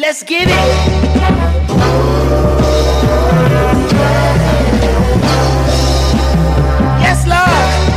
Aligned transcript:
Let's 0.00 0.22
get 0.22 0.46
it. 0.46 0.48
Yes, 7.00 7.26
Lord. 7.26 7.87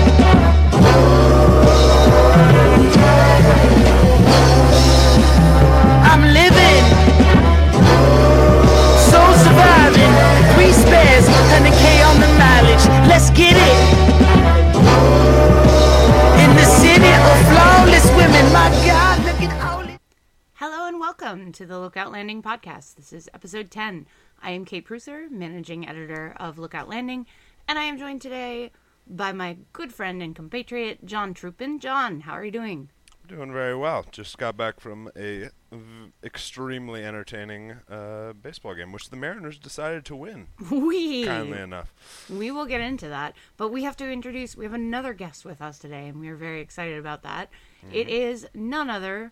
To 21.62 21.68
the 21.68 21.80
Lookout 21.80 22.12
Landing 22.12 22.42
podcast. 22.42 22.96
This 22.96 23.14
is 23.14 23.30
episode 23.36 23.70
10. 23.70 24.08
I 24.42 24.50
am 24.50 24.66
Kate 24.66 24.84
Preusser, 24.84 25.30
managing 25.30 25.88
editor 25.88 26.34
of 26.38 26.58
Lookout 26.58 26.90
Landing, 26.90 27.28
and 27.68 27.78
I 27.78 27.84
am 27.84 28.00
joined 28.00 28.24
today 28.24 28.72
by 29.06 29.32
my 29.32 29.58
good 29.72 29.94
friend 29.94 30.24
and 30.24 30.36
compatriot, 30.36 31.06
John 31.06 31.36
Trupin. 31.36 31.80
John, 31.80 32.22
how 32.22 32.34
are 32.34 32.44
you 32.44 32.50
doing? 32.50 32.90
Doing 33.28 33.54
very 33.54 33.76
well. 33.76 34.08
Just 34.12 34.40
got 34.40 34.58
back 34.58 34.80
from 34.80 35.12
a 35.16 35.50
v- 35.72 36.12
extremely 36.24 37.06
entertaining 37.06 37.74
uh, 37.88 38.34
baseball 38.34 38.74
game, 38.74 38.92
which 38.92 39.12
the 39.12 39.16
Mariners 39.16 39.60
decided 39.60 40.04
to 40.06 40.16
win. 40.16 40.48
We 40.72 41.26
Kindly 41.26 41.60
enough. 41.60 41.94
We 42.28 42.50
will 42.50 42.66
get 42.66 42.82
into 42.82 43.08
that, 43.08 43.36
but 43.58 43.70
we 43.70 43.84
have 43.84 43.98
to 43.98 44.10
introduce. 44.10 44.58
We 44.58 44.66
have 44.66 44.74
another 44.74 45.14
guest 45.14 45.46
with 45.46 45.62
us 45.62 45.78
today, 45.78 46.08
and 46.08 46.20
we 46.20 46.30
are 46.30 46.36
very 46.36 46.60
excited 46.60 46.98
about 46.98 47.22
that. 47.22 47.52
It 47.92 48.10
is 48.10 48.48
none 48.56 48.90
other 48.90 49.32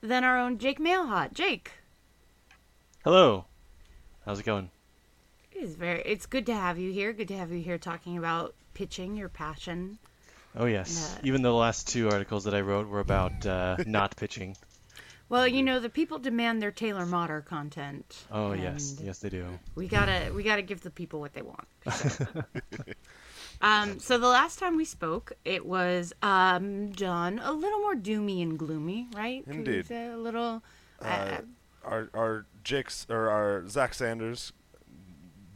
than 0.00 0.24
our 0.24 0.38
own 0.38 0.58
Jake 0.58 0.78
Mailhot. 0.78 1.32
Jake, 1.32 1.72
Hello. 3.04 3.46
How's 4.24 4.40
it 4.40 4.44
going? 4.44 4.70
it 5.52 5.58
is 5.62 5.74
very. 5.74 6.02
It's 6.04 6.26
good 6.26 6.46
to 6.46 6.54
have 6.54 6.78
you 6.78 6.92
here. 6.92 7.12
Good 7.12 7.28
to 7.28 7.36
have 7.36 7.50
you 7.50 7.60
here 7.60 7.78
talking 7.78 8.18
about 8.18 8.54
pitching, 8.74 9.16
your 9.16 9.28
passion. 9.28 9.98
Oh 10.56 10.66
yes. 10.66 11.16
Uh, 11.16 11.20
Even 11.24 11.42
the 11.42 11.52
last 11.52 11.88
two 11.88 12.10
articles 12.10 12.44
that 12.44 12.54
I 12.54 12.60
wrote 12.60 12.88
were 12.88 13.00
about 13.00 13.46
uh, 13.46 13.76
not 13.86 14.16
pitching. 14.16 14.56
Well, 15.28 15.46
you 15.46 15.62
know, 15.62 15.78
the 15.78 15.90
people 15.90 16.18
demand 16.18 16.62
their 16.62 16.72
Taylor 16.72 17.06
Motter 17.06 17.42
content. 17.42 18.24
Oh 18.30 18.52
yes, 18.52 18.96
yes 19.02 19.18
they 19.18 19.28
do. 19.28 19.46
We 19.74 19.86
gotta 19.86 20.32
we 20.34 20.42
gotta 20.42 20.62
give 20.62 20.80
the 20.80 20.90
people 20.90 21.20
what 21.20 21.34
they 21.34 21.42
want. 21.42 21.66
um, 23.60 23.98
so 23.98 24.18
the 24.18 24.28
last 24.28 24.58
time 24.58 24.76
we 24.76 24.84
spoke, 24.84 25.32
it 25.44 25.66
was 25.66 26.12
um, 26.22 26.92
John, 26.92 27.38
a 27.38 27.52
little 27.52 27.80
more 27.80 27.94
doomy 27.94 28.42
and 28.42 28.58
gloomy, 28.58 29.08
right? 29.14 29.44
Indeed. 29.46 29.90
A 29.90 30.16
little. 30.16 30.62
Uh, 31.00 31.38
Our 31.84 32.10
our 32.12 32.46
Jake's 32.64 33.06
or 33.08 33.30
our 33.30 33.66
Zach 33.68 33.94
Sanders 33.94 34.52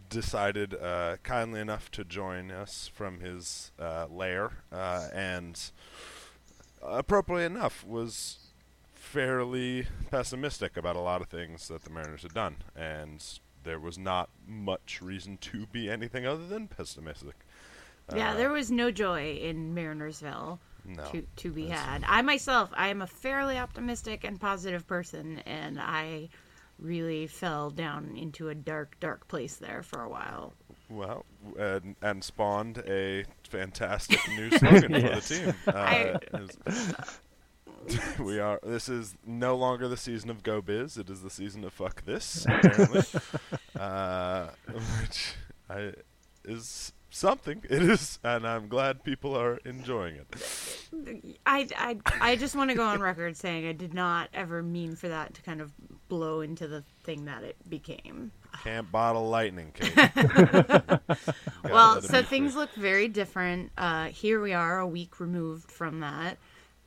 decided 0.08 0.74
uh, 0.74 1.16
kindly 1.22 1.60
enough 1.60 1.90
to 1.90 2.04
join 2.04 2.50
us 2.50 2.90
from 2.92 3.20
his 3.20 3.72
uh, 3.78 4.06
lair, 4.10 4.52
uh, 4.70 5.08
and 5.12 5.58
appropriately 6.82 7.44
enough 7.44 7.84
was 7.86 8.38
fairly 8.94 9.86
pessimistic 10.10 10.76
about 10.76 10.96
a 10.96 11.00
lot 11.00 11.20
of 11.22 11.28
things 11.28 11.68
that 11.68 11.82
the 11.84 11.90
Mariners 11.90 12.22
had 12.22 12.34
done, 12.34 12.56
and 12.76 13.24
there 13.64 13.78
was 13.78 13.98
not 13.98 14.28
much 14.46 15.00
reason 15.02 15.38
to 15.38 15.66
be 15.66 15.90
anything 15.90 16.26
other 16.26 16.46
than 16.46 16.68
pessimistic. 16.68 17.36
Yeah, 18.14 18.32
Uh, 18.32 18.36
there 18.36 18.50
was 18.50 18.70
no 18.70 18.90
joy 18.90 19.34
in 19.36 19.74
Marinersville. 19.74 20.58
No, 20.84 21.04
to, 21.12 21.22
to 21.36 21.50
be 21.52 21.66
had. 21.68 22.02
I 22.08 22.22
myself, 22.22 22.70
I 22.74 22.88
am 22.88 23.02
a 23.02 23.06
fairly 23.06 23.56
optimistic 23.56 24.24
and 24.24 24.40
positive 24.40 24.84
person, 24.86 25.38
and 25.46 25.78
I 25.80 26.28
really 26.80 27.28
fell 27.28 27.70
down 27.70 28.16
into 28.16 28.48
a 28.48 28.54
dark, 28.56 28.96
dark 28.98 29.28
place 29.28 29.54
there 29.56 29.84
for 29.84 30.02
a 30.02 30.08
while. 30.08 30.54
Well, 30.90 31.24
and, 31.56 31.94
and 32.02 32.24
spawned 32.24 32.78
a 32.86 33.24
fantastic 33.48 34.18
new 34.30 34.50
slogan 34.58 34.90
Yes. 34.90 35.28
for 35.28 35.34
the 35.34 35.52
team. 35.52 35.54
Uh, 35.68 35.78
I- 35.78 36.18
is- 36.66 36.94
we 38.18 38.40
are. 38.40 38.58
This 38.64 38.88
is 38.88 39.14
no 39.24 39.56
longer 39.56 39.86
the 39.88 39.96
season 39.96 40.30
of 40.30 40.42
Go 40.42 40.60
Biz. 40.60 40.96
It 40.96 41.08
is 41.10 41.22
the 41.22 41.30
season 41.30 41.62
of 41.64 41.72
Fuck 41.72 42.04
This. 42.04 42.44
Apparently, 42.48 43.02
uh, 43.78 44.48
which 45.00 45.34
I, 45.70 45.92
is 46.44 46.92
something. 47.12 47.62
It 47.70 47.82
is, 47.82 48.18
and 48.24 48.46
I'm 48.46 48.68
glad 48.68 49.04
people 49.04 49.36
are 49.36 49.58
enjoying 49.64 50.16
it. 50.16 51.36
I, 51.46 51.68
I, 51.76 51.96
I 52.20 52.36
just 52.36 52.54
want 52.56 52.70
to 52.70 52.76
go 52.76 52.84
on 52.84 53.00
record 53.00 53.36
saying 53.36 53.66
I 53.66 53.72
did 53.72 53.94
not 53.94 54.28
ever 54.34 54.62
mean 54.62 54.96
for 54.96 55.08
that 55.08 55.34
to 55.34 55.42
kind 55.42 55.60
of 55.60 55.72
blow 56.08 56.40
into 56.40 56.66
the 56.68 56.82
thing 57.04 57.24
that 57.26 57.42
it 57.44 57.56
became. 57.68 58.32
Can't 58.64 58.90
bottle 58.92 59.28
lightning, 59.28 59.72
Kate. 59.74 59.94
well, 61.64 62.00
so 62.02 62.22
things 62.22 62.52
free. 62.52 62.60
look 62.60 62.74
very 62.74 63.08
different. 63.08 63.70
Uh, 63.78 64.06
here 64.06 64.40
we 64.40 64.52
are, 64.52 64.78
a 64.78 64.86
week 64.86 65.20
removed 65.20 65.70
from 65.70 66.00
that, 66.00 66.38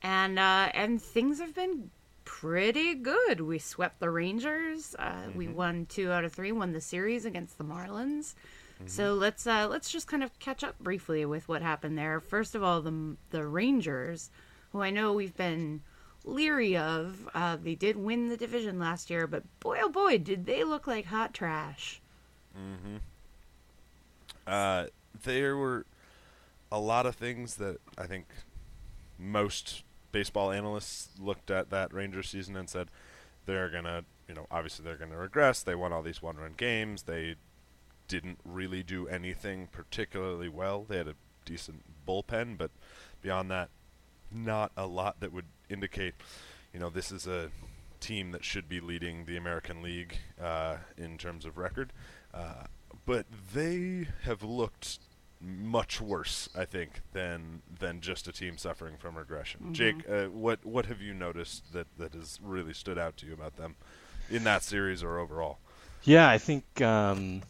and 0.02 0.38
uh, 0.38 0.70
and 0.74 1.00
things 1.02 1.40
have 1.40 1.54
been 1.54 1.90
pretty 2.24 2.94
good. 2.94 3.40
We 3.40 3.58
swept 3.58 4.00
the 4.00 4.10
Rangers. 4.10 4.94
Uh, 4.98 5.22
We 5.34 5.46
Mm-hmm. 5.46 5.54
won 5.54 5.86
two 5.86 6.10
out 6.12 6.24
of 6.24 6.32
three. 6.32 6.52
Won 6.52 6.72
the 6.72 6.80
series 6.80 7.24
against 7.24 7.58
the 7.58 7.64
Marlins. 7.64 8.34
Mm-hmm. 8.76 8.88
So 8.88 9.14
let's 9.14 9.46
uh, 9.46 9.68
let's 9.68 9.90
just 9.90 10.06
kind 10.06 10.22
of 10.22 10.38
catch 10.38 10.62
up 10.62 10.78
briefly 10.78 11.24
with 11.24 11.48
what 11.48 11.62
happened 11.62 11.96
there. 11.96 12.20
First 12.20 12.54
of 12.54 12.62
all, 12.62 12.82
the 12.82 13.16
the 13.30 13.46
Rangers, 13.46 14.30
who 14.72 14.82
I 14.82 14.90
know 14.90 15.12
we've 15.12 15.36
been 15.36 15.82
leery 16.26 16.76
of. 16.76 17.28
Uh, 17.34 17.56
they 17.56 17.74
did 17.74 17.96
win 17.96 18.28
the 18.28 18.36
division 18.36 18.78
last 18.78 19.08
year, 19.08 19.26
but 19.26 19.44
boy, 19.60 19.78
oh 19.82 19.88
boy, 19.88 20.18
did 20.18 20.44
they 20.44 20.64
look 20.64 20.86
like 20.86 21.06
hot 21.06 21.32
trash. 21.32 22.02
Mm-hmm. 22.58 22.96
Uh, 24.46 24.86
there 25.24 25.56
were 25.56 25.86
a 26.70 26.78
lot 26.78 27.06
of 27.06 27.14
things 27.14 27.56
that 27.56 27.78
I 27.96 28.06
think 28.06 28.26
most 29.18 29.84
baseball 30.12 30.50
analysts 30.50 31.08
looked 31.18 31.50
at 31.50 31.70
that 31.70 31.92
Rangers 31.92 32.28
season 32.28 32.56
and 32.56 32.68
said 32.68 32.88
they're 33.46 33.70
gonna, 33.70 34.04
you 34.28 34.34
know, 34.34 34.46
obviously 34.50 34.84
they're 34.84 34.96
gonna 34.96 35.16
regress. 35.16 35.62
They 35.62 35.74
won 35.74 35.92
all 35.92 36.02
these 36.02 36.22
one-run 36.22 36.54
games. 36.56 37.04
They 37.04 37.36
didn't 38.08 38.38
really 38.44 38.82
do 38.82 39.08
anything 39.08 39.68
particularly 39.70 40.48
well. 40.48 40.84
They 40.88 40.98
had 40.98 41.08
a 41.08 41.14
decent 41.44 41.82
bullpen, 42.06 42.58
but 42.58 42.70
beyond 43.22 43.50
that, 43.50 43.70
not 44.30 44.72
a 44.76 44.86
lot 44.86 45.20
that 45.20 45.32
would 45.32 45.46
indicate, 45.68 46.14
you 46.72 46.80
know, 46.80 46.90
this 46.90 47.10
is 47.10 47.26
a 47.26 47.50
team 48.00 48.32
that 48.32 48.44
should 48.44 48.68
be 48.68 48.80
leading 48.80 49.24
the 49.24 49.36
American 49.36 49.82
League 49.82 50.18
uh, 50.40 50.76
in 50.96 51.18
terms 51.18 51.44
of 51.44 51.56
record. 51.56 51.92
Uh, 52.34 52.64
but 53.04 53.26
they 53.54 54.08
have 54.22 54.42
looked 54.42 54.98
much 55.40 56.00
worse, 56.00 56.48
I 56.56 56.64
think, 56.64 57.00
than 57.12 57.62
than 57.78 58.00
just 58.00 58.26
a 58.26 58.32
team 58.32 58.56
suffering 58.58 58.96
from 58.96 59.16
regression. 59.16 59.60
Mhm. 59.66 59.72
Jake, 59.72 60.08
uh, 60.08 60.24
what 60.26 60.64
what 60.64 60.86
have 60.86 61.00
you 61.00 61.14
noticed 61.14 61.72
that 61.72 61.86
that 61.98 62.14
has 62.14 62.38
really 62.42 62.72
stood 62.72 62.98
out 62.98 63.16
to 63.18 63.26
you 63.26 63.32
about 63.32 63.56
them 63.56 63.76
in 64.30 64.44
that 64.44 64.62
series 64.62 65.02
or 65.02 65.18
overall? 65.18 65.58
Yeah, 66.04 66.28
I 66.28 66.38
think 66.38 66.80
um, 66.80 67.42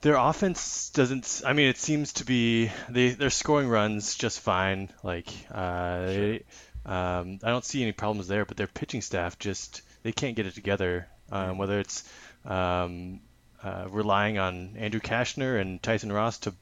their 0.00 0.16
offense 0.16 0.90
doesn't. 0.90 1.42
I 1.44 1.52
mean, 1.52 1.68
it 1.68 1.78
seems 1.78 2.14
to 2.14 2.24
be 2.24 2.70
they 2.88 3.10
they're 3.10 3.30
scoring 3.30 3.68
runs 3.68 4.14
just 4.14 4.40
fine. 4.40 4.88
Like 5.02 5.28
uh, 5.50 6.06
they, 6.06 6.42
um, 6.86 7.38
I 7.42 7.50
don't 7.50 7.64
see 7.64 7.82
any 7.82 7.92
problems 7.92 8.28
there, 8.28 8.44
but 8.44 8.56
their 8.56 8.66
pitching 8.66 9.02
staff 9.02 9.38
just 9.38 9.82
they 10.02 10.12
can't 10.12 10.36
get 10.36 10.46
it 10.46 10.54
together. 10.54 11.08
Um, 11.32 11.58
whether 11.58 11.78
it's 11.78 12.02
um, 12.44 13.20
uh, 13.62 13.86
relying 13.90 14.38
on 14.38 14.76
Andrew 14.76 15.00
Cashner 15.00 15.60
and 15.60 15.82
Tyson 15.82 16.12
Ross 16.12 16.38
to 16.38 16.54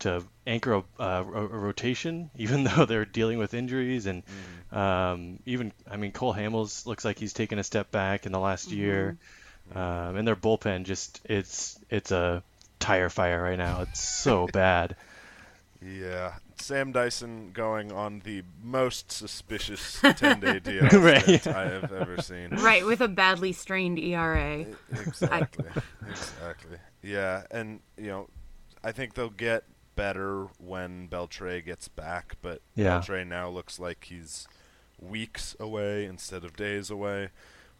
to 0.00 0.24
anchor 0.46 0.74
a, 0.74 0.78
uh, 1.00 1.24
a, 1.32 1.40
a 1.42 1.46
rotation, 1.46 2.30
even 2.36 2.64
though 2.64 2.84
they're 2.84 3.04
dealing 3.04 3.38
with 3.38 3.54
injuries, 3.54 4.06
and 4.06 4.24
um, 4.72 5.38
even 5.46 5.72
I 5.88 5.96
mean 5.96 6.10
Cole 6.10 6.34
Hamels 6.34 6.86
looks 6.86 7.04
like 7.04 7.18
he's 7.18 7.32
taken 7.32 7.60
a 7.60 7.64
step 7.64 7.92
back 7.92 8.26
in 8.26 8.32
the 8.32 8.40
last 8.40 8.72
year, 8.72 9.16
um, 9.74 10.16
and 10.16 10.26
their 10.26 10.36
bullpen 10.36 10.84
just 10.84 11.20
it's 11.24 11.78
it's 11.88 12.10
a 12.10 12.42
tire 12.78 13.08
fire 13.10 13.42
right 13.42 13.58
now. 13.58 13.82
It's 13.82 14.00
so 14.00 14.46
bad. 14.52 14.96
Yeah, 15.82 16.34
Sam 16.58 16.92
Dyson 16.92 17.50
going 17.52 17.92
on 17.92 18.20
the 18.24 18.42
most 18.62 19.12
suspicious 19.12 20.00
10-day 20.02 20.60
DL 20.60 20.92
Right. 21.02 21.22
stint 21.22 21.46
I 21.48 21.68
have 21.68 21.92
ever 21.92 22.22
seen. 22.22 22.50
Right, 22.56 22.86
with 22.86 23.02
a 23.02 23.08
badly 23.08 23.52
strained 23.52 23.98
ERA. 23.98 24.64
Exactly. 24.92 25.66
exactly. 26.08 26.78
Yeah, 27.02 27.42
and 27.50 27.80
you 27.98 28.06
know, 28.06 28.28
I 28.82 28.92
think 28.92 29.12
they'll 29.14 29.28
get 29.28 29.64
better 29.94 30.46
when 30.58 31.06
Beltre 31.08 31.62
gets 31.64 31.88
back, 31.88 32.36
but 32.40 32.62
Yeah. 32.74 33.00
Beltre 33.00 33.26
now 33.26 33.50
looks 33.50 33.78
like 33.78 34.04
he's 34.04 34.48
weeks 34.98 35.54
away 35.60 36.06
instead 36.06 36.44
of 36.44 36.56
days 36.56 36.88
away, 36.90 37.28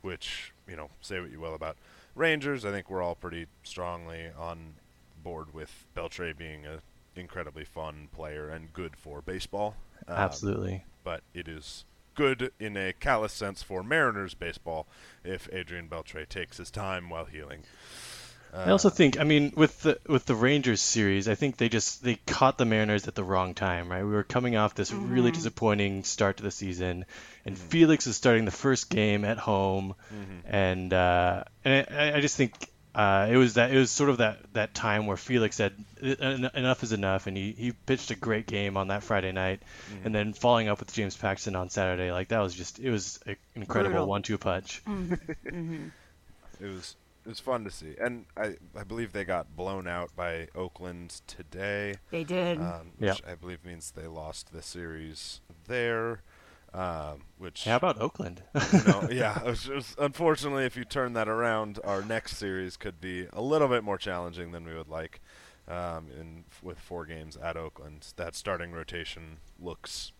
which, 0.02 0.52
you 0.68 0.76
know, 0.76 0.90
say 1.00 1.20
what 1.20 1.30
you 1.30 1.40
will 1.40 1.54
about 1.54 1.78
Rangers, 2.14 2.64
I 2.66 2.70
think 2.70 2.90
we're 2.90 3.02
all 3.02 3.14
pretty 3.14 3.46
strongly 3.62 4.28
on 4.38 4.74
board 5.24 5.52
with 5.54 5.86
Beltre 5.96 6.36
being 6.36 6.66
a 6.66 6.82
incredibly 7.16 7.64
fun 7.64 8.08
player 8.14 8.48
and 8.48 8.72
good 8.72 8.96
for 8.96 9.22
baseball. 9.22 9.74
Um, 10.06 10.16
Absolutely. 10.16 10.84
But 11.02 11.22
it 11.34 11.48
is 11.48 11.84
good 12.14 12.52
in 12.60 12.76
a 12.76 12.92
callous 12.92 13.32
sense 13.32 13.62
for 13.62 13.82
Mariners 13.82 14.34
baseball 14.34 14.86
if 15.24 15.48
Adrian 15.52 15.88
Beltre 15.88 16.28
takes 16.28 16.58
his 16.58 16.70
time 16.70 17.10
while 17.10 17.24
healing. 17.24 17.64
I 18.64 18.70
also 18.70 18.88
Uh, 18.88 18.94
think, 18.94 19.18
I 19.20 19.24
mean, 19.24 19.52
with 19.56 19.82
the 19.82 19.98
with 20.06 20.26
the 20.26 20.34
Rangers 20.34 20.80
series, 20.80 21.28
I 21.28 21.34
think 21.34 21.56
they 21.56 21.68
just 21.68 22.02
they 22.04 22.14
caught 22.26 22.56
the 22.56 22.64
Mariners 22.64 23.06
at 23.08 23.14
the 23.14 23.24
wrong 23.24 23.52
time, 23.54 23.90
right? 23.90 24.04
We 24.04 24.12
were 24.12 24.22
coming 24.22 24.56
off 24.56 24.74
this 24.74 24.92
really 24.92 25.30
Mhm. 25.30 25.34
disappointing 25.34 26.04
start 26.04 26.36
to 26.38 26.42
the 26.44 26.50
season, 26.52 27.04
and 27.44 27.56
Mm-hmm. 27.56 27.68
Felix 27.68 28.06
is 28.06 28.16
starting 28.16 28.44
the 28.44 28.50
first 28.52 28.88
game 28.90 29.24
at 29.24 29.38
home, 29.38 29.94
and 30.46 30.92
uh, 30.92 31.44
and 31.64 31.86
I, 31.90 32.16
I 32.16 32.20
just 32.20 32.36
think 32.36 32.52
uh, 32.94 33.26
it 33.30 33.36
was 33.36 33.54
that 33.54 33.72
it 33.72 33.76
was 33.78 33.90
sort 33.90 34.10
of 34.10 34.18
that, 34.18 34.38
that 34.52 34.72
time 34.74 35.06
where 35.06 35.16
Felix 35.16 35.56
said 35.56 35.72
"En- 36.02 36.50
enough 36.54 36.82
is 36.82 36.92
enough, 36.92 37.26
and 37.26 37.36
he, 37.36 37.52
he 37.52 37.72
pitched 37.72 38.10
a 38.10 38.14
great 38.14 38.46
game 38.46 38.76
on 38.76 38.88
that 38.88 39.02
Friday 39.02 39.32
night, 39.32 39.60
Mm-hmm. 39.92 40.06
and 40.06 40.14
then 40.14 40.32
following 40.32 40.68
up 40.68 40.78
with 40.80 40.92
James 40.92 41.16
Paxton 41.16 41.56
on 41.56 41.70
Saturday, 41.70 42.12
like 42.12 42.28
that 42.28 42.40
was 42.40 42.54
just 42.54 42.78
it 42.78 42.90
was 42.90 43.18
an 43.26 43.36
incredible 43.56 43.92
Brutal. 43.94 44.08
one-two 44.08 44.38
punch. 44.38 44.82
Mm-hmm. 44.86 45.88
it 46.60 46.66
was 46.66 46.96
it 47.24 47.28
was 47.30 47.40
fun 47.40 47.64
to 47.64 47.70
see, 47.70 47.94
and 47.98 48.26
I 48.36 48.56
I 48.78 48.84
believe 48.84 49.12
they 49.12 49.24
got 49.24 49.56
blown 49.56 49.88
out 49.88 50.14
by 50.14 50.48
Oakland 50.54 51.20
today. 51.26 51.94
They 52.10 52.22
did. 52.24 52.58
um, 52.60 52.92
Yeah. 53.00 53.12
which 53.12 53.22
I 53.26 53.34
believe 53.34 53.64
means 53.64 53.90
they 53.92 54.06
lost 54.06 54.52
the 54.52 54.62
series 54.62 55.40
there. 55.66 56.20
Um, 56.74 57.22
which 57.38 57.64
How 57.64 57.76
about 57.76 58.00
Oakland? 58.00 58.42
you 58.72 58.82
know, 58.84 59.08
yeah, 59.12 59.38
it 59.38 59.44
was 59.46 59.62
just- 59.64 59.96
unfortunately, 59.98 60.64
if 60.64 60.76
you 60.76 60.84
turn 60.84 61.12
that 61.12 61.28
around, 61.28 61.78
our 61.84 62.02
next 62.02 62.36
series 62.36 62.76
could 62.76 63.00
be 63.00 63.28
a 63.32 63.40
little 63.40 63.68
bit 63.68 63.84
more 63.84 63.96
challenging 63.96 64.50
than 64.52 64.64
we 64.64 64.74
would 64.74 64.88
like. 64.88 65.20
Um, 65.66 66.08
in 66.20 66.44
with 66.62 66.78
four 66.78 67.06
games 67.06 67.38
at 67.38 67.56
Oakland, 67.56 68.12
that 68.16 68.34
starting 68.34 68.72
rotation 68.72 69.38
looks 69.58 70.12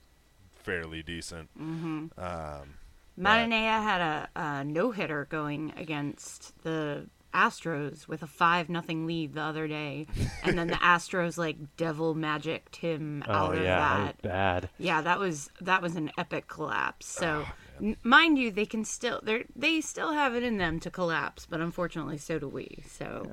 fairly 0.54 1.02
decent. 1.02 1.50
Mm-hmm. 1.60 2.06
Um, 2.18 2.74
Manaea 3.20 3.82
had 3.82 4.00
a, 4.00 4.28
a 4.34 4.64
no 4.64 4.90
hitter 4.90 5.26
going 5.28 5.74
against 5.76 6.62
the 6.62 7.08
Astros 7.34 8.08
with 8.08 8.22
a 8.22 8.26
five 8.26 8.69
nothing 8.69 9.06
lead 9.06 9.34
the 9.34 9.42
other 9.42 9.66
day, 9.69 10.06
and 10.42 10.58
then 10.58 10.69
the 10.69 10.75
Astros 10.82 11.36
like 11.36 11.76
devil 11.76 12.14
magicked 12.14 12.76
him 12.76 13.22
Oh, 13.28 13.32
out 13.32 13.56
of 13.56 13.62
yeah, 13.62 13.78
that 13.78 14.16
that. 14.19 14.22
bad. 14.22 14.69
Yeah, 14.78 15.00
that 15.02 15.19
was 15.19 15.50
that 15.60 15.82
was 15.82 15.96
an 15.96 16.10
epic 16.16 16.48
collapse. 16.48 17.06
So, 17.06 17.44
n- 17.82 17.96
mind 18.02 18.38
you, 18.38 18.50
they 18.50 18.66
can 18.66 18.84
still 18.84 19.20
they 19.22 19.44
they 19.54 19.81
still 19.81 20.12
have 20.12 20.34
it 20.34 20.42
in 20.42 20.56
them 20.58 20.81
to 20.81 20.90
collapse, 20.90 21.46
but 21.46 21.60
unfortunately, 21.60 22.19
so 22.19 22.38
do 22.38 22.48
we. 22.48 22.82
So. 22.88 23.31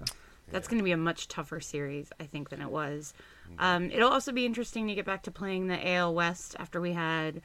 That's 0.52 0.68
going 0.68 0.80
to 0.80 0.84
be 0.84 0.92
a 0.92 0.98
much 0.98 1.30
tougher 1.30 1.62
series, 1.62 2.12
I 2.20 2.26
think, 2.26 2.50
than 2.50 2.62
it 2.62 2.70
was. 2.70 3.14
Um, 3.58 3.90
it'll 3.90 4.10
also 4.12 4.34
be 4.34 4.46
interesting 4.46 4.86
to 4.90 4.96
get 4.96 5.06
back 5.06 5.24
to 5.24 5.32
playing 5.32 5.68
the 5.68 5.88
AL 5.94 6.14
West 6.14 6.58
after 6.60 6.82
we 6.82 6.92
had 6.92 7.42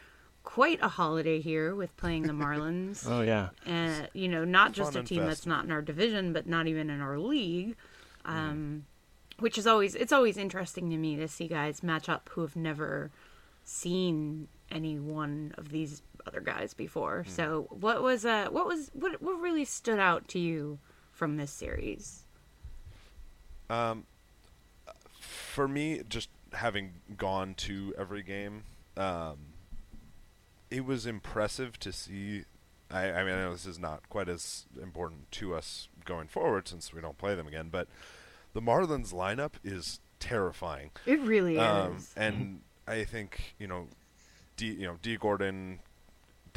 quite 0.47 0.79
a 0.81 0.89
holiday 0.89 1.41
here 1.41 1.75
with 1.75 1.95
playing 1.99 2.23
the 2.23 2.33
Marlins. 2.33 3.05
Oh, 3.11 3.21
yeah. 3.21 3.51
and 3.67 4.09
you 4.15 4.29
know, 4.29 4.45
not 4.45 4.73
just 4.73 4.95
Fun 4.95 5.03
a 5.03 5.05
team 5.05 5.27
that's 5.27 5.45
not 5.45 5.65
in 5.65 5.73
our 5.73 5.83
division, 5.83 6.33
but 6.33 6.47
not 6.47 6.67
even 6.67 6.89
in 6.89 7.03
our 7.03 7.19
league. 7.19 7.77
Um, 8.25 8.87
Which 9.39 9.59
is 9.59 9.67
always 9.67 9.95
it's 9.95 10.13
always 10.13 10.39
interesting 10.39 10.89
to 10.91 10.97
me 10.97 11.17
to 11.17 11.29
see 11.29 11.49
guys 11.49 11.83
match 11.83 12.09
up 12.09 12.31
who 12.33 12.41
have 12.41 12.57
never 12.57 13.11
seen 13.65 14.49
any 14.71 14.99
one 14.99 15.53
of 15.59 15.71
these 15.71 16.03
other 16.27 16.41
guys 16.41 16.73
before. 16.75 17.25
So, 17.29 17.67
what 17.71 18.03
was 18.03 18.25
uh, 18.25 18.47
what 18.51 18.67
was 18.67 18.91
what 18.95 19.21
what 19.21 19.41
really 19.41 19.65
stood 19.65 19.99
out 19.99 20.29
to 20.29 20.39
you 20.39 20.79
from 21.13 21.37
this 21.37 21.51
series? 21.51 22.25
Um, 23.69 24.05
for 25.21 25.67
me, 25.67 26.03
just 26.09 26.29
having 26.53 26.93
gone 27.17 27.55
to 27.55 27.95
every 27.99 28.23
game, 28.23 28.63
um, 28.97 29.39
it 30.77 30.85
was 30.85 31.07
impressive 31.07 31.79
to 31.81 31.93
see. 31.93 32.45
I, 32.91 33.11
I 33.11 33.25
mean, 33.25 33.35
I 33.35 33.43
know 33.43 33.53
this 33.53 33.67
is 33.67 33.79
not 33.79 34.09
quite 34.09 34.29
as 34.29 34.67
important 34.81 35.31
to 35.33 35.55
us 35.55 35.89
going 36.05 36.29
forward 36.29 36.69
since 36.69 36.93
we 36.93 37.01
don't 37.01 37.19
play 37.19 37.35
them 37.35 37.47
again, 37.49 37.69
but 37.71 37.89
the 38.53 38.61
Marlins 38.63 39.13
lineup 39.13 39.53
is 39.65 39.99
terrifying. 40.21 40.91
It 41.05 41.21
really 41.21 41.59
Um, 41.59 41.97
is. 41.97 42.13
and 42.17 42.61
I 42.87 43.05
think 43.05 43.55
you 43.59 43.67
know, 43.67 43.89
D, 44.57 44.67
you 44.67 44.87
know, 44.87 44.99
Dee 45.03 45.17
Gordon 45.17 45.81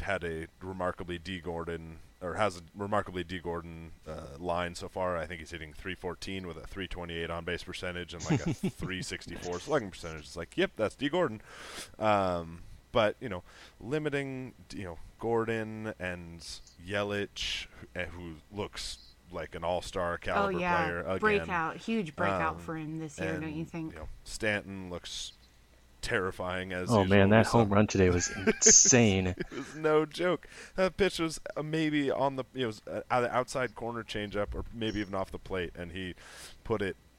had 0.00 0.22
a 0.24 0.46
remarkably 0.62 1.18
Dee 1.18 1.40
Gordon 1.40 1.98
or 2.22 2.34
has 2.34 2.58
a 2.58 2.60
remarkably 2.76 3.24
Dee 3.24 3.38
Gordon 3.40 3.92
uh, 4.06 4.38
line 4.38 4.74
so 4.74 4.88
far. 4.88 5.16
I 5.16 5.26
think 5.26 5.40
he's 5.40 5.50
hitting 5.50 5.72
314 5.72 6.46
with 6.46 6.56
a 6.58 6.66
328 6.66 7.28
on 7.30 7.44
base 7.44 7.64
percentage 7.64 8.14
and 8.14 8.24
like 8.30 8.40
a 8.46 8.52
364 8.54 9.60
slugging 9.60 9.90
percentage. 9.90 10.20
It's 10.24 10.36
like, 10.36 10.56
yep, 10.56 10.70
that's 10.76 10.94
Dee 10.94 11.08
Gordon. 11.08 11.40
Um, 11.98 12.60
but 12.92 13.16
you 13.20 13.28
know, 13.28 13.42
limiting 13.80 14.54
you 14.74 14.84
know 14.84 14.98
Gordon 15.18 15.94
and 15.98 16.40
Yelich, 16.86 17.66
who, 17.94 18.00
who 18.00 18.32
looks 18.52 18.98
like 19.32 19.54
an 19.54 19.62
all-star 19.62 20.18
caliber 20.18 20.56
oh 20.56 20.60
yeah, 20.60 20.76
player 20.82 21.00
again. 21.02 21.18
breakout, 21.18 21.76
huge 21.76 22.16
breakout 22.16 22.54
Um, 22.54 22.58
for 22.58 22.76
him 22.76 22.98
this 22.98 23.18
year, 23.18 23.38
don't 23.38 23.52
you 23.54 23.64
think? 23.64 23.92
You 23.92 23.98
know, 24.00 24.08
Stanton 24.24 24.90
looks 24.90 25.32
terrifying 26.02 26.72
as 26.72 26.90
Oh 26.90 27.02
usual. 27.02 27.18
man, 27.18 27.28
that 27.30 27.46
home 27.46 27.68
run 27.68 27.86
today 27.86 28.10
was 28.10 28.30
insane. 28.46 29.26
it 29.36 29.52
was 29.52 29.74
no 29.74 30.06
joke. 30.06 30.48
That 30.76 30.96
pitch 30.96 31.18
was 31.18 31.40
uh, 31.56 31.62
maybe 31.62 32.10
on 32.10 32.36
the 32.36 32.44
you 32.54 32.60
know, 32.62 32.64
it 32.64 32.66
was, 32.66 32.82
uh, 33.10 33.28
outside 33.30 33.74
corner 33.74 34.02
changeup 34.02 34.54
or 34.54 34.64
maybe 34.72 35.00
even 35.00 35.14
off 35.14 35.30
the 35.30 35.38
plate, 35.38 35.72
and 35.76 35.92
he 35.92 36.14
put 36.64 36.80
it 36.82 36.96
y- 36.96 37.09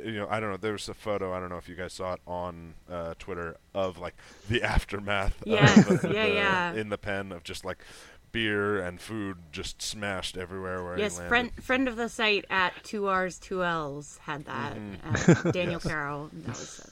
you 0.00 0.12
know, 0.12 0.26
I 0.30 0.40
don't 0.40 0.50
know. 0.50 0.56
There 0.56 0.72
was 0.72 0.88
a 0.88 0.94
photo. 0.94 1.32
I 1.32 1.40
don't 1.40 1.48
know 1.50 1.56
if 1.58 1.68
you 1.68 1.74
guys 1.74 1.92
saw 1.92 2.14
it 2.14 2.20
on 2.26 2.74
uh, 2.90 3.14
Twitter 3.18 3.56
of 3.74 3.98
like 3.98 4.14
the 4.48 4.62
aftermath. 4.74 5.36
Yes, 5.44 5.78
of 5.90 6.02
the, 6.02 6.12
yeah, 6.14 6.26
the- 6.26 6.34
yeah. 6.34 6.72
In 6.74 6.88
the 6.88 6.98
pen 6.98 7.32
of 7.32 7.42
just 7.44 7.64
like 7.64 7.78
beer 8.32 8.78
and 8.80 8.98
food 9.00 9.36
just 9.52 9.82
smashed 9.82 10.38
everywhere 10.38 10.82
where 10.82 10.98
Yes, 10.98 11.18
friend 11.20 11.50
friend 11.62 11.86
of 11.88 11.96
the 11.96 12.08
site 12.08 12.46
at 12.48 12.72
two 12.82 13.06
R's 13.06 13.38
two 13.38 13.62
L's 13.62 14.18
had 14.22 14.46
that. 14.46 14.74
Mhm. 14.76 15.46
Uh, 15.46 15.50
Daniel 15.52 15.74
Yes. 15.84 15.86
Carroll. 15.92 16.30
That 16.32 16.48
was 16.48 16.90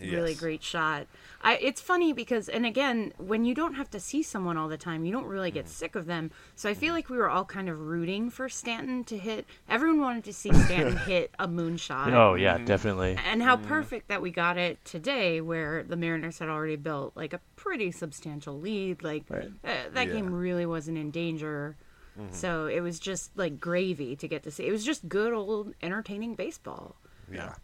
a 0.00 0.06
really 0.10 0.30
Yes. 0.30 0.40
great 0.40 0.62
shot. 0.62 1.06
I, 1.42 1.56
it's 1.56 1.80
funny 1.80 2.12
because, 2.12 2.50
and 2.50 2.66
again, 2.66 3.12
when 3.16 3.46
you 3.46 3.54
don't 3.54 3.72
have 3.74 3.88
to 3.92 4.00
see 4.00 4.22
someone 4.22 4.58
all 4.58 4.68
the 4.68 4.76
time, 4.76 5.04
you 5.06 5.12
don't 5.12 5.24
really 5.26 5.50
Mm. 5.50 5.54
get 5.54 5.68
sick 5.70 5.94
of 5.94 6.04
them. 6.04 6.30
So 6.54 6.68
I 6.68 6.74
feel 6.74 6.92
like 6.92 7.08
we 7.08 7.16
were 7.16 7.30
all 7.30 7.46
kind 7.46 7.68
of 7.70 7.80
rooting 7.80 8.28
for 8.28 8.48
Stanton 8.50 9.04
to 9.04 9.16
hit. 9.16 9.46
Everyone 9.68 10.00
wanted 10.00 10.24
to 10.24 10.32
see 10.34 10.52
Stanton 10.64 10.98
hit 10.98 11.30
a 11.38 11.48
moonshot. 11.48 12.12
Oh 12.12 12.34
yeah, 12.34 12.58
definitely. 12.58 13.16
And 13.26 13.42
how 13.42 13.56
perfect 13.56 14.08
that 14.08 14.20
we 14.20 14.30
got 14.30 14.58
it 14.58 14.84
today, 14.84 15.40
where 15.40 15.82
the 15.82 15.96
Mariners 15.96 16.38
had 16.40 16.50
already 16.50 16.76
built 16.76 17.16
like 17.16 17.32
a 17.32 17.40
pretty 17.56 17.90
substantial 17.90 18.58
lead. 18.60 19.02
Like 19.02 19.24
uh, 19.30 19.40
that 19.64 20.08
Yeah. 20.08 20.12
game 20.12 20.32
really 20.34 20.66
wasn't 20.66 20.98
in 20.98 21.10
danger. 21.10 21.76
Mhm. 22.18 22.34
So 22.34 22.66
it 22.66 22.80
was 22.80 22.98
just 23.00 23.34
like 23.38 23.58
gravy 23.58 24.14
to 24.16 24.28
get 24.28 24.42
to 24.42 24.50
see. 24.50 24.66
It 24.66 24.72
was 24.72 24.84
just 24.84 25.08
good 25.08 25.32
old 25.32 25.72
entertaining 25.80 26.34
baseball. 26.34 26.96
Yeah. 27.32 27.54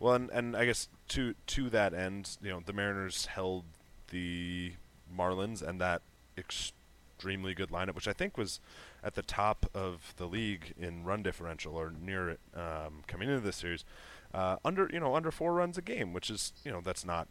Well, 0.00 0.14
and, 0.14 0.30
and 0.30 0.56
I 0.56 0.64
guess 0.64 0.88
to 1.08 1.34
to 1.48 1.70
that 1.70 1.92
end, 1.92 2.38
you 2.42 2.48
know, 2.50 2.60
the 2.64 2.72
Mariners 2.72 3.26
held 3.26 3.64
the 4.08 4.72
Marlins 5.14 5.62
and 5.62 5.80
that 5.80 6.00
extremely 6.38 7.52
good 7.52 7.68
lineup, 7.68 7.94
which 7.94 8.08
I 8.08 8.14
think 8.14 8.38
was 8.38 8.60
at 9.04 9.14
the 9.14 9.22
top 9.22 9.66
of 9.74 10.14
the 10.16 10.26
league 10.26 10.72
in 10.78 11.04
run 11.04 11.22
differential 11.22 11.76
or 11.76 11.92
near 11.92 12.30
it 12.30 12.40
um, 12.54 13.02
coming 13.06 13.28
into 13.28 13.40
this 13.40 13.56
series, 13.56 13.84
uh, 14.32 14.56
under 14.64 14.88
you 14.90 15.00
know 15.00 15.14
under 15.14 15.30
four 15.30 15.52
runs 15.52 15.76
a 15.76 15.82
game, 15.82 16.14
which 16.14 16.30
is 16.30 16.54
you 16.64 16.72
know 16.72 16.80
that's 16.82 17.04
not 17.04 17.28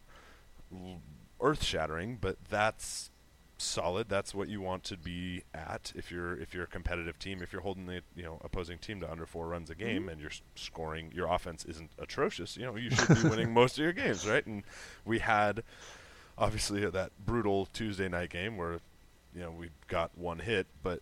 earth 1.40 1.64
shattering, 1.64 2.18
but 2.20 2.36
that's 2.48 3.10
solid. 3.60 4.08
That's 4.08 4.34
what 4.34 4.48
you 4.48 4.60
want 4.60 4.84
to 4.84 4.96
be 4.96 5.42
at 5.54 5.92
if 5.94 6.10
you're 6.10 6.36
if 6.38 6.54
you're 6.54 6.64
a 6.64 6.68
competitive 6.68 7.18
team. 7.18 7.42
If 7.42 7.52
you're 7.52 7.62
holding 7.62 7.86
the 7.86 8.02
you 8.16 8.22
know 8.22 8.38
opposing 8.42 8.78
team 8.78 9.00
to 9.00 9.10
under 9.10 9.26
four 9.26 9.48
runs 9.48 9.70
a 9.70 9.74
game 9.74 10.08
and 10.08 10.20
you're 10.20 10.30
scoring, 10.54 11.12
your 11.14 11.26
offense 11.32 11.64
isn't 11.64 11.90
atrocious. 11.98 12.56
You 12.56 12.64
know 12.66 12.76
you 12.76 12.90
should 12.90 13.22
be 13.22 13.28
winning 13.28 13.52
most 13.54 13.78
of 13.78 13.82
your 13.84 13.92
games, 13.92 14.26
right? 14.26 14.44
And 14.46 14.64
we 15.04 15.18
had 15.20 15.62
obviously 16.38 16.84
that 16.88 17.10
brutal 17.24 17.66
Tuesday 17.72 18.08
night 18.08 18.30
game 18.30 18.56
where 18.56 18.80
you 19.34 19.42
know 19.42 19.50
we 19.50 19.68
got 19.88 20.10
one 20.16 20.38
hit, 20.40 20.66
but 20.82 21.00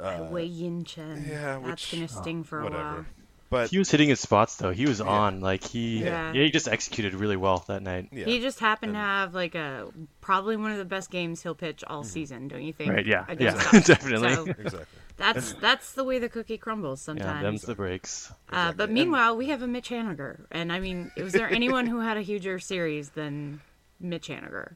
uh, 0.00 0.26
Wei 0.30 0.44
Yin 0.44 0.84
Chen. 0.84 1.24
yeah, 1.28 1.58
that's 1.58 1.64
which- 1.64 1.92
gonna 1.92 2.08
sting 2.08 2.44
for 2.44 2.60
a 2.60 2.64
whatever. 2.64 2.82
while. 2.82 3.04
But 3.50 3.70
he 3.70 3.78
was 3.78 3.90
hitting 3.90 4.08
his 4.08 4.20
spots 4.20 4.56
though. 4.56 4.72
He 4.72 4.86
was 4.86 4.98
Yeah. 5.00 5.06
on. 5.06 5.40
Like 5.40 5.62
he, 5.64 6.02
Yeah. 6.04 6.32
yeah. 6.32 6.42
he 6.42 6.50
just 6.50 6.66
executed 6.68 7.14
really 7.14 7.36
well 7.36 7.64
that 7.68 7.82
night. 7.82 8.08
He 8.12 8.40
just 8.40 8.58
happened 8.60 8.94
to 8.94 8.98
have 8.98 9.34
like 9.34 9.54
a 9.54 9.88
probably 10.20 10.56
one 10.56 10.72
of 10.72 10.78
the 10.78 10.84
best 10.84 11.10
games 11.10 11.42
he'll 11.42 11.54
pitch 11.54 11.84
all 11.86 12.02
season, 12.04 12.48
don't 12.48 12.62
you 12.62 12.72
think? 12.72 12.90
Right, 12.92 13.06
yeah, 13.06 13.24
against 13.28 13.72
yeah, 13.72 13.78
us? 13.78 13.86
definitely. 13.86 14.34
So 14.34 14.42
Exactly. 14.50 14.80
That's 15.16 15.52
that's 15.54 15.92
the 15.92 16.02
way 16.02 16.18
the 16.18 16.28
cookie 16.28 16.58
crumbles 16.58 17.00
sometimes. 17.00 17.24
Yeah, 17.26 17.32
sometimes. 17.34 17.60
them's 17.60 17.62
the 17.62 17.74
breaks. 17.76 18.32
Uh, 18.50 18.72
but 18.72 18.90
meanwhile, 18.90 19.36
we 19.36 19.46
have 19.46 19.62
a 19.62 19.66
Mitch 19.68 19.88
Haniger, 19.90 20.40
and 20.50 20.72
I 20.72 20.80
mean, 20.80 21.12
was 21.16 21.32
there 21.32 21.48
anyone 21.48 21.86
who 21.86 22.00
had 22.00 22.16
a 22.16 22.22
huger 22.22 22.58
series 22.58 23.10
than 23.10 23.60
Mitch 24.00 24.26
Haniger? 24.26 24.74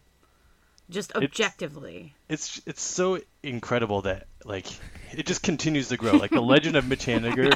Just 0.91 1.15
objectively. 1.15 2.15
It's 2.29 2.63
it's 2.67 2.81
so 2.81 3.21
incredible 3.43 4.03
that 4.03 4.27
like 4.45 4.67
it 5.13 5.27
just 5.27 5.43
continues 5.43 5.89
to 5.89 5.99
grow. 5.99 6.13
Like 6.13 6.31
the 6.31 6.41
legend 6.41 6.77
of 6.77 6.89
Mitch 6.89 7.05
Haniger, 7.05 7.53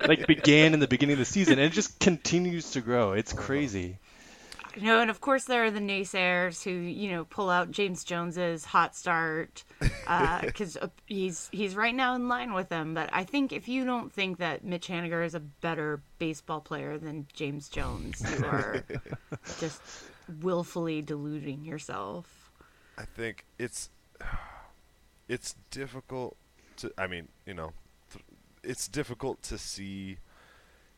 like 0.08 0.26
began 0.26 0.72
in 0.72 0.80
the 0.80 0.88
beginning 0.88 1.14
of 1.14 1.18
the 1.18 1.24
season 1.26 1.54
and 1.58 1.62
it 1.62 1.72
just 1.72 1.98
continues 2.00 2.70
to 2.72 2.80
grow. 2.80 3.12
It's 3.12 3.32
crazy. 3.34 3.98
You 4.76 4.82
know, 4.82 5.00
and 5.00 5.10
of 5.10 5.20
course 5.20 5.44
there 5.44 5.64
are 5.64 5.70
the 5.70 5.80
naysayers 5.80 6.62
who 6.62 6.70
you 6.70 7.10
know 7.10 7.24
pull 7.24 7.50
out 7.50 7.70
James 7.70 8.04
Jones's 8.04 8.64
hot 8.64 8.96
start 8.96 9.64
because 9.78 10.76
uh, 10.76 10.88
he's 11.06 11.48
he's 11.52 11.74
right 11.74 11.94
now 11.94 12.14
in 12.14 12.28
line 12.28 12.54
with 12.54 12.68
them. 12.68 12.94
But 12.94 13.10
I 13.12 13.24
think 13.24 13.52
if 13.52 13.68
you 13.68 13.84
don't 13.84 14.12
think 14.12 14.38
that 14.38 14.64
Mitch 14.64 14.88
Haniger 14.88 15.24
is 15.24 15.34
a 15.34 15.40
better 15.40 16.00
baseball 16.18 16.60
player 16.60 16.98
than 16.98 17.26
James 17.32 17.68
Jones, 17.68 18.22
you 18.38 18.46
are 18.46 18.84
just 19.58 19.82
willfully 20.40 21.02
deluding 21.02 21.64
yourself. 21.64 22.39
I 23.00 23.04
think 23.04 23.46
it's 23.58 23.88
it's 25.28 25.54
difficult 25.70 26.36
to. 26.76 26.92
I 26.98 27.06
mean, 27.06 27.28
you 27.46 27.54
know, 27.54 27.72
it's 28.62 28.88
difficult 28.88 29.42
to 29.44 29.56
see 29.56 30.18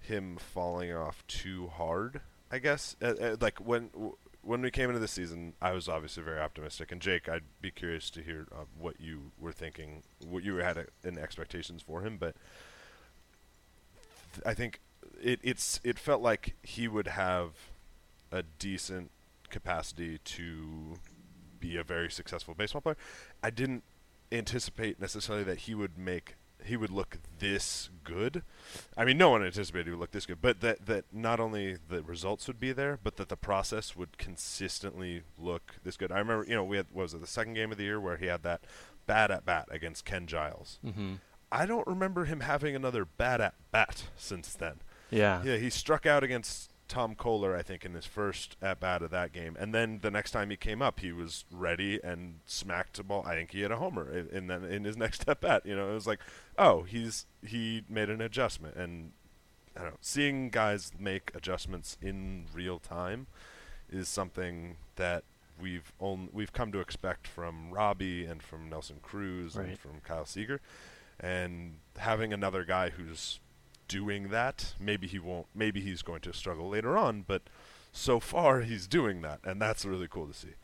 him 0.00 0.36
falling 0.36 0.92
off 0.92 1.24
too 1.28 1.68
hard. 1.68 2.20
I 2.50 2.58
guess 2.58 2.96
uh, 3.00 3.14
uh, 3.20 3.36
like 3.40 3.58
when 3.60 3.90
when 4.42 4.62
we 4.62 4.72
came 4.72 4.88
into 4.88 4.98
the 4.98 5.06
season, 5.06 5.52
I 5.62 5.70
was 5.72 5.88
obviously 5.88 6.24
very 6.24 6.40
optimistic. 6.40 6.90
And 6.90 7.00
Jake, 7.00 7.28
I'd 7.28 7.44
be 7.60 7.70
curious 7.70 8.10
to 8.10 8.22
hear 8.22 8.48
uh, 8.50 8.64
what 8.76 9.00
you 9.00 9.30
were 9.38 9.52
thinking, 9.52 10.02
what 10.28 10.42
you 10.42 10.56
had 10.56 10.76
uh, 10.76 10.82
in 11.04 11.18
expectations 11.18 11.82
for 11.82 12.02
him. 12.02 12.16
But 12.16 12.34
I 14.44 14.54
think 14.54 14.80
it 15.22 15.38
it's 15.44 15.78
it 15.84 16.00
felt 16.00 16.20
like 16.20 16.56
he 16.64 16.88
would 16.88 17.06
have 17.06 17.50
a 18.32 18.42
decent 18.58 19.12
capacity 19.50 20.18
to 20.24 20.96
be 21.62 21.76
a 21.78 21.84
very 21.84 22.10
successful 22.10 22.54
baseball 22.54 22.82
player. 22.82 22.96
I 23.42 23.50
didn't 23.50 23.84
anticipate 24.30 25.00
necessarily 25.00 25.44
that 25.44 25.60
he 25.60 25.74
would 25.74 25.96
make 25.96 26.34
he 26.64 26.76
would 26.76 26.90
look 26.90 27.18
this 27.40 27.90
good. 28.04 28.42
I 28.96 29.04
mean, 29.04 29.18
no 29.18 29.30
one 29.30 29.42
anticipated 29.44 29.86
he 29.86 29.90
would 29.90 29.98
look 29.98 30.12
this 30.12 30.26
good, 30.26 30.40
but 30.40 30.60
that 30.60 30.86
that 30.86 31.04
not 31.12 31.40
only 31.40 31.76
the 31.88 32.02
results 32.02 32.46
would 32.46 32.60
be 32.60 32.72
there, 32.72 32.98
but 33.02 33.16
that 33.16 33.28
the 33.28 33.36
process 33.36 33.96
would 33.96 34.16
consistently 34.18 35.22
look 35.38 35.76
this 35.84 35.96
good. 35.96 36.12
I 36.12 36.18
remember, 36.18 36.44
you 36.48 36.54
know, 36.54 36.64
we 36.64 36.76
had 36.76 36.86
what 36.92 37.02
was 37.04 37.14
it 37.14 37.20
the 37.20 37.26
second 37.26 37.54
game 37.54 37.72
of 37.72 37.78
the 37.78 37.84
year 37.84 38.00
where 38.00 38.16
he 38.16 38.26
had 38.26 38.42
that 38.44 38.62
bad 39.06 39.30
at 39.30 39.44
bat 39.44 39.66
against 39.70 40.04
Ken 40.04 40.26
Giles. 40.26 40.78
Mhm. 40.84 41.18
I 41.50 41.66
don't 41.66 41.86
remember 41.86 42.24
him 42.24 42.40
having 42.40 42.74
another 42.76 43.04
bad 43.04 43.40
at 43.40 43.54
bat 43.72 44.04
since 44.16 44.54
then. 44.54 44.80
Yeah. 45.10 45.42
Yeah, 45.42 45.56
he 45.56 45.68
struck 45.68 46.06
out 46.06 46.22
against 46.24 46.71
Tom 46.88 47.14
Koehler, 47.14 47.56
I 47.56 47.62
think, 47.62 47.84
in 47.84 47.94
his 47.94 48.06
first 48.06 48.56
at 48.60 48.80
bat 48.80 49.02
of 49.02 49.10
that 49.10 49.32
game, 49.32 49.56
and 49.58 49.74
then 49.74 50.00
the 50.02 50.10
next 50.10 50.32
time 50.32 50.50
he 50.50 50.56
came 50.56 50.82
up, 50.82 51.00
he 51.00 51.12
was 51.12 51.44
ready 51.50 52.00
and 52.02 52.40
smacked 52.44 52.96
the 52.96 53.02
ball. 53.02 53.24
I 53.26 53.34
think 53.34 53.52
he 53.52 53.62
hit 53.62 53.70
a 53.70 53.76
homer, 53.76 54.10
in, 54.10 54.28
in 54.28 54.46
then 54.46 54.64
in 54.64 54.84
his 54.84 54.96
next 54.98 55.28
at 55.28 55.40
bat. 55.40 55.64
You 55.64 55.76
know, 55.76 55.90
it 55.90 55.94
was 55.94 56.06
like, 56.06 56.20
oh, 56.58 56.82
he's 56.82 57.26
he 57.46 57.84
made 57.88 58.10
an 58.10 58.20
adjustment, 58.20 58.76
and 58.76 59.12
I 59.76 59.80
don't 59.80 59.90
know, 59.90 59.98
seeing 60.00 60.50
guys 60.50 60.92
make 60.98 61.30
adjustments 61.34 61.96
in 62.02 62.46
real 62.52 62.78
time 62.78 63.26
is 63.90 64.08
something 64.08 64.76
that 64.96 65.24
we've 65.60 65.92
on, 65.98 66.28
we've 66.32 66.52
come 66.52 66.72
to 66.72 66.80
expect 66.80 67.26
from 67.26 67.70
Robbie 67.70 68.24
and 68.24 68.42
from 68.42 68.68
Nelson 68.68 68.96
Cruz 69.02 69.56
and 69.56 69.78
from 69.78 70.00
Kyle 70.04 70.26
Seager, 70.26 70.60
and 71.20 71.76
having 71.98 72.32
another 72.32 72.64
guy 72.64 72.90
who's 72.90 73.40
doing 73.92 74.28
that, 74.30 74.74
maybe 74.80 75.06
he 75.06 75.18
won't. 75.18 75.46
Maybe 75.54 75.80
he's 75.80 76.02
going 76.02 76.20
to 76.22 76.32
struggle 76.32 76.68
later 76.70 76.96
on, 76.96 77.24
but 77.26 77.42
so 77.92 78.20
far 78.20 78.60
he's 78.62 78.86
doing 78.86 79.22
that, 79.22 79.40
and 79.44 79.60
that's 79.60 79.84
really 79.84 80.08
cool 80.08 80.26
to 80.26 80.34
see. 80.34 80.54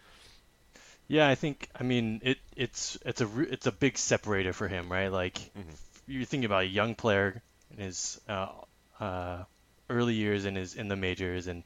Yeah, 1.09 1.29
I 1.29 1.35
think 1.35 1.69
I 1.79 1.83
mean 1.85 2.21
it 2.23 2.39
it's 2.57 2.99
it's 3.05 3.21
a 3.21 3.29
it's 3.41 3.67
a 3.67 3.73
big 3.73 3.97
separator 3.99 4.53
for 4.53 4.69
him, 4.69 4.91
right? 4.91 5.09
Like 5.13 5.35
Mm-hmm. 5.59 5.75
you're 6.07 6.25
thinking 6.25 6.45
about 6.47 6.63
a 6.65 6.67
young 6.81 6.95
player 6.95 7.43
in 7.71 7.85
his 7.85 8.21
uh, 8.29 8.49
uh, 9.01 9.45
early 9.89 10.15
years 10.15 10.45
in 10.45 10.55
his 10.57 10.75
in 10.75 10.89
the 10.89 10.97
majors, 10.97 11.47
and 11.47 11.63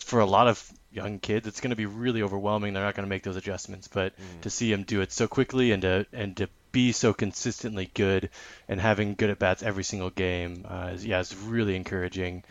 for 0.00 0.20
a 0.20 0.26
lot 0.26 0.48
of 0.48 0.72
young 0.90 1.18
kids, 1.20 1.46
it's 1.46 1.60
going 1.60 1.70
to 1.70 1.76
be 1.76 1.86
really 1.86 2.22
overwhelming. 2.22 2.72
They're 2.72 2.82
not 2.84 2.94
going 2.96 3.06
to 3.06 3.10
make 3.10 3.22
those 3.22 3.36
adjustments, 3.36 3.88
but 3.88 4.14
to 4.42 4.50
see 4.50 4.72
him 4.72 4.82
do 4.84 5.00
it 5.00 5.12
so 5.12 5.28
quickly 5.28 5.70
and 5.72 5.82
to 5.82 6.06
and 6.12 6.36
to 6.38 6.48
be 6.72 6.92
so 6.92 7.12
consistently 7.12 7.90
good 7.94 8.30
and 8.68 8.80
having 8.80 9.14
good 9.14 9.30
at 9.30 9.38
bats 9.38 9.62
every 9.62 9.84
single 9.84 10.10
game, 10.10 10.66
uh, 10.68 10.90
is, 10.94 11.04
yeah, 11.04 11.20
it's 11.20 11.34
really 11.36 11.76
encouraging. 11.76 12.42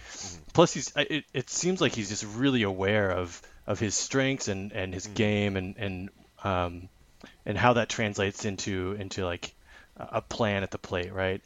Plus, 0.54 0.74
he's 0.74 0.94
it, 0.96 1.26
it 1.34 1.50
seems 1.50 1.82
like 1.82 1.94
he's 1.94 2.10
just 2.10 2.26
really 2.36 2.64
aware 2.64 3.12
of 3.12 3.42
of 3.68 3.80
his 3.80 3.96
strengths 3.96 4.48
and 4.48 4.72
and 4.72 4.94
his 4.94 5.08
game 5.08 5.58
and 5.58 5.76
and 5.78 6.10
um 6.44 6.90
and 7.46 7.58
how 7.58 7.74
that 7.74 7.90
translates 7.90 8.46
into 8.46 8.96
into 9.00 9.26
like 9.26 9.54
a 9.98 10.22
plan 10.22 10.64
at 10.64 10.72
the 10.72 10.78
plate, 10.78 11.14
right? 11.14 11.42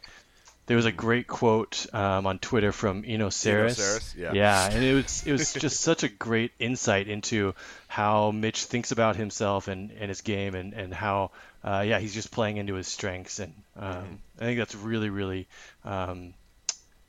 There 0.68 0.78
was 0.78 0.86
a 0.86 0.92
great 0.92 1.28
quote 1.28 1.86
um, 1.94 2.26
on 2.26 2.40
Twitter 2.40 2.72
from 2.72 3.04
Eno. 3.06 3.30
Sarris, 3.30 4.16
yeah. 4.18 4.34
yeah, 4.34 4.70
and 4.72 4.84
it 4.84 4.94
was 4.96 5.28
it 5.28 5.32
was 5.32 5.54
just 5.66 5.80
such 5.80 6.04
a 6.04 6.08
great 6.08 6.52
insight 6.58 7.08
into 7.08 7.54
how 7.88 8.32
Mitch 8.32 8.64
thinks 8.64 8.92
about 8.92 9.16
himself 9.16 9.68
and, 9.68 9.92
and 9.92 10.10
his 10.10 10.22
game 10.22 10.56
and 10.56 10.74
and 10.74 10.94
how 10.94 11.32
uh, 11.66 11.84
yeah 11.88 12.00
he's 12.00 12.16
just 12.16 12.32
playing 12.32 12.58
into 12.58 12.76
his 12.76 12.88
strengths 12.90 13.40
and 13.40 13.54
um, 13.78 14.22
I 14.40 14.46
think 14.46 14.60
that's 14.60 14.76
really 14.76 15.12
really 15.12 15.50
um, 15.86 16.36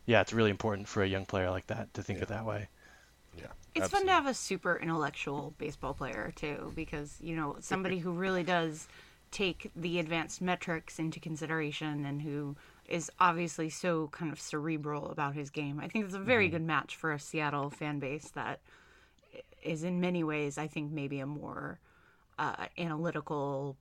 yeah 0.07 0.21
it's 0.23 0.33
really 0.35 0.51
important 0.51 0.89
for 0.89 1.03
a 1.05 1.09
young 1.09 1.27
player 1.27 1.51
like 1.51 1.69
that 1.69 1.95
to 1.95 2.03
think 2.03 2.23
of 2.23 2.29
that 2.29 2.47
way. 2.47 2.69
Yeah. 3.39 3.53
It's 3.75 3.89
fun 3.89 4.07
to 4.07 4.13
have 4.13 4.27
a 4.27 4.35
super 4.35 4.77
intellectual 4.77 5.55
baseball 5.59 5.95
player 5.95 6.33
too, 6.35 6.73
because 6.75 7.19
you 7.21 7.37
know 7.37 7.57
somebody 7.61 7.99
who 7.99 8.11
really 8.13 8.43
does 8.43 8.89
take 9.31 9.71
the 9.77 9.99
advanced 9.99 10.41
metrics 10.41 10.99
into 10.99 11.21
consideration 11.21 12.05
and 12.07 12.23
who 12.23 12.57
is 12.89 13.11
obviously 13.21 13.69
so 13.69 14.09
kind 14.09 14.33
of 14.33 14.41
cerebral 14.41 15.11
about 15.11 15.35
his 15.35 15.51
game. 15.51 15.79
I 15.81 15.89
think 15.89 16.05
it's 16.07 16.15
a 16.15 16.19
very 16.21 16.49
Mm-hmm. 16.49 16.51
good 16.51 16.63
match 16.63 16.97
for 16.97 17.13
a 17.13 17.19
Seattle 17.21 17.69
fan 17.71 17.99
base 17.99 18.31
that 18.31 18.61
is 19.63 19.83
in 19.85 20.01
many 20.01 20.23
ways, 20.25 20.59
I 20.59 20.67
think, 20.67 20.93
maybe 20.93 21.21
a 21.21 21.27
more 21.27 21.79
uh, 22.39 22.67
analytical, 22.79 23.77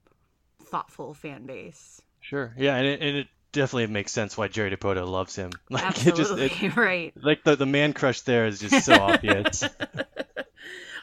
thoughtful 0.65 1.13
fan 1.13 1.45
base. 1.45 2.01
Sure. 2.21 2.53
Yeah, 2.57 2.75
and 2.75 2.87
it, 2.87 3.01
and 3.01 3.17
it 3.17 3.27
definitely 3.51 3.87
makes 3.87 4.11
sense 4.11 4.37
why 4.37 4.47
Jerry 4.47 4.75
Dipoto 4.75 5.07
loves 5.07 5.35
him. 5.35 5.51
Like 5.69 6.05
it 6.05 6.15
just 6.15 6.37
it, 6.37 6.75
right. 6.75 7.13
like 7.21 7.43
the 7.43 7.55
the 7.55 7.65
man 7.65 7.93
crush 7.93 8.21
there 8.21 8.45
is 8.45 8.59
just 8.59 8.85
so 8.85 8.93
obvious. 9.01 9.63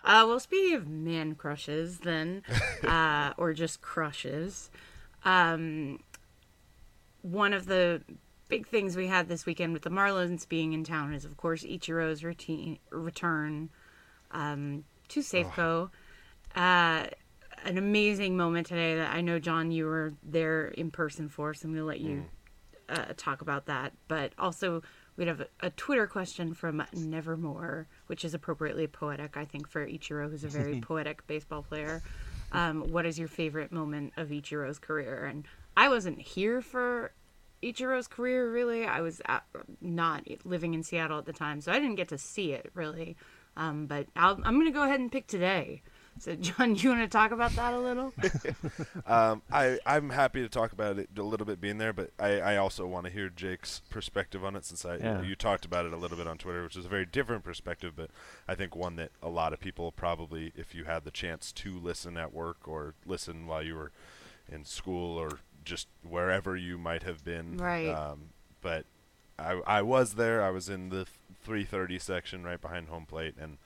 Uh, 0.04 0.24
well, 0.26 0.40
speaking 0.40 0.74
of 0.74 0.88
man 0.88 1.34
crushes, 1.36 2.00
then, 2.00 2.42
uh, 2.86 3.32
or 3.36 3.52
just 3.52 3.80
crushes, 3.80 4.68
um, 5.24 6.00
one 7.22 7.52
of 7.52 7.66
the 7.66 8.02
big 8.48 8.66
things 8.66 8.96
we 8.96 9.06
had 9.06 9.28
this 9.28 9.46
weekend 9.46 9.72
with 9.72 9.82
the 9.82 9.90
Marlins 9.90 10.48
being 10.48 10.72
in 10.72 10.82
town 10.82 11.14
is, 11.14 11.24
of 11.24 11.36
course, 11.36 11.62
Ichiro's 11.62 12.24
routine, 12.24 12.78
return 12.90 13.70
um, 14.32 14.84
to 15.08 15.20
Safeco. 15.20 15.90
Uh, 16.54 17.06
an 17.64 17.78
amazing 17.78 18.36
moment 18.36 18.66
today 18.66 18.96
that 18.96 19.12
I 19.12 19.20
know, 19.20 19.38
John, 19.38 19.70
you 19.70 19.86
were 19.86 20.14
there 20.22 20.68
in 20.68 20.90
person 20.90 21.28
for, 21.28 21.54
so 21.54 21.66
I'm 21.66 21.74
going 21.74 21.82
to 21.82 21.86
let 21.86 22.00
you 22.00 22.24
uh, 22.88 23.12
talk 23.16 23.40
about 23.40 23.66
that. 23.66 23.92
But 24.08 24.32
also, 24.38 24.82
we'd 25.16 25.28
have 25.28 25.40
a, 25.40 25.46
a 25.60 25.70
Twitter 25.70 26.06
question 26.06 26.54
from 26.54 26.82
Nevermore, 26.92 27.86
which 28.06 28.24
is 28.24 28.34
appropriately 28.34 28.86
poetic, 28.86 29.36
I 29.36 29.44
think, 29.44 29.68
for 29.68 29.86
Ichiro, 29.86 30.30
who's 30.30 30.44
a 30.44 30.48
very 30.48 30.80
poetic 30.82 31.26
baseball 31.26 31.62
player. 31.62 32.02
Um, 32.52 32.92
what 32.92 33.06
is 33.06 33.18
your 33.18 33.28
favorite 33.28 33.72
moment 33.72 34.12
of 34.16 34.28
Ichiro's 34.28 34.78
career? 34.78 35.24
And 35.24 35.46
I 35.76 35.88
wasn't 35.88 36.20
here 36.20 36.60
for 36.60 37.12
Ichiro's 37.62 38.08
career, 38.08 38.50
really. 38.50 38.84
I 38.84 39.00
was 39.00 39.22
at, 39.26 39.44
not 39.80 40.26
living 40.44 40.74
in 40.74 40.82
Seattle 40.82 41.18
at 41.18 41.24
the 41.24 41.32
time, 41.32 41.60
so 41.60 41.72
I 41.72 41.78
didn't 41.78 41.94
get 41.94 42.08
to 42.08 42.18
see 42.18 42.52
it, 42.52 42.70
really. 42.74 43.16
Um, 43.56 43.86
but 43.86 44.06
I'll, 44.16 44.38
I'm 44.44 44.54
going 44.54 44.66
to 44.66 44.72
go 44.72 44.82
ahead 44.82 45.00
and 45.00 45.10
pick 45.10 45.26
today. 45.26 45.82
So, 46.18 46.34
John, 46.36 46.76
you 46.76 46.90
want 46.90 47.00
to 47.02 47.08
talk 47.08 47.32
about 47.32 47.52
that 47.56 47.74
a 47.74 47.78
little? 47.78 48.12
um, 49.06 49.42
I 49.50 49.78
I'm 49.86 50.10
happy 50.10 50.40
to 50.42 50.48
talk 50.48 50.72
about 50.72 50.98
it 50.98 51.08
a 51.16 51.22
little 51.22 51.46
bit 51.46 51.60
being 51.60 51.78
there, 51.78 51.92
but 51.92 52.10
I, 52.18 52.40
I 52.40 52.56
also 52.58 52.86
want 52.86 53.06
to 53.06 53.12
hear 53.12 53.28
Jake's 53.28 53.82
perspective 53.90 54.44
on 54.44 54.54
it 54.54 54.64
since 54.64 54.84
I 54.84 54.96
Yeah. 54.96 55.22
you 55.22 55.34
talked 55.34 55.64
about 55.64 55.84
it 55.86 55.92
a 55.92 55.96
little 55.96 56.16
bit 56.16 56.26
on 56.26 56.38
Twitter, 56.38 56.62
which 56.62 56.76
is 56.76 56.84
a 56.84 56.88
very 56.88 57.06
different 57.06 57.42
perspective, 57.44 57.94
but 57.96 58.10
I 58.46 58.54
think 58.54 58.76
one 58.76 58.96
that 58.96 59.10
a 59.22 59.28
lot 59.28 59.52
of 59.52 59.60
people 59.60 59.90
probably, 59.90 60.52
if 60.54 60.74
you 60.74 60.84
had 60.84 61.04
the 61.04 61.10
chance 61.10 61.50
to 61.52 61.78
listen 61.78 62.16
at 62.16 62.32
work 62.32 62.68
or 62.68 62.94
listen 63.06 63.46
while 63.46 63.62
you 63.62 63.74
were 63.74 63.90
in 64.50 64.64
school 64.64 65.16
or 65.18 65.40
just 65.64 65.88
wherever 66.08 66.56
you 66.56 66.76
might 66.78 67.02
have 67.02 67.24
been, 67.24 67.56
Right. 67.56 67.88
Um, 67.88 68.30
but 68.60 68.84
I 69.38 69.60
I 69.66 69.82
was 69.82 70.14
there. 70.14 70.42
I 70.44 70.50
was 70.50 70.68
in 70.68 70.90
the 70.90 71.06
330 71.42 71.98
section 71.98 72.44
right 72.44 72.60
behind 72.60 72.88
home 72.88 73.06
plate, 73.06 73.34
and 73.40 73.58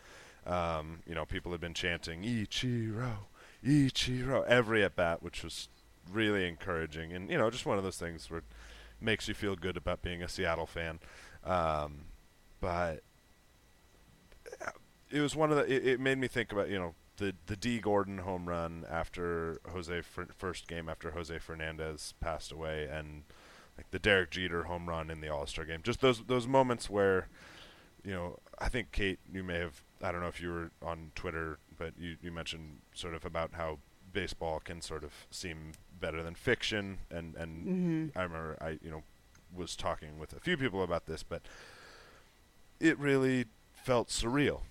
um, 0.46 1.00
you 1.06 1.14
know 1.14 1.24
people 1.24 1.52
had 1.52 1.60
been 1.60 1.74
chanting 1.74 2.22
Ichiro, 2.22 3.16
Ichiro 3.64 4.44
every 4.46 4.84
at 4.84 4.96
bat, 4.96 5.22
which 5.22 5.42
was 5.42 5.68
really 6.10 6.46
encouraging, 6.46 7.12
and 7.12 7.30
you 7.30 7.38
know 7.38 7.50
just 7.50 7.66
one 7.66 7.78
of 7.78 7.84
those 7.84 7.98
things 7.98 8.30
where 8.30 8.38
it 8.38 8.44
makes 9.00 9.28
you 9.28 9.34
feel 9.34 9.56
good 9.56 9.76
about 9.76 10.02
being 10.02 10.22
a 10.22 10.28
Seattle 10.28 10.66
fan. 10.66 10.98
Um, 11.44 12.06
but 12.60 13.02
it 15.10 15.20
was 15.20 15.36
one 15.36 15.50
of 15.50 15.56
the. 15.56 15.72
It, 15.72 15.86
it 15.86 16.00
made 16.00 16.18
me 16.18 16.28
think 16.28 16.52
about 16.52 16.68
you 16.68 16.78
know 16.78 16.94
the 17.16 17.34
the 17.46 17.56
Dee 17.56 17.78
Gordon 17.78 18.18
home 18.18 18.48
run 18.48 18.84
after 18.90 19.60
Jose 19.70 20.00
Fer- 20.02 20.28
first 20.36 20.66
game 20.66 20.88
after 20.88 21.12
Jose 21.12 21.38
Fernandez 21.38 22.14
passed 22.20 22.52
away, 22.52 22.88
and 22.90 23.24
like 23.76 23.90
the 23.90 23.98
Derek 23.98 24.30
Jeter 24.30 24.64
home 24.64 24.88
run 24.88 25.10
in 25.10 25.20
the 25.20 25.28
All 25.28 25.46
Star 25.46 25.64
game. 25.64 25.80
Just 25.82 26.00
those 26.00 26.24
those 26.24 26.46
moments 26.46 26.90
where, 26.90 27.28
you 28.06 28.12
know, 28.12 28.38
I 28.58 28.68
think 28.68 28.92
Kate, 28.92 29.18
you 29.32 29.42
may 29.42 29.58
have. 29.58 29.82
I 30.00 30.12
don't 30.12 30.20
know 30.20 30.28
if 30.28 30.40
you 30.40 30.50
were 30.50 30.70
on 30.80 31.10
Twitter, 31.14 31.58
but 31.76 31.92
you 31.98 32.16
you 32.22 32.30
mentioned 32.30 32.78
sort 32.94 33.14
of 33.14 33.25
about 33.26 33.50
how 33.54 33.78
baseball 34.12 34.60
can 34.60 34.80
sort 34.80 35.02
of 35.04 35.12
seem 35.30 35.72
better 36.00 36.22
than 36.22 36.34
fiction, 36.36 36.98
and 37.10 37.34
and 37.34 37.66
Mhm. 37.66 38.16
I 38.18 38.22
remember 38.22 38.56
I 38.60 38.78
you 38.82 38.90
know 38.90 39.02
was 39.54 39.74
talking 39.74 40.18
with 40.18 40.33
a 40.33 40.40
few 40.40 40.57
people 40.57 40.83
about 40.83 41.07
this, 41.07 41.22
but 41.22 41.42
it 42.81 42.98
really 42.98 43.46
felt 43.74 44.09
surreal, 44.09 44.62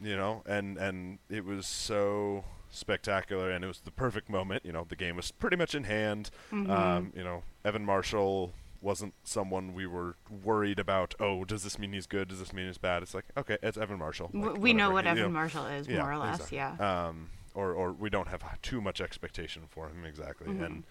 you 0.00 0.16
know, 0.16 0.42
and 0.46 0.76
and 0.78 1.18
it 1.28 1.44
was 1.44 1.66
so 1.66 2.44
spectacular, 2.70 3.50
and 3.50 3.64
it 3.64 3.68
was 3.68 3.80
the 3.80 3.90
perfect 3.90 4.28
moment. 4.28 4.64
You 4.64 4.72
know, 4.72 4.84
the 4.88 4.96
game 4.96 5.16
was 5.16 5.30
pretty 5.32 5.56
much 5.56 5.74
in 5.74 5.84
hand. 5.84 6.30
Mhm. 6.52 6.70
Um, 6.70 7.12
you 7.16 7.24
know, 7.24 7.42
Evan 7.64 7.84
Marshall 7.84 8.52
wasn't 8.84 9.14
someone 9.24 9.72
we 9.74 9.86
were 9.86 10.14
worried 10.44 10.78
about. 10.78 11.14
Oh, 11.18 11.44
does 11.44 11.64
this 11.64 11.78
mean 11.78 11.92
he's 11.92 12.06
good? 12.06 12.28
Does 12.28 12.38
this 12.38 12.52
mean 12.52 12.66
he's 12.66 12.78
bad? 12.78 13.02
It's 13.02 13.14
like 13.14 13.24
okay, 13.36 13.56
it's 13.62 13.78
Evan 13.78 13.98
Marshall. 13.98 14.30
Like, 14.32 14.58
we 14.58 14.72
know 14.72 14.90
what 14.90 15.04
you 15.06 15.10
Evan 15.12 15.32
Marshall 15.32 15.66
is, 15.66 15.88
more 15.88 16.12
or 16.12 16.18
less, 16.18 16.36
exactly. 16.36 16.58
yeah. 16.58 17.06
Um, 17.08 17.30
or 17.54 17.72
or 17.72 17.92
we 17.92 18.10
don't 18.10 18.28
have 18.28 18.42
too 18.62 18.80
much 18.80 19.00
expectation 19.00 19.62
for 19.68 19.88
him 19.88 20.04
exactly, 20.04 20.48
Mhm. 20.48 20.64
and 20.66 20.84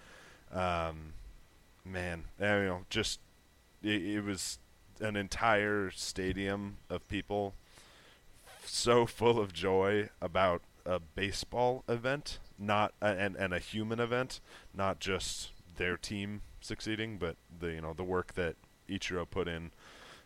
um, 0.58 1.14
man, 1.86 2.26
you 2.40 2.46
know, 2.46 2.86
just 2.90 3.20
it, 3.84 4.02
it 4.02 4.22
was 4.24 4.60
an 5.00 5.16
entire 5.16 5.92
stadium 5.92 6.78
of 6.90 7.08
people 7.10 7.54
so 8.66 9.06
full 9.06 9.40
of 9.40 9.52
joy 9.54 10.10
about 10.22 10.62
a 10.86 11.00
baseball 11.00 11.84
event, 11.88 12.40
not 12.58 12.94
a, 13.02 13.08
and 13.08 13.36
and 13.36 13.54
a 13.54 13.60
human 13.60 14.00
event, 14.00 14.40
not 14.74 15.00
just 15.00 15.52
their 15.78 15.98
team 15.98 16.42
succeeding, 16.64 17.18
but 17.18 17.36
the 17.60 17.74
you 17.74 17.82
know 17.82 17.94
the 17.94 18.04
work 18.04 18.34
that 18.36 18.56
Ichiro 18.90 19.30
put 19.30 19.48
in, 19.48 19.72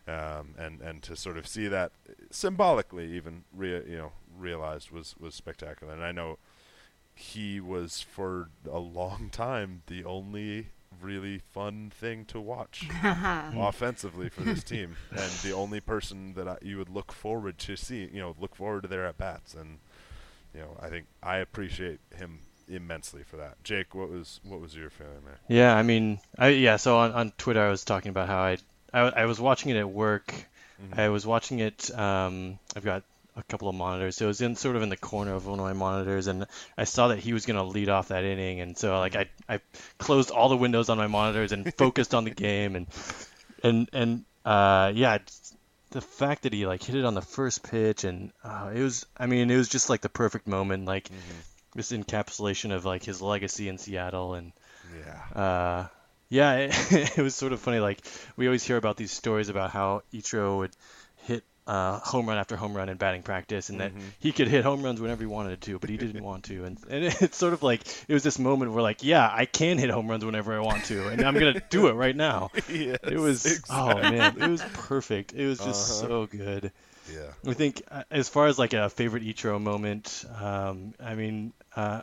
um, 0.08 0.56
and 0.58 0.82
and 0.82 1.02
to 1.04 1.16
sort 1.16 1.38
of 1.38 1.48
see 1.48 1.68
that 1.68 1.92
symbolically 2.32 3.12
even 3.16 3.44
rea- 3.56 3.84
you 3.88 3.98
know 3.98 4.12
realized 4.38 4.92
was 4.92 5.16
was 5.20 5.36
spectacular. 5.36 5.94
And 5.94 6.04
I 6.04 6.12
know 6.12 6.38
he 7.16 7.60
was 7.60 8.02
for 8.02 8.50
a 8.72 8.80
long 8.80 9.30
time 9.32 9.82
the 9.88 10.04
only 10.04 10.70
really 11.02 11.40
fun 11.40 11.92
thing 11.94 12.26
to 12.26 12.40
watch 12.40 12.88
offensively 13.04 14.30
for 14.30 14.42
this 14.42 14.64
team, 14.64 14.96
and 15.12 15.32
the 15.44 15.52
only 15.52 15.80
person 15.80 16.34
that 16.34 16.48
I, 16.48 16.58
you 16.62 16.78
would 16.78 16.90
look 16.90 17.12
forward 17.12 17.58
to 17.60 17.76
see, 17.76 18.10
you 18.12 18.20
know, 18.20 18.36
look 18.40 18.56
forward 18.56 18.84
to 18.84 18.88
their 18.88 19.06
at 19.06 19.18
bats, 19.18 19.54
and 19.54 19.80
you 20.54 20.62
know, 20.62 20.78
I 20.82 20.90
think 20.90 21.06
I 21.22 21.38
appreciate 21.38 22.00
him 22.16 22.40
immensely 22.68 23.24
for 23.24 23.38
that. 23.38 23.64
Jake, 23.64 23.96
what 23.96 24.10
was 24.10 24.40
what 24.44 24.60
was 24.60 24.76
your 24.76 24.90
feeling 24.90 25.22
there? 25.26 25.40
Yeah, 25.48 25.76
I 25.76 25.84
mean, 25.84 26.20
I 26.38 26.50
yeah. 26.50 26.78
So 26.78 26.98
on, 26.98 27.12
on 27.12 27.32
Twitter, 27.38 27.62
I 27.62 27.70
was 27.70 27.84
talking 27.84 28.10
about 28.10 28.28
how 28.28 28.40
I, 28.40 28.58
I 28.94 29.00
I 29.02 29.26
was 29.26 29.40
watching 29.40 29.72
it 29.72 29.78
at 29.78 29.90
work. 29.90 30.34
I 30.96 31.10
was 31.10 31.26
watching 31.26 31.60
it. 31.60 31.90
Um, 31.98 32.60
I've 32.76 32.86
got 32.86 33.02
a 33.36 33.44
couple 33.44 33.68
of 33.68 33.76
monitors, 33.76 34.16
so 34.16 34.26
it 34.26 34.28
was 34.28 34.42
in 34.42 34.56
sort 34.56 34.76
of 34.76 34.84
in 34.84 34.90
the 34.90 34.98
corner 34.98 35.34
of 35.34 35.48
one 35.48 35.60
of 35.60 35.66
my 35.66 35.74
monitors, 35.74 36.28
and 36.28 36.46
I 36.78 36.84
saw 36.84 37.10
that 37.10 37.20
he 37.20 37.34
was 37.34 37.46
going 37.46 37.58
to 37.58 37.64
lead 37.64 37.90
off 37.90 38.10
that 38.10 38.24
inning, 38.24 38.62
and 38.62 38.78
so 38.78 38.98
like 39.00 39.16
I 39.16 39.28
I 39.50 39.60
closed 39.98 40.32
all 40.32 40.50
the 40.50 40.58
windows 40.58 40.90
on 40.90 40.98
my 40.98 41.08
monitors 41.08 41.52
and 41.52 41.74
focused 41.78 42.14
on 42.14 42.26
the 42.26 42.32
game, 42.32 42.76
and 42.76 42.88
and 43.64 43.90
and 43.94 44.26
uh, 44.46 44.92
yeah. 44.94 45.20
The 45.90 46.02
fact 46.02 46.44
that 46.44 46.52
he 46.52 46.68
like 46.68 46.84
hit 46.84 46.96
it 46.96 47.06
on 47.06 47.14
the 47.14 47.22
first 47.22 47.64
pitch 47.64 48.04
and 48.04 48.34
uh, 48.44 48.72
it 48.76 48.82
was 48.82 49.06
I 49.18 49.26
mean 49.26 49.50
it 49.50 49.56
was 49.56 49.70
just 49.70 49.90
like 49.90 50.02
the 50.02 50.10
perfect 50.10 50.46
moment 50.46 50.84
like 50.84 51.10
this 51.76 51.92
encapsulation 51.92 52.74
of 52.74 52.86
like 52.86 53.04
his 53.04 53.22
legacy 53.22 53.70
in 53.70 53.78
Seattle 53.78 54.34
and 54.36 54.54
Yeah. 54.84 55.22
uh, 55.36 55.88
yeah, 56.30 56.56
it, 56.56 56.74
it 57.18 57.22
was 57.22 57.36
sort 57.36 57.54
of 57.54 57.60
funny. 57.60 57.80
Like 57.80 58.00
we 58.36 58.48
always 58.48 58.64
hear 58.64 58.78
about 58.78 58.98
these 58.98 59.12
stories 59.12 59.50
about 59.50 59.72
how 59.72 60.02
Ichiro 60.14 60.58
would 60.60 60.72
hit 61.18 61.44
uh, 61.68 62.00
home 62.00 62.28
run 62.28 62.38
after 62.38 62.56
home 62.56 62.76
run 62.76 62.90
in 62.90 62.98
batting 62.98 63.24
practice, 63.24 63.70
and 63.70 63.80
that 63.80 63.94
Mhm. 63.94 64.14
he 64.20 64.32
could 64.32 64.48
hit 64.48 64.64
home 64.64 64.84
runs 64.84 65.02
whenever 65.02 65.22
he 65.22 65.28
wanted 65.28 65.62
to, 65.62 65.80
but 65.80 65.90
he 65.90 65.98
didn't 65.98 66.24
want 66.24 66.46
to. 66.46 66.66
And 66.66 66.78
and 66.90 67.04
it's 67.22 67.38
sort 67.38 67.54
of 67.54 67.64
like 67.64 67.82
it 68.08 68.14
was 68.14 68.24
this 68.24 68.40
moment 68.40 68.72
where 68.72 68.84
like, 68.84 69.04
yeah, 69.04 69.30
I 69.32 69.46
can 69.46 69.78
hit 69.78 69.90
home 69.90 70.08
runs 70.10 70.26
whenever 70.26 70.56
I 70.56 70.60
want 70.60 70.86
to, 70.86 71.08
and 71.08 71.24
I'm 71.24 71.38
gonna 71.38 71.62
do 71.70 71.88
it 71.88 71.94
right 71.94 72.16
now. 72.16 72.52
Yes, 72.68 72.98
it 73.06 73.18
was 73.18 73.62
oh 73.70 74.04
man, 74.04 74.38
it 74.38 74.48
was 74.48 74.64
perfect. 74.74 75.34
It 75.34 75.46
was 75.48 75.62
just 75.62 75.82
Uh-huh. 75.82 76.00
so 76.00 76.26
good. 76.28 76.72
Yeah. 77.12 77.32
I 77.50 77.54
think 77.54 77.82
uh, 77.90 78.04
as 78.12 78.30
far 78.30 78.48
as 78.48 78.60
like 78.60 78.74
a 78.74 78.90
favorite 78.90 79.24
Ichiro 79.24 79.62
moment, 79.62 80.26
um, 80.42 80.94
I 81.00 81.16
mean, 81.16 81.54
uh, 81.76 82.02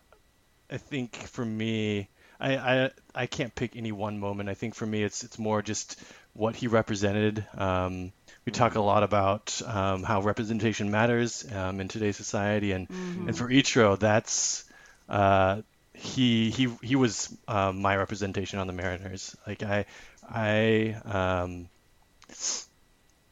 I 0.70 0.76
think 0.78 1.16
for 1.16 1.44
me, 1.44 2.08
I, 2.40 2.56
I 2.56 2.90
I 3.14 3.26
can't 3.26 3.54
pick 3.54 3.76
any 3.76 3.92
one 3.92 4.18
moment. 4.18 4.48
I 4.48 4.54
think 4.54 4.74
for 4.74 4.86
me, 4.86 5.02
it's 5.02 5.22
it's 5.22 5.38
more 5.38 5.62
just 5.62 6.00
what 6.32 6.56
he 6.56 6.66
represented. 6.66 7.44
Um, 7.56 8.12
we 8.44 8.52
talk 8.52 8.74
a 8.74 8.80
lot 8.80 9.02
about 9.02 9.60
um, 9.64 10.02
how 10.02 10.20
representation 10.22 10.90
matters 10.90 11.46
um, 11.52 11.80
in 11.80 11.88
today's 11.88 12.16
society, 12.16 12.72
and 12.72 12.88
and 12.90 13.36
for 13.36 13.48
Ichiro, 13.48 13.98
that's 13.98 14.64
uh, 15.08 15.62
he 15.92 16.50
he 16.50 16.68
he 16.82 16.96
was 16.96 17.34
uh, 17.46 17.72
my 17.72 17.96
representation 17.96 18.58
on 18.58 18.66
the 18.66 18.72
Mariners. 18.72 19.36
Like 19.46 19.62
I 19.62 19.86
I 20.28 20.96
um, 21.04 21.68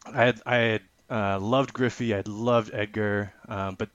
I 0.07 0.25
had 0.25 0.43
I 0.47 0.57
had 0.57 0.83
uh, 1.13 1.39
loved 1.39 1.73
Griffey, 1.75 2.15
I 2.15 2.23
loved 2.27 2.71
Edgar, 2.73 3.33
um, 3.47 3.75
but 3.75 3.91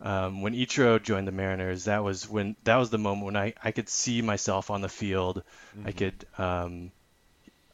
um, 0.00 0.42
when 0.42 0.54
Ichiro 0.54 1.02
joined 1.02 1.26
the 1.26 1.32
Mariners, 1.32 1.84
that 1.84 2.04
was 2.04 2.28
when 2.28 2.56
that 2.64 2.76
was 2.76 2.90
the 2.90 2.98
moment 2.98 3.26
when 3.26 3.36
I, 3.36 3.54
I 3.62 3.72
could 3.72 3.88
see 3.88 4.22
myself 4.22 4.70
on 4.70 4.80
the 4.80 4.88
field. 4.88 5.42
I 5.84 5.92
could 5.92 6.26
um, 6.36 6.90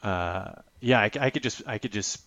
uh, 0.02 0.52
yeah, 0.80 1.00
I, 1.00 1.10
I, 1.18 1.30
could 1.30 1.42
just 1.42 1.62
I 1.66 1.78
could 1.78 1.92
just 1.92 2.20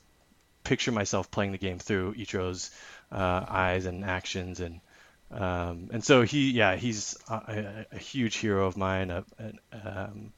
picture 0.63 0.91
myself 0.91 1.29
playing 1.29 1.51
the 1.51 1.57
game 1.59 1.77
through 1.77 2.15
Ichiro's 2.15 2.71
uh, 3.11 3.45
eyes 3.47 3.85
and 3.85 4.03
actions, 4.03 4.59
and 4.59 4.81
um, 5.31 5.89
and 5.91 6.03
so 6.03 6.23
he, 6.23 6.51
yeah, 6.51 6.75
he's 6.75 7.17
a, 7.29 7.85
a 7.91 7.97
huge 7.97 8.35
hero 8.37 8.65
of 8.65 8.77
mine. 8.77 9.11
A, 9.11 9.23
a, 9.39 10.07
um, 10.09 10.33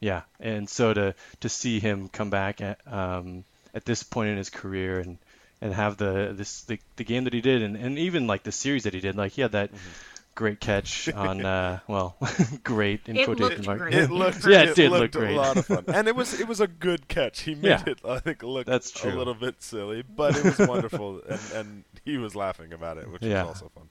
yeah, 0.00 0.22
and 0.38 0.68
so 0.68 0.92
to 0.92 1.14
to 1.40 1.48
see 1.48 1.80
him 1.80 2.08
come 2.08 2.30
back 2.30 2.60
at 2.60 2.78
um, 2.86 3.44
at 3.74 3.84
this 3.84 4.02
point 4.02 4.30
in 4.30 4.36
his 4.36 4.50
career 4.50 5.00
and 5.00 5.18
and 5.60 5.74
have 5.74 5.96
the 5.96 6.32
this 6.34 6.62
the, 6.62 6.78
the 6.96 7.04
game 7.04 7.24
that 7.24 7.32
he 7.32 7.40
did 7.40 7.62
and, 7.62 7.76
and 7.76 7.98
even 7.98 8.26
like 8.26 8.42
the 8.42 8.52
series 8.52 8.84
that 8.84 8.94
he 8.94 9.00
did, 9.00 9.16
like 9.16 9.32
he 9.32 9.42
had 9.42 9.52
that. 9.52 9.72
Mm-hmm 9.72 9.90
great 10.36 10.60
catch 10.60 11.12
on 11.12 11.44
uh, 11.44 11.80
well 11.88 12.16
great 12.64 13.00
in 13.08 13.16
it 13.16 13.24
quotation 13.26 13.64
marks. 13.66 13.94
It 13.94 14.10
looked 14.10 14.46
yeah, 14.48 14.62
it, 14.62 14.68
it 14.70 14.76
did 14.76 14.90
looked 14.90 15.14
look 15.14 15.22
great. 15.24 15.34
a 15.34 15.36
lot 15.36 15.56
of 15.56 15.66
fun, 15.66 15.84
and 15.88 16.08
it 16.08 16.16
was 16.16 16.38
it 16.40 16.48
was 16.48 16.60
a 16.60 16.66
good 16.66 17.08
catch. 17.08 17.42
He 17.42 17.54
made 17.54 17.68
Yeah. 17.68 17.82
it, 17.86 17.98
I 18.04 18.20
think, 18.20 18.42
look 18.42 18.64
That's 18.66 19.04
a 19.04 19.08
little 19.08 19.34
bit 19.34 19.62
silly, 19.62 20.02
but 20.02 20.36
it 20.36 20.44
was 20.44 20.58
wonderful, 20.66 21.20
and, 21.28 21.40
and 21.54 21.84
he 22.04 22.16
was 22.16 22.34
laughing 22.34 22.72
about 22.72 22.96
it, 22.96 23.10
which 23.10 23.22
Yeah. 23.22 23.42
was 23.42 23.60
also 23.60 23.70
fun. 23.74 23.90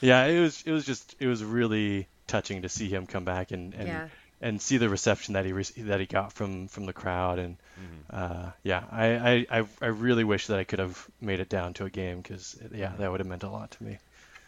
Yeah, 0.00 0.26
it 0.26 0.40
was 0.40 0.62
it 0.64 0.70
was 0.70 0.84
just 0.84 1.16
it 1.18 1.26
was 1.26 1.42
really 1.42 2.06
touching 2.28 2.62
to 2.62 2.68
see 2.68 2.88
him 2.88 3.06
come 3.06 3.24
back 3.24 3.50
and 3.50 3.74
and, 3.74 3.88
Yeah. 3.88 4.08
And 4.40 4.60
see 4.62 4.76
the 4.78 4.88
reception 4.88 5.34
that 5.34 5.44
he 5.44 5.52
re- 5.52 5.64
that 5.78 6.00
he 6.00 6.06
got 6.06 6.32
from 6.32 6.68
from 6.68 6.86
the 6.86 6.92
crowd 6.92 7.38
and 7.38 7.56
Mm-hmm. 7.78 8.16
uh, 8.16 8.50
yeah, 8.64 8.82
I, 8.90 9.06
I 9.50 9.60
I 9.60 9.64
I 9.82 9.86
really 9.86 10.24
wish 10.24 10.48
that 10.48 10.58
I 10.58 10.64
could 10.64 10.80
have 10.80 11.06
made 11.20 11.38
it 11.38 11.48
down 11.48 11.74
to 11.74 11.84
a 11.84 11.90
game 11.90 12.20
because 12.20 12.56
yeah, 12.74 12.92
that 12.98 13.10
would 13.10 13.20
have 13.20 13.26
meant 13.28 13.44
a 13.44 13.48
lot 13.50 13.70
to 13.72 13.84
me. 13.84 13.98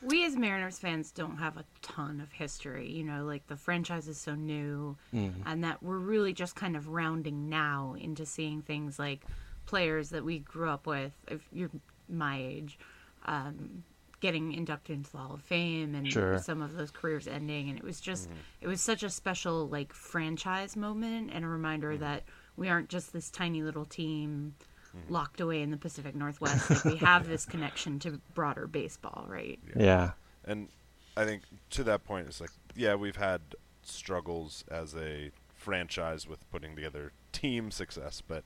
We 0.03 0.25
as 0.25 0.35
Mariners 0.35 0.79
fans 0.79 1.11
don't 1.13 1.37
have 1.37 1.57
a 1.59 1.65
ton 1.83 2.21
of 2.21 2.33
history, 2.33 2.91
you 2.91 3.05
know, 3.05 3.25
like 3.25 3.47
the 3.47 3.57
franchise 3.57 4.09
is 4.09 4.19
so 4.19 4.35
new 4.35 4.97
Mm-hmm. 5.15 5.43
and 5.47 5.63
that 5.65 5.83
we're 5.83 5.99
really 5.99 6.33
just 6.33 6.57
kind 6.57 6.75
of 6.75 6.89
rounding 6.89 7.49
now 7.49 7.95
into 8.01 8.27
seeing 8.27 8.63
things 8.63 8.99
like 8.99 9.21
players 9.67 10.11
that 10.11 10.25
we 10.25 10.39
grew 10.41 10.71
up 10.71 10.87
with, 10.87 11.13
if 11.29 11.41
you're 11.53 11.71
my 12.09 12.39
age, 12.41 12.79
um, 13.27 13.85
getting 14.21 14.53
inducted 14.53 14.97
into 14.97 15.11
the 15.11 15.19
Hall 15.19 15.35
of 15.35 15.43
Fame 15.43 15.95
and 15.95 16.11
Sure. 16.11 16.39
some 16.39 16.63
of 16.63 16.77
those 16.77 16.91
careers 16.91 17.27
ending. 17.27 17.69
And 17.69 17.79
it 17.79 17.85
was 17.85 18.01
just, 18.01 18.29
mm-hmm. 18.29 18.39
it 18.61 18.69
was 18.69 18.81
such 18.81 19.03
a 19.03 19.11
special, 19.11 19.69
like, 19.69 19.93
franchise 19.93 20.77
moment 20.77 21.31
and 21.33 21.45
a 21.45 21.49
reminder 21.49 21.93
mm-hmm. 21.93 22.03
that 22.03 22.25
we 22.57 22.69
aren't 22.69 22.89
just 22.89 23.13
this 23.13 23.31
tiny 23.31 23.63
little 23.63 23.87
team 23.87 24.55
mm-hmm. 24.95 25.13
locked 25.13 25.41
away 25.41 25.63
in 25.63 25.71
the 25.71 25.77
Pacific 25.77 26.15
Northwest. 26.15 26.71
Like, 26.71 26.85
we 26.85 26.97
have 26.97 27.27
this 27.29 27.47
connection 27.47 27.99
to 28.01 28.21
broader 28.35 28.67
baseball, 28.67 29.25
right? 29.29 29.59
Yeah, 29.75 30.13
And 30.45 30.69
I 31.17 31.25
think 31.25 31.43
to 31.71 31.85
that 31.85 32.05
point, 32.05 32.27
it's 32.27 32.41
like, 32.41 32.51
yeah, 32.75 32.95
we've 32.95 33.17
had 33.17 33.41
struggles 33.83 34.65
as 34.71 34.95
a 34.95 35.31
franchise 35.55 36.27
with 36.27 36.51
putting 36.51 36.75
together 36.75 37.13
team 37.33 37.71
success, 37.71 38.23
but 38.27 38.45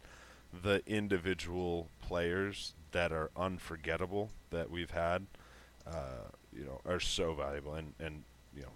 the 0.63 0.83
individual 0.87 1.89
players 2.01 2.75
that 2.93 3.13
are 3.13 3.31
unforgettable 3.37 4.31
that 4.51 4.71
we've 4.71 4.91
had, 4.91 5.27
uh, 5.87 6.29
you 6.57 6.65
know, 6.65 6.81
are 6.87 7.01
so 7.01 7.35
valuable. 7.35 7.75
And, 7.75 7.93
and 7.99 8.23
you 8.57 8.63
know, 8.63 8.73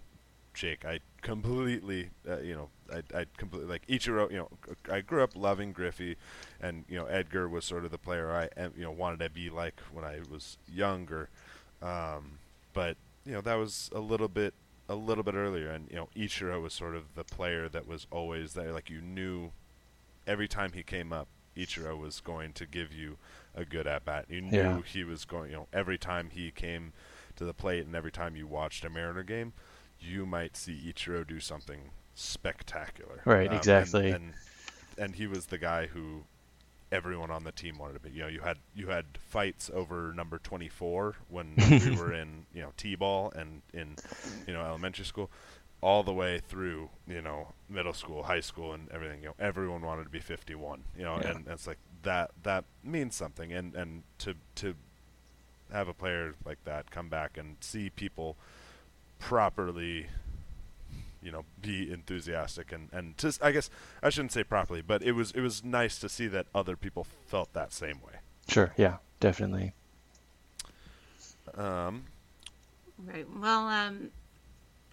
Jake, 0.54 0.84
I 0.84 1.00
completely, 1.22 2.10
uh, 2.28 2.40
you 2.40 2.54
know, 2.54 2.68
I, 2.92 3.20
I 3.20 3.26
completely 3.36 3.68
like 3.68 3.86
Ichiro. 3.86 4.30
You 4.30 4.38
know, 4.38 4.48
I 4.90 5.00
grew 5.00 5.22
up 5.22 5.36
loving 5.36 5.72
Griffey, 5.72 6.16
and 6.60 6.84
you 6.88 6.98
know, 6.98 7.06
Edgar 7.06 7.48
was 7.48 7.64
sort 7.64 7.84
of 7.84 7.90
the 7.90 7.98
player 7.98 8.32
I, 8.32 8.48
you 8.76 8.82
know, 8.82 8.90
wanted 8.90 9.20
to 9.20 9.30
be 9.30 9.50
like 9.50 9.80
when 9.92 10.04
I 10.04 10.20
was 10.30 10.58
younger. 10.72 11.28
Um, 11.80 12.38
but 12.72 12.96
you 13.24 13.32
know, 13.32 13.40
that 13.40 13.54
was 13.54 13.88
a 13.94 14.00
little 14.00 14.28
bit, 14.28 14.54
a 14.88 14.94
little 14.94 15.22
bit 15.22 15.34
earlier, 15.34 15.70
and 15.70 15.86
you 15.90 15.96
know, 15.96 16.08
Ichiro 16.16 16.60
was 16.60 16.74
sort 16.74 16.96
of 16.96 17.14
the 17.14 17.24
player 17.24 17.68
that 17.68 17.86
was 17.86 18.06
always 18.10 18.54
there. 18.54 18.72
Like 18.72 18.90
you 18.90 19.00
knew, 19.00 19.52
every 20.26 20.48
time 20.48 20.72
he 20.72 20.82
came 20.82 21.12
up, 21.12 21.28
Ichiro 21.58 21.98
was 21.98 22.20
going 22.20 22.52
to 22.54 22.66
give 22.66 22.92
you 22.92 23.18
a 23.54 23.64
good 23.64 23.86
at 23.86 24.04
bat. 24.04 24.26
You 24.28 24.40
knew 24.42 24.56
Yeah. 24.56 24.80
he 24.82 25.04
was 25.04 25.24
going. 25.24 25.50
You 25.50 25.56
know, 25.56 25.66
every 25.72 25.98
time 25.98 26.30
he 26.30 26.50
came 26.50 26.92
to 27.36 27.44
the 27.44 27.54
plate, 27.54 27.84
and 27.84 27.94
every 27.94 28.12
time 28.12 28.36
you 28.36 28.46
watched 28.46 28.84
a 28.84 28.90
Mariner 28.90 29.22
game, 29.24 29.52
you 30.00 30.24
might 30.26 30.56
see 30.56 30.80
Ichiro 30.92 31.26
do 31.26 31.40
something 31.40 31.90
spectacular. 32.14 33.20
Right, 33.24 33.48
um, 33.48 33.52
and- 33.52 33.56
exactly. 33.56 34.10
And, 34.10 34.32
and 34.96 35.14
he 35.14 35.26
was 35.26 35.46
the 35.46 35.58
guy 35.58 35.86
who 35.86 36.24
everyone 36.90 37.30
on 37.30 37.44
the 37.44 37.52
team 37.52 37.76
wanted 37.78 37.94
to 37.94 38.00
be. 38.00 38.10
You 38.10 38.22
know, 38.22 38.28
you 38.28 38.40
had 38.40 38.58
you 38.74 38.88
had 38.88 39.04
fights 39.20 39.70
over 39.74 40.12
number 40.16 40.38
24 40.38 41.16
when 41.28 41.54
we 41.56 41.96
were 41.96 42.12
in 42.14 42.46
you 42.54 42.62
know 42.62 42.72
t-ball 42.76 43.32
and 43.36 43.62
in 43.74 43.96
you 44.46 44.52
know 44.54 44.62
elementary 44.62 45.04
school, 45.04 45.30
all 45.80 46.02
the 46.02 46.12
way 46.12 46.40
through 46.48 46.90
you 47.06 47.22
know 47.22 47.48
middle 47.68 47.92
school, 47.92 48.24
high 48.24 48.40
school, 48.40 48.72
and 48.72 48.88
everything. 48.90 49.20
You 49.22 49.28
know, 49.28 49.34
everyone 49.38 49.82
wanted 49.82 50.04
to 50.04 50.10
be 50.10 50.20
51. 50.20 50.84
You 50.96 51.04
know, 51.04 51.20
Yeah. 51.20 51.30
and 51.30 51.46
it's 51.48 51.66
like 51.66 51.78
that 52.02 52.30
that 52.42 52.64
means 52.82 53.14
something. 53.14 53.52
And 53.52 53.74
and 53.74 54.02
to 54.18 54.34
to 54.56 54.74
have 55.72 55.86
a 55.88 55.94
player 55.94 56.34
like 56.44 56.64
that 56.64 56.90
come 56.90 57.08
back 57.08 57.36
and 57.36 57.56
see 57.60 57.90
people 57.90 58.36
properly 59.18 60.06
you 61.22 61.30
know 61.32 61.44
be 61.60 61.92
enthusiastic 61.92 62.72
and 62.72 62.88
and 62.92 63.18
just 63.18 63.42
I 63.42 63.50
guess 63.52 63.68
I 64.02 64.08
shouldn't 64.08 64.32
say 64.32 64.44
properly 64.44 64.80
but 64.80 65.02
it 65.02 65.12
was 65.12 65.32
it 65.32 65.40
was 65.40 65.62
nice 65.64 65.98
to 65.98 66.08
see 66.08 66.26
that 66.28 66.46
other 66.54 66.76
people 66.76 67.04
felt 67.26 67.52
that 67.52 67.72
same 67.72 67.96
way 68.06 68.20
sure, 68.48 68.72
yeah, 68.78 68.96
definitely. 69.20 69.72
um 71.54 72.04
Right. 73.06 73.26
Well, 73.30 73.68
um, 73.68 74.10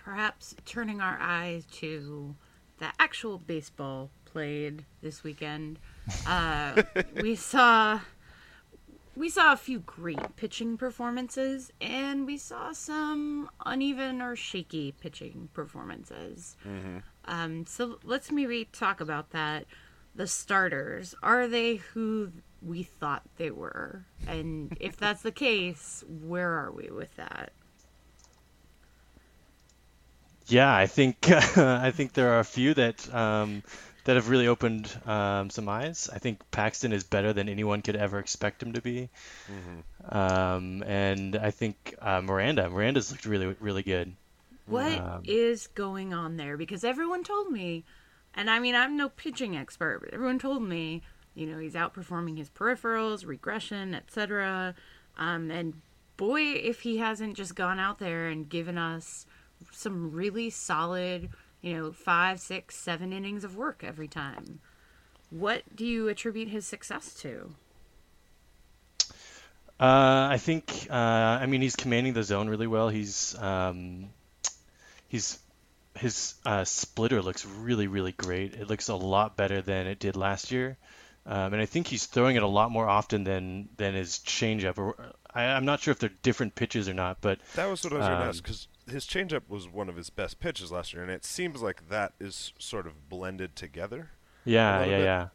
perhaps 0.05 0.55
turning 0.65 1.01
our 1.01 1.17
eyes 1.19 1.65
to 1.65 2.35
the 2.77 2.87
actual 2.99 3.39
baseball 3.39 4.11
played 4.25 4.85
this 5.01 5.23
weekend, 5.23 5.79
uh, 6.27 6.83
we 7.21 7.35
saw 7.35 7.99
we 9.15 9.29
saw 9.29 9.53
a 9.53 9.57
few 9.57 9.79
great 9.79 10.35
pitching 10.35 10.77
performances, 10.77 11.71
and 11.81 12.25
we 12.25 12.37
saw 12.37 12.73
some 12.73 13.49
uneven 13.65 14.21
or 14.21 14.35
shaky 14.35 14.91
pitching 14.91 15.49
performances. 15.53 16.55
Um, 17.25 17.65
so 17.65 17.97
let's 18.03 18.29
maybe 18.31 18.65
talk 18.71 18.99
about 19.01 19.31
that. 19.31 19.65
The 20.13 20.27
starters 20.27 21.15
are 21.23 21.47
they 21.47 21.77
who 21.77 22.31
we 22.61 22.83
thought 22.83 23.23
they 23.37 23.51
were, 23.51 24.03
and 24.27 24.75
if 24.79 24.97
that's 24.97 25.23
the 25.23 25.31
case, 25.31 26.03
where 26.07 26.51
are 26.51 26.71
we 26.71 26.89
with 26.91 27.15
that? 27.15 27.53
Yeah, 30.47 30.73
I 30.75 30.87
think 30.87 31.29
I 31.57 31.91
think 31.91 32.13
there 32.13 32.33
are 32.33 32.39
a 32.39 32.43
few 32.45 32.73
that 32.75 33.13
um, 33.13 33.63
that 34.03 34.15
have 34.15 34.29
really 34.29 34.47
opened 34.47 34.95
um, 35.05 35.49
some 35.49 35.67
eyes. 35.67 36.09
I 36.13 36.19
think 36.19 36.39
Paxton 36.51 36.93
is 36.93 37.03
better 37.03 37.33
than 37.33 37.49
anyone 37.49 37.81
could 37.81 37.95
ever 37.95 38.19
expect 38.19 38.61
him 38.61 38.73
to 38.73 38.81
be, 38.81 39.09
um, 40.09 40.83
and 40.83 41.35
I 41.35 41.51
think 41.51 41.95
uh, 42.01 42.21
Miranda 42.21 42.69
Miranda's 42.69 43.11
looked 43.11 43.25
really 43.25 43.55
really 43.59 43.83
good. 43.83 44.13
What 44.67 45.21
is 45.25 45.65
Um, 45.67 45.71
going 45.75 46.13
on 46.13 46.37
there? 46.37 46.57
Because 46.57 46.83
everyone 46.83 47.23
told 47.23 47.51
me, 47.51 47.83
and 48.35 48.49
I 48.49 48.59
mean, 48.59 48.75
I'm 48.75 48.97
no 48.97 49.09
pitching 49.09 49.55
expert, 49.55 49.99
but 50.01 50.13
everyone 50.13 50.39
told 50.39 50.63
me, 50.63 51.01
you 51.35 51.45
know, 51.47 51.59
he's 51.59 51.73
outperforming 51.75 52.37
his 52.37 52.49
peripherals, 52.49 53.25
regression, 53.25 53.93
etc. 53.93 54.73
Um, 55.17 55.51
and 55.51 55.81
boy, 56.17 56.41
if 56.41 56.81
he 56.81 56.97
hasn't 56.97 57.35
just 57.35 57.55
gone 57.55 57.79
out 57.79 57.99
there 57.99 58.27
and 58.27 58.49
given 58.49 58.77
us 58.77 59.25
some 59.71 60.11
really 60.11 60.49
solid, 60.49 61.29
you 61.61 61.73
know, 61.73 61.91
five, 61.91 62.39
six, 62.39 62.75
seven 62.75 63.13
innings 63.13 63.43
of 63.43 63.55
work 63.55 63.83
every 63.83 64.07
time. 64.07 64.59
What 65.29 65.63
do 65.75 65.85
you 65.85 66.07
attribute 66.07 66.49
his 66.49 66.65
success 66.67 67.13
to? 67.15 67.55
Uh, 69.79 70.29
I 70.31 70.37
think 70.37 70.87
uh, 70.89 70.93
I 70.93 71.45
mean 71.47 71.61
he's 71.61 71.75
commanding 71.75 72.13
the 72.13 72.23
zone 72.23 72.47
really 72.47 72.67
well. 72.67 72.87
He's 72.89 73.35
um, 73.37 74.09
he's 75.07 75.39
his 75.97 76.35
uh, 76.45 76.63
splitter 76.63 77.21
looks 77.21 77.45
really 77.45 77.87
really 77.87 78.13
great. 78.13 78.53
It 78.53 78.67
looks 78.69 78.87
a 78.89 78.95
lot 78.95 79.35
better 79.35 79.61
than 79.61 79.87
it 79.87 79.99
did 79.99 80.15
last 80.15 80.51
year, 80.51 80.77
um, 81.25 81.53
and 81.53 81.61
I 81.61 81.65
think 81.65 81.87
he's 81.87 82.05
throwing 82.05 82.37
it 82.37 82.43
a 82.43 82.47
lot 82.47 82.71
more 82.71 82.87
often 82.87 83.25
than 83.25 83.69
than 83.77 83.95
his 83.95 84.19
changeup. 84.19 84.77
Or 84.77 84.95
I, 85.33 85.43
I'm 85.45 85.65
not 85.65 85.81
sure 85.81 85.91
if 85.91 85.99
they're 85.99 86.09
different 86.23 86.55
pitches 86.55 86.87
or 86.87 86.93
not, 86.93 87.19
but 87.21 87.39
that 87.55 87.65
was 87.65 87.83
what 87.83 87.93
I 87.93 87.97
was 87.97 88.07
going 88.07 88.19
to 88.19 88.25
Um, 88.25 88.29
ask 88.29 88.43
because 88.43 88.67
his 88.89 89.05
changeup 89.05 89.41
was 89.47 89.67
one 89.67 89.89
of 89.89 89.95
his 89.95 90.09
best 90.09 90.39
pitches 90.39 90.71
last 90.71 90.93
year 90.93 91.01
and 91.01 91.11
it 91.11 91.25
seems 91.25 91.61
like 91.61 91.89
that 91.89 92.13
is 92.19 92.53
sort 92.59 92.85
of 92.87 93.09
blended 93.09 93.55
together 93.55 94.09
yeah, 94.45 94.81
yeah, 94.85 94.85
bit. 94.85 95.03
yeah. 95.03 95.27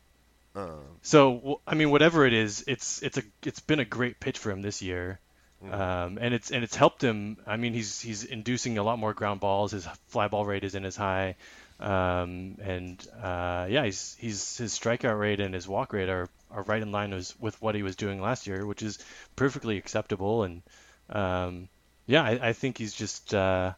um, 0.55 0.81
So 1.03 1.61
I 1.67 1.75
mean, 1.75 1.91
whatever 1.91 2.27
it 2.27 2.33
is, 2.33 2.65
it's 2.69 3.03
it's 3.03 3.19
a 3.19 3.23
it's 3.45 3.61
been 3.61 3.81
a 3.81 3.85
great 3.85 4.21
pitch 4.21 4.39
for 4.39 4.51
him 4.51 4.63
this 4.63 4.81
year, 4.83 5.19
Mm. 5.63 5.75
um, 5.75 6.19
and 6.19 6.33
it's 6.33 6.51
and 6.51 6.65
it's 6.65 6.75
helped 6.75 7.05
him. 7.05 7.37
I 7.47 7.59
mean, 7.59 7.75
he's 7.75 8.01
he's 8.01 8.25
inducing 8.25 8.79
a 8.79 8.83
lot 8.83 8.99
more 8.99 9.13
ground 9.13 9.41
balls. 9.41 9.73
His 9.73 9.87
fly 10.09 10.27
ball 10.29 10.47
rate 10.47 10.65
isn't 10.65 10.85
as 10.87 10.97
high, 10.97 11.37
um, 11.81 12.57
and 12.63 13.07
uh, 13.23 13.67
yeah, 13.69 13.85
he's 13.85 14.17
he's 14.19 14.57
his 14.57 14.73
strikeout 14.79 15.19
rate 15.19 15.39
and 15.41 15.53
his 15.55 15.69
walk 15.69 15.93
rate 15.93 16.09
are, 16.09 16.29
are 16.51 16.63
right 16.63 16.81
in 16.81 16.93
line 16.93 17.11
with, 17.11 17.39
with 17.41 17.61
what 17.61 17.75
he 17.75 17.83
was 17.83 17.95
doing 17.97 18.23
last 18.23 18.47
year, 18.47 18.65
which 18.65 18.83
is 18.83 18.99
perfectly 19.37 19.77
acceptable. 19.77 20.45
And 20.45 20.63
um, 21.11 21.69
yeah, 22.11 22.25
I, 22.25 22.49
I 22.49 22.53
think 22.53 22.77
he's 22.77 22.93
just 22.93 23.33
uh, 23.33 23.73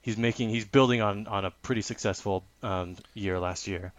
he's 0.00 0.16
making 0.16 0.48
he's 0.48 0.64
building 0.64 1.02
on 1.02 1.26
on 1.26 1.44
a 1.44 1.50
pretty 1.50 1.82
successful 1.82 2.42
um, 2.62 2.96
year 3.12 3.38
last 3.38 3.66
year. 3.66 3.92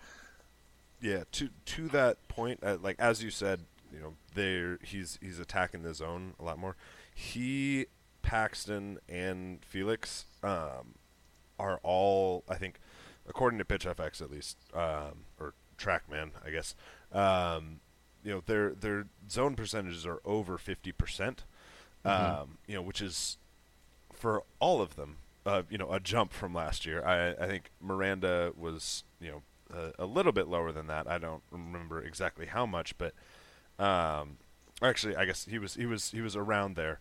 Yeah, 1.00 1.26
to 1.34 1.50
to 1.66 1.88
that 1.90 2.28
point, 2.28 2.62
uh, 2.64 2.78
like 2.82 3.00
as 3.00 3.24
you 3.24 3.30
said, 3.30 3.62
you 3.94 4.00
know, 4.00 4.14
there 4.34 4.80
he's 4.82 5.20
he's 5.22 5.38
attacking 5.38 5.84
the 5.84 5.94
zone 5.94 6.34
a 6.40 6.44
lot 6.44 6.58
more. 6.58 6.76
He, 7.14 7.86
Paxton, 8.24 8.98
and 9.08 9.64
Felix 9.64 10.26
um, 10.44 10.96
are 11.60 11.80
all, 11.84 12.44
I 12.50 12.56
think, 12.56 12.80
according 13.30 13.60
to 13.60 13.66
PitchFX 13.66 14.22
at 14.24 14.32
least, 14.32 14.58
um, 14.74 15.26
or 15.40 15.54
TrackMan, 15.78 16.32
I 16.44 16.50
guess. 16.50 16.74
Um, 17.12 17.80
you 18.24 18.32
know, 18.32 18.42
their 18.48 18.72
their 18.72 19.06
zone 19.30 19.54
percentages 19.54 20.04
are 20.04 20.20
over 20.26 20.58
fifty 20.58 20.92
percent. 20.92 21.44
Mhm. 22.06 22.42
Um, 22.42 22.58
you 22.68 22.76
know, 22.76 22.82
which 22.82 23.02
is 23.02 23.38
for 24.14 24.44
all 24.60 24.82
of 24.82 24.96
them, 24.96 25.18
uh, 25.46 25.64
you 25.70 25.78
know, 25.78 25.92
a 25.92 26.00
jump 26.00 26.34
from 26.34 26.54
last 26.54 26.86
year. 26.86 27.04
I, 27.04 27.32
I 27.32 27.48
think 27.48 27.72
Miranda 27.82 28.54
was, 28.56 29.04
you 29.20 29.32
know, 29.32 29.42
a, 29.74 30.04
a 30.04 30.06
little 30.06 30.32
bit 30.32 30.48
lower 30.48 30.72
than 30.72 30.88
that. 30.88 31.08
I 31.10 31.18
don't 31.18 31.44
remember 31.52 32.02
exactly 32.02 32.46
how 32.46 32.66
much, 32.66 32.98
but 32.98 33.14
um, 33.80 34.38
actually, 34.82 35.16
I 35.16 35.26
guess 35.26 35.46
he 35.46 35.60
was 35.60 35.76
he 35.76 35.86
was 35.86 36.12
he 36.12 36.22
was 36.22 36.36
around 36.36 36.76
there. 36.76 37.00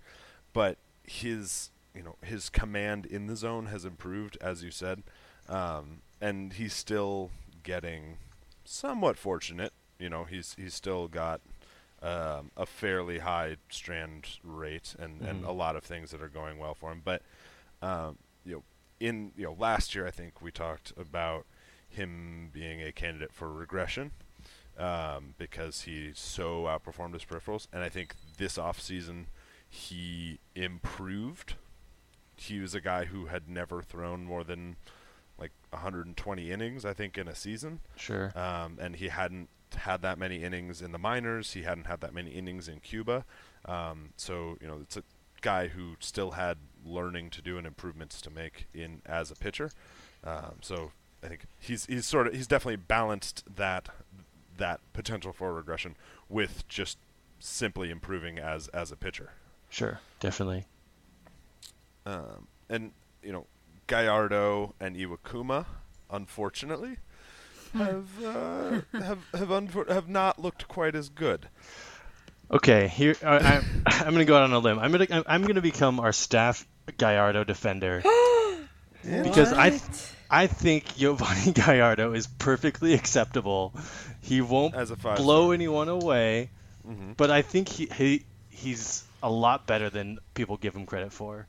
But 0.52 0.78
his 1.04 1.70
you 1.94 2.02
know 2.02 2.16
his 2.22 2.48
command 2.48 3.06
in 3.06 3.26
the 3.26 3.36
zone 3.36 3.66
has 3.66 3.84
improved, 3.84 4.38
as 4.40 4.62
you 4.62 4.70
said, 4.70 5.02
um, 5.48 6.00
and 6.20 6.54
he's 6.54 6.74
still 6.74 7.30
getting 7.62 8.16
somewhat 8.64 9.16
fortunate. 9.16 9.72
You 9.98 10.08
know, 10.08 10.24
he's 10.24 10.54
he's 10.58 10.74
still 10.74 11.08
got 11.08 11.40
um, 12.04 12.50
a 12.56 12.66
fairly 12.66 13.18
high 13.20 13.56
strand 13.70 14.38
rate 14.44 14.94
and, 14.98 15.22
and 15.22 15.42
Mhm. 15.44 15.48
a 15.48 15.52
lot 15.52 15.74
of 15.76 15.82
things 15.84 16.10
that 16.10 16.20
are 16.22 16.28
going 16.28 16.58
well 16.58 16.74
for 16.74 16.92
him. 16.92 17.00
But 17.04 17.22
um, 17.82 18.18
you 18.44 18.56
know, 18.56 18.62
in 19.00 19.32
you 19.36 19.44
know 19.44 19.56
last 19.58 19.94
year, 19.94 20.06
I 20.06 20.10
think 20.10 20.40
we 20.42 20.50
talked 20.50 20.92
about 20.96 21.46
him 21.88 22.50
being 22.52 22.82
a 22.82 22.92
candidate 22.92 23.32
for 23.32 23.52
regression 23.52 24.10
um, 24.78 25.34
because 25.38 25.82
he 25.82 26.10
so 26.14 26.64
outperformed 26.64 27.14
his 27.14 27.24
peripherals, 27.24 27.66
and 27.72 27.82
I 27.82 27.88
think 27.88 28.14
this 28.38 28.58
off 28.58 28.80
season 28.80 29.28
he 29.68 30.38
improved. 30.54 31.54
He 32.36 32.58
was 32.60 32.74
a 32.74 32.80
guy 32.80 33.04
who 33.06 33.26
had 33.26 33.48
never 33.48 33.80
thrown 33.82 34.24
more 34.24 34.42
than 34.44 34.76
like 35.38 35.52
120 35.70 36.50
innings, 36.50 36.84
I 36.84 36.92
think, 36.92 37.16
in 37.18 37.28
a 37.28 37.34
season. 37.34 37.80
Sure. 37.96 38.32
Um, 38.36 38.78
and 38.80 38.96
he 38.96 39.08
hadn't 39.08 39.48
had 39.84 40.02
that 40.02 40.18
many 40.18 40.42
innings 40.42 40.82
in 40.82 40.92
the 40.92 40.98
minors. 40.98 41.52
He 41.52 41.62
hadn't 41.62 41.86
had 41.86 42.00
that 42.00 42.12
many 42.12 42.30
innings 42.30 42.68
in 42.68 42.80
Cuba. 42.80 43.24
Um, 43.64 44.10
so 44.16 44.56
you 44.60 44.66
know, 44.66 44.78
it's 44.82 44.96
a 44.96 45.02
guy 45.40 45.68
who 45.68 45.96
still 46.00 46.32
had 46.32 46.56
learning 46.84 47.30
to 47.30 47.42
do 47.42 47.58
and 47.58 47.66
improvements 47.66 48.20
to 48.22 48.30
make 48.30 48.66
in 48.74 49.02
as 49.06 49.30
a 49.30 49.34
pitcher. 49.34 49.70
Um, 50.24 50.56
so 50.62 50.92
I 51.22 51.28
think 51.28 51.46
he's 51.60 51.86
he's 51.86 52.06
sort 52.06 52.26
of 52.26 52.34
he's 52.34 52.46
definitely 52.46 52.76
balanced 52.76 53.44
that 53.56 53.88
that 54.56 54.80
potential 54.92 55.32
for 55.32 55.52
regression 55.52 55.96
with 56.28 56.66
just 56.68 56.98
simply 57.38 57.90
improving 57.90 58.38
as 58.38 58.68
as 58.68 58.90
a 58.90 58.96
pitcher. 58.96 59.32
Sure, 59.70 60.00
definitely. 60.20 60.64
Um, 62.06 62.48
and 62.68 62.92
you 63.22 63.32
know, 63.32 63.46
Gallardo 63.86 64.74
and 64.80 64.96
Iwakuma, 64.96 65.66
unfortunately, 66.10 66.96
have 67.74 68.24
uh, 68.24 68.80
have 68.92 69.18
have 69.34 69.48
unfor- 69.48 69.88
have 69.88 70.08
not 70.08 70.38
looked 70.38 70.68
quite 70.68 70.94
as 70.94 71.08
good. 71.08 71.48
Okay, 72.50 72.88
here 72.88 73.16
uh, 73.22 73.26
I'm, 73.42 73.64
I'm 73.87 74.12
gonna 74.12 74.24
go 74.24 74.37
out 74.37 74.42
on 74.44 74.52
a 74.52 74.58
limb. 74.58 74.78
I'm 74.78 74.92
gonna 74.92 75.06
I'm, 75.10 75.24
I'm 75.26 75.42
gonna 75.44 75.60
become 75.62 76.00
our 76.00 76.12
staff 76.12 76.66
Gallardo 76.98 77.44
defender 77.44 78.02
because 79.02 79.52
I 79.52 79.70
th- 79.70 79.82
I 80.30 80.46
think 80.46 80.96
Giovanni 80.96 81.52
Gallardo 81.54 82.12
is 82.12 82.26
perfectly 82.26 82.94
acceptable. 82.94 83.72
He 84.20 84.40
won't 84.40 84.74
As 84.74 84.90
a 84.90 84.96
blow 84.96 85.50
anyone 85.52 85.88
away, 85.88 86.50
Mhm. 86.87 87.16
but 87.16 87.30
I 87.30 87.42
think 87.42 87.68
he, 87.68 87.87
he 87.87 88.24
he's 88.50 89.04
a 89.22 89.30
lot 89.30 89.66
better 89.66 89.90
than 89.90 90.18
people 90.34 90.56
give 90.56 90.74
him 90.76 90.87
credit 90.87 91.12
for. 91.12 91.46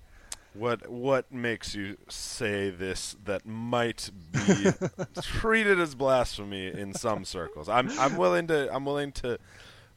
What 0.57 0.89
what 0.89 1.31
makes 1.33 1.75
you 1.75 1.97
say 2.07 2.69
this 2.69 3.15
that 3.25 3.45
might 3.45 4.09
be 4.31 4.71
treated 5.21 5.79
as 5.79 5.95
blasphemy 5.95 6.67
in 6.67 6.93
some 6.93 7.25
circles? 7.25 7.67
I'm 7.67 7.89
I'm 7.99 8.15
willing 8.17 8.47
to 8.47 8.73
I'm 8.73 8.85
willing 8.85 9.11
to 9.13 9.37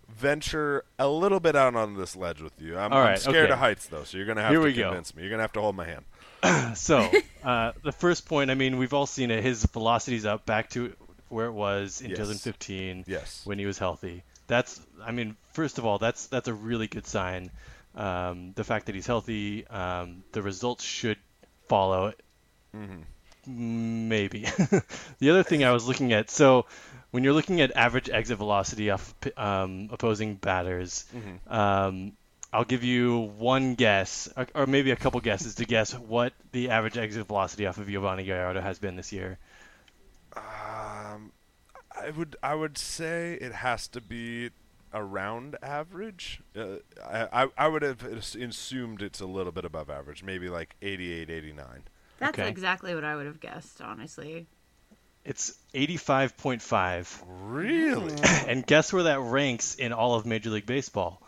venture 0.09 0.85
a 0.99 1.09
little 1.09 1.40
bit 1.40 1.55
out 1.55 1.75
on 1.77 1.97
this 1.97 2.16
ledge 2.16 2.40
with 2.40 2.61
you. 2.61 2.77
I'm, 2.79 2.92
All 2.92 2.99
I'm 3.03 3.16
scared 3.18 3.37
okay. 3.47 3.53
of 3.53 3.59
heights 3.59 3.87
though, 3.87 4.05
so 4.05 4.16
you're 4.16 4.27
gonna 4.27 4.42
have 4.42 4.51
Here 4.51 4.59
to 4.61 4.64
we 4.64 4.73
go. 4.73 4.85
convince 4.88 5.14
me. 5.14 5.23
You're 5.23 5.31
gonna 5.31 5.42
have 5.42 5.53
to 5.53 5.61
hold 5.61 5.77
my 5.77 5.85
hand. 5.87 6.77
so 6.77 7.09
uh, 7.44 7.73
the 7.83 7.92
first 7.92 8.27
point, 8.27 8.51
I 8.51 8.55
mean, 8.55 8.79
we've 8.79 8.94
all 8.94 9.07
seen 9.07 9.31
it. 9.31 9.42
His 9.42 9.64
velocity's 9.66 10.25
up 10.27 10.47
back 10.47 10.71
to 10.71 10.92
where 11.29 11.47
it 11.47 11.53
was 11.53 12.01
in 12.01 12.11
Yes. 12.11 12.18
2015 12.18 13.05
Yes. 13.07 13.42
when 13.44 13.59
he 13.59 13.66
was 13.66 13.79
healthy. 13.79 14.23
That's, 14.47 14.81
I 15.05 15.12
mean, 15.12 15.37
first 15.53 15.77
of 15.79 15.85
all, 15.85 15.99
that's 15.99 16.27
that's 16.29 16.49
a 16.49 16.55
really 16.55 16.87
good 16.87 17.07
sign. 17.07 17.51
Um, 17.99 18.53
the 18.55 18.63
fact 18.65 18.87
that 18.87 18.95
he's 18.95 19.07
healthy, 19.07 19.67
um, 19.67 20.23
the 20.33 20.41
results 20.41 20.85
should 20.85 21.19
follow. 21.69 22.13
Mhm. 22.75 23.03
Maybe. 23.47 24.43
the 25.19 25.31
other 25.31 25.43
thing 25.43 25.65
I 25.65 25.73
was 25.73 25.87
looking 25.89 26.13
at, 26.13 26.31
so 26.31 26.67
when 27.11 27.25
you're 27.25 27.33
looking 27.33 27.61
at 27.61 27.75
average 27.77 28.09
exit 28.09 28.39
velocity 28.39 28.91
off 28.91 29.15
p- 29.21 29.33
um, 29.37 29.89
opposing 29.91 30.35
batters, 30.37 31.05
Mhm. 31.15 31.53
um, 31.53 32.13
I'll 32.53 32.65
give 32.65 32.85
you 32.85 33.19
one 33.39 33.75
guess, 33.75 34.29
or, 34.37 34.47
or 34.55 34.67
maybe 34.67 34.91
a 34.93 34.97
couple 34.97 35.21
guesses 35.21 35.57
to 35.57 35.65
guess 35.67 35.93
what 35.93 36.33
the 36.53 36.71
average 36.71 36.97
exit 36.97 37.27
velocity 37.27 37.67
off 37.67 37.79
of 37.79 37.89
Giovanni 37.89 38.25
Gallardo 38.25 38.61
has 38.61 38.79
been 38.79 38.97
this 38.97 39.13
year. 39.13 39.39
Um, 40.37 41.33
I 41.91 42.11
would 42.17 42.37
I 42.43 42.55
would 42.55 42.79
say 42.79 43.35
it 43.35 43.53
has 43.53 43.89
to 43.89 44.01
be 44.01 44.51
around 44.94 45.57
average. 45.62 46.40
Uh, 46.57 46.77
I, 47.05 47.44
I 47.44 47.48
I 47.59 47.68
would 47.68 47.83
have 47.83 48.03
assumed 48.05 49.03
it's 49.03 49.20
a 49.20 49.27
little 49.27 49.53
bit 49.53 49.64
above 49.64 49.90
average, 49.90 50.22
maybe 50.22 50.48
like 50.48 50.74
88, 50.83 51.31
89. 51.31 51.66
That's 52.18 52.38
Okay. 52.38 52.48
exactly 52.48 52.94
what 52.94 53.05
I 53.05 53.14
would 53.16 53.27
have 53.27 53.40
guessed, 53.40 53.81
honestly. 53.81 54.46
It's 55.24 55.55
85.5. 55.74 57.22
Really? 57.27 58.14
and 58.48 58.66
guess 58.66 58.92
where 58.92 59.05
that 59.05 59.20
ranks 59.20 59.74
in 59.74 59.92
all 59.92 60.14
of 60.14 60.27
Major 60.27 60.51
League 60.51 60.66
Baseball? 60.66 61.20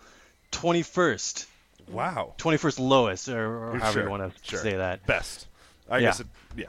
21st. 0.53 1.47
Wow. 1.89 2.35
21st 2.39 2.79
lowest, 2.81 3.29
or, 3.29 3.73
or 3.73 3.79
however 3.79 3.93
Sure, 3.93 4.03
you 4.05 4.11
want 4.11 4.35
to 4.35 4.49
sure. 4.51 4.59
say 4.61 4.77
that. 4.77 5.07
Best. 5.07 5.47
I 5.89 5.99
Yeah. 5.99 6.03
guess 6.09 6.21
it. 6.21 6.27
Yeah. 6.57 6.67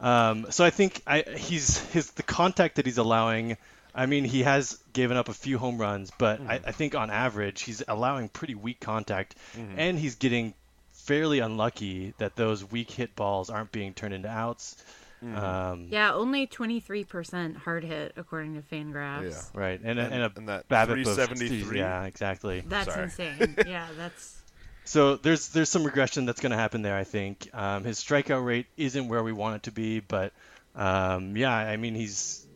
Um, 0.00 0.46
so 0.50 0.64
I 0.64 0.70
think 0.70 1.02
I, 1.06 1.22
he's 1.36 1.78
his 1.92 2.10
the 2.12 2.22
contact 2.22 2.76
that 2.76 2.86
he's 2.86 2.98
allowing. 2.98 3.56
I 3.98 4.06
mean, 4.06 4.24
he 4.24 4.42
has 4.44 4.78
given 4.92 5.16
up 5.16 5.28
a 5.28 5.34
few 5.34 5.58
home 5.58 5.78
runs, 5.78 6.10
but 6.18 6.40
I, 6.40 6.54
I 6.64 6.72
think 6.72 6.94
on 6.94 7.10
average 7.10 7.62
he's 7.62 7.82
allowing 7.88 8.28
pretty 8.28 8.54
weak 8.54 8.80
contact, 8.80 9.34
Mhm. 9.56 9.74
and 9.76 9.98
he's 9.98 10.14
getting 10.14 10.54
fairly 10.92 11.40
unlucky 11.40 12.14
that 12.18 12.36
those 12.36 12.64
weak 12.64 12.90
hit 12.90 13.14
balls 13.16 13.50
aren't 13.50 13.72
being 13.72 13.94
turned 13.94 14.14
into 14.14 14.28
outs. 14.28 14.76
Um, 15.20 15.88
Yeah, 15.90 16.12
only 16.14 16.46
23% 16.46 17.56
hard 17.56 17.82
hit 17.82 18.12
according 18.16 18.54
to 18.54 18.62
Fangraphs. 18.62 19.30
Yeah. 19.52 19.60
Right, 19.60 19.80
and, 19.82 19.98
a 19.98 20.02
And- 20.04 20.14
and 20.14 20.22
a 20.22 20.32
and 20.36 20.48
that 20.48 20.68
BABIP 20.68 21.04
373? 21.04 21.78
Yeah, 21.78 22.04
exactly. 22.04 22.62
That's 22.66 22.92
Sorry. 22.92 23.04
insane. 23.04 23.56
yeah, 23.66 23.88
that's 23.96 24.36
So 24.84 25.16
there's 25.16 25.48
there's 25.48 25.68
some 25.70 25.82
regression 25.84 26.24
that's 26.24 26.40
going 26.40 26.52
to 26.52 26.56
happen 26.56 26.82
there. 26.82 26.96
I 26.96 27.04
think 27.04 27.48
um, 27.52 27.82
his 27.84 27.98
strikeout 27.98 28.44
rate 28.44 28.66
isn't 28.76 29.08
where 29.08 29.22
we 29.24 29.32
want 29.32 29.56
it 29.56 29.62
to 29.64 29.72
be, 29.72 29.98
but 30.00 30.32
um, 30.76 31.36
yeah, 31.36 31.52
I 31.52 31.76
mean 31.76 31.94
he's, 31.96 32.46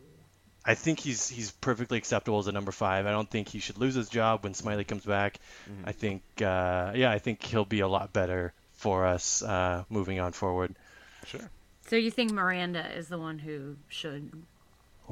I 0.65 0.75
think 0.75 0.99
he's 0.99 1.27
he's 1.27 1.51
perfectly 1.51 1.97
acceptable 1.97 2.39
as 2.39 2.47
a 2.47 2.51
number 2.51 2.71
five. 2.71 3.05
I 3.05 3.11
don't 3.11 3.29
think 3.29 3.49
he 3.49 3.59
should 3.59 3.77
lose 3.77 3.95
his 3.95 4.09
job 4.09 4.43
when 4.43 4.53
Smyly 4.53 4.87
comes 4.87 5.05
back. 5.05 5.39
I 5.85 5.91
think 5.91 6.21
uh, 6.41 6.93
yeah, 6.95 7.11
I 7.11 7.19
think 7.19 7.43
he'll 7.43 7.65
be 7.65 7.81
a 7.81 7.87
lot 7.87 8.13
better 8.13 8.53
for 8.73 9.05
us 9.05 9.41
uh, 9.43 9.83
moving 9.89 10.19
on 10.19 10.31
forward. 10.31 10.75
Sure. 11.25 11.49
So 11.87 11.97
you 11.97 12.11
think 12.11 12.31
Miranda 12.31 12.95
is 12.95 13.09
the 13.09 13.17
one 13.17 13.39
who 13.39 13.75
should 13.89 14.31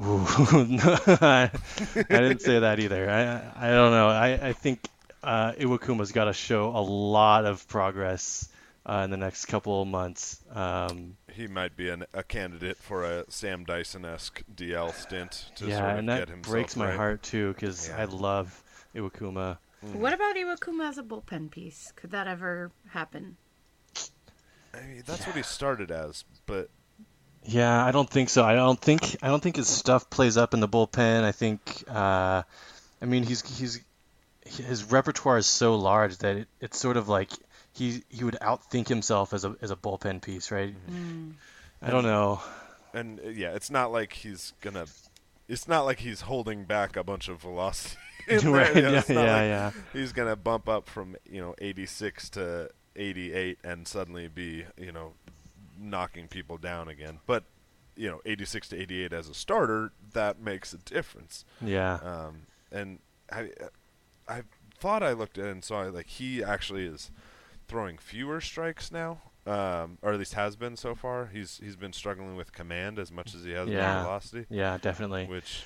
Ooh, 0.00 0.24
no, 0.68 0.98
I, 1.06 1.50
I 1.96 2.02
didn't 2.02 2.40
say 2.40 2.60
that 2.60 2.80
either. 2.80 3.10
I 3.10 3.68
I 3.68 3.70
don't 3.70 3.90
know. 3.90 4.08
I 4.08 4.48
I 4.48 4.52
think 4.54 4.88
uh, 5.22 5.52
Iwakuma's 5.52 6.12
got 6.12 6.24
to 6.24 6.32
show 6.32 6.68
a 6.70 6.80
lot 6.80 7.44
of 7.44 7.68
progress 7.68 8.48
uh, 8.86 9.02
in 9.04 9.10
the 9.10 9.16
next 9.16 9.46
couple 9.46 9.82
of 9.82 9.88
months. 9.88 10.40
Um, 10.50 11.16
He 11.34 11.46
might 11.46 11.76
be 11.76 11.88
an, 11.88 12.04
a 12.12 12.22
candidate 12.22 12.76
for 12.76 13.04
a 13.04 13.24
Sam 13.30 13.64
Dyson-esque 13.64 14.42
DL 14.54 14.94
stint 14.94 15.50
to 15.56 15.66
yeah, 15.66 15.78
sort 15.78 15.90
of 15.90 15.98
and 15.98 16.08
get 16.08 16.18
that 16.18 16.28
himself 16.28 16.52
breaks 16.52 16.76
my 16.76 16.88
right. 16.88 16.96
heart 16.96 17.22
too 17.22 17.52
because 17.52 17.88
Yeah. 17.88 18.02
I 18.02 18.04
love 18.04 18.62
Iwakuma. 18.94 19.58
What 19.80 20.12
about 20.12 20.36
Iwakuma 20.36 20.88
as 20.88 20.98
a 20.98 21.02
bullpen 21.02 21.50
piece? 21.50 21.92
Could 21.96 22.10
that 22.12 22.28
ever 22.28 22.70
happen? 22.90 23.36
I 24.74 24.80
mean, 24.86 25.02
that's 25.04 25.26
what 25.26 25.36
he 25.36 25.42
started 25.42 25.90
as, 25.90 26.24
but 26.46 26.70
Yeah, 27.44 27.84
I 27.84 27.90
don't 27.90 28.08
think 28.08 28.28
so. 28.28 28.44
I 28.44 28.54
don't 28.54 28.80
think 28.80 29.16
I 29.22 29.28
don't 29.28 29.42
think 29.42 29.56
his 29.56 29.68
stuff 29.68 30.08
plays 30.08 30.36
up 30.36 30.54
in 30.54 30.60
the 30.60 30.68
bullpen. 30.68 31.24
I 31.24 31.32
think, 31.32 31.60
uh, 31.88 32.42
I 33.00 33.04
mean, 33.04 33.24
he's 33.24 33.42
he's 33.58 33.80
his 34.44 34.84
repertoire 34.84 35.38
is 35.38 35.46
so 35.46 35.74
large 35.76 36.18
that 36.18 36.36
it, 36.36 36.48
it's 36.60 36.78
sort 36.78 36.96
of 36.96 37.08
like 37.08 37.30
he 37.72 38.02
he 38.08 38.24
would 38.24 38.36
outthink 38.40 38.88
himself 38.88 39.32
as 39.32 39.44
a 39.44 39.56
as 39.60 39.70
a 39.70 39.76
bullpen 39.76 40.22
piece, 40.22 40.50
right? 40.50 40.74
I 41.80 41.90
don't 41.90 42.04
know. 42.04 42.40
and 42.94 43.20
uh, 43.20 43.28
yeah, 43.28 43.52
it's 43.54 43.70
not 43.70 43.92
like 43.92 44.12
he's 44.12 44.52
gonna 44.60 44.86
it's 45.48 45.66
not 45.66 45.82
like 45.84 46.00
he's 46.00 46.22
holding 46.22 46.64
back 46.64 46.96
a 46.96 47.04
bunch 47.04 47.28
of 47.28 47.40
velocity. 47.40 47.96
Right, 48.28 48.44
you 48.76 48.82
know, 48.82 48.92
yeah, 48.92 48.98
it's 49.00 49.10
yeah, 49.10 49.16
like 49.16 49.26
yeah. 49.26 49.70
He's 49.92 50.12
gonna 50.12 50.36
bump 50.36 50.68
up 50.68 50.88
from 50.88 51.16
you 51.28 51.40
know 51.40 51.56
86 51.58 52.30
to 52.30 52.70
88 52.94 53.58
and 53.64 53.88
suddenly 53.88 54.28
be 54.28 54.64
you 54.78 54.92
know 54.92 55.14
knocking 55.76 56.28
people 56.28 56.56
down 56.56 56.86
again. 56.86 57.18
But 57.26 57.42
you 57.96 58.08
know 58.08 58.20
86 58.24 58.68
to 58.68 58.80
88 58.80 59.12
as 59.12 59.28
a 59.28 59.34
starter, 59.34 59.90
that 60.12 60.40
makes 60.40 60.72
a 60.72 60.78
difference. 60.78 61.44
Yeah. 61.60 61.94
Um, 61.94 62.42
and 62.70 63.00
I, 63.32 63.50
I 64.28 64.42
thought 64.78 65.02
I 65.02 65.12
looked 65.14 65.36
at 65.36 65.46
it 65.46 65.50
and 65.50 65.64
saw 65.64 65.80
like 65.82 66.06
he 66.06 66.44
actually 66.44 66.86
is 66.86 67.10
throwing 67.68 67.98
fewer 67.98 68.40
strikes 68.40 68.90
now, 68.92 69.20
um, 69.46 69.98
or 70.02 70.12
at 70.12 70.18
least 70.18 70.34
has 70.34 70.56
been 70.56 70.76
so 70.76 70.94
far. 70.94 71.26
He's 71.26 71.58
he's 71.62 71.76
been 71.76 71.92
struggling 71.92 72.36
with 72.36 72.52
command 72.52 72.98
as 72.98 73.10
much 73.10 73.34
as 73.34 73.44
he 73.44 73.52
has 73.52 73.68
Yeah. 73.68 73.96
with 73.96 74.04
velocity. 74.04 74.46
Yeah, 74.50 74.78
definitely. 74.78 75.26
Which 75.26 75.64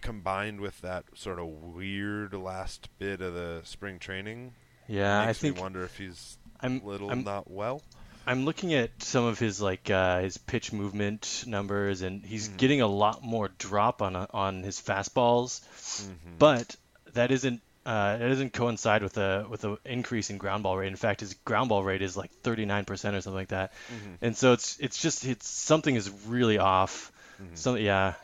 combined 0.00 0.60
with 0.60 0.80
that 0.82 1.04
sort 1.14 1.38
of 1.38 1.46
weird 1.46 2.34
last 2.34 2.88
bit 2.98 3.20
of 3.20 3.34
the 3.34 3.60
spring 3.64 3.98
training, 3.98 4.52
Yeah, 4.86 5.20
I 5.20 5.26
makes 5.26 5.38
think 5.38 5.56
me 5.56 5.62
wonder 5.62 5.82
if 5.82 5.96
he's 5.96 6.36
I'm 6.60 6.84
little 6.84 7.08
I'm- 7.08 7.24
not 7.24 7.50
well. 7.50 7.82
I'm 8.26 8.46
looking 8.46 8.72
at 8.72 9.02
some 9.02 9.24
of 9.24 9.38
his 9.38 9.60
like 9.60 9.90
uh, 9.90 10.20
his 10.20 10.38
pitch 10.38 10.72
movement 10.72 11.44
numbers, 11.46 12.00
and 12.00 12.24
he's 12.24 12.48
Mm-hmm. 12.48 12.56
getting 12.56 12.80
a 12.80 12.86
lot 12.86 13.22
more 13.22 13.48
drop 13.58 14.00
on 14.00 14.16
on 14.16 14.62
his 14.62 14.80
fastballs, 14.80 15.60
Mm-hmm. 15.60 16.36
but 16.38 16.74
that 17.12 17.30
isn't 17.30 17.60
uh, 17.86 18.16
that 18.16 18.28
doesn't 18.28 18.52
coincide 18.52 19.02
with 19.02 19.16
a 19.18 19.46
with 19.48 19.64
an 19.64 19.76
increase 19.84 20.30
in 20.30 20.38
ground 20.38 20.62
ball 20.62 20.76
rate. 20.76 20.88
In 20.88 20.96
fact, 20.96 21.20
his 21.20 21.34
ground 21.44 21.68
ball 21.68 21.82
rate 21.84 22.02
is 22.02 22.16
like 22.16 22.30
39% 22.42 23.14
or 23.16 23.20
something 23.20 23.34
like 23.34 23.48
that, 23.48 23.72
Mhm. 23.90 24.18
and 24.22 24.36
so 24.36 24.52
it's 24.52 24.78
it's 24.80 25.00
just 25.00 25.24
it's 25.24 25.48
something 25.48 25.94
is 25.94 26.10
really 26.26 26.58
off. 26.58 27.12
Mm-hmm. 27.42 27.54
So 27.56 27.74
yeah, 27.76 28.14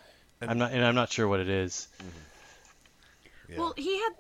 I'm 0.41 0.59
not 0.59 0.73
and 0.73 0.85
I'm 0.85 0.95
not 0.95 1.11
sure 1.11 1.29
what 1.29 1.41
it 1.41 1.49
is. 1.49 1.89
Well, 3.57 3.75
he 3.77 3.99
had 3.99 4.13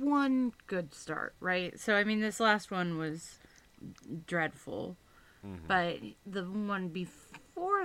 one 0.00 0.52
good 0.66 0.94
start, 0.94 1.34
right? 1.40 1.78
So 1.78 1.94
I 1.94 2.04
mean, 2.04 2.20
this 2.20 2.40
last 2.40 2.70
one 2.70 2.98
was 2.98 3.38
dreadful, 4.26 4.96
Mm-hmm. 5.46 5.66
but 5.66 5.98
the 6.24 6.44
one 6.44 6.88
before 6.88 7.31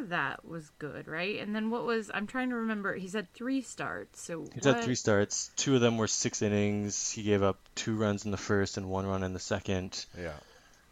that 0.07 0.45
was 0.45 0.69
good, 0.79 1.07
right? 1.07 1.39
And 1.39 1.55
then 1.55 1.69
what 1.69 1.83
was? 1.85 2.09
I'm 2.13 2.27
trying 2.27 2.49
to 2.49 2.55
remember. 2.55 2.95
He's 2.95 3.13
had 3.13 3.33
three 3.33 3.61
starts. 3.61 4.21
So 4.21 4.41
He's 4.53 4.65
what, 4.65 4.75
had 4.75 4.83
three 4.83 4.95
starts. 4.95 5.51
Two 5.55 5.75
of 5.75 5.81
them 5.81 5.97
were 5.97 6.07
six 6.07 6.41
innings. 6.41 7.11
He 7.11 7.23
gave 7.23 7.43
up 7.43 7.59
two 7.75 7.95
runs 7.95 8.25
in 8.25 8.31
the 8.31 8.37
first 8.37 8.77
and 8.77 8.89
one 8.89 9.05
run 9.07 9.23
in 9.23 9.33
the 9.33 9.39
second. 9.39 10.05
Yeah. 10.17 10.33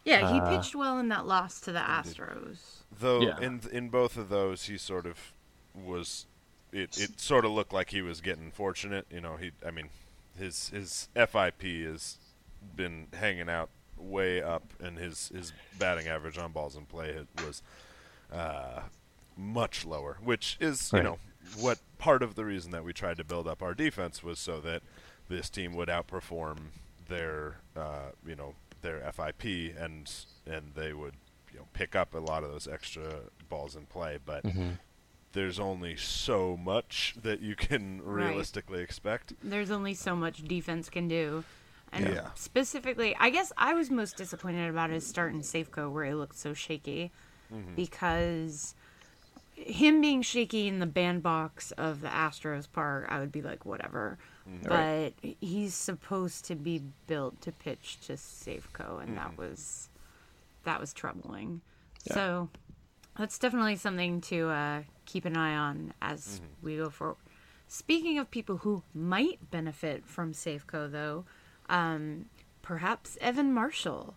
Yeah, 0.04 0.32
he 0.32 0.38
Uh, 0.40 0.56
pitched 0.56 0.74
well 0.74 0.98
in 0.98 1.08
that 1.08 1.26
loss 1.26 1.60
to 1.62 1.72
the 1.72 1.80
Astros. 1.80 2.58
Though 3.00 3.20
Yeah. 3.22 3.40
in 3.40 3.60
in 3.72 3.88
both 3.88 4.16
of 4.16 4.28
those, 4.28 4.64
he 4.64 4.76
sort 4.78 5.06
of 5.06 5.32
was. 5.74 6.26
It, 6.72 6.98
it 7.00 7.20
sort 7.20 7.44
of 7.44 7.52
looked 7.52 7.72
like 7.72 7.90
he 7.90 8.02
was 8.02 8.20
getting 8.20 8.50
fortunate. 8.50 9.06
You 9.10 9.20
know, 9.20 9.36
he. 9.36 9.52
I 9.66 9.70
mean, 9.70 9.88
his 10.38 10.68
his 10.70 11.08
FIP 11.14 11.62
has 11.86 12.18
been 12.74 13.06
hanging 13.18 13.48
out 13.48 13.70
way 13.96 14.42
up, 14.42 14.74
and 14.80 14.98
his 14.98 15.28
his 15.34 15.52
batting 15.78 16.06
average 16.06 16.36
on 16.38 16.52
balls 16.52 16.76
in 16.76 16.84
play 16.86 17.12
had- 17.14 17.28
was 17.44 17.62
uh, 18.36 18.82
much 19.36 19.84
lower, 19.84 20.18
which 20.22 20.56
is 20.60 20.92
you 20.92 21.02
know 21.02 21.18
what 21.58 21.78
part 21.98 22.22
of 22.22 22.34
the 22.34 22.44
reason 22.44 22.70
that 22.72 22.84
we 22.84 22.92
tried 22.92 23.16
to 23.16 23.24
build 23.24 23.46
up 23.48 23.62
our 23.62 23.74
defense 23.74 24.22
was 24.22 24.38
so 24.38 24.60
that 24.60 24.82
this 25.28 25.48
team 25.48 25.74
would 25.74 25.88
outperform 25.88 26.56
their 27.08 27.58
uh, 27.76 28.10
you 28.26 28.34
know 28.36 28.54
their 28.82 29.00
FIP 29.12 29.74
and 29.78 30.10
and 30.46 30.72
they 30.74 30.92
would 30.92 31.14
you 31.52 31.58
know 31.58 31.66
pick 31.72 31.96
up 31.96 32.14
a 32.14 32.18
lot 32.18 32.44
of 32.44 32.50
those 32.50 32.68
extra 32.68 33.20
balls 33.48 33.74
in 33.76 33.86
play, 33.86 34.18
but. 34.24 34.44
Mhm. 34.44 34.78
There's 35.32 35.60
only 35.60 35.96
so 35.96 36.56
much 36.56 37.14
that 37.22 37.40
you 37.42 37.56
can 37.56 38.00
Right. 38.00 38.28
realistically 38.28 38.80
expect. 38.80 39.34
There's 39.42 39.70
only 39.70 39.92
so 39.92 40.16
much 40.16 40.42
defense 40.44 40.88
can 40.88 41.08
do. 41.08 41.44
And 41.92 42.06
Yeah. 42.06 42.30
specifically, 42.34 43.14
I 43.20 43.28
guess 43.28 43.52
I 43.58 43.74
was 43.74 43.90
most 43.90 44.16
disappointed 44.16 44.70
about 44.70 44.88
his 44.88 45.06
start 45.06 45.34
in 45.34 45.42
Safeco 45.42 45.92
where 45.92 46.06
he 46.06 46.14
looked 46.14 46.36
so 46.38 46.54
shaky 46.54 47.12
Mm-hmm. 47.52 47.74
because 47.76 48.74
him 49.54 50.00
being 50.00 50.20
shaky 50.22 50.68
in 50.68 50.80
the 50.80 50.86
bandbox 50.86 51.70
of 51.72 52.00
the 52.00 52.08
Astros 52.08 52.66
park, 52.70 53.06
I 53.08 53.20
would 53.20 53.32
be 53.32 53.40
like, 53.42 53.64
whatever. 53.64 54.18
Mm-hmm. 54.48 54.68
But 54.68 55.12
he's 55.40 55.74
supposed 55.74 56.44
to 56.46 56.54
be 56.54 56.82
built 57.06 57.40
to 57.42 57.52
pitch 57.52 57.98
to 58.06 58.14
Safeco, 58.14 59.02
and 59.02 59.16
that 59.16 59.28
Mm-hmm. 59.32 59.40
was 59.42 59.88
that 60.64 60.80
was 60.80 60.92
troubling. 60.92 61.60
So 62.12 62.48
that's 63.18 63.38
definitely 63.38 63.76
something 63.76 64.20
to 64.22 64.48
uh, 64.48 64.82
keep 65.04 65.24
an 65.24 65.36
eye 65.36 65.54
on 65.56 65.92
as 66.02 66.40
Mm-hmm. 66.40 66.66
we 66.66 66.76
go 66.76 66.90
forward. 66.90 67.16
Speaking 67.68 68.18
of 68.18 68.30
people 68.30 68.58
who 68.58 68.82
might 68.94 69.50
benefit 69.50 70.04
from 70.06 70.32
Safeco, 70.32 70.90
though, 70.90 71.24
um, 71.68 72.26
perhaps 72.62 73.16
Evan 73.20 73.52
Marshall. 73.52 74.14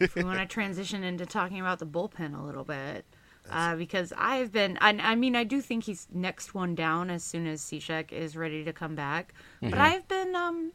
If 0.00 0.14
we 0.14 0.24
want 0.24 0.38
to 0.38 0.46
transition 0.46 1.04
into 1.04 1.26
talking 1.26 1.60
about 1.60 1.78
the 1.78 1.86
bullpen 1.86 2.38
a 2.38 2.42
little 2.42 2.64
bit, 2.64 3.04
uh, 3.50 3.76
because 3.76 4.12
I've 4.16 4.52
been, 4.52 4.78
I, 4.80 4.90
I 4.90 5.14
mean, 5.14 5.34
I 5.36 5.44
do 5.44 5.60
think 5.60 5.84
he's 5.84 6.06
next 6.12 6.54
one 6.54 6.74
down 6.74 7.10
as 7.10 7.22
soon 7.24 7.46
as 7.46 7.62
Cishek 7.62 8.12
is 8.12 8.36
ready 8.36 8.64
to 8.64 8.72
come 8.72 8.94
back, 8.94 9.34
but 9.60 9.78
I've 9.78 10.06
been, 10.08 10.34
um, 10.34 10.72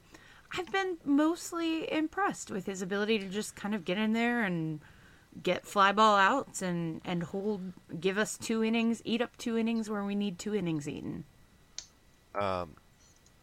I've 0.57 0.71
been 0.71 0.97
mostly 1.05 1.91
impressed 1.91 2.51
with 2.51 2.65
his 2.65 2.81
ability 2.81 3.19
to 3.19 3.27
just 3.27 3.55
kind 3.55 3.75
of 3.75 3.85
get 3.85 3.97
in 3.97 4.13
there 4.13 4.43
and 4.43 4.79
get 5.43 5.65
fly 5.65 5.91
ball 5.91 6.15
outs 6.15 6.61
and 6.61 7.01
and 7.03 7.23
hold, 7.23 7.73
give 7.99 8.17
us 8.17 8.37
two 8.37 8.63
innings, 8.63 9.01
eat 9.03 9.21
up 9.21 9.35
two 9.37 9.57
innings 9.57 9.89
where 9.89 10.03
we 10.03 10.15
need 10.15 10.39
two 10.39 10.55
innings 10.55 10.87
eaten. 10.87 11.25
Um, 12.33 12.75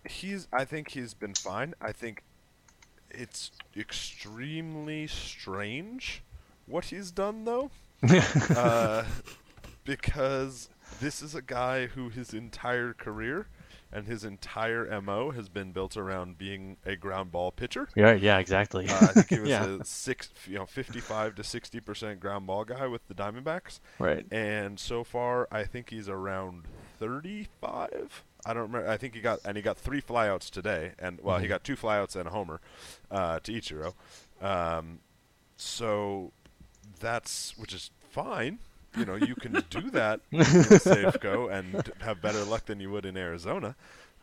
he's 0.08 0.48
I 0.52 0.64
think 0.64 0.90
he's 0.90 1.14
been 1.14 1.34
fine. 1.34 1.74
I 1.80 1.92
think 1.92 2.22
it's 3.12 3.50
extremely 3.76 5.06
strange 5.06 6.22
what 6.66 6.86
he's 6.86 7.10
done 7.10 7.44
though. 7.44 7.70
uh, 8.56 9.04
because 9.84 10.68
this 11.00 11.22
is 11.22 11.34
a 11.34 11.42
guy 11.42 11.86
who 11.86 12.08
his 12.08 12.34
entire 12.34 12.92
career 12.92 13.46
and 13.92 14.06
his 14.06 14.24
entire 14.24 15.00
MO 15.02 15.30
has 15.30 15.48
been 15.48 15.70
built 15.70 15.96
around 15.96 16.38
being 16.38 16.78
a 16.86 16.96
ground 16.96 17.30
ball 17.30 17.52
pitcher. 17.52 17.88
Yeah, 17.94 18.14
yeah, 18.14 18.38
exactly. 18.38 18.88
Uh, 18.88 18.94
I 18.94 19.06
think 19.06 19.28
he 19.28 19.38
was 19.40 19.50
yeah. 19.50 19.76
a 19.80 19.84
six, 19.84 20.30
you 20.46 20.54
know, 20.54 20.66
55 20.66 21.34
to 21.36 21.44
60 21.44 21.80
percent 21.80 22.20
ground 22.20 22.46
ball 22.46 22.64
guy 22.64 22.86
with 22.86 23.06
the 23.08 23.14
Diamondbacks. 23.14 23.80
Right. 23.98 24.26
And 24.32 24.80
so 24.80 25.04
far, 25.04 25.46
I 25.52 25.64
think 25.64 25.90
he's 25.90 26.08
around 26.08 26.64
35. 26.98 28.24
I 28.44 28.52
don't 28.54 28.62
remember. 28.64 28.88
I 28.88 28.96
think 28.96 29.14
he 29.14 29.20
got 29.20 29.40
and 29.44 29.56
he 29.56 29.62
got 29.62 29.76
three 29.78 30.00
flyouts 30.02 30.50
today, 30.50 30.92
and 30.98 31.20
well, 31.22 31.38
he 31.38 31.46
Mhm. 31.46 31.50
got 31.50 31.64
two 31.64 31.76
flyouts 31.76 32.16
and 32.16 32.26
a 32.26 32.30
homer 32.30 32.60
uh, 33.10 33.38
to 33.40 33.52
Ichiro. 33.52 33.94
Um, 34.40 34.98
so 35.56 36.32
that's 37.00 37.56
which 37.56 37.72
is 37.72 37.90
fine. 38.10 38.58
You 38.96 39.04
know, 39.06 39.14
you 39.14 39.34
can 39.34 39.52
do 39.70 39.90
that 39.92 40.20
in 40.30 40.40
Safeco 40.40 41.50
and 41.50 41.90
have 42.00 42.20
better 42.20 42.44
luck 42.44 42.66
than 42.66 42.80
you 42.80 42.90
would 42.90 43.06
in 43.06 43.16
Arizona. 43.16 43.74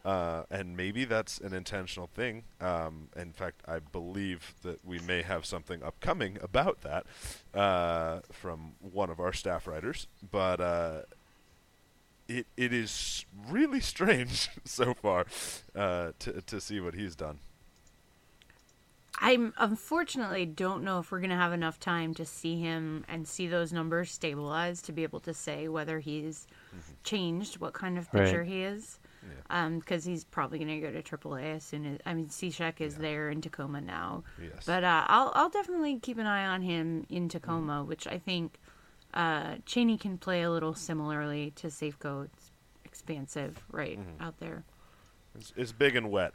Uh, 0.05 0.43
and 0.49 0.77
maybe 0.77 1.03
that's 1.03 1.39
an 1.39 1.53
intentional 1.53 2.07
thing. 2.07 2.43
Um, 2.61 3.09
in 3.17 3.33
fact, 3.33 3.61
I 3.67 3.79
believe 3.79 4.53
that 4.63 4.83
we 4.85 4.97
may 4.99 5.21
have 5.23 5.45
something 5.45 5.83
upcoming 5.83 6.37
about 6.41 6.81
that 6.81 7.05
uh, 7.53 8.21
from 8.31 8.73
one 8.79 9.09
of 9.09 9.19
our 9.19 9.33
staff 9.33 9.67
writers. 9.67 10.07
But 10.31 10.61
uh, 10.61 11.01
it 12.29 12.47
it 12.55 12.71
is 12.71 13.25
really 13.49 13.81
strange 13.81 14.49
so 14.65 14.93
far 14.93 15.25
uh, 15.75 16.11
to 16.19 16.41
to 16.41 16.61
see 16.61 16.79
what 16.79 16.93
he's 16.93 17.15
done. 17.15 17.39
I'm 19.21 19.53
unfortunately 19.57 20.45
don't 20.45 20.81
know 20.83 20.99
if 20.99 21.11
we're 21.11 21.19
going 21.19 21.31
to 21.31 21.35
have 21.35 21.51
enough 21.51 21.77
time 21.77 22.13
to 22.13 22.25
see 22.25 22.57
him 22.61 23.03
and 23.09 23.27
see 23.27 23.47
those 23.47 23.73
numbers 23.73 24.11
stabilize 24.11 24.81
to 24.83 24.93
be 24.93 25.03
able 25.03 25.19
to 25.21 25.33
say 25.33 25.67
whether 25.67 25.99
he's 25.99 26.47
changed, 27.03 27.59
what 27.59 27.73
kind 27.73 27.97
of 27.97 28.07
Right. 28.13 28.25
pitcher 28.25 28.43
he 28.43 28.63
is. 28.63 28.99
Because 29.49 30.05
he's 30.05 30.23
probably 30.23 30.59
going 30.59 30.79
to 30.79 30.87
go 30.87 30.91
to 30.93 31.01
AAA 31.03 31.55
as 31.55 31.63
soon 31.63 31.85
as 31.85 31.99
I 32.05 32.13
mean, 32.13 32.27
Cishek 32.27 32.79
is 32.79 32.95
there 32.95 33.29
in 33.29 33.41
Tacoma 33.41 33.81
now. 33.81 34.23
Yes. 34.41 34.63
But 34.65 34.85
uh, 34.85 35.03
I'll 35.07 35.31
I'll 35.35 35.49
definitely 35.49 35.99
keep 35.99 36.17
an 36.17 36.25
eye 36.27 36.45
on 36.45 36.61
him 36.61 37.05
in 37.09 37.27
Tacoma, 37.27 37.83
which 37.83 38.07
I 38.07 38.19
think 38.19 38.57
uh, 39.13 39.55
Cheney 39.65 39.97
can 39.97 40.17
play 40.17 40.41
a 40.43 40.51
little 40.51 40.73
similarly 40.73 41.51
to 41.55 41.67
Safeco. 41.67 42.25
It's 42.25 42.51
expansive 42.85 43.63
right 43.71 43.99
out 44.19 44.39
there. 44.39 44.63
It's, 45.35 45.53
it's 45.55 45.71
big 45.71 45.95
and 45.95 46.09
wet. 46.11 46.33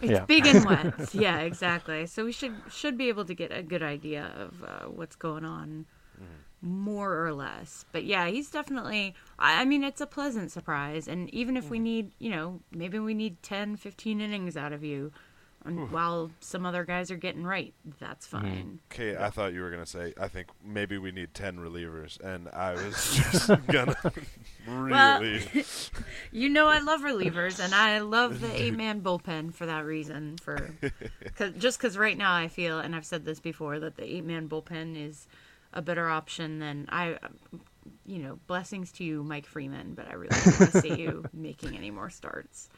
It's 0.00 0.12
Yeah. 0.12 0.24
big 0.24 0.46
and 0.46 0.64
wet. 0.64 0.94
yeah, 1.14 1.38
exactly. 1.40 2.06
So 2.06 2.24
we 2.24 2.32
should 2.32 2.54
should 2.70 2.96
be 2.96 3.08
able 3.08 3.24
to 3.24 3.34
get 3.34 3.50
a 3.52 3.62
good 3.62 3.82
idea 3.82 4.32
of 4.36 4.62
uh, 4.64 4.88
what's 4.90 5.16
going 5.16 5.44
on, 5.44 5.86
more 6.62 7.24
or 7.26 7.32
less. 7.32 7.84
But 7.92 8.04
yeah, 8.04 8.26
he's 8.28 8.50
definitely. 8.50 9.14
I, 9.38 9.62
I 9.62 9.64
mean, 9.64 9.84
it's 9.84 10.00
a 10.00 10.06
pleasant 10.06 10.50
surprise. 10.52 11.08
And 11.08 11.28
even 11.34 11.56
if 11.56 11.70
we 11.70 11.78
need, 11.78 12.12
you 12.18 12.30
know, 12.30 12.60
maybe 12.72 12.98
we 12.98 13.14
need 13.14 13.42
10, 13.42 13.76
15 13.76 14.20
innings 14.20 14.56
out 14.56 14.72
of 14.72 14.82
you, 14.84 15.12
and 15.66 15.90
while 15.90 16.30
some 16.40 16.64
other 16.64 16.84
guys 16.84 17.10
are 17.10 17.16
getting 17.16 17.44
right, 17.44 17.74
that's 17.98 18.26
mm-hmm. 18.26 18.46
fine. 18.46 18.78
Okay, 18.92 19.16
I 19.16 19.30
thought 19.30 19.52
you 19.52 19.60
were 19.60 19.70
gonna 19.70 19.86
say. 19.86 20.14
I 20.20 20.28
think 20.28 20.48
maybe 20.64 20.98
we 20.98 21.12
need 21.12 21.34
ten 21.34 21.56
relievers, 21.58 22.20
and 22.20 22.48
I 22.48 22.74
was 22.74 23.14
just 23.32 23.48
gonna 23.66 23.96
Well, 24.66 25.20
really. 25.20 25.64
You 26.32 26.48
know 26.48 26.66
I 26.66 26.80
love 26.80 27.00
relievers, 27.00 27.62
and 27.62 27.74
I 27.74 28.00
love 28.00 28.40
the 28.40 28.52
eight 28.62 28.74
man 28.74 29.00
bullpen 29.00 29.54
for 29.54 29.66
that 29.66 29.84
reason. 29.84 30.36
For 30.38 30.74
cause, 31.36 31.52
just 31.58 31.78
because 31.78 31.96
right 31.98 32.16
now 32.16 32.34
I 32.34 32.48
feel, 32.48 32.78
and 32.78 32.94
I've 32.94 33.06
said 33.06 33.24
this 33.24 33.40
before, 33.40 33.78
that 33.80 33.96
the 33.96 34.04
eight 34.04 34.24
man 34.24 34.48
bullpen 34.48 34.96
is 34.96 35.26
a 35.72 35.82
better 35.82 36.08
option 36.08 36.58
than 36.58 36.86
I. 36.90 37.18
You 38.04 38.18
know, 38.18 38.38
blessings 38.46 38.92
to 38.92 39.04
you, 39.04 39.22
Mike 39.24 39.46
Freeman, 39.46 39.94
but 39.94 40.08
I 40.08 40.14
really 40.14 40.36
don't 40.44 40.60
want 40.60 40.72
to 40.72 40.80
see 40.80 41.00
you 41.00 41.24
making 41.32 41.76
any 41.76 41.90
more 41.90 42.10
starts. 42.10 42.68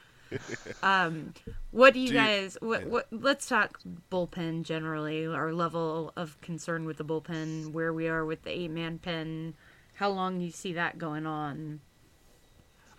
Um, 0.82 1.34
what 1.70 1.94
do 1.94 2.00
you 2.00 2.08
Do 2.08 2.14
you- 2.14 2.20
guys? 2.20 2.56
what, 2.60 2.86
what? 2.86 3.06
Let's 3.10 3.46
talk 3.46 3.80
bullpen 4.10 4.62
generally. 4.64 5.26
Our 5.26 5.52
level 5.52 6.12
of 6.16 6.40
concern 6.40 6.84
with 6.84 6.96
the 6.98 7.04
bullpen, 7.04 7.72
where 7.72 7.92
we 7.92 8.08
are 8.08 8.24
with 8.24 8.42
the 8.42 8.50
eight 8.50 8.70
man 8.70 8.98
pen, 8.98 9.54
how 9.94 10.10
long 10.10 10.40
you 10.40 10.50
see 10.50 10.74
that 10.74 10.98
going 10.98 11.26
on. 11.26 11.80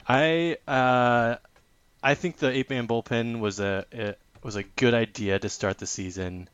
I 0.08 0.58
uh, 0.68 1.36
I 2.02 2.14
think 2.16 2.38
the 2.38 2.50
eight 2.52 2.70
man 2.70 2.88
bullpen 2.88 3.40
was 3.40 3.60
a 3.60 3.86
it 3.92 4.20
was 4.44 4.56
a 4.56 4.64
good 4.64 4.94
idea 4.94 5.38
to 5.40 5.50
start 5.50 5.78
the 5.78 5.86
season. 5.88 6.50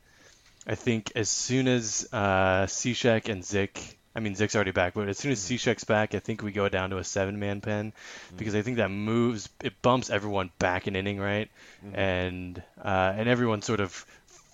I 0.68 0.76
think 0.76 1.12
as 1.16 1.30
soon 1.30 1.68
as 1.68 2.10
uh, 2.12 2.66
Cishek 2.66 3.30
and 3.30 3.44
Zych, 3.44 3.96
I 4.16 4.22
mean 4.22 4.36
Zych's 4.36 4.55
already 4.55 4.72
back, 4.72 4.93
but 4.93 5.09
as 5.09 5.18
soon 5.18 5.32
as 5.32 5.39
Cishek's 5.39 5.84
back, 5.84 6.16
I 6.16 6.20
think 6.20 6.41
we 6.41 6.51
go 6.51 6.70
down 6.70 6.91
to 6.91 6.97
a 6.97 7.03
seven 7.03 7.39
man 7.39 7.61
pen 7.61 7.93
because 8.38 8.55
I 8.55 8.61
think 8.61 8.78
that 8.78 8.89
moves 8.89 9.49
it 9.61 9.82
bumps 9.82 10.09
everyone 10.09 10.51
back 10.57 10.88
an 10.88 10.95
inning, 10.95 11.20
right? 11.20 11.49
And 11.93 12.61
uh, 12.84 13.13
and 13.16 13.28
everyone 13.28 13.61
sort 13.61 13.80
of 13.80 13.91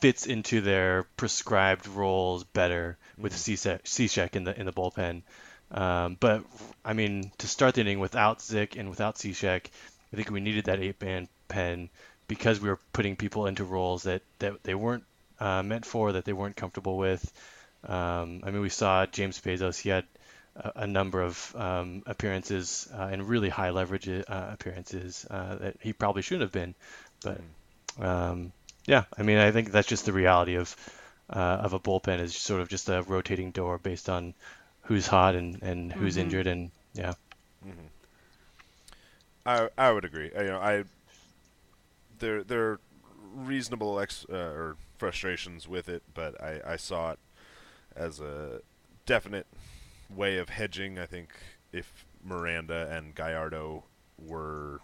fits 0.01 0.25
into 0.25 0.61
their 0.61 1.03
prescribed 1.15 1.87
roles 1.87 2.43
better 2.43 2.97
with 3.17 3.33
Cishek 3.33 3.83
Cishek 3.83 4.35
in 4.35 4.43
the 4.43 4.59
in 4.59 4.65
the 4.65 4.73
bullpen. 4.73 5.21
Um, 5.71 6.17
but 6.19 6.43
I 6.83 6.93
mean, 6.93 7.31
to 7.37 7.47
start 7.47 7.75
the 7.75 7.81
inning 7.81 7.99
without 7.99 8.41
Zick 8.41 8.75
and 8.75 8.89
without 8.89 9.15
Cishek, 9.15 9.67
I 10.11 10.15
think 10.15 10.29
we 10.29 10.41
needed 10.41 10.65
that 10.65 10.79
eight-man 10.79 11.29
pen 11.47 11.89
because 12.27 12.59
we 12.59 12.69
were 12.69 12.79
putting 12.93 13.15
people 13.15 13.45
into 13.47 13.63
roles 13.63 14.03
that, 14.03 14.21
that 14.39 14.63
they 14.63 14.75
weren't 14.75 15.03
uh, 15.39 15.63
meant 15.63 15.85
for, 15.85 16.13
that 16.13 16.25
they 16.25 16.33
weren't 16.33 16.55
comfortable 16.55 16.97
with. 16.97 17.31
Um, 17.87 18.41
I 18.43 18.51
mean, 18.51 18.61
we 18.61 18.69
saw 18.69 19.05
James 19.05 19.39
Pazos; 19.39 19.79
he 19.79 19.89
had 19.89 20.05
a, 20.55 20.71
a 20.77 20.87
number 20.87 21.21
of 21.21 21.55
um, 21.55 22.03
appearances 22.05 22.87
uh, 22.93 23.09
and 23.11 23.27
really 23.27 23.49
high 23.49 23.71
leverage 23.71 24.07
uh, 24.09 24.23
appearances 24.29 25.25
uh, 25.29 25.55
that 25.57 25.77
he 25.81 25.93
probably 25.93 26.21
shouldn't 26.21 26.43
have 26.43 26.51
been. 26.51 26.75
But 27.23 27.41
um, 27.99 28.53
yeah, 28.87 29.05
I 29.17 29.23
mean, 29.23 29.37
I 29.37 29.51
think 29.51 29.71
that's 29.71 29.87
just 29.87 30.05
the 30.05 30.13
reality 30.13 30.55
of 30.55 30.75
uh, 31.29 31.59
of 31.63 31.73
a 31.73 31.79
bullpen 31.79 32.19
is 32.19 32.35
sort 32.35 32.61
of 32.61 32.69
just 32.69 32.89
a 32.89 33.03
rotating 33.03 33.51
door 33.51 33.77
based 33.79 34.09
on 34.09 34.35
who's 34.83 35.07
hot 35.07 35.35
and, 35.35 35.61
and 35.63 35.91
who's 35.93 36.17
Mhm. 36.17 36.17
injured 36.17 36.47
and 36.47 36.71
yeah. 36.93 37.13
I 39.45 39.69
I 39.77 39.91
would 39.91 40.05
agree. 40.05 40.31
Uh, 40.33 40.41
You 40.41 40.47
know, 40.49 40.59
I 40.61 40.83
there 42.19 42.43
there 42.43 42.63
are 42.71 42.79
reasonable 43.33 43.99
ex 43.99 44.25
uh, 44.29 44.35
or 44.35 44.77
frustrations 44.97 45.67
with 45.67 45.89
it, 45.89 46.03
but 46.13 46.41
I 46.41 46.61
I 46.65 46.75
saw 46.75 47.11
it 47.11 47.19
as 47.95 48.19
a 48.19 48.61
definite 49.05 49.47
way 50.13 50.37
of 50.37 50.49
hedging. 50.49 50.97
I 50.99 51.05
think 51.05 51.29
if 51.71 52.05
Miranda 52.23 52.87
and 52.91 53.15
Gallardo 53.15 53.83
were 54.17 54.79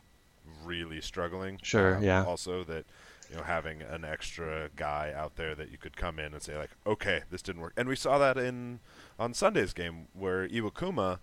really 0.63 1.01
struggling, 1.01 1.59
Sure, 1.61 1.97
um, 1.97 2.03
yeah. 2.03 2.23
Also 2.23 2.63
that 2.63 2.85
you 3.29 3.35
know 3.35 3.43
having 3.43 3.81
an 3.81 4.05
extra 4.05 4.69
guy 4.75 5.13
out 5.15 5.35
there 5.35 5.53
that 5.55 5.69
you 5.71 5.77
could 5.77 5.97
come 5.97 6.17
in 6.19 6.33
and 6.33 6.41
say 6.41 6.57
like, 6.57 6.71
okay, 6.85 7.23
this 7.29 7.41
didn't 7.41 7.61
work, 7.61 7.73
and 7.77 7.87
we 7.89 7.95
saw 7.95 8.17
that 8.17 8.37
in 8.37 8.79
on 9.19 9.33
Sunday's 9.33 9.73
game 9.73 10.07
where 10.13 10.47
Iwakuma 10.47 11.19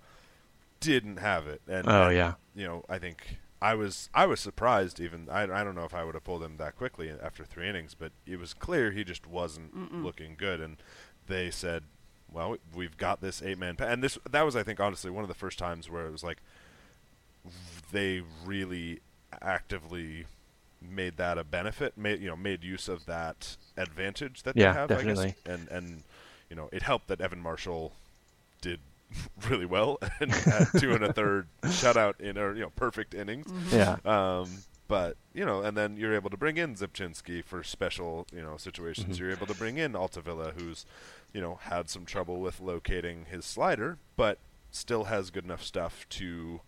didn't 0.81 1.19
have 1.19 1.47
it, 1.47 1.63
and 1.67 1.89
Oh, 1.89 2.05
and, 2.09 2.17
yeah. 2.17 2.35
you 2.55 2.67
know 2.67 2.85
I 2.89 2.99
think 2.99 3.39
I 3.63 3.75
was 3.75 4.11
I 4.13 4.27
was 4.27 4.41
surprised 4.41 5.01
even 5.01 5.29
I, 5.31 5.43
I 5.45 5.65
don't 5.65 5.75
know 5.75 5.85
if 5.85 5.95
I 5.95 6.05
would 6.05 6.15
have 6.15 6.25
pulled 6.25 6.43
him 6.43 6.59
that 6.59 6.77
quickly 6.77 7.11
after 7.11 7.45
three 7.45 7.69
innings, 7.69 7.95
but 7.95 8.13
it 8.27 8.39
was 8.39 8.53
clear 8.53 8.91
he 8.91 9.03
just 9.05 9.27
wasn't 9.27 9.75
Mm-mm. 9.75 10.05
looking 10.05 10.35
good, 10.37 10.61
and 10.61 10.77
they 11.27 11.51
said, 11.51 11.85
well, 12.33 12.57
we've 12.75 12.97
got 12.97 13.21
this 13.21 13.43
eight 13.43 13.59
man, 13.59 13.77
and 13.79 14.03
this 14.03 14.19
that 14.31 14.43
was 14.43 14.57
I 14.57 14.63
think 14.63 14.81
honestly 14.81 15.11
one 15.11 15.23
of 15.25 15.29
the 15.29 15.35
first 15.35 15.59
times 15.59 15.89
where 15.91 16.07
it 16.07 16.11
was 16.13 16.25
like 16.25 16.39
they 17.93 18.23
really 18.45 19.01
actively 19.41 20.27
made 20.83 21.17
that 21.17 21.39
a 21.39 21.45
benefit, 21.45 21.97
made 21.97 22.21
you 22.21 22.29
know 22.29 22.37
made 22.37 22.63
use 22.65 22.89
of 22.89 23.07
that 23.07 23.57
advantage 23.77 24.43
that 24.43 24.57
Yeah, 24.57 24.73
they 24.73 24.79
have, 24.81 24.89
definitely. 24.89 25.25
I 25.25 25.27
guess, 25.29 25.37
and 25.47 25.69
and 25.69 26.03
you 26.51 26.57
know 26.57 26.69
it 26.73 26.83
helped 26.83 27.09
that 27.09 27.21
Evan 27.21 27.41
Marshall 27.41 27.93
did 28.61 28.81
really 29.49 29.67
well 29.67 29.99
and 30.21 30.33
had 30.35 30.69
two 30.79 30.93
and 30.95 31.05
a 31.05 31.13
third 31.13 31.47
shutout 31.63 32.21
in 32.21 32.37
or 32.39 32.55
you 32.55 32.63
know 32.63 32.71
perfect 32.71 33.15
innings. 33.15 33.47
Yeah. 33.73 33.97
Um, 34.05 34.49
but 34.89 35.17
you 35.33 35.45
know, 35.45 35.63
and 35.63 35.77
then 35.77 35.97
you're 35.97 36.15
able 36.15 36.31
to 36.31 36.37
bring 36.37 36.57
in 36.57 36.75
Rzepczynski 36.75 37.45
for 37.45 37.63
special 37.63 38.27
you 38.33 38.43
know 38.43 38.57
situations. 38.57 39.17
Mhm. 39.17 39.21
You're 39.21 39.31
able 39.33 39.47
to 39.47 39.55
bring 39.55 39.79
in 39.79 39.95
Altavilla, 39.95 40.53
who's 40.57 40.85
you 41.33 41.41
know 41.41 41.57
had 41.63 41.89
some 41.91 42.05
trouble 42.05 42.41
with 42.41 42.61
locating 42.61 43.27
his 43.27 43.45
slider, 43.45 43.99
but 44.17 44.39
still 44.71 45.05
has 45.05 45.31
good 45.31 45.45
enough 45.45 45.63
stuff 45.63 46.07
to 46.11 46.61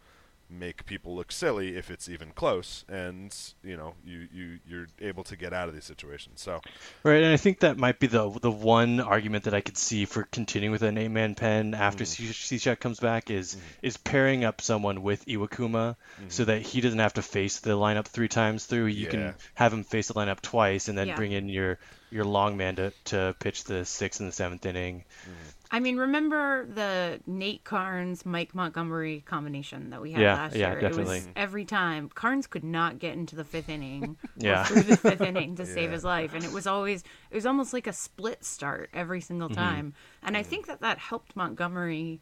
make 0.49 0.87
people 0.87 1.15
look 1.17 1.33
silly 1.33 1.77
if 1.77 1.91
it's 1.91 2.09
even 2.09 2.31
close 2.31 2.85
and 2.89 3.37
you 3.65 3.77
know 3.77 3.95
you, 4.05 4.29
you 4.33 4.59
you're 4.67 4.87
able 5.01 5.25
to 5.25 5.37
get 5.37 5.53
out 5.53 5.69
of 5.69 5.75
these 5.75 5.85
situations 5.85 6.41
so 6.41 6.61
Right, 7.03 7.23
and 7.23 7.33
I 7.33 7.37
think 7.37 7.61
that 7.61 7.77
might 7.79 7.99
be 7.99 8.07
the 8.07 8.31
the 8.41 8.51
one 8.51 9.01
argument 9.01 9.45
that 9.45 9.55
I 9.55 9.61
could 9.61 9.77
see 9.77 10.05
for 10.05 10.25
continuing 10.25 10.73
with 10.73 10.83
an 10.83 10.99
eight-man 10.99 11.35
pen 11.35 11.75
after 11.75 12.05
mm. 12.05 12.33
Cishek 12.33 12.79
comes 12.81 13.01
back 13.01 13.31
is 13.31 13.57
is 13.83 13.97
pairing 13.97 14.45
up 14.45 14.61
someone 14.61 15.03
with 15.03 15.27
Iwakuma 15.27 15.97
so 16.29 16.45
that 16.45 16.63
he 16.63 16.81
doesn't 16.81 16.99
have 16.99 17.15
to 17.15 17.23
face 17.23 17.61
the 17.61 17.71
lineup 17.71 18.07
three 18.07 18.29
times 18.29 18.67
through. 18.67 18.87
You 18.87 19.05
Yeah. 19.05 19.11
can 19.11 19.35
have 19.55 19.73
him 19.73 19.85
face 19.85 20.09
the 20.09 20.15
lineup 20.15 20.41
twice 20.41 20.89
and 20.89 20.97
then 20.97 21.09
Yeah. 21.09 21.17
bring 21.17 21.33
in 21.33 21.49
your 21.49 21.79
your 22.11 22.25
long 22.25 22.57
man 22.57 22.77
to, 22.77 22.93
to 23.05 23.35
pitch 23.41 23.65
the 23.65 23.85
sixth 23.85 24.21
and 24.21 24.29
the 24.29 24.33
seventh 24.33 24.65
inning. 24.65 25.05
Mm-hmm. 25.23 25.49
I 25.73 25.81
mean, 25.81 25.97
remember 25.97 26.65
the 26.67 27.21
Nate 27.27 27.65
Karns 27.65 28.25
Mike 28.25 28.55
Montgomery 28.55 29.25
combination 29.27 29.91
that 29.91 30.01
we 30.01 30.13
had 30.13 30.23
Yeah, 30.23 30.35
last 30.35 30.55
yeah, 30.57 30.69
year? 30.71 30.79
It 30.79 30.83
definitely. 30.83 31.17
was 31.17 31.29
every 31.35 31.65
time 31.65 32.09
Carnes 32.09 32.47
could 32.47 32.63
not 32.63 33.01
get 33.01 33.15
into 33.15 33.35
the 33.35 33.45
fifth 33.45 33.69
inning 33.69 34.17
Yeah. 34.37 34.63
or 34.63 34.65
through 34.67 34.83
the 34.83 34.97
fifth 34.97 35.21
inning 35.21 35.57
to 35.57 35.67
save 35.77 35.91
his 35.91 36.05
life, 36.05 36.35
and 36.35 36.45
it 36.45 36.53
was 36.53 36.67
always 36.69 37.03
it 37.31 37.35
was 37.35 37.47
almost 37.47 37.73
like 37.73 37.89
a 37.89 37.93
split 37.93 38.45
start 38.45 38.91
every 38.95 39.21
single 39.21 39.49
Mhm. 39.49 39.55
time. 39.55 39.95
And 40.23 40.37
I 40.37 40.41
mm-hmm. 40.41 40.51
think 40.51 40.67
that 40.69 40.81
that 40.83 40.99
helped 40.99 41.35
Montgomery 41.35 42.21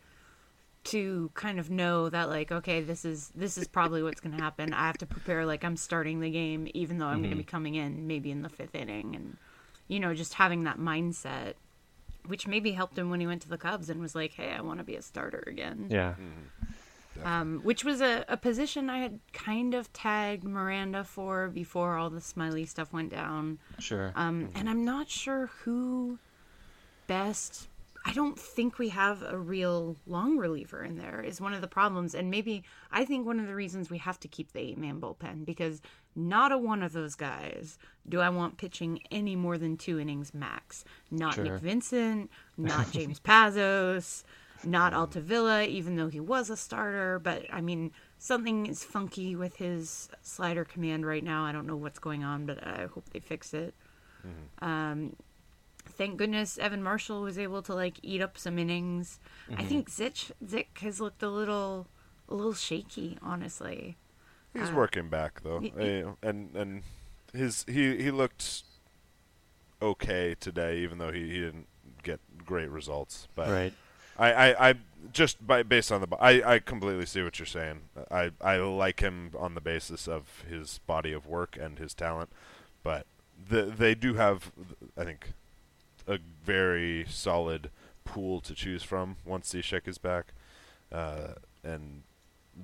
to 0.85 1.30
kind 1.35 1.59
of 1.59 1.70
know 1.70 2.11
that 2.11 2.28
like 2.28 2.53
okay 2.53 2.82
this 2.82 3.07
is 3.07 3.32
this 3.35 3.57
is 3.57 3.66
probably 3.66 4.03
what's 4.03 4.20
going 4.20 4.37
to 4.37 4.43
happen 4.43 4.74
i 4.74 4.87
have 4.87 4.99
to 4.99 5.07
prepare 5.07 5.47
like 5.47 5.64
i'm 5.64 5.78
starting 5.78 6.20
the 6.20 6.28
game 6.30 6.68
even 6.74 6.99
though 6.99 7.07
i'm 7.07 7.20
going 7.20 7.30
to 7.30 7.37
be 7.37 7.43
coming 7.43 7.74
in 7.74 8.07
maybe 8.07 8.30
in 8.30 8.43
the 8.43 8.51
fifth 8.51 8.74
inning 8.74 9.16
and 9.16 9.39
you 9.89 10.01
know 10.01 10.14
just 10.14 10.35
having 10.35 10.64
that 10.64 10.78
mindset 10.78 11.55
which 12.26 12.47
maybe 12.47 12.72
helped 12.72 12.97
him 12.99 13.11
when 13.11 13.20
he 13.20 13.26
went 13.26 13.43
to 13.43 13.49
the 13.49 13.59
cubs 13.59 13.91
and 13.91 14.01
was 14.01 14.14
like 14.14 14.32
hey 14.35 14.51
i 14.51 14.61
want 14.61 14.78
to 14.78 14.85
be 14.85 14.97
a 14.97 15.03
starter 15.03 15.45
again. 15.47 15.87
Yeah. 15.91 16.14
um, 17.22 17.61
which 17.62 17.85
was 17.85 18.01
a, 18.01 18.24
a 18.28 18.37
position 18.37 18.89
i 18.91 18.99
had 18.99 19.20
kind 19.32 19.74
of 19.74 19.93
tagged 19.93 20.45
miranda 20.45 21.05
for 21.05 21.49
before 21.49 21.97
all 21.97 22.11
the 22.11 22.20
Smyly 22.20 22.66
stuff 22.68 22.93
went 22.93 23.11
down. 23.11 23.59
Sure. 23.78 24.12
um, 24.16 24.51
and 24.55 24.68
i'm 24.68 24.85
not 24.85 25.09
sure 25.09 25.51
who 25.64 26.18
best 27.07 27.68
I 28.05 28.12
don't 28.12 28.38
think 28.38 28.78
we 28.78 28.90
have 28.90 29.22
a 29.22 29.38
real 29.38 29.96
long 30.07 30.36
reliever 30.36 30.84
in 30.84 30.96
there 30.96 31.22
is 31.22 31.40
one 31.40 31.55
of 31.55 31.62
the 31.62 31.66
problems 31.68 32.14
and 32.14 32.30
maybe 32.30 32.62
I 32.92 33.05
think 33.05 33.26
one 33.26 33.40
of 33.40 33.46
the 33.46 33.55
reasons 33.55 33.88
we 33.88 33.98
have 33.98 34.20
to 34.20 34.28
keep 34.28 34.52
the 34.52 34.61
eight 34.61 34.78
man 34.78 35.00
bullpen 35.00 35.46
because 35.46 35.80
not 36.14 36.52
a 36.52 36.59
one 36.59 36.82
of 36.82 36.92
those 36.92 37.14
guys 37.14 37.78
do 38.09 38.20
I 38.20 38.28
want 38.28 38.59
pitching 38.59 39.00
any 39.11 39.36
more 39.36 39.57
than 39.57 39.76
two 39.76 39.98
innings 39.98 40.34
max. 40.34 40.84
Not 41.11 41.34
Sure. 41.34 41.44
Nick 41.44 41.61
Vincent, 41.61 42.30
not 42.59 42.90
James 42.92 43.20
Pazos, 43.20 44.22
not 44.62 44.92
Altavilla, 44.92 45.64
even 45.64 45.96
though 45.96 46.09
he 46.09 46.20
was 46.20 46.50
a 46.50 46.57
starter. 46.57 47.18
But 47.18 47.46
I 47.52 47.61
mean, 47.61 47.90
something 48.18 48.66
is 48.66 48.84
funky 48.84 49.34
with 49.34 49.57
his 49.57 50.09
slider 50.22 50.64
command 50.64 51.07
right 51.07 51.24
now. 51.24 51.44
I 51.44 51.52
don't 51.52 51.66
know 51.66 51.76
what's 51.76 51.98
going 51.98 52.22
on, 52.22 52.46
but 52.46 52.64
I 52.66 52.86
hope 52.92 53.09
they 53.11 53.20
fix 53.20 53.55
it. 53.55 53.74
Um, 54.62 55.16
thank 55.87 56.16
goodness 56.16 56.59
Evan 56.59 56.82
Marshall 56.82 57.22
was 57.22 57.39
able 57.39 57.62
to 57.62 57.74
like 57.74 57.99
eat 58.03 58.20
up 58.20 58.37
some 58.39 58.59
innings. 58.59 59.18
I 59.57 59.62
Mhm. 59.62 59.68
think 59.68 59.91
Zitch 59.91 60.32
Zych 60.45 60.78
has 60.78 61.01
looked 61.01 61.22
a 61.22 61.28
little 61.30 61.87
a 62.28 62.35
little 62.35 62.55
shaky, 62.55 63.18
honestly. 63.22 63.97
He's 64.53 64.70
Uh, 64.70 64.74
working 64.76 65.09
back 65.09 65.43
though, 65.43 65.59
y- 65.61 65.72
you 65.78 66.03
know, 66.03 66.16
and 66.22 66.55
and 66.57 66.82
his 67.32 67.64
he 67.68 67.97
he 68.03 68.11
looked 68.11 68.62
okay 69.82 70.35
today, 70.35 70.78
even 70.78 70.99
though 70.99 71.12
he, 71.12 71.20
he 71.28 71.41
didn't 71.41 71.66
get 72.03 72.20
great 72.45 72.70
results. 72.70 73.28
But 73.35 73.49
Right. 73.51 73.72
I, 74.16 74.32
I, 74.32 74.70
I 74.70 74.74
just 75.12 75.45
by 75.47 75.62
based 75.64 75.91
on 75.91 76.01
the 76.01 76.16
I, 76.20 76.55
I 76.55 76.59
completely 76.61 77.07
see 77.07 77.22
what 77.22 77.39
you're 77.39 77.47
saying. 77.47 77.82
I 78.11 78.30
I 78.41 78.57
like 78.59 79.01
him 79.01 79.32
on 79.39 79.55
the 79.55 79.61
basis 79.61 80.07
of 80.09 80.45
his 80.49 80.78
body 80.87 81.12
of 81.12 81.26
work 81.26 81.57
and 81.61 81.78
his 81.78 81.95
talent, 81.95 82.30
but 82.82 83.07
the, 83.49 83.62
they 83.64 83.95
do 83.95 84.14
have 84.14 84.53
I 84.97 85.05
think 85.05 85.32
a 86.07 86.18
very 86.44 87.05
solid 87.09 87.70
pool 88.05 88.40
to 88.42 88.55
choose 88.55 88.82
from 88.82 89.16
once 89.24 89.52
Cishek 89.52 89.88
is 89.88 89.98
back, 89.98 90.32
uh, 90.92 91.34
and 91.62 92.02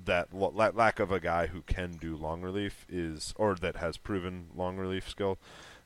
that 0.05 0.29
l- 0.33 0.51
la- 0.53 0.71
lack 0.73 0.99
of 0.99 1.11
a 1.11 1.19
guy 1.19 1.47
who 1.47 1.61
can 1.61 1.93
do 1.93 2.15
long 2.15 2.41
relief 2.41 2.85
is, 2.89 3.33
or 3.37 3.55
that 3.55 3.77
has 3.77 3.97
proven 3.97 4.47
long 4.55 4.77
relief 4.77 5.09
skill, 5.09 5.37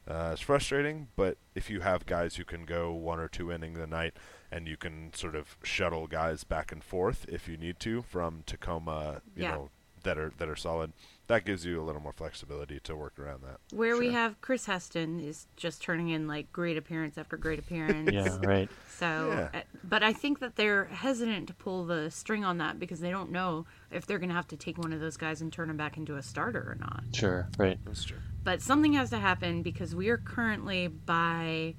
uh, 0.07 0.31
is 0.33 0.39
frustrating. 0.41 1.07
But 1.15 1.37
if 1.55 1.69
you 1.69 1.79
have 1.81 2.05
guys 2.05 2.35
who 2.35 2.43
can 2.45 2.65
go 2.65 2.91
one 2.93 3.19
or 3.19 3.27
two 3.27 3.51
innings 3.51 3.79
a 3.79 3.87
night, 3.87 4.13
and 4.51 4.67
you 4.67 4.77
can 4.77 5.11
sort 5.13 5.35
of 5.35 5.57
shuttle 5.63 6.05
guys 6.07 6.43
back 6.43 6.71
and 6.71 6.83
forth 6.83 7.25
if 7.27 7.47
you 7.47 7.57
need 7.57 7.79
to 7.79 8.03
from 8.03 8.43
Tacoma, 8.45 9.21
you 9.35 9.43
Yeah. 9.43 9.51
know, 9.55 9.69
that 10.03 10.19
are 10.19 10.31
that 10.37 10.47
are 10.47 10.55
solid, 10.55 10.93
that 11.27 11.45
gives 11.45 11.65
you 11.65 11.81
a 11.81 11.83
little 11.83 12.01
more 12.01 12.13
flexibility 12.13 12.79
to 12.81 12.95
work 12.95 13.17
around 13.19 13.41
that. 13.43 13.57
Where 13.75 13.97
we 13.97 14.11
have 14.11 14.39
Chris 14.41 14.65
Heston 14.65 15.19
is 15.19 15.47
just 15.55 15.81
turning 15.81 16.09
in 16.09 16.27
like 16.27 16.51
great 16.51 16.77
appearance 16.77 17.17
after 17.17 17.35
great 17.37 17.59
appearance. 17.65 18.11
Yeah, 18.11 18.37
right. 18.43 18.69
So, 18.89 19.49
Yeah. 19.53 19.59
uh, 19.59 19.63
but 19.83 20.03
I 20.03 20.13
think 20.13 20.39
that 20.39 20.55
they're 20.55 20.85
hesitant 20.85 21.47
to 21.47 21.53
pull 21.53 21.85
the 21.85 22.11
string 22.11 22.43
on 22.45 22.59
that 22.59 22.79
because 22.79 22.99
they 22.99 23.09
don't 23.09 23.31
know 23.31 23.65
if 23.91 24.05
they're 24.05 24.19
going 24.19 24.29
to 24.29 24.35
have 24.35 24.47
to 24.49 24.57
take 24.57 24.77
one 24.77 24.93
of 24.93 24.99
those 24.99 25.17
guys 25.17 25.41
and 25.41 25.51
turn 25.51 25.69
him 25.69 25.77
back 25.77 25.97
into 25.97 26.15
a 26.15 26.21
starter 26.23 26.59
or 26.59 26.77
not. 26.79 27.03
Sure, 27.13 27.47
right. 27.57 27.79
That's 27.85 28.03
true. 28.03 28.17
But 28.43 28.61
something 28.61 28.93
has 28.93 29.09
to 29.09 29.17
happen 29.17 29.63
because 29.63 29.95
we 29.95 30.09
are 30.09 30.17
currently 30.17 30.87
by 30.87 31.73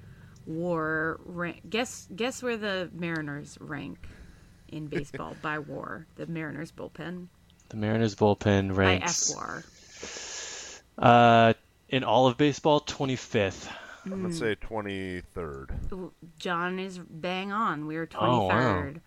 WAR. 0.46 1.20
Rank. 1.24 1.62
Guess 1.70 2.08
guess 2.14 2.42
where 2.42 2.56
the 2.56 2.90
Mariners 2.92 3.56
rank 3.60 4.08
in 4.68 4.86
baseball 4.86 5.36
by 5.42 5.58
WAR. 5.58 6.06
The 6.16 6.26
Mariners 6.26 6.72
bullpen 6.72 7.28
The 7.68 7.76
Mariners 7.76 8.14
bullpen 8.14 8.76
ranks 8.76 9.32
by 9.32 9.40
ranks 9.44 10.82
FWAR. 10.98 11.50
uh, 11.50 11.54
in 11.88 12.04
all 12.04 12.26
of 12.26 12.36
baseball 12.36 12.80
25th. 12.80 13.68
I'm 14.04 14.12
Hmm. 14.12 14.22
gonna 14.22 14.34
say 14.34 14.54
23rd. 14.54 15.70
John 16.38 16.78
is 16.78 16.98
bang 16.98 17.50
on. 17.52 17.86
We 17.86 17.96
are 17.96 18.06
23rd. 18.06 18.28
Oh, 18.28 18.46
wow. 18.46 18.82
23rd. 18.82 19.00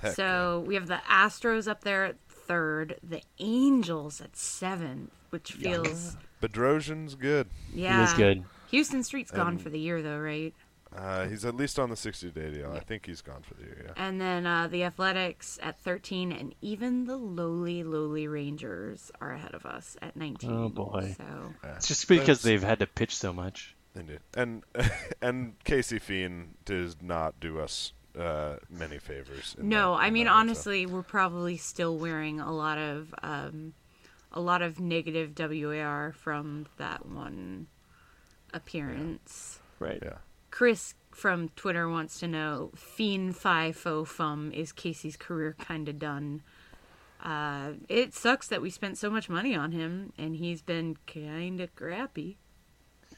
Heck 0.00 0.14
so 0.16 0.64
we 0.66 0.74
have 0.74 0.86
the 0.88 1.00
Astros 1.08 1.68
up 1.68 1.82
there 1.82 2.04
at 2.04 2.16
third, 2.28 2.98
the 3.02 3.22
Angels 3.38 4.20
at 4.20 4.36
seven, 4.36 5.10
which 5.30 5.52
feels 5.52 6.16
Bedrosian's 6.42 7.14
good. 7.14 7.46
yeah. 7.72 8.12
good. 8.16 8.44
Huston 8.72 9.02
Street's 9.04 9.30
gone 9.30 9.56
for 9.58 9.70
the 9.70 9.78
year 9.78 10.02
though, 10.02 10.18
right? 10.18 10.52
Uh, 10.96 11.26
he's 11.26 11.44
at 11.44 11.56
least 11.56 11.78
on 11.78 11.88
the 11.90 11.96
60-day 11.96 12.52
deal. 12.52 12.72
I 12.72 12.78
think 12.80 13.06
he's 13.06 13.20
gone 13.20 13.42
for 13.42 13.54
the 13.54 13.62
year. 13.64 13.82
Yeah. 13.86 13.92
And 13.96 14.20
then 14.20 14.46
uh, 14.46 14.68
the 14.68 14.84
Athletics 14.84 15.58
at 15.62 15.80
13, 15.80 16.30
and 16.30 16.54
even 16.60 17.06
the 17.06 17.16
lowly, 17.16 17.82
lowly 17.82 18.28
Rangers 18.28 19.10
are 19.20 19.32
ahead 19.32 19.54
of 19.54 19.66
us 19.66 19.96
at 20.00 20.16
19. 20.16 20.50
Oh, 20.52 20.68
boy. 20.68 21.14
So 21.16 21.54
It's 21.76 21.88
just 21.88 22.06
because 22.08 22.42
That's- 22.42 22.42
they've 22.42 22.62
had 22.62 22.78
to 22.78 22.86
pitch 22.86 23.16
so 23.16 23.32
much. 23.32 23.74
Indeed. 23.96 24.20
And 24.36 24.62
and 25.22 25.54
Casey 25.64 25.98
Fien 26.00 26.48
does 26.64 26.96
not 27.00 27.38
do 27.38 27.60
us 27.60 27.92
uh, 28.18 28.56
many 28.70 28.98
favors. 28.98 29.54
in 29.58 29.68
no, 29.68 29.92
that- 29.94 30.02
I 30.02 30.06
in 30.08 30.12
mean 30.14 30.24
that, 30.26 30.30
so- 30.32 30.36
honestly, 30.36 30.86
we're 30.86 31.02
probably 31.02 31.56
still 31.56 31.96
wearing 31.96 32.40
a 32.40 32.52
lot 32.52 32.78
of 32.78 33.14
um, 33.22 33.74
a 34.32 34.40
lot 34.40 34.62
of 34.62 34.80
negative 34.80 35.32
WAR 35.38 36.12
from 36.12 36.66
that 36.76 37.06
one 37.06 37.68
appearance. 38.52 39.58
Right. 39.78 39.98
Yeah. 40.02 40.18
Chris 40.54 40.94
from 41.10 41.48
Twitter 41.56 41.88
wants 41.88 42.20
to 42.20 42.28
know 42.28 42.70
Fien 42.76 43.32
Fi 43.34 43.72
Fo 43.72 44.04
Fum 44.04 44.52
is 44.52 44.70
Casey's 44.70 45.16
career 45.16 45.56
kind 45.58 45.88
of 45.88 45.98
done. 45.98 46.42
Uh, 47.20 47.72
it 47.88 48.14
sucks 48.14 48.46
that 48.46 48.62
we 48.62 48.70
spent 48.70 48.96
so 48.96 49.10
much 49.10 49.28
money 49.28 49.56
on 49.56 49.72
him 49.72 50.12
and 50.16 50.36
he's 50.36 50.62
been 50.62 50.96
kind 51.08 51.60
of 51.60 51.74
crappy. 51.74 52.36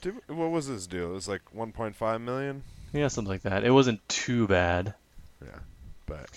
Did, 0.01 0.15
what 0.29 0.51
was 0.51 0.65
his 0.65 0.87
deal? 0.87 1.11
It 1.11 1.13
was 1.13 1.29
like 1.29 1.43
1.5 1.55 2.23
million. 2.23 2.63
Yeah, 2.95 3.09
something 3.09 3.31
like 3.31 3.43
that. 3.43 3.65
It 3.65 3.71
wasn't 3.71 4.07
too 4.09 4.47
bad. 4.47 4.95
Yeah, 5.45 5.59
but 6.07 6.31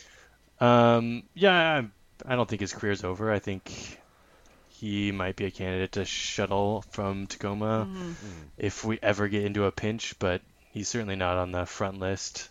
Um, 0.60 1.24
yeah, 1.34 1.82
I, 2.28 2.34
I 2.34 2.36
don't 2.36 2.50
think 2.50 2.60
his 2.60 2.74
career's 2.74 3.06
over. 3.06 3.32
I 3.32 3.40
think 3.40 3.72
he 4.68 5.14
might 5.14 5.38
be 5.38 5.46
a 5.46 5.52
candidate 5.52 5.94
to 5.94 6.04
shuttle 6.04 6.82
from 6.92 7.26
Tacoma 7.28 7.88
Mm-hmm. 7.90 8.12
if 8.58 8.84
we 8.84 9.00
ever 9.02 9.30
get 9.30 9.46
into 9.46 9.64
a 9.64 9.72
pinch, 9.72 10.20
but 10.20 10.42
he's 10.70 10.88
certainly 10.88 11.16
not 11.16 11.38
on 11.38 11.52
the 11.52 11.66
front 11.66 12.00
list. 12.00 12.50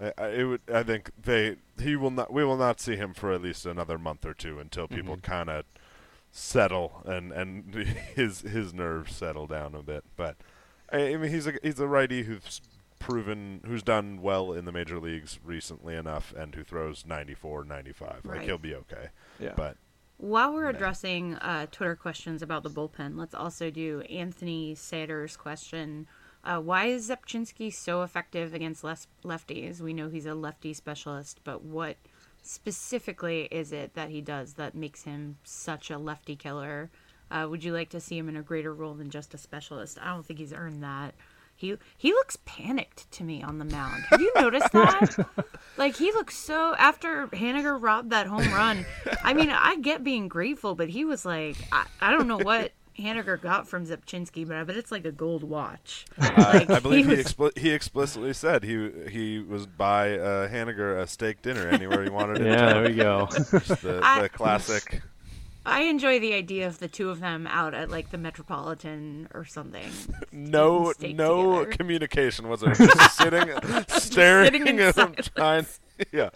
I, 0.00 0.12
I, 0.18 0.26
it 0.28 0.44
would. 0.44 0.60
I 0.72 0.82
think 0.82 1.10
they. 1.20 1.56
He 1.80 1.96
will 1.96 2.10
not. 2.10 2.32
We 2.32 2.44
will 2.44 2.56
not 2.56 2.80
see 2.80 2.96
him 2.96 3.14
for 3.14 3.32
at 3.32 3.42
least 3.42 3.64
another 3.66 3.98
month 3.98 4.24
or 4.26 4.34
two 4.34 4.58
until 4.58 4.86
people 4.88 5.16
kind 5.18 5.48
of 5.48 5.64
settle 6.30 7.02
and 7.06 7.32
and 7.32 7.74
his 8.14 8.42
his 8.42 8.74
nerves 8.74 9.14
settle 9.16 9.46
down 9.46 9.74
a 9.74 9.82
bit. 9.82 10.04
But 10.16 10.36
I, 10.92 11.14
I 11.14 11.16
mean, 11.16 11.30
he's 11.30 11.46
a 11.46 11.54
he's 11.62 11.80
a 11.80 11.86
righty 11.86 12.24
who's 12.24 12.60
proven 12.98 13.60
who's 13.66 13.82
done 13.82 14.20
well 14.20 14.52
in 14.52 14.64
the 14.64 14.72
major 14.72 14.98
leagues 14.98 15.38
recently 15.44 15.94
enough 15.94 16.32
and 16.36 16.54
who 16.54 16.64
throws 16.64 17.04
94 17.06 17.62
95 17.64 18.24
like 18.24 18.40
he'll 18.40 18.56
be 18.56 18.74
okay 18.74 19.08
Yeah. 19.38 19.52
but 19.54 19.76
While 20.16 20.54
we're 20.54 20.70
addressing 20.70 21.34
uh, 21.34 21.66
Twitter 21.70 21.94
questions 21.94 22.40
about 22.40 22.62
the 22.62 22.70
bullpen, 22.70 23.16
let's 23.18 23.34
also 23.34 23.70
do 23.70 24.00
Anthony 24.10 24.74
Sater's 24.74 25.36
question. 25.36 26.08
Uh, 26.46 26.60
why 26.60 26.86
is 26.86 27.10
Rzepczynski 27.10 27.74
so 27.74 28.02
effective 28.02 28.54
against 28.54 28.84
lefties? 28.84 29.80
We 29.80 29.92
know 29.92 30.08
he's 30.08 30.26
a 30.26 30.34
lefty 30.34 30.72
specialist, 30.72 31.40
but 31.42 31.62
what 31.62 31.96
specifically 32.40 33.48
is 33.50 33.72
it 33.72 33.94
that 33.94 34.10
he 34.10 34.20
does 34.20 34.54
that 34.54 34.76
makes 34.76 35.02
him 35.02 35.38
such 35.42 35.90
a 35.90 35.98
lefty 35.98 36.36
killer? 36.36 36.88
Uh, 37.32 37.48
would 37.50 37.64
you 37.64 37.72
like 37.72 37.88
to 37.88 38.00
see 38.00 38.16
him 38.16 38.28
in 38.28 38.36
a 38.36 38.42
greater 38.42 38.72
role 38.72 38.94
than 38.94 39.10
just 39.10 39.34
a 39.34 39.38
specialist? 39.38 39.98
I 40.00 40.14
don't 40.14 40.24
think 40.24 40.38
he's 40.38 40.52
earned 40.52 40.84
that. 40.84 41.14
He 41.56 41.74
he 41.96 42.12
looks 42.12 42.38
panicked 42.44 43.10
to 43.12 43.24
me 43.24 43.42
on 43.42 43.58
the 43.58 43.64
mound. 43.64 44.04
Have 44.10 44.20
you 44.20 44.30
noticed 44.36 44.70
that? 44.72 45.16
like 45.76 45.96
he 45.96 46.12
looks 46.12 46.36
so 46.36 46.76
after 46.78 47.26
Haniger 47.28 47.80
robbed 47.80 48.10
that 48.10 48.26
home 48.28 48.52
run. 48.52 48.84
I 49.24 49.32
mean, 49.32 49.50
I 49.50 49.76
get 49.76 50.04
being 50.04 50.28
grateful, 50.28 50.76
but 50.76 50.90
he 50.90 51.04
was 51.04 51.24
like, 51.24 51.56
I, 51.72 51.86
I 52.00 52.12
don't 52.12 52.28
know 52.28 52.38
what 52.38 52.72
Haniger 52.98 53.40
got 53.40 53.68
from 53.68 53.86
Rzepczynski, 53.86 54.46
but 54.46 54.56
I 54.56 54.64
bet 54.64 54.76
it's 54.76 54.90
like 54.90 55.04
a 55.04 55.12
gold 55.12 55.42
watch. 55.44 56.06
Like, 56.18 56.70
I 56.70 56.80
believe 56.80 57.06
he, 57.06 57.16
was- 57.16 57.24
expli- 57.26 57.56
he 57.58 57.70
explicitly 57.70 58.32
said 58.32 58.62
he 58.64 58.90
he 59.10 59.38
was 59.40 59.66
buy 59.66 60.18
uh, 60.18 60.48
Haniger 60.48 61.00
a 61.00 61.06
steak 61.06 61.42
dinner 61.42 61.68
anywhere 61.68 62.02
he 62.02 62.10
wanted 62.10 62.40
it. 62.40 62.46
Yeah, 62.46 62.72
there 62.74 62.82
we 62.88 62.94
go. 62.94 63.28
Just 63.30 63.82
the, 63.82 64.00
I- 64.02 64.22
the 64.22 64.28
classic. 64.28 65.02
I 65.66 65.80
enjoy 65.82 66.20
the 66.20 66.32
idea 66.34 66.66
of 66.66 66.78
the 66.78 66.88
two 66.88 67.10
of 67.10 67.20
them 67.20 67.46
out 67.46 67.74
at 67.74 67.90
like 67.90 68.10
the 68.10 68.18
Metropolitan 68.18 69.28
or 69.34 69.44
something. 69.44 69.90
No, 70.32 70.92
no 71.00 71.60
together. 71.64 71.76
communication 71.76 72.48
was 72.48 72.60
there. 72.60 72.74
Just 72.74 73.16
sitting, 73.18 73.48
staring 73.88 74.46
Sitting 74.52 74.66
in 74.68 74.78
at 74.80 74.96
him, 74.96 75.14
silence. 75.24 75.30
trying. 75.34 75.66
Yeah, 76.12 76.28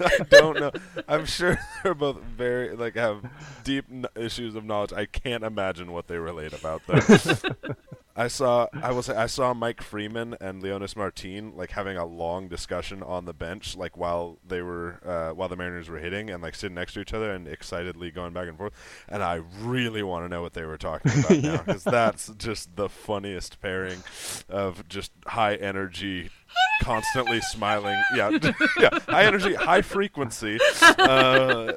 I 0.00 0.18
don't 0.30 0.60
know. 0.60 0.70
I'm 1.08 1.26
sure 1.26 1.58
they're 1.82 1.92
both 1.94 2.20
very 2.22 2.74
like 2.76 2.94
have 2.94 3.28
deep 3.64 3.86
n- 3.90 4.06
issues 4.16 4.54
of 4.54 4.64
knowledge. 4.64 4.92
I 4.92 5.06
can't 5.06 5.42
imagine 5.42 5.90
what 5.92 6.06
they 6.06 6.18
relate 6.18 6.52
about 6.52 6.82
though. 6.86 7.74
I 8.14 8.28
saw 8.28 8.66
I 8.74 8.92
will 8.92 9.02
say 9.02 9.14
I 9.14 9.26
saw 9.26 9.54
Mike 9.54 9.82
Freeman 9.82 10.36
and 10.40 10.62
Leonys 10.62 10.96
Martin 10.96 11.56
like 11.56 11.70
having 11.70 11.96
a 11.96 12.04
long 12.04 12.48
discussion 12.48 13.02
on 13.02 13.24
the 13.24 13.32
bench 13.32 13.74
like 13.76 13.96
while 13.96 14.38
they 14.46 14.60
were 14.60 15.00
uh, 15.04 15.34
while 15.34 15.48
the 15.48 15.56
Mariners 15.56 15.88
were 15.88 15.98
hitting 15.98 16.28
and 16.28 16.42
like 16.42 16.54
sitting 16.54 16.74
next 16.74 16.92
to 16.94 17.00
each 17.00 17.14
other 17.14 17.32
and 17.32 17.48
excitedly 17.48 18.10
going 18.10 18.34
back 18.34 18.48
and 18.48 18.58
forth. 18.58 18.74
And 19.08 19.22
I 19.22 19.40
really 19.60 20.02
want 20.02 20.26
to 20.26 20.28
know 20.28 20.42
what 20.42 20.52
they 20.52 20.64
were 20.64 20.76
talking 20.76 21.10
about 21.20 21.30
now 21.42 21.56
because 21.58 21.84
that's 21.84 22.28
just 22.36 22.76
the 22.76 22.88
funniest 22.88 23.60
pairing 23.62 24.02
of 24.48 24.86
just 24.88 25.12
high 25.26 25.54
energy 25.54 26.30
constantly 26.82 27.40
smiling. 27.40 27.98
Yeah 28.14 28.30
yeah 28.78 28.98
high 29.08 29.24
energy 29.24 29.54
high 29.54 29.82
frequency 29.82 30.58
uh, 30.82 31.74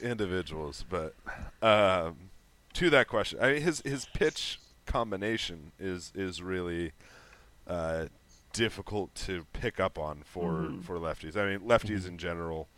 individuals. 0.00 0.86
But 0.88 1.14
um, 1.60 2.30
to 2.72 2.88
that 2.88 3.08
question 3.08 3.40
I 3.42 3.52
mean, 3.52 3.62
his 3.62 3.82
his 3.84 4.06
pitch 4.06 4.58
combination 4.86 5.72
is 5.78 6.12
is 6.14 6.42
really 6.42 6.92
uh, 7.66 8.06
difficult 8.52 9.14
to 9.14 9.46
pick 9.52 9.80
up 9.80 9.98
on 9.98 10.22
for 10.22 10.52
Mhm. 10.52 10.84
for 10.84 10.98
lefties. 10.98 11.36
I 11.36 11.46
mean, 11.56 11.60
lefties 11.68 12.06
in 12.06 12.18
general 12.18 12.68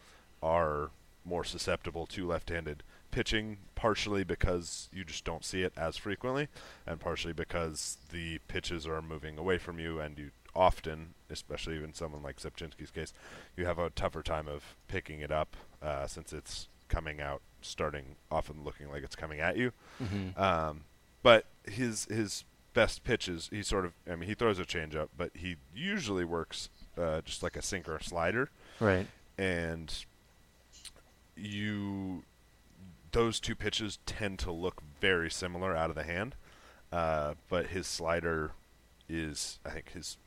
are 0.43 0.91
more 1.25 1.45
susceptible 1.45 2.07
to 2.07 2.27
left-handed 2.27 2.83
pitching, 3.11 3.59
partially 3.75 4.23
because 4.25 4.89
you 4.93 5.05
just 5.05 5.25
don't 5.25 5.45
see 5.45 5.63
it 5.63 5.73
as 5.77 5.97
frequently, 5.97 6.49
and 6.87 7.01
partially 7.01 7.33
because 7.33 7.99
the 8.11 8.39
pitches 8.47 8.87
are 8.87 9.03
moving 9.03 9.39
away 9.39 9.59
from 9.59 9.79
you, 9.79 9.99
and 9.99 10.19
you 10.19 10.31
often, 10.55 11.15
especially 11.29 11.83
in 11.83 11.93
someone 11.95 12.23
like 12.23 12.37
Rzepczynski's 12.39 12.91
case, 12.91 13.13
you 13.57 13.67
have 13.67 13.79
a 13.79 13.91
tougher 13.91 14.23
time 14.23 14.47
of 14.49 14.77
picking 14.89 15.21
it 15.21 15.31
up 15.33 15.57
uh, 15.83 16.07
since 16.07 16.33
it's 16.33 16.69
coming 16.89 17.21
out, 17.21 17.43
starting 17.61 18.17
often 18.31 18.63
looking 18.65 18.89
like 18.91 19.03
it's 19.03 19.17
coming 19.17 19.41
at 19.41 19.57
you. 19.57 19.73
Mhm. 20.01 20.39
Um, 20.39 20.85
but 21.23 21.47
his 21.69 22.05
his 22.07 22.45
best 22.75 23.05
pitches, 23.05 23.49
he 23.51 23.63
sort 23.63 23.87
of, 23.87 23.95
I 24.11 24.17
mean, 24.17 24.29
he 24.29 24.35
throws 24.35 24.59
a 24.59 24.65
changeup, 24.65 25.09
but 25.17 25.31
he 25.35 25.57
usually 25.75 26.25
works 26.27 26.69
uh, 26.99 27.23
just 27.23 27.43
like 27.43 27.57
a 27.57 27.63
sinker 27.63 27.95
or 27.95 28.01
slider. 28.01 28.51
Right. 28.81 29.07
And 29.39 29.93
you, 31.37 32.25
those 33.13 33.41
two 33.41 33.55
pitches 33.55 33.99
tend 34.07 34.39
to 34.41 34.53
look 34.53 34.83
very 35.01 35.31
similar 35.31 35.75
out 35.77 35.91
of 35.91 35.97
the 35.97 36.03
hand, 36.03 36.35
uh, 36.93 37.35
but 37.49 37.69
his 37.69 37.87
slider 37.87 38.53
is, 39.09 39.59
I 39.65 39.71
think 39.71 39.93
his 39.93 40.19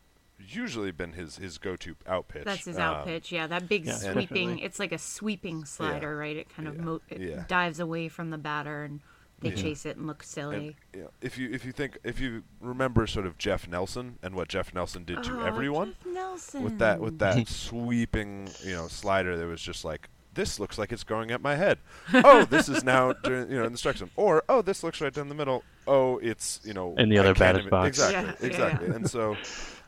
usually 0.48 0.92
been 0.92 1.12
his 1.14 1.36
his 1.38 1.58
go-to 1.58 1.96
out 2.08 2.30
pitch. 2.30 2.46
That's 2.46 2.64
his 2.64 2.78
out 2.78 3.00
Um, 3.02 3.04
pitch. 3.04 3.30
Yeah, 3.30 3.46
that 3.48 3.68
big 3.68 3.86
Yeah, 3.86 3.96
sweeping. 3.98 4.22
definitely. 4.48 4.64
It's 4.64 4.80
like 4.80 4.94
a 4.94 4.98
sweeping 4.98 5.66
slider, 5.66 6.16
right? 6.16 6.38
It 6.38 6.48
kind 6.50 6.66
of 6.68 6.76
Yeah. 6.78 6.82
mo- 6.82 7.02
it 7.10 7.20
Yeah. 7.22 7.44
dives 7.50 7.80
away 7.82 8.08
from 8.08 8.30
the 8.30 8.38
batter, 8.38 8.86
and 8.86 9.02
they 9.42 9.50
Yeah. 9.50 9.56
chase 9.56 9.86
it 9.86 9.98
and 9.98 10.08
look 10.08 10.24
silly. 10.24 10.56
And, 10.56 10.76
you 10.94 11.02
know, 11.04 11.12
if 11.22 11.38
you 11.38 11.50
if 11.52 11.66
you 11.66 11.72
think 11.72 11.98
if 12.04 12.20
you 12.20 12.44
remember 12.62 13.08
sort 13.08 13.26
of 13.26 13.38
Jeff 13.38 13.68
Nelson 13.68 14.18
and 14.24 14.36
what 14.36 14.48
Jeff 14.50 14.74
Nelson 14.74 15.04
did 15.04 15.24
to 15.24 15.40
Oh, 15.42 15.46
everyone 15.46 15.96
Jeff 16.04 16.14
Nelson. 16.14 16.64
with 16.64 16.80
that 16.80 17.00
with 17.00 17.20
that 17.20 17.48
sweeping 17.84 18.50
you 18.64 18.74
know 18.76 18.88
slider 18.88 19.38
that 19.38 19.46
was 19.46 19.62
just 19.62 19.84
like 19.86 20.10
this 20.34 20.60
looks 20.60 20.78
like 20.78 20.92
it's 20.92 21.04
going 21.04 21.32
at 21.32 21.42
my 21.42 21.56
head. 21.56 21.80
Oh, 22.14 22.46
this 22.46 22.70
is 22.70 22.84
now 22.84 23.14
during, 23.14 23.50
you 23.52 23.58
know 23.58 23.66
in 23.66 23.72
the 23.72 23.78
strike 23.78 23.98
zone. 23.98 24.12
Or 24.16 24.44
oh, 24.48 24.62
this 24.62 24.84
looks 24.84 25.02
right 25.02 25.14
down 25.14 25.28
the 25.30 25.36
middle. 25.36 25.64
Oh, 25.88 26.18
it's 26.20 26.60
you 26.64 26.74
know 26.74 26.96
In 26.98 27.10
the 27.10 27.18
I 27.18 27.22
other 27.22 27.30
can't 27.30 27.40
batter's 27.40 27.60
even- 27.62 27.70
box. 27.72 27.88
Exactly, 27.88 28.20
Yeah, 28.24 28.36
yeah, 28.40 28.48
exactly. 28.48 28.88
yeah. 28.90 28.96
And 28.96 29.10
so 29.10 29.36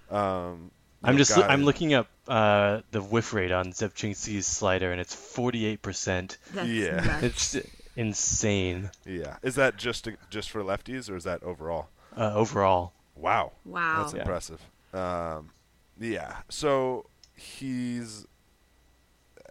um, 0.10 0.72
I'm 1.04 1.14
know, 1.16 1.18
just 1.18 1.38
I'm 1.38 1.64
looking 1.64 1.94
up 1.94 2.08
uh, 2.28 2.82
the 2.92 3.02
whiff 3.02 3.34
rate 3.34 3.52
on 3.52 3.72
Rzepczynski's 3.72 4.46
slider, 4.46 4.92
and 4.92 5.00
it's 5.02 5.16
48%. 5.16 6.38
Yeah. 6.66 6.96
nuts. 7.22 7.56
It's 7.56 7.68
insane 7.96 8.92
Yeah, 9.06 9.38
is 9.44 9.56
that 9.56 9.78
just 9.78 10.08
just 10.30 10.50
for 10.50 10.64
lefties 10.64 11.10
or 11.10 11.16
is 11.16 11.24
that 11.26 11.44
overall? 11.44 11.90
uh, 12.16 12.34
overall. 12.34 12.94
Wow. 13.16 13.52
Wow. 13.66 14.02
That's 14.02 14.14
Yeah. 14.14 14.20
impressive. 14.22 14.62
Um, 14.94 15.52
yeah. 16.00 16.38
So 16.50 17.06
he's, 17.36 18.26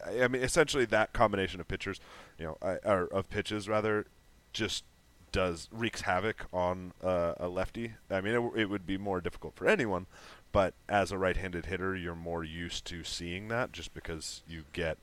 I 0.07 0.22
I 0.24 0.28
mean, 0.28 0.43
essentially 0.43 0.84
that 0.86 1.12
combination 1.12 1.61
of 1.61 1.68
pitchers, 1.68 2.01
you 2.38 2.47
know, 2.47 2.59
I- 2.62 2.78
or 2.88 3.05
of 3.07 3.28
pitches 3.30 3.68
rather, 3.68 4.07
just 4.53 4.84
does 5.32 5.68
wreaks 5.70 6.01
havoc 6.03 6.47
on 6.53 6.93
uh, 7.03 7.34
a 7.38 7.49
lefty. 7.49 7.95
I 8.11 8.20
mean, 8.20 8.34
it, 8.34 8.62
it 8.62 8.64
would 8.70 8.86
be 8.86 8.99
more 8.99 9.20
difficult 9.20 9.55
for 9.55 9.68
anyone, 9.68 10.07
but 10.51 10.74
as 10.88 11.12
a 11.12 11.18
right-handed 11.18 11.66
hitter, 11.66 11.95
you're 11.95 12.16
more 12.16 12.43
used 12.43 12.84
to 12.86 13.05
seeing 13.05 13.47
that 13.49 13.70
just 13.72 13.95
because 13.95 14.43
you 14.49 14.64
get. 14.72 14.99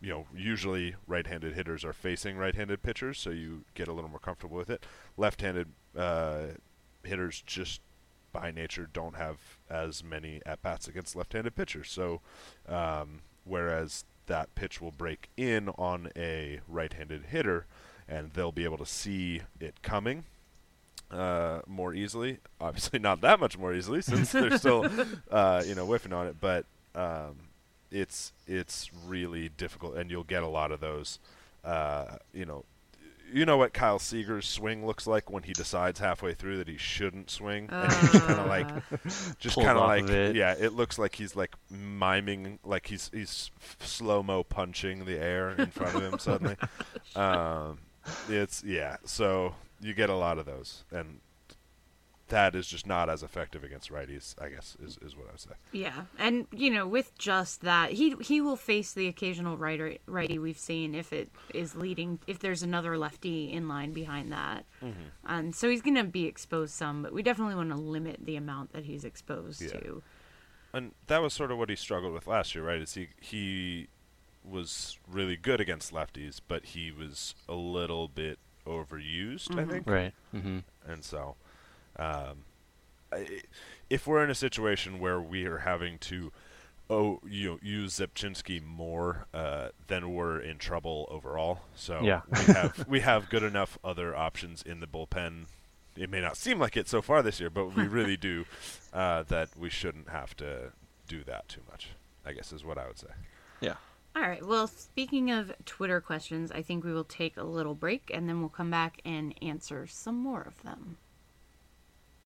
You 0.00 0.10
know, 0.10 0.26
usually 0.34 0.94
right-handed 1.06 1.54
hitters 1.54 1.84
are 1.84 1.92
facing 1.92 2.36
right-handed 2.36 2.82
pitchers, 2.82 3.18
so 3.18 3.30
you 3.30 3.64
get 3.74 3.88
a 3.88 3.92
little 3.92 4.10
more 4.10 4.20
comfortable 4.20 4.56
with 4.56 4.70
it. 4.70 4.84
Left-handed 5.16 5.68
uh, 5.96 6.42
hitters 7.02 7.42
just 7.44 7.80
by 8.32 8.50
nature 8.50 8.88
don't 8.92 9.16
have 9.16 9.38
as 9.68 10.04
many 10.04 10.40
at 10.46 10.62
bats 10.62 10.86
against 10.86 11.16
left-handed 11.16 11.56
pitchers. 11.56 11.90
So, 11.90 12.20
um, 12.68 13.22
whereas 13.44 14.04
that 14.26 14.54
pitch 14.54 14.80
will 14.80 14.92
break 14.92 15.28
in 15.36 15.68
on 15.70 16.10
a 16.16 16.60
right-handed 16.68 17.26
hitter, 17.26 17.66
and 18.08 18.32
they'll 18.32 18.52
be 18.52 18.64
able 18.64 18.78
to 18.78 18.86
see 18.86 19.42
it 19.58 19.82
coming 19.82 20.24
uh, 21.10 21.60
more 21.66 21.94
easily. 21.94 22.38
Obviously, 22.60 22.98
not 22.98 23.20
that 23.22 23.40
much 23.40 23.58
more 23.58 23.74
easily 23.74 24.02
since 24.02 24.32
they're 24.32 24.56
still, 24.58 24.88
uh, 25.30 25.62
you 25.66 25.74
know, 25.74 25.86
whiffing 25.86 26.12
on 26.12 26.26
it. 26.26 26.36
But 26.40 26.64
um, 26.94 27.36
it's 27.90 28.32
it's 28.46 28.90
really 29.06 29.48
difficult, 29.48 29.96
and 29.96 30.10
you'll 30.10 30.24
get 30.24 30.42
a 30.42 30.48
lot 30.48 30.72
of 30.72 30.80
those. 30.80 31.18
Uh, 31.64 32.16
you 32.32 32.44
know, 32.44 32.64
you 33.32 33.44
know 33.44 33.56
what 33.56 33.72
Kyle 33.72 33.98
Seager's 33.98 34.48
swing 34.48 34.86
looks 34.86 35.06
like 35.06 35.30
when 35.30 35.42
he 35.42 35.52
decides 35.52 36.00
halfway 36.00 36.34
through 36.34 36.58
that 36.58 36.68
he 36.68 36.76
shouldn't 36.76 37.30
swing, 37.30 37.68
and 37.70 37.92
he's 37.92 38.20
kind 38.20 38.40
of 38.40 38.46
like, 38.46 38.68
just 39.38 39.56
kind 39.56 39.78
of 39.78 39.86
like, 39.86 40.04
of 40.04 40.10
it. 40.10 40.36
yeah, 40.36 40.54
it 40.58 40.72
looks 40.72 40.98
like 40.98 41.14
he's 41.14 41.36
like 41.36 41.54
miming, 41.70 42.58
like 42.64 42.86
he's 42.86 43.10
he's 43.12 43.50
slow 43.80 44.22
mo 44.22 44.42
punching 44.42 45.04
the 45.04 45.18
air 45.18 45.50
in 45.50 45.66
front 45.66 45.94
of 45.94 46.02
him 46.02 46.18
suddenly. 46.18 46.56
Um, 47.16 47.78
it's 48.28 48.62
yeah, 48.62 48.98
so 49.04 49.54
you 49.80 49.92
get 49.92 50.08
a 50.08 50.14
lot 50.14 50.38
of 50.38 50.46
those, 50.46 50.84
and 50.92 51.20
that 52.28 52.54
is 52.54 52.66
just 52.66 52.86
not 52.86 53.08
as 53.10 53.22
effective 53.22 53.64
against 53.64 53.90
righties. 53.90 54.34
I 54.40 54.48
guess 54.50 54.76
is, 54.82 54.98
is 55.02 55.16
what 55.16 55.28
I 55.28 55.32
would 55.32 55.40
say. 55.40 55.50
Yeah, 55.72 56.02
and 56.18 56.46
you 56.52 56.70
know, 56.70 56.86
with 56.86 57.16
just 57.18 57.62
that, 57.62 57.92
he 57.92 58.14
he 58.20 58.40
will 58.40 58.56
face 58.56 58.92
the 58.92 59.08
occasional 59.08 59.56
righter, 59.56 59.96
righty 60.06 60.38
we've 60.38 60.58
seen 60.58 60.94
if 60.94 61.12
it 61.12 61.30
is 61.54 61.74
leading, 61.74 62.18
if 62.26 62.38
there's 62.38 62.62
another 62.62 62.96
lefty 62.98 63.52
in 63.52 63.68
line 63.68 63.92
behind 63.92 64.32
that, 64.32 64.64
Mm-hmm. 64.82 65.08
and 65.26 65.54
so 65.54 65.68
he's 65.68 65.82
gonna 65.82 66.04
be 66.04 66.26
exposed 66.26 66.72
some, 66.74 67.02
but 67.02 67.12
we 67.12 67.22
definitely 67.22 67.54
want 67.56 67.70
to 67.70 67.76
limit 67.76 68.20
the 68.24 68.36
amount 68.36 68.72
that 68.72 68.84
he's 68.84 69.04
exposed 69.04 69.60
Yeah. 69.62 69.80
to. 69.80 70.02
And 70.72 70.92
that 71.06 71.22
was 71.22 71.32
sort 71.32 71.50
of 71.50 71.58
what 71.58 71.70
he 71.70 71.76
struggled 71.76 72.12
with 72.12 72.26
last 72.26 72.54
year, 72.54 72.62
right? 72.64 72.80
Is 72.80 72.94
he 72.94 73.08
he 73.20 73.88
was 74.44 74.98
really 75.06 75.36
good 75.36 75.60
against 75.60 75.92
lefties, 75.92 76.40
but 76.46 76.64
he 76.66 76.90
was 76.92 77.34
a 77.48 77.54
little 77.54 78.08
bit 78.08 78.38
overused, 78.66 79.58
I 79.58 79.64
think. 79.64 79.86
Right. 79.86 80.12
hmm 80.30 80.58
And 80.86 81.04
so, 81.04 81.36
um, 81.98 82.44
if 83.90 84.06
we're 84.06 84.22
in 84.24 84.30
a 84.30 84.34
situation 84.34 84.98
where 84.98 85.20
we 85.20 85.44
are 85.46 85.58
having 85.58 85.98
to, 85.98 86.30
oh, 86.90 87.20
you 87.26 87.48
know, 87.50 87.58
use 87.62 87.98
Rzepczynski 87.98 88.62
more, 88.62 89.26
uh, 89.32 89.68
then 89.86 90.12
we're 90.14 90.38
in 90.40 90.58
trouble 90.58 91.06
overall. 91.10 91.60
So 91.74 92.00
Yeah. 92.02 92.20
we 92.30 92.52
have 92.52 92.86
we 92.88 93.00
have 93.00 93.28
good 93.30 93.42
enough 93.42 93.78
other 93.82 94.14
options 94.14 94.62
in 94.62 94.80
the 94.80 94.86
bullpen. 94.86 95.46
It 95.96 96.10
may 96.10 96.20
not 96.20 96.36
seem 96.36 96.58
like 96.60 96.76
it 96.76 96.88
so 96.88 97.02
far 97.02 97.22
this 97.22 97.40
year, 97.40 97.50
but 97.50 97.74
we 97.74 97.84
really 97.84 98.16
do. 98.16 98.44
Uh, 98.90 99.22
that 99.24 99.50
we 99.56 99.68
shouldn't 99.68 100.08
have 100.08 100.34
to 100.34 100.72
do 101.06 101.22
that 101.22 101.46
too 101.46 101.60
much. 101.70 101.90
I 102.24 102.32
guess 102.32 102.52
is 102.54 102.64
what 102.64 102.78
I 102.78 102.86
would 102.86 102.98
say. 102.98 103.08
Yeah. 103.60 103.74
All 104.16 104.22
right. 104.22 104.44
Well, 104.44 104.66
speaking 104.66 105.30
of 105.30 105.52
Twitter 105.66 106.00
questions, 106.00 106.50
I 106.50 106.62
think 106.62 106.84
we 106.84 106.92
will 106.94 107.04
take 107.04 107.36
a 107.36 107.42
little 107.44 107.74
break 107.74 108.10
and 108.12 108.26
then 108.26 108.40
we'll 108.40 108.48
come 108.48 108.70
back 108.70 109.02
and 109.04 109.34
answer 109.42 109.86
some 109.86 110.16
more 110.16 110.40
of 110.40 110.62
them. 110.62 110.96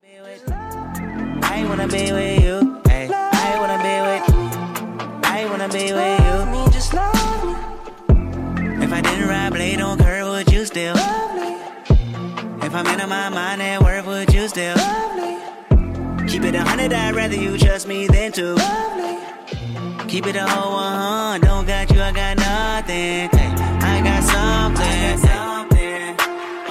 I 0.04 1.64
wanna 1.68 1.86
be 1.86 2.12
with 2.12 2.42
you. 2.42 2.82
Ay, 2.86 3.08
I 3.12 3.58
wanna 3.60 3.78
be 3.86 3.94
with. 4.08 4.24
You 4.34 5.20
I 5.22 5.46
wanna 5.48 5.68
be 5.68 5.92
with 5.92 6.18
you. 6.26 6.34
Me 6.50 6.72
just 6.72 6.92
love 6.92 7.44
me. 7.46 8.84
If 8.84 8.92
I 8.92 9.00
didn't 9.00 9.28
ride 9.28 9.52
blade 9.52 9.80
on 9.80 9.98
curve, 9.98 10.26
would 10.26 10.52
you 10.52 10.64
still 10.64 10.96
love 10.96 11.36
me? 11.36 12.66
If 12.66 12.74
I'm 12.74 12.86
in 12.86 13.08
my 13.08 13.28
mind 13.28 13.62
at 13.62 13.80
work, 13.80 14.04
would 14.06 14.34
you 14.34 14.48
still 14.48 14.74
love 14.76 15.14
me? 15.16 16.26
Keep 16.26 16.44
it 16.46 16.56
a 16.56 16.62
hundred, 16.62 16.92
I'd 16.92 17.14
rather 17.14 17.36
you 17.36 17.56
trust 17.56 17.86
me 17.86 18.08
than 18.08 18.32
to 18.32 18.54
love 18.54 18.96
me. 18.96 20.08
Keep 20.08 20.26
it 20.26 20.34
a 20.34 20.48
whole 20.48 20.72
one, 20.72 21.40
don't 21.42 21.64
got 21.64 21.88
you, 21.92 22.00
I 22.00 22.10
got 22.10 22.36
nothing. 22.38 23.30
Ay, 23.32 23.98
I 23.98 24.02
got 24.02 24.22
something. 24.24 25.30
ay. 25.30 26.16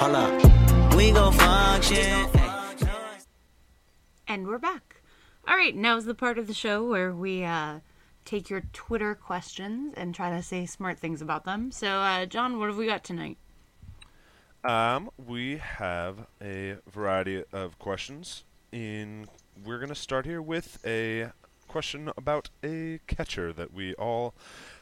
Hold 0.00 0.16
up, 0.16 0.96
we 0.96 1.12
go 1.12 1.30
function. 1.30 2.41
And 4.32 4.46
we're 4.46 4.56
back. 4.56 5.02
All 5.46 5.56
right, 5.56 5.76
now's 5.76 6.06
the 6.06 6.14
part 6.14 6.38
of 6.38 6.46
the 6.46 6.54
show 6.54 6.82
where 6.82 7.12
we 7.12 7.44
uh, 7.44 7.80
take 8.24 8.48
your 8.48 8.62
Twitter 8.72 9.14
questions 9.14 9.92
and 9.94 10.14
try 10.14 10.34
to 10.34 10.42
say 10.42 10.64
smart 10.64 10.98
things 10.98 11.20
about 11.20 11.44
them. 11.44 11.70
So, 11.70 11.86
uh, 11.86 12.24
John, 12.24 12.58
what 12.58 12.70
have 12.70 12.78
we 12.78 12.86
got 12.86 13.04
tonight? 13.04 13.36
Um, 14.64 15.10
we 15.18 15.58
have 15.58 16.28
a 16.40 16.76
variety 16.90 17.44
of 17.52 17.78
questions. 17.78 18.44
In 18.72 19.26
we're 19.66 19.78
gonna 19.78 19.94
start 19.94 20.24
here 20.24 20.40
with 20.40 20.78
a 20.82 21.32
question 21.68 22.10
about 22.16 22.48
a 22.64 23.00
catcher 23.06 23.52
that 23.52 23.74
we 23.74 23.92
all 23.96 24.32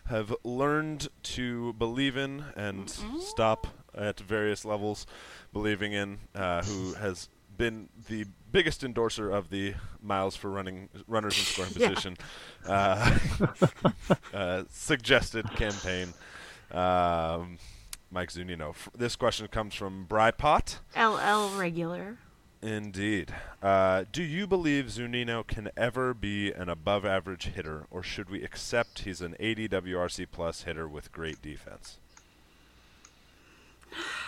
have 0.07 0.33
learned 0.45 1.09
to 1.25 1.73
believe 1.73 2.17
in 2.17 2.45
and 2.55 2.89
stop 3.19 3.67
at 3.97 4.21
various 4.21 4.65
levels 4.65 5.09
believing 5.53 5.93
in, 5.93 6.19
uh, 6.37 6.63
who 6.63 6.95
has 6.95 7.29
been 7.61 7.89
the 8.09 8.25
biggest 8.51 8.83
endorser 8.83 9.31
of 9.31 9.51
the 9.51 9.75
miles 10.03 10.35
for 10.35 10.51
running 10.51 10.89
runners 11.07 11.39
in 11.39 11.45
scoring 11.45 11.73
position 11.75 12.17
uh, 12.67 13.19
uh, 14.35 14.63
suggested 14.71 15.45
campaign. 15.53 16.09
Um, 16.73 17.59
Mike 18.11 18.31
Zunino. 18.33 18.71
F- 18.71 18.89
This 18.97 19.15
question 19.15 19.47
comes 19.49 19.75
from 19.75 20.07
Brypot. 20.09 20.79
LL 20.97 21.57
regular. 21.59 22.17
Indeed. 22.63 23.33
Uh, 23.63 24.05
do 24.11 24.23
you 24.23 24.47
believe 24.47 24.87
Zunino 24.87 25.47
can 25.47 25.71
ever 25.77 26.13
be 26.15 26.51
an 26.53 26.69
above 26.69 27.05
average 27.05 27.47
hitter, 27.55 27.87
or 27.91 28.03
should 28.03 28.29
we 28.31 28.43
accept 28.43 29.01
he's 29.01 29.21
an 29.21 29.37
80 29.39 29.69
WRC 29.69 30.27
plus 30.33 30.63
hitter 30.63 30.89
with 30.89 31.13
great 31.13 31.41
defense? 31.41 31.99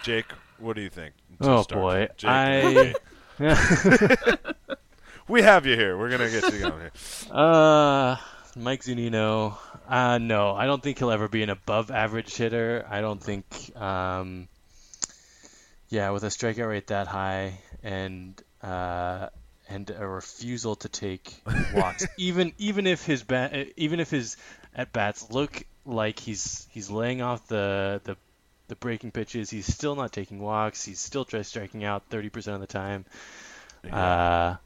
Jake, 0.03 0.27
what 0.59 0.77
do 0.77 0.83
you 0.83 0.89
think? 0.91 1.15
Oh 1.41 1.63
start? 1.63 1.81
boy, 1.81 2.09
Jake, 2.17 2.31
I. 2.31 2.95
we 5.29 5.43
have 5.43 5.67
you 5.67 5.77
here. 5.77 5.97
We're 5.97 6.11
gonna 6.11 6.31
get 6.31 6.53
you 6.53 6.61
going 6.61 6.81
here. 6.81 6.93
Uh, 7.31 8.17
Mike 8.57 8.83
Zunino. 8.83 9.57
Uh, 9.89 10.19
no, 10.19 10.55
I 10.55 10.67
don't 10.67 10.83
think 10.83 10.99
he'll 10.99 11.11
ever 11.11 11.29
be 11.29 11.43
an 11.43 11.51
above 11.51 11.91
average 11.91 12.35
hitter. 12.35 12.87
I 12.89 13.01
don't 13.01 13.23
think. 13.23 13.45
Um, 13.77 14.49
yeah, 15.89 16.11
with 16.11 16.25
a 16.25 16.29
strikeout 16.29 16.69
rate 16.69 16.87
that 16.89 17.07
high 17.07 17.59
and 17.83 18.41
uh, 18.63 19.29
and 19.69 19.91
a 19.91 20.07
refusal 20.07 20.77
to 20.77 20.89
take 20.89 21.35
walks, 21.75 22.07
even 22.19 22.53
even 22.59 22.87
if 22.87 23.05
his 23.05 23.23
bat, 23.23 23.69
even 23.77 24.01
if 24.01 24.11
his 24.11 24.37
at 24.75 24.93
bats 24.93 25.31
look 25.31 25.65
like 25.85 26.19
he's 26.19 26.67
he's 26.71 26.91
laying 26.91 27.23
off 27.23 27.47
the 27.49 28.01
the 28.05 28.17
the 28.73 28.77
breaking 28.77 29.11
pitches, 29.11 29.51
he's 29.51 29.67
still 29.67 29.95
not 29.95 30.13
taking 30.13 30.41
walks. 30.41 30.83
He's 30.83 30.99
still 30.99 31.27
just 31.27 31.51
striking 31.51 31.85
out 31.85 32.09
30% 32.09 32.55
of 32.55 32.61
the 32.61 32.67
time. 32.67 33.05
Uh, 33.91 34.57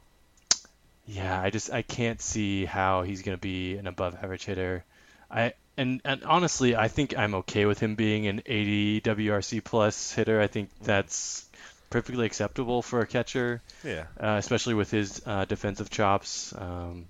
yeah, 1.05 1.41
I 1.41 1.49
just 1.49 1.73
I 1.73 1.81
can't 1.81 2.21
see 2.21 2.63
how 2.63 3.01
he's 3.01 3.21
going 3.21 3.35
to 3.35 3.41
be 3.41 3.75
an 3.75 3.85
above 3.85 4.15
average 4.15 4.45
hitter. 4.45 4.85
I 5.29 5.53
and 5.75 5.99
and 6.05 6.23
honestly, 6.23 6.75
I 6.75 6.87
think 6.87 7.17
I'm 7.17 7.35
okay 7.35 7.65
with 7.65 7.79
him 7.79 7.95
being 7.95 8.27
an 8.27 8.43
80 8.45 9.01
WRC 9.01 9.63
plus 9.63 10.13
hitter. 10.13 10.39
I 10.39 10.47
think 10.47 10.69
that's 10.81 11.45
perfectly 11.89 12.25
acceptable 12.25 12.81
for 12.81 13.01
a 13.01 13.07
catcher. 13.07 13.61
Yeah. 13.83 14.05
Uh, 14.17 14.37
especially 14.37 14.75
with 14.75 14.89
his 14.89 15.21
uh, 15.25 15.43
defensive 15.45 15.89
chops, 15.89 16.53
um, 16.57 17.07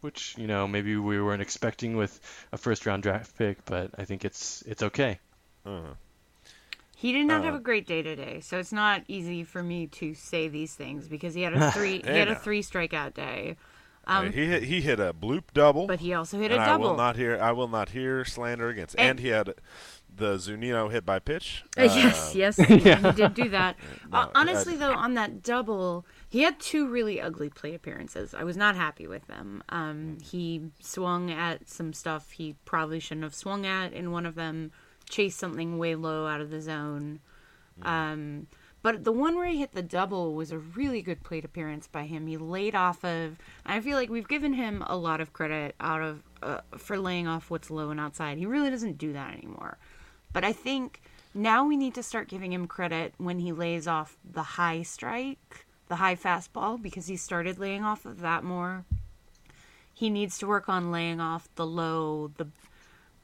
which 0.00 0.34
you 0.38 0.48
know 0.48 0.66
maybe 0.66 0.96
we 0.96 1.22
weren't 1.22 1.42
expecting 1.42 1.96
with 1.96 2.18
a 2.50 2.56
first 2.58 2.84
round 2.86 3.04
draft 3.04 3.36
pick, 3.38 3.64
but 3.64 3.90
I 3.96 4.06
think 4.06 4.24
it's 4.24 4.62
it's 4.62 4.82
okay. 4.82 5.20
Uh-huh. 5.64 5.94
He 7.02 7.12
did 7.12 7.26
not 7.26 7.42
have 7.42 7.54
Uh, 7.54 7.56
a 7.56 7.60
great 7.60 7.86
day 7.86 8.00
today, 8.02 8.38
so 8.40 8.58
it's 8.58 8.72
not 8.72 9.02
easy 9.08 9.42
for 9.42 9.60
me 9.62 9.88
to 9.88 10.14
say 10.14 10.46
these 10.46 10.74
things 10.74 11.08
because 11.08 11.34
he 11.34 11.42
had 11.42 11.52
a 11.52 11.70
three 11.76 12.00
he 12.04 12.18
had 12.18 12.28
a 12.28 12.36
three 12.36 12.62
strikeout 12.62 13.12
day. 13.14 13.56
Uh, 14.06 14.12
Um, 14.12 14.32
he 14.32 14.46
hit, 14.46 14.62
he 14.64 14.80
hit 14.80 14.98
a 15.00 15.12
bloop 15.12 15.44
double, 15.52 15.86
but 15.88 15.98
he 16.00 16.14
also 16.14 16.38
hit 16.38 16.50
a 16.52 16.54
and 16.54 16.62
I 16.62 16.76
will 16.76 16.84
double. 16.90 16.96
not 16.96 17.16
hear 17.16 17.38
I 17.40 17.50
will 17.52 17.68
not 17.68 17.88
hear 17.90 18.24
slander 18.24 18.68
against. 18.68 18.94
And- 18.96 19.10
And, 19.10 19.20
he 19.20 19.28
had 19.28 19.54
the 20.14 20.34
Zunino 20.36 20.90
hit 20.92 21.04
by 21.06 21.18
pitch. 21.18 21.64
Uh, 21.78 21.82
yes, 21.84 22.32
Um, 22.34 22.38
yes, 22.38 22.56
he 22.56 22.76
did 23.16 23.34
do 23.34 23.48
that. 23.48 23.76
No, 24.10 24.18
Uh, 24.18 24.28
honestly, 24.34 24.74
I- 24.74 24.76
though, 24.76 24.92
on 24.94 25.14
that 25.14 25.42
double, 25.42 26.04
he 26.28 26.42
had 26.42 26.60
two 26.60 26.86
really 26.86 27.20
ugly 27.20 27.48
plate 27.48 27.74
appearances. 27.74 28.34
I 28.34 28.44
was 28.44 28.56
not 28.56 28.76
happy 28.76 29.06
with 29.08 29.26
them. 29.26 29.62
Um, 29.70 30.18
he 30.22 30.70
swung 30.80 31.30
at 31.30 31.68
some 31.68 31.92
stuff 31.94 32.32
he 32.32 32.54
probably 32.64 33.00
shouldn't 33.00 33.24
have 33.24 33.34
swung 33.34 33.64
at 33.66 33.92
in 33.92 34.10
one 34.12 34.26
of 34.26 34.34
them, 34.34 34.70
chased 35.08 35.38
something 35.38 35.78
way 35.78 35.94
low 35.94 36.26
out 36.26 36.40
of 36.40 36.50
the 36.50 36.60
zone. 36.60 37.20
Um, 37.82 38.46
but 38.82 39.04
the 39.04 39.12
one 39.12 39.36
where 39.36 39.46
he 39.46 39.60
hit 39.60 39.72
the 39.72 39.82
double 39.82 40.34
was 40.34 40.50
a 40.50 40.58
really 40.58 41.02
good 41.02 41.22
plate 41.22 41.44
appearance 41.44 41.86
by 41.86 42.04
him. 42.04 42.26
He 42.26 42.36
laid 42.36 42.74
off 42.74 43.04
of. 43.04 43.38
I 43.64 43.80
feel 43.80 43.96
like 43.96 44.10
we've 44.10 44.28
given 44.28 44.52
him 44.54 44.82
a 44.86 44.96
lot 44.96 45.20
of 45.20 45.32
credit 45.32 45.76
out 45.80 46.02
of 46.02 46.22
uh, 46.42 46.60
for 46.76 46.98
laying 46.98 47.28
off 47.28 47.48
what's 47.48 47.70
low 47.70 47.90
and 47.90 48.00
outside. 48.00 48.38
He 48.38 48.46
really 48.46 48.70
doesn't 48.70 48.98
do 48.98 49.12
that 49.12 49.34
anymore. 49.34 49.78
But 50.32 50.44
I 50.44 50.52
think 50.52 51.00
now 51.32 51.64
we 51.64 51.76
need 51.76 51.94
to 51.94 52.02
start 52.02 52.28
giving 52.28 52.52
him 52.52 52.66
credit 52.66 53.14
when 53.18 53.38
he 53.38 53.52
lays 53.52 53.86
off 53.86 54.16
the 54.28 54.42
high 54.42 54.82
strike, 54.82 55.64
the 55.88 55.96
high 55.96 56.16
fastball, 56.16 56.80
because 56.82 57.06
he 57.06 57.16
started 57.16 57.58
laying 57.58 57.84
off 57.84 58.04
of 58.04 58.20
that 58.20 58.42
more. 58.42 58.84
He 59.94 60.10
needs 60.10 60.38
to 60.38 60.48
work 60.48 60.68
on 60.68 60.90
laying 60.90 61.20
off 61.20 61.48
the 61.54 61.66
low, 61.66 62.32
the 62.36 62.48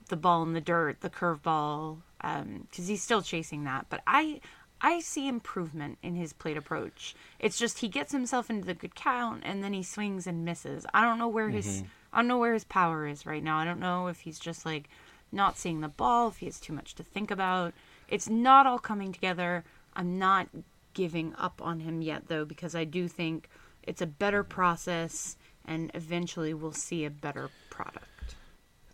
the 0.08 0.16
ball 0.16 0.42
in 0.42 0.52
the 0.52 0.60
dirt, 0.60 1.00
the 1.00 1.10
curveball, 1.10 1.98
because 2.20 2.88
he's 2.88 3.02
still 3.02 3.22
chasing 3.22 3.64
that. 3.64 3.86
But 3.88 4.02
I 4.06 4.40
I 4.80 5.00
see 5.00 5.26
improvement 5.26 5.98
in 6.02 6.14
his 6.14 6.32
plate 6.32 6.56
approach. 6.56 7.14
It's 7.40 7.58
just 7.58 7.80
he 7.80 7.88
gets 7.88 8.12
himself 8.12 8.48
into 8.48 8.66
the 8.66 8.74
good 8.74 8.94
count 8.94 9.42
and 9.44 9.62
then 9.62 9.72
he 9.72 9.82
swings 9.82 10.26
and 10.26 10.44
misses. 10.44 10.86
I 10.94 11.02
don't 11.02 11.18
know 11.18 11.28
where 11.28 11.48
his 11.50 11.82
Mhm. 11.82 11.86
I 12.12 12.18
don't 12.18 12.28
know 12.28 12.38
where 12.38 12.54
his 12.54 12.64
power 12.64 13.06
is 13.06 13.26
right 13.26 13.42
now. 13.42 13.58
I 13.58 13.64
don't 13.64 13.80
know 13.80 14.06
if 14.06 14.20
he's 14.20 14.38
just 14.38 14.64
like 14.64 14.88
not 15.32 15.58
seeing 15.58 15.80
the 15.80 15.88
ball, 15.88 16.28
if 16.28 16.38
he 16.38 16.46
has 16.46 16.58
too 16.60 16.72
much 16.72 16.94
to 16.94 17.02
think 17.02 17.30
about. 17.30 17.74
It's 18.08 18.28
not 18.28 18.66
all 18.66 18.78
coming 18.78 19.12
together. 19.12 19.64
I'm 19.94 20.18
not 20.18 20.48
giving 20.94 21.34
up 21.36 21.60
on 21.60 21.80
him 21.80 22.00
yet 22.00 22.28
though 22.28 22.44
because 22.44 22.74
I 22.74 22.84
do 22.84 23.08
think 23.08 23.48
it's 23.82 24.00
a 24.00 24.06
better 24.06 24.42
process 24.44 25.36
and 25.64 25.90
eventually 25.94 26.54
we'll 26.54 26.72
see 26.72 27.04
a 27.04 27.10
better 27.10 27.50
product. 27.68 28.06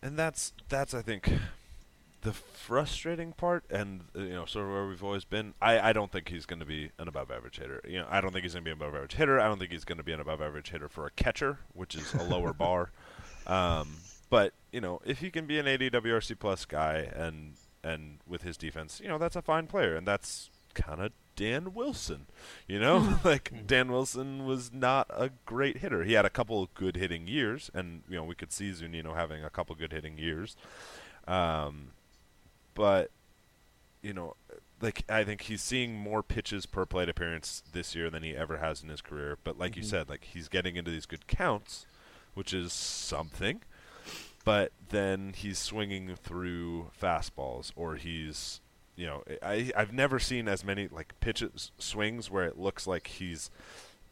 And 0.05 0.19
that's 0.19 0.53
that's 0.69 0.93
I 0.95 1.03
think 1.03 1.33
the 2.21 2.33
frustrating 2.33 3.33
part, 3.33 3.65
and 3.71 4.03
uh, 4.17 4.21
you 4.21 4.31
know, 4.31 4.45
sort 4.45 4.67
of 4.67 4.73
where 4.73 4.87
we've 4.87 5.03
always 5.03 5.25
been. 5.25 5.55
I, 5.61 5.91
I 5.91 5.93
don't 5.93 6.13
think 6.13 6.29
he's 6.29 6.47
going 6.47 6.61
to 6.61 6.67
be 6.67 6.91
an 6.99 7.09
above 7.09 7.31
average 7.31 7.59
hitter. 7.59 7.81
You 7.89 8.01
know, 8.01 8.07
I 8.11 8.21
don't 8.21 8.33
think 8.33 8.45
he's 8.45 8.53
going 8.53 8.65
to 8.65 8.69
be 8.69 8.73
an 8.73 8.79
above 8.79 8.95
average 8.95 9.15
hitter. 9.15 9.41
I 9.41 9.49
don't 9.49 9.59
think 9.59 9.73
he's 9.73 9.85
going 9.85 9.99
to 9.99 10.05
be 10.05 10.13
an 10.13 10.21
above 10.21 10.41
average 10.41 10.71
hitter 10.71 10.89
for 10.89 11.07
a 11.07 11.11
catcher, 11.11 11.59
which 11.73 11.95
is 11.95 12.13
a 12.15 12.23
lower 12.23 12.53
bar. 12.55 12.91
Um, 13.47 13.97
but 14.29 14.53
you 14.73 14.81
know, 14.81 15.01
if 15.05 15.21
he 15.21 15.31
can 15.31 15.47
be 15.47 15.59
an 15.59 15.67
80 15.67 15.91
WRC 15.91 16.39
plus 16.39 16.67
guy, 16.67 17.11
and 17.15 17.55
and 17.83 18.19
with 18.27 18.43
his 18.43 18.59
defense, 18.59 19.01
you 19.03 19.09
know, 19.09 19.19
that's 19.19 19.37
a 19.37 19.43
fine 19.43 19.67
player, 19.67 19.97
and 19.97 20.07
that's 20.07 20.51
kind 20.75 21.01
of 21.01 21.13
Dan 21.37 21.75
Wilson. 21.75 22.27
You 22.69 22.79
know, 22.81 23.19
like 23.25 23.67
Dan 23.67 23.91
Wilson 23.91 24.45
was 24.47 24.73
not 24.73 25.07
a 25.11 25.31
great 25.47 25.79
hitter. 25.79 26.05
He 26.05 26.13
had 26.15 26.25
a 26.25 26.31
couple 26.31 26.69
good 26.75 26.97
hitting 26.97 27.27
years, 27.27 27.71
and 27.75 28.03
you 28.09 28.17
know 28.17 28.25
we 28.25 28.35
could 28.35 28.53
see 28.53 28.71
Zunino 28.73 29.15
having 29.15 29.43
a 29.45 29.51
couple 29.51 29.75
good 29.75 29.93
hitting 29.93 30.19
years. 30.19 30.57
Um, 31.27 31.89
but 32.75 33.11
you 34.03 34.13
know, 34.13 34.35
like 34.81 35.05
I 35.09 35.25
think 35.25 35.43
he's 35.43 35.63
seeing 35.63 35.95
more 35.99 36.23
pitches 36.23 36.67
per 36.67 36.85
plate 36.85 37.09
appearance 37.09 37.63
this 37.73 37.95
year 37.95 38.11
than 38.11 38.23
he 38.23 38.37
ever 38.37 38.59
has 38.59 38.83
in 38.83 38.89
his 38.89 39.01
career. 39.01 39.39
But 39.43 39.59
like 39.59 39.77
you 39.77 39.83
Mhm. 39.83 39.87
said, 39.87 40.09
like 40.09 40.25
he's 40.25 40.49
getting 40.49 40.77
into 40.77 40.91
these 40.91 41.07
good 41.07 41.27
counts, 41.27 41.87
which 42.35 42.53
is 42.53 42.73
something. 42.73 43.63
But 44.45 44.73
then 44.91 45.33
he's 45.35 45.59
swinging 45.59 46.15
through 46.17 46.91
fastballs, 47.01 47.73
or 47.75 47.97
he's, 47.97 48.61
you 48.97 49.07
know, 49.07 49.23
I 49.43 49.71
I've 49.77 49.93
never 49.93 50.19
seen 50.19 50.49
as 50.49 50.65
many 50.65 50.89
like 50.89 51.19
pitches 51.21 51.73
swings 51.79 52.31
where 52.31 52.45
it 52.45 52.59
looks 52.59 52.87
like 52.87 53.07
he's. 53.07 53.51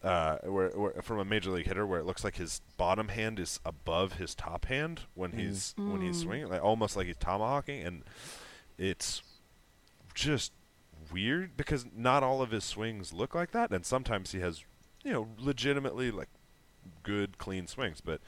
Uh, 0.03 0.39
where, 0.39 0.71
where 0.71 1.01
from 1.01 1.21
a 1.21 1.25
major 1.25 1.49
league 1.53 1.65
hitter, 1.69 1.87
where 1.87 2.01
it 2.01 2.05
looks 2.05 2.25
like 2.25 2.35
his 2.35 2.61
bottom 2.77 3.07
hand 3.07 3.39
is 3.39 3.61
above 3.65 4.15
his 4.15 4.35
top 4.35 4.65
hand 4.65 5.03
when 5.15 5.31
Mm. 5.31 5.39
he's 5.39 5.77
when 5.87 6.01
he's 6.01 6.17
Mm. 6.17 6.23
swinging, 6.25 6.49
like 6.49 6.61
almost 6.61 6.97
like 6.97 7.07
he's 7.07 7.15
tomahawking, 7.21 7.85
and 7.85 8.03
it's 8.77 9.23
just 10.13 10.51
weird 11.13 11.57
because 11.57 11.87
not 11.95 12.25
all 12.25 12.43
of 12.43 12.51
his 12.51 12.65
swings 12.65 13.13
look 13.13 13.33
like 13.33 13.53
that, 13.53 13.71
and 13.71 13.87
sometimes 13.87 14.33
he 14.33 14.41
has, 14.41 14.65
you 15.05 15.13
know, 15.13 15.29
legitimately 15.39 16.11
like 16.11 16.29
good 17.05 17.39
clean 17.39 17.69
swings, 17.69 18.01
but 18.01 18.21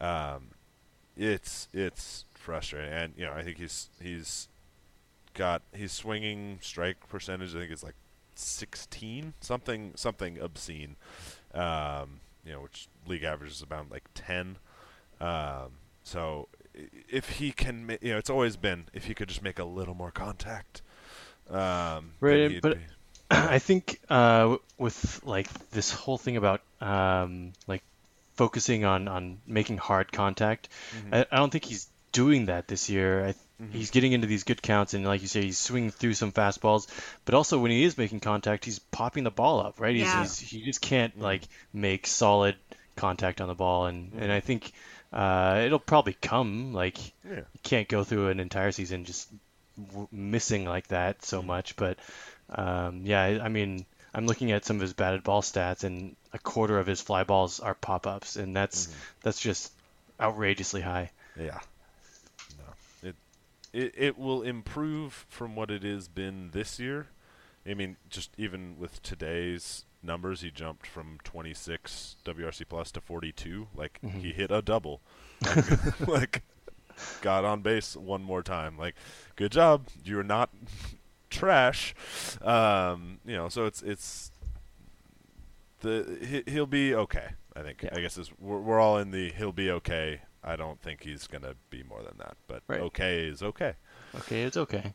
um, 0.00 0.48
it's 1.16 1.68
it's 1.72 2.24
frustrating, 2.34 2.92
and 2.92 3.14
you 3.16 3.24
know 3.24 3.32
I 3.32 3.44
think 3.44 3.58
he's 3.58 3.90
he's 4.00 4.48
got 5.34 5.62
his 5.72 5.92
swinging 5.92 6.58
strike 6.62 7.08
percentage. 7.08 7.54
I 7.54 7.60
think 7.60 7.70
it's 7.72 7.82
like 7.82 7.94
sixteen 8.34 9.34
something 9.40 9.92
something 9.94 10.38
obscene, 10.38 10.96
um, 11.54 12.20
you 12.44 12.52
know, 12.52 12.60
which 12.60 12.88
league 13.06 13.24
average 13.24 13.50
is 13.52 13.62
about 13.62 13.90
like 13.90 14.04
ten. 14.14 14.56
Um, 15.20 15.72
so 16.04 16.48
if 17.08 17.28
he 17.30 17.52
can, 17.52 17.86
ma- 17.86 17.96
you 18.00 18.12
know, 18.12 18.18
it's 18.18 18.30
always 18.30 18.56
been 18.56 18.86
if 18.92 19.04
he 19.04 19.14
could 19.14 19.28
just 19.28 19.42
make 19.42 19.58
a 19.58 19.64
little 19.64 19.94
more 19.94 20.10
contact. 20.10 20.82
Um, 21.50 22.12
Right, 22.20 22.60
but 22.62 22.78
be- 22.78 22.84
I 23.30 23.58
think 23.58 24.00
uh, 24.08 24.56
with 24.78 25.20
like 25.24 25.48
this 25.70 25.90
whole 25.90 26.18
thing 26.18 26.36
about 26.36 26.62
um, 26.80 27.52
like 27.66 27.82
focusing 28.34 28.84
on 28.84 29.08
on 29.08 29.38
making 29.46 29.76
hard 29.78 30.12
contact, 30.12 30.68
Mhm. 30.96 31.14
I, 31.14 31.26
I 31.30 31.36
don't 31.38 31.50
think 31.50 31.64
he's 31.64 31.88
doing 32.12 32.46
that 32.46 32.68
this 32.68 32.88
year. 32.90 33.26
I, 33.26 33.34
Mhm. 33.62 33.72
He's 33.72 33.90
getting 33.90 34.12
into 34.12 34.26
these 34.26 34.44
good 34.44 34.60
counts, 34.62 34.94
and 34.94 35.04
like 35.04 35.22
you 35.22 35.28
say, 35.28 35.42
he's 35.42 35.58
swinging 35.58 35.90
through 35.90 36.14
some 36.14 36.32
fastballs. 36.32 36.88
But 37.24 37.34
also, 37.34 37.58
when 37.58 37.70
he 37.70 37.84
is 37.84 37.96
making 37.96 38.20
contact, 38.20 38.64
he's 38.64 38.78
popping 38.78 39.24
the 39.24 39.30
ball 39.30 39.60
up, 39.60 39.80
right? 39.80 39.94
He's, 39.94 40.04
Yeah. 40.04 40.22
he's, 40.22 40.38
he 40.38 40.62
just 40.62 40.80
can't 40.80 41.18
like 41.20 41.42
make 41.72 42.06
solid 42.06 42.56
contact 42.96 43.40
on 43.40 43.48
the 43.48 43.54
ball, 43.54 43.86
and 43.86 44.12
and 44.18 44.32
I 44.32 44.40
think 44.40 44.72
uh, 45.12 45.62
it'll 45.64 45.78
probably 45.78 46.14
come. 46.14 46.72
Like 46.72 46.98
Yeah. 47.24 47.36
you 47.36 47.60
can't 47.62 47.88
go 47.88 48.02
through 48.04 48.28
an 48.30 48.40
entire 48.40 48.72
season 48.72 49.04
just 49.04 49.28
w- 49.90 50.08
missing 50.10 50.64
like 50.64 50.88
that 50.88 51.24
so 51.24 51.42
much. 51.42 51.76
But 51.76 51.98
um, 52.50 53.02
yeah, 53.04 53.22
I, 53.22 53.44
I 53.44 53.48
mean, 53.48 53.86
I'm 54.12 54.26
looking 54.26 54.52
at 54.52 54.64
some 54.64 54.76
of 54.76 54.82
his 54.82 54.92
batted 54.92 55.22
ball 55.22 55.42
stats, 55.42 55.84
and 55.84 56.16
a 56.32 56.38
quarter 56.38 56.78
of 56.78 56.86
his 56.86 57.00
fly 57.00 57.24
balls 57.24 57.60
are 57.60 57.74
pop 57.74 58.06
ups, 58.06 58.36
and 58.36 58.56
that's 58.56 58.88
that's 59.22 59.38
just 59.40 59.70
outrageously 60.20 60.80
high. 60.80 61.10
Yeah. 61.38 61.60
It 63.72 63.94
it 63.96 64.18
will 64.18 64.42
improve 64.42 65.26
from 65.28 65.56
what 65.56 65.70
it 65.70 65.82
has 65.82 66.08
been 66.08 66.50
this 66.52 66.78
year. 66.78 67.08
I 67.66 67.74
mean, 67.74 67.96
just 68.10 68.30
even 68.36 68.76
with 68.78 69.02
today's 69.02 69.84
numbers, 70.02 70.40
he 70.40 70.50
jumped 70.50 70.86
from 70.86 71.18
26 71.24 72.16
WRC 72.24 72.64
plus 72.68 72.90
to 72.92 73.00
42. 73.00 73.68
Like 73.74 74.00
Mhm. 74.02 74.20
he 74.20 74.32
hit 74.32 74.50
a 74.50 74.60
double. 74.62 75.00
Like, 75.46 76.00
like 76.08 76.42
got 77.20 77.44
on 77.44 77.62
base 77.62 77.96
one 77.96 78.22
more 78.22 78.42
time. 78.42 78.76
Like 78.76 78.94
good 79.36 79.52
job. 79.52 79.86
You're 80.04 80.22
not 80.24 80.50
trash. 81.30 81.94
Um, 82.42 83.20
you 83.24 83.36
know, 83.36 83.48
so 83.48 83.64
it's 83.66 83.80
it's 83.82 84.30
the 85.80 86.18
he, 86.46 86.50
he'll 86.50 86.66
be 86.66 86.94
okay. 86.94 87.28
I 87.54 87.62
think. 87.62 87.84
I 87.92 88.00
guess 88.00 88.18
we're, 88.40 88.58
we're 88.60 88.80
all 88.80 88.98
in 88.98 89.10
the 89.10 89.30
he'll 89.32 89.52
be 89.52 89.70
okay. 89.70 90.22
I 90.44 90.56
don't 90.56 90.80
think 90.80 91.02
he's 91.04 91.26
gonna 91.26 91.54
be 91.70 91.82
more 91.82 92.02
than 92.02 92.18
that, 92.18 92.36
but 92.48 92.62
Right. 92.66 92.80
okay 92.80 93.26
is 93.28 93.42
okay. 93.42 93.74
Okay, 94.14 94.42
it's 94.42 94.56
okay. 94.56 94.94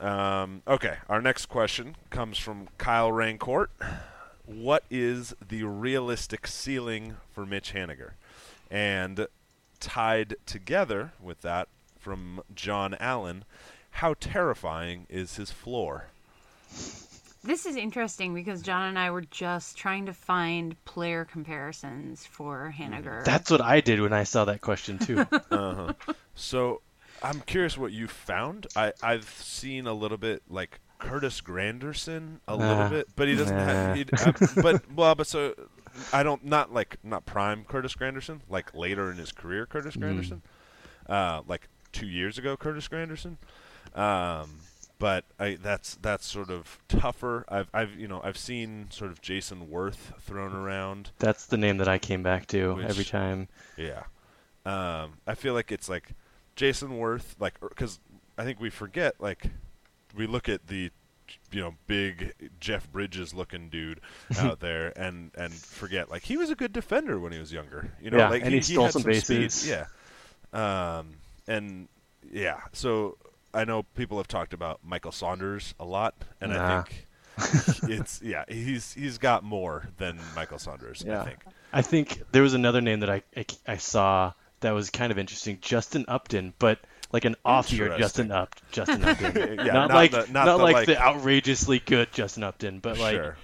Um, 0.00 0.62
okay, 0.66 0.98
our 1.08 1.20
next 1.22 1.46
question 1.46 1.96
comes 2.10 2.38
from 2.38 2.68
Kyle 2.78 3.10
Rancourt. 3.10 3.68
What 4.44 4.84
is 4.90 5.34
the 5.46 5.64
realistic 5.64 6.46
ceiling 6.46 7.16
for 7.32 7.46
Mitch 7.46 7.72
Haniger? 7.72 8.12
And 8.70 9.26
tied 9.80 10.36
together 10.46 11.12
with 11.20 11.40
that 11.42 11.68
from 11.98 12.42
John 12.54 12.94
Allen, 13.00 13.44
how 13.92 14.14
terrifying 14.14 15.06
is 15.08 15.36
his 15.36 15.50
floor? 15.50 16.06
This 17.46 17.66
is 17.66 17.76
interesting 17.76 18.34
because 18.34 18.62
John 18.62 18.88
and 18.88 18.98
I 18.98 19.10
were 19.10 19.22
just 19.22 19.76
trying 19.76 20.06
to 20.06 20.12
find 20.12 20.82
player 20.84 21.24
comparisons 21.24 22.26
for 22.26 22.74
Haniger. 22.76 23.24
That's 23.24 23.50
what 23.50 23.60
I 23.60 23.80
did 23.80 24.00
when 24.00 24.12
I 24.12 24.24
saw 24.24 24.44
that 24.46 24.60
question 24.60 24.98
too. 24.98 25.18
uh-huh. 25.50 25.92
So 26.34 26.82
I'm 27.22 27.40
curious 27.40 27.78
what 27.78 27.92
you 27.92 28.08
found. 28.08 28.66
I 28.76 28.92
I've 29.02 29.28
seen 29.28 29.86
a 29.86 29.92
little 29.94 30.18
bit 30.18 30.42
like 30.48 30.80
Curtis 30.98 31.40
Granderson 31.40 32.40
a 32.48 32.56
little 32.56 32.88
bit, 32.88 33.08
but 33.16 33.28
he 33.28 33.34
doesn't 33.36 33.56
Nah. 33.56 33.64
have. 33.64 33.96
He, 33.96 34.04
uh, 34.12 34.32
but 34.62 34.90
well, 34.92 35.14
but 35.14 35.26
so 35.26 35.54
I 36.12 36.22
don't 36.22 36.44
not 36.44 36.72
like 36.72 36.96
not 37.02 37.24
prime 37.26 37.64
Curtis 37.64 37.94
Granderson, 37.94 38.40
like 38.48 38.74
later 38.74 39.10
in 39.10 39.16
his 39.16 39.32
career 39.32 39.66
Curtis 39.66 39.96
Mm. 39.96 40.02
Granderson, 40.02 40.40
uh, 41.08 41.42
like 41.46 41.68
two 41.92 42.06
years 42.06 42.38
ago 42.38 42.56
Curtis 42.56 42.88
Granderson. 42.88 43.36
Um, 43.94 44.58
but 44.98 45.24
I 45.38 45.56
that's 45.62 45.96
that's 46.02 46.26
sort 46.26 46.50
of 46.50 46.78
tougher. 46.88 47.44
I've 47.48 47.68
I've 47.74 47.94
you 47.98 48.08
know 48.08 48.20
I've 48.24 48.38
seen 48.38 48.86
sort 48.90 49.10
of 49.10 49.20
Jayson 49.20 49.68
Werth 49.68 50.18
thrown 50.20 50.54
around. 50.54 51.10
That's 51.18 51.46
the 51.46 51.56
name 51.56 51.76
that 51.78 51.88
I 51.88 51.98
came 51.98 52.22
back 52.22 52.46
to 52.48 52.74
Which- 52.74 52.86
every 52.86 53.04
time. 53.04 53.48
Yeah. 53.76 54.04
Um, 54.64 55.12
I 55.26 55.34
feel 55.36 55.54
like 55.54 55.70
it's 55.70 55.88
like 55.88 56.08
Jayson 56.56 56.98
Werth, 56.98 57.36
like, 57.38 57.54
because 57.60 58.00
I 58.36 58.42
think 58.42 58.58
we 58.58 58.68
forget, 58.68 59.14
like, 59.20 59.46
we 60.16 60.26
look 60.26 60.48
at 60.48 60.66
the, 60.66 60.90
you 61.52 61.60
know, 61.60 61.74
big 61.86 62.32
Jeff 62.58 62.90
Bridges 62.90 63.32
looking 63.32 63.68
dude 63.68 64.00
out 64.38 64.58
there 64.58 64.92
and, 64.98 65.30
and 65.36 65.52
forget, 65.54 66.10
like, 66.10 66.22
he 66.24 66.36
was 66.36 66.50
a 66.50 66.56
good 66.56 66.72
defender 66.72 67.20
when 67.20 67.30
he 67.30 67.38
was 67.38 67.52
younger. 67.52 67.92
You 68.02 68.10
know, 68.10 68.16
Yeah, 68.18 68.28
like, 68.30 68.42
and 68.42 68.52
he 68.52 68.60
stole 68.60 68.84
had 68.86 68.92
some 68.94 69.02
speed. 69.02 69.12
bases. 69.12 69.68
Yeah. 69.68 69.86
Um, 70.52 71.10
and, 71.46 71.86
yeah, 72.32 72.60
so 72.72 73.18
I 73.56 73.64
know 73.64 73.82
people 73.82 74.18
have 74.18 74.28
talked 74.28 74.52
about 74.52 74.80
Michael 74.84 75.12
Saunders 75.12 75.74
a 75.80 75.84
lot, 75.84 76.14
and 76.40 76.52
I 76.52 76.82
think. 76.82 77.06
it's 77.82 78.22
yeah 78.22 78.44
he's 78.48 78.94
he's 78.94 79.18
got 79.18 79.44
more 79.44 79.90
than 79.98 80.18
Michael 80.34 80.58
Saunders 80.58 81.04
I 81.06 81.22
think 81.22 81.38
I 81.70 81.82
think 81.82 82.22
there 82.32 82.40
was 82.40 82.54
another 82.54 82.80
name 82.80 83.00
that 83.00 83.10
I, 83.10 83.22
I, 83.36 83.44
I 83.68 83.76
saw 83.76 84.32
that 84.60 84.70
was 84.70 84.88
kind 84.88 85.12
of 85.12 85.18
interesting, 85.18 85.58
Justin 85.60 86.06
Upton, 86.08 86.54
but 86.58 86.78
like 87.12 87.24
an 87.24 87.36
off-year 87.44 87.98
Justin 87.98 88.32
Up, 88.32 88.56
Justin 88.72 89.04
Upton, 89.04 89.58
Yeah, 89.58 89.72
not, 89.72 89.88
not 89.88 89.90
like 89.90 90.10
the- 90.12 90.26
not 90.32 90.46
not 90.46 90.56
the, 90.56 90.62
like, 90.62 90.74
like- 90.74 90.86
the 90.86 90.98
outrageously 90.98 91.80
good 91.80 92.12
Justin 92.12 92.42
Upton, 92.42 92.78
but 92.80 92.98
like 92.98 93.16
Sure. 93.16 93.36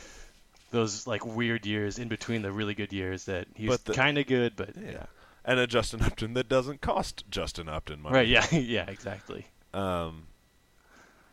those 0.70 1.06
like 1.06 1.24
weird 1.26 1.66
years 1.66 1.98
in 1.98 2.08
between 2.08 2.42
the 2.42 2.50
really 2.50 2.74
good 2.74 2.92
years 2.92 3.26
that 3.26 3.46
he's 3.54 3.76
kind 3.78 4.18
of 4.18 4.26
good, 4.26 4.56
but 4.56 4.70
yeah. 4.76 5.04
and 5.44 5.60
a 5.60 5.66
Justin 5.66 6.02
Upton 6.02 6.34
that 6.34 6.48
doesn't 6.48 6.80
cost 6.80 7.24
Justin 7.30 7.68
Upton 7.68 8.00
money. 8.00 8.14
Right, 8.14 8.28
yeah, 8.28 8.46
yeah, 8.52 8.86
exactly. 8.88 9.46
Um, 9.74 10.26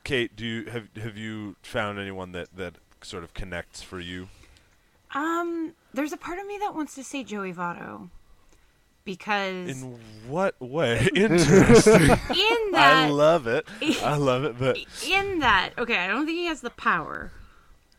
Kate, 0.04 0.36
do 0.36 0.46
you 0.46 0.66
have 0.66 0.88
have 0.96 1.18
you 1.18 1.56
found 1.62 2.00
anyone 2.00 2.32
that 2.32 2.56
that 2.56 2.76
sort 3.02 3.24
of 3.24 3.34
connects 3.34 3.82
for 3.82 4.00
you? 4.00 4.30
Um, 5.14 5.74
there's 5.94 6.14
a 6.14 6.18
part 6.18 6.40
of 6.40 6.46
me 6.46 6.58
that 6.60 6.76
wants 6.76 6.96
to 6.96 7.04
say 7.04 7.24
Joey 7.24 7.54
Votto 7.54 8.10
because 9.04 9.82
In 9.82 10.00
what 10.28 10.60
way? 10.62 11.08
Interesting. 11.16 12.02
In 12.02 12.72
that 12.72 13.06
I 13.06 13.10
love 13.10 13.48
it. 13.48 13.68
I 14.04 14.18
love 14.18 14.44
it. 14.46 14.60
But 14.60 14.78
in 15.08 15.40
that, 15.40 15.72
okay, 15.78 15.98
I 15.98 16.08
don't 16.08 16.26
think 16.26 16.38
he 16.38 16.46
has 16.46 16.62
the 16.62 16.70
power, 16.70 17.32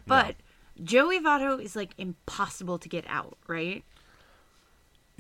but 0.07 0.37
Joey 0.83 1.19
Votto 1.19 1.61
is 1.61 1.75
like 1.75 1.91
impossible 1.99 2.79
to 2.79 2.89
get 2.89 3.05
out, 3.09 3.37
right? 3.49 3.85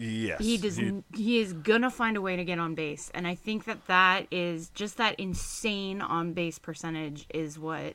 Yes, 0.00 0.40
he 0.40 0.56
does. 0.56 0.76
he- 0.76 1.02
He 1.14 1.40
is 1.40 1.52
gonna 1.52 1.90
find 1.90 2.16
a 2.16 2.20
way 2.20 2.36
to 2.36 2.44
get 2.44 2.58
on 2.58 2.74
base, 2.74 3.10
and 3.14 3.26
I 3.26 3.34
think 3.34 3.64
that 3.64 3.86
that 3.86 4.26
is 4.30 4.70
just 4.70 4.96
that 4.96 5.18
insane 5.20 6.00
on 6.00 6.32
base 6.32 6.58
percentage 6.58 7.26
is 7.34 7.58
what 7.58 7.94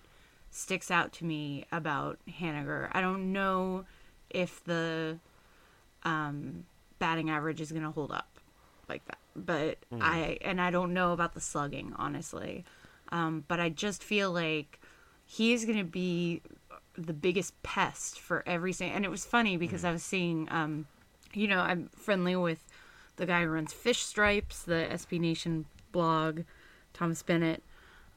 sticks 0.51 0.89
out 0.91 1.11
to 1.13 1.25
me 1.25 1.65
about 1.71 2.17
Haniger. 2.39 2.89
I 2.93 3.01
don't 3.01 3.33
know 3.33 3.85
if 4.29 4.63
the 4.63 5.17
um, 6.03 6.65
batting 6.99 7.29
average 7.29 7.61
is 7.61 7.71
gonna 7.71 7.91
hold 7.91 8.11
up 8.11 8.39
like 8.87 9.03
that, 9.05 9.17
but 9.35 9.77
Mm. 9.91 9.99
I 10.01 10.37
and 10.41 10.61
I 10.61 10.69
don't 10.71 10.93
know 10.93 11.11
about 11.13 11.33
the 11.33 11.41
slugging 11.41 11.93
honestly, 11.97 12.63
um, 13.09 13.43
but 13.47 13.59
I 13.59 13.69
just 13.69 14.03
feel 14.03 14.31
like 14.31 14.79
he 15.25 15.53
is 15.53 15.65
gonna 15.65 15.83
be 15.83 16.41
the 16.97 17.13
biggest 17.13 17.61
pest 17.63 18.19
for 18.19 18.43
every 18.45 18.71
single. 18.71 18.95
And 18.95 19.03
it 19.03 19.09
was 19.09 19.25
funny 19.25 19.57
because 19.57 19.83
I 19.83 19.91
was 19.91 20.03
seeing, 20.03 20.47
um, 20.51 20.85
you 21.35 21.47
know, 21.47 21.59
I'm 21.59 21.89
friendly 21.95 22.35
with 22.35 22.65
the 23.17 23.25
guy 23.25 23.43
who 23.43 23.49
runs 23.49 23.73
Fish 23.73 23.99
Stripes, 23.99 24.63
the 24.63 24.87
SB 24.91 25.19
Nation 25.19 25.65
blog, 25.91 26.41
Thomas 26.93 27.23
Bennett, 27.23 27.63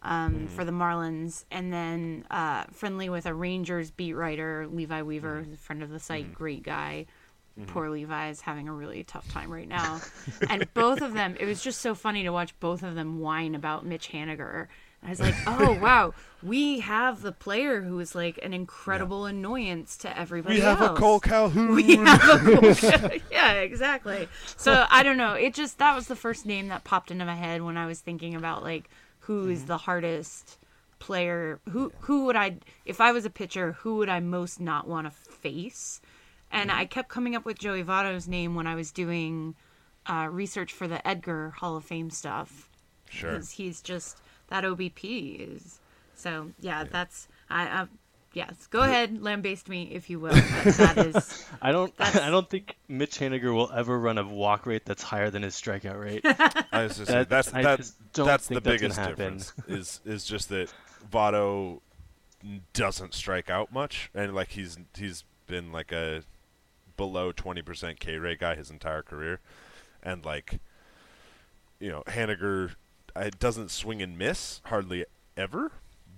um, 0.03 0.47
for 0.49 0.65
the 0.65 0.73
Marlins, 0.73 1.45
and 1.51 1.73
then 1.73 2.25
uh, 2.31 2.65
friendly 2.73 3.09
with 3.09 3.27
a 3.27 3.35
Rangers 3.35 3.91
beat 3.91 4.15
writer, 4.15 4.67
Levi 4.71 5.03
Weaver, 5.03 5.43
who's 5.43 5.55
a 5.55 5.57
friend 5.61 5.83
of 5.83 5.91
the 5.91 5.99
site, 5.99 6.33
great 6.35 6.63
guy. 6.63 7.07
Poor 7.67 7.91
Levi 7.91 8.29
is 8.29 8.41
having 8.41 8.69
a 8.69 8.73
really 8.73 9.03
tough 9.03 9.29
time 9.33 9.51
right 9.53 9.67
now. 9.67 10.01
and 10.49 10.73
both 10.75 11.03
of 11.03 11.13
them, 11.13 11.37
it 11.41 11.45
was 11.45 11.61
just 11.61 11.81
so 11.81 11.95
funny 11.95 12.23
to 12.23 12.31
watch 12.31 12.59
both 12.61 12.85
of 12.85 12.95
them 12.95 13.19
whine 13.19 13.57
about 13.57 13.85
Mitch 13.85 14.11
Haniger. 14.11 14.69
I 15.03 15.11
was 15.11 15.21
like, 15.21 15.35
oh, 15.47 15.75
wow, 15.81 16.13
we 16.43 16.81
have 16.81 17.23
the 17.23 17.33
player 17.33 17.83
who 17.83 17.99
is 18.01 18.15
like 18.15 18.39
an 18.43 18.53
incredible 18.53 19.27
annoyance 19.27 19.97
to 19.99 20.19
everybody 20.19 20.57
we 20.57 20.61
have 20.61 20.81
else. 20.81 20.99
a 20.99 21.03
Kole 21.03 21.21
Calhoun. 21.23 21.75
We 21.75 21.97
have 21.97 22.23
a 22.23 22.39
Kole 22.39 22.91
Cal- 23.01 23.19
yeah, 23.31 23.53
exactly. 23.55 24.29
So 24.57 24.87
I 24.91 25.03
don't 25.03 25.17
know. 25.17 25.35
It 25.35 25.55
just 25.55 25.79
that 25.79 25.95
was 25.95 26.07
the 26.09 26.17
first 26.17 26.47
name 26.47 26.69
that 26.69 26.85
popped 26.85 27.11
into 27.11 27.25
my 27.25 27.37
head 27.37 27.63
when 27.63 27.77
I 27.77 27.87
was 27.87 28.01
thinking 28.01 28.35
about 28.35 28.63
like 28.63 28.91
who 29.21 29.49
is 29.49 29.67
the 29.67 29.79
hardest 29.79 30.59
player. 30.99 31.61
Who 31.71 31.93
who 32.01 32.25
would 32.27 32.37
I 32.37 32.57
if 32.85 33.01
I 33.01 33.13
was 33.13 33.25
a 33.25 33.31
pitcher? 33.31 33.73
Who 33.81 33.97
would 33.97 34.09
I 34.09 34.21
most 34.21 34.61
not 34.61 34.89
want 34.89 35.07
to 35.07 35.11
face? 35.11 36.01
And 36.51 36.73
I 36.73 36.87
kept 36.87 37.09
coming 37.11 37.37
up 37.37 37.45
with 37.45 37.59
Joey 37.59 37.85
Votto's 37.85 38.27
name 38.27 38.55
when 38.55 38.67
I 38.67 38.75
was 38.75 38.91
doing 38.91 39.55
uh, 40.07 40.29
research 40.31 40.73
for 40.73 40.89
the 40.89 41.07
Edgar 41.07 41.51
Hall 41.59 41.77
of 41.77 41.85
Fame 41.85 42.11
stuff. 42.11 42.69
Sure. 43.11 43.33
because 43.33 43.53
he's 43.53 43.81
just 43.81 44.19
that 44.49 44.65
OBP 44.65 45.55
is. 45.57 45.81
So 46.15 46.51
yeah, 46.61 46.85
that's 46.85 47.29
I. 47.51 47.63
I 47.67 47.87
Yes, 48.35 48.67
go 48.67 48.83
ahead, 48.83 49.21
lambaste 49.23 49.69
me 49.71 49.85
if 49.91 50.11
you 50.11 50.21
will. 50.21 50.33
that 50.35 50.99
is 51.17 51.47
I 51.63 51.73
don't. 51.73 51.97
That's- 51.97 52.23
I 52.23 52.29
don't 52.29 52.49
think 52.49 52.77
Mitch 52.87 53.19
Haniger 53.19 53.55
will 53.55 53.73
ever 53.73 53.99
run 53.99 54.19
a 54.19 54.23
walk 54.29 54.67
rate 54.67 54.85
that's 54.85 55.03
higher 55.03 55.31
than 55.31 55.43
his 55.43 55.55
strikeout 55.55 55.99
rate. 55.99 56.21
I 56.73 56.83
was 56.85 56.99
just 56.99 57.11
That- 57.11 57.31
that's 57.31 57.53
I 57.55 57.63
that, 57.63 57.79
just 57.79 58.13
don't 58.13 58.27
that's 58.27 58.47
the 58.47 58.61
think 58.61 58.65
that's 58.65 58.83
gonna 58.83 58.95
biggest 58.95 58.99
happen. 58.99 59.15
difference 59.39 59.53
is 59.67 60.01
is 60.05 60.25
just 60.25 60.51
that 60.51 60.73
Votto 61.11 61.81
doesn't 62.75 63.15
strike 63.15 63.49
out 63.51 63.73
much 63.73 64.11
and 64.15 64.35
like 64.35 64.51
he's 64.51 64.77
he's 64.97 65.25
been 65.47 65.73
like 65.73 65.91
a 65.91 66.23
below 66.99 67.33
20% 67.33 67.99
K 67.99 68.19
rate 68.19 68.41
guy 68.41 68.55
his 68.55 68.71
entire 68.71 69.03
career 69.03 69.41
and 70.03 70.25
like 70.25 70.61
you 71.81 71.89
know 71.91 72.03
Haniger 72.07 72.73
it 73.21 73.39
doesn't 73.39 73.71
swing 73.71 74.01
and 74.03 74.17
miss 74.19 74.61
hardly 74.67 75.05
ever 75.37 75.73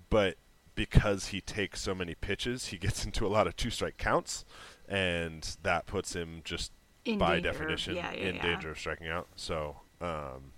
but 0.09 0.37
because 0.75 1.27
he 1.29 1.41
takes 1.41 1.81
so 1.81 1.95
many 1.95 2.15
pitches 2.15 2.67
he 2.67 2.77
gets 2.87 3.05
into 3.05 3.27
a 3.27 3.29
lot 3.29 3.47
of 3.47 3.57
two 3.57 3.71
strike 3.71 3.97
counts 3.99 4.45
and 4.89 5.57
that 5.63 5.87
puts 5.87 6.15
him 6.15 6.41
just 6.45 6.73
In 7.05 7.19
by 7.19 7.35
danger. 7.35 7.53
definition 7.53 7.97
Yeah, 7.97 8.13
yeah, 8.13 8.29
in 8.29 8.35
yeah. 8.37 8.43
danger 8.43 8.71
of 8.71 8.79
striking 8.79 9.09
out 9.09 9.29
so 9.37 9.77
um 10.01 10.53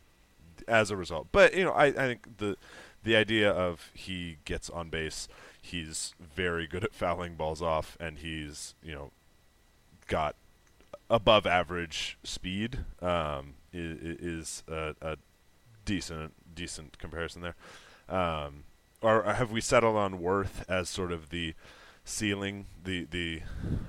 as 0.68 0.92
a 0.92 0.96
result. 0.96 1.26
But 1.32 1.54
you 1.54 1.64
know, 1.64 1.72
I, 1.72 1.86
I 1.86 1.92
think 1.92 2.38
the 2.38 2.56
the 3.02 3.16
idea 3.16 3.50
of 3.50 3.90
he 3.94 4.36
gets 4.44 4.70
on 4.70 4.90
base, 4.90 5.26
he's 5.60 6.14
very 6.20 6.68
good 6.68 6.84
at 6.84 6.94
fouling 6.94 7.34
balls 7.34 7.60
off, 7.60 7.96
and 7.98 8.18
he's 8.18 8.74
you 8.80 8.92
know 8.92 9.10
got 10.06 10.36
above 11.10 11.46
average 11.46 12.16
speed. 12.22 12.84
Um, 13.00 13.54
is, 13.72 14.20
is 14.20 14.62
a, 14.68 14.94
a 15.02 15.16
decent 15.84 16.32
decent 16.54 16.98
comparison 16.98 17.42
there. 17.42 17.56
Um, 18.08 18.64
or 19.00 19.22
have 19.24 19.50
we 19.50 19.60
settled 19.60 19.96
on 19.96 20.20
Werth 20.20 20.68
as 20.68 20.88
sort 20.88 21.12
of 21.12 21.30
the 21.30 21.54
ceiling, 22.04 22.66
the 22.84 23.04
the 23.04 23.42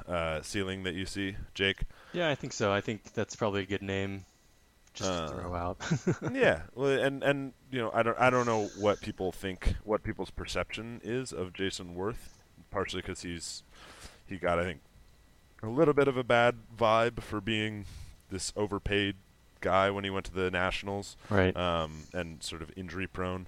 uh, 0.08 0.42
ceiling 0.42 0.84
that 0.84 0.94
you 0.96 1.06
see, 1.06 1.36
Jake? 1.54 1.82
Yeah, 2.14 2.30
I 2.30 2.36
think 2.36 2.54
so. 2.54 2.72
I 2.72 2.82
think 2.82 3.14
that's 3.14 3.36
probably 3.36 3.62
a 3.64 3.66
good 3.66 3.82
name 3.82 4.26
just 4.94 5.10
Uh, 5.10 5.28
throw 5.28 5.56
out. 5.56 5.78
yeah, 6.34 6.64
well, 6.76 6.90
and 6.90 7.24
and 7.24 7.54
you 7.72 7.80
know, 7.80 7.92
I 7.94 8.04
don't 8.04 8.20
I 8.20 8.30
don't 8.30 8.46
know 8.46 8.70
what 8.78 9.02
people 9.02 9.32
think, 9.32 9.76
what 9.84 10.04
people's 10.04 10.30
perception 10.32 11.02
is 11.04 11.32
of 11.34 11.54
Jayson 11.54 11.96
Werth, 11.96 12.30
partially 12.72 13.02
because 13.02 13.22
he's 13.22 13.64
he 14.26 14.38
got 14.38 14.60
I 14.60 14.64
think 14.64 14.82
a 15.62 15.68
little 15.68 15.94
bit 15.94 16.08
of 16.08 16.18
a 16.18 16.24
bad 16.24 16.56
vibe 16.78 17.22
for 17.22 17.42
being 17.42 17.86
this 18.30 18.52
overpaid 18.56 19.16
guy 19.64 19.90
when 19.90 20.04
he 20.04 20.12
went 20.12 20.26
to 20.28 20.34
the 20.34 20.52
Nationals, 20.52 21.18
Right. 21.32 21.56
Um, 21.58 22.04
and 22.14 22.44
sort 22.44 22.62
of 22.62 22.70
injury 22.76 23.08
prone. 23.08 23.48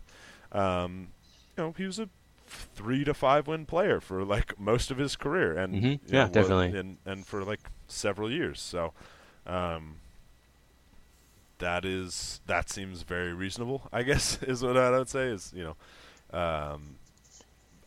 Um, 0.51 1.09
you 1.55 1.63
know, 1.63 1.74
he 1.78 1.86
was 1.86 1.99
a 1.99 2.09
three 2.47 3.03
to 3.03 3.13
five 3.13 3.45
win 3.47 3.66
player 3.68 3.99
for 3.99 4.24
like 4.24 4.59
most 4.59 4.89
of 4.91 4.97
his 4.97 5.16
career, 5.16 5.55
and 5.55 5.76
Mhm. 5.76 5.99
Yeah, 6.07 6.26
know, 6.26 6.32
definitely. 6.32 6.80
and 6.80 6.97
and 7.05 7.26
for 7.28 7.43
like 7.43 7.70
several 7.88 8.32
years. 8.32 8.59
So. 8.59 8.93
Um, 9.47 9.97
that 11.59 11.86
is 11.86 12.41
that 12.47 12.70
seems 12.70 13.03
very 13.03 13.34
reasonable. 13.34 13.88
I 13.93 14.03
guess 14.03 14.41
is 14.51 14.63
what 14.63 14.76
I 14.78 14.89
would 14.97 15.07
say 15.09 15.28
is 15.30 15.53
you 15.55 15.63
know, 15.63 16.38
um, 16.38 16.95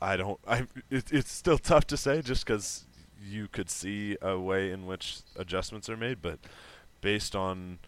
I 0.00 0.16
don't. 0.16 0.38
I 0.46 0.66
it, 0.90 1.12
it's 1.12 1.30
still 1.32 1.58
tough 1.58 1.86
to 1.88 1.96
say 1.96 2.22
just 2.22 2.46
because 2.46 2.84
you 3.22 3.48
could 3.48 3.68
see 3.68 4.16
a 4.22 4.38
way 4.38 4.70
in 4.70 4.86
which 4.86 5.18
adjustments 5.36 5.88
are 5.90 5.96
made, 5.96 6.22
but 6.22 6.38
based 7.00 7.34
on 7.36 7.78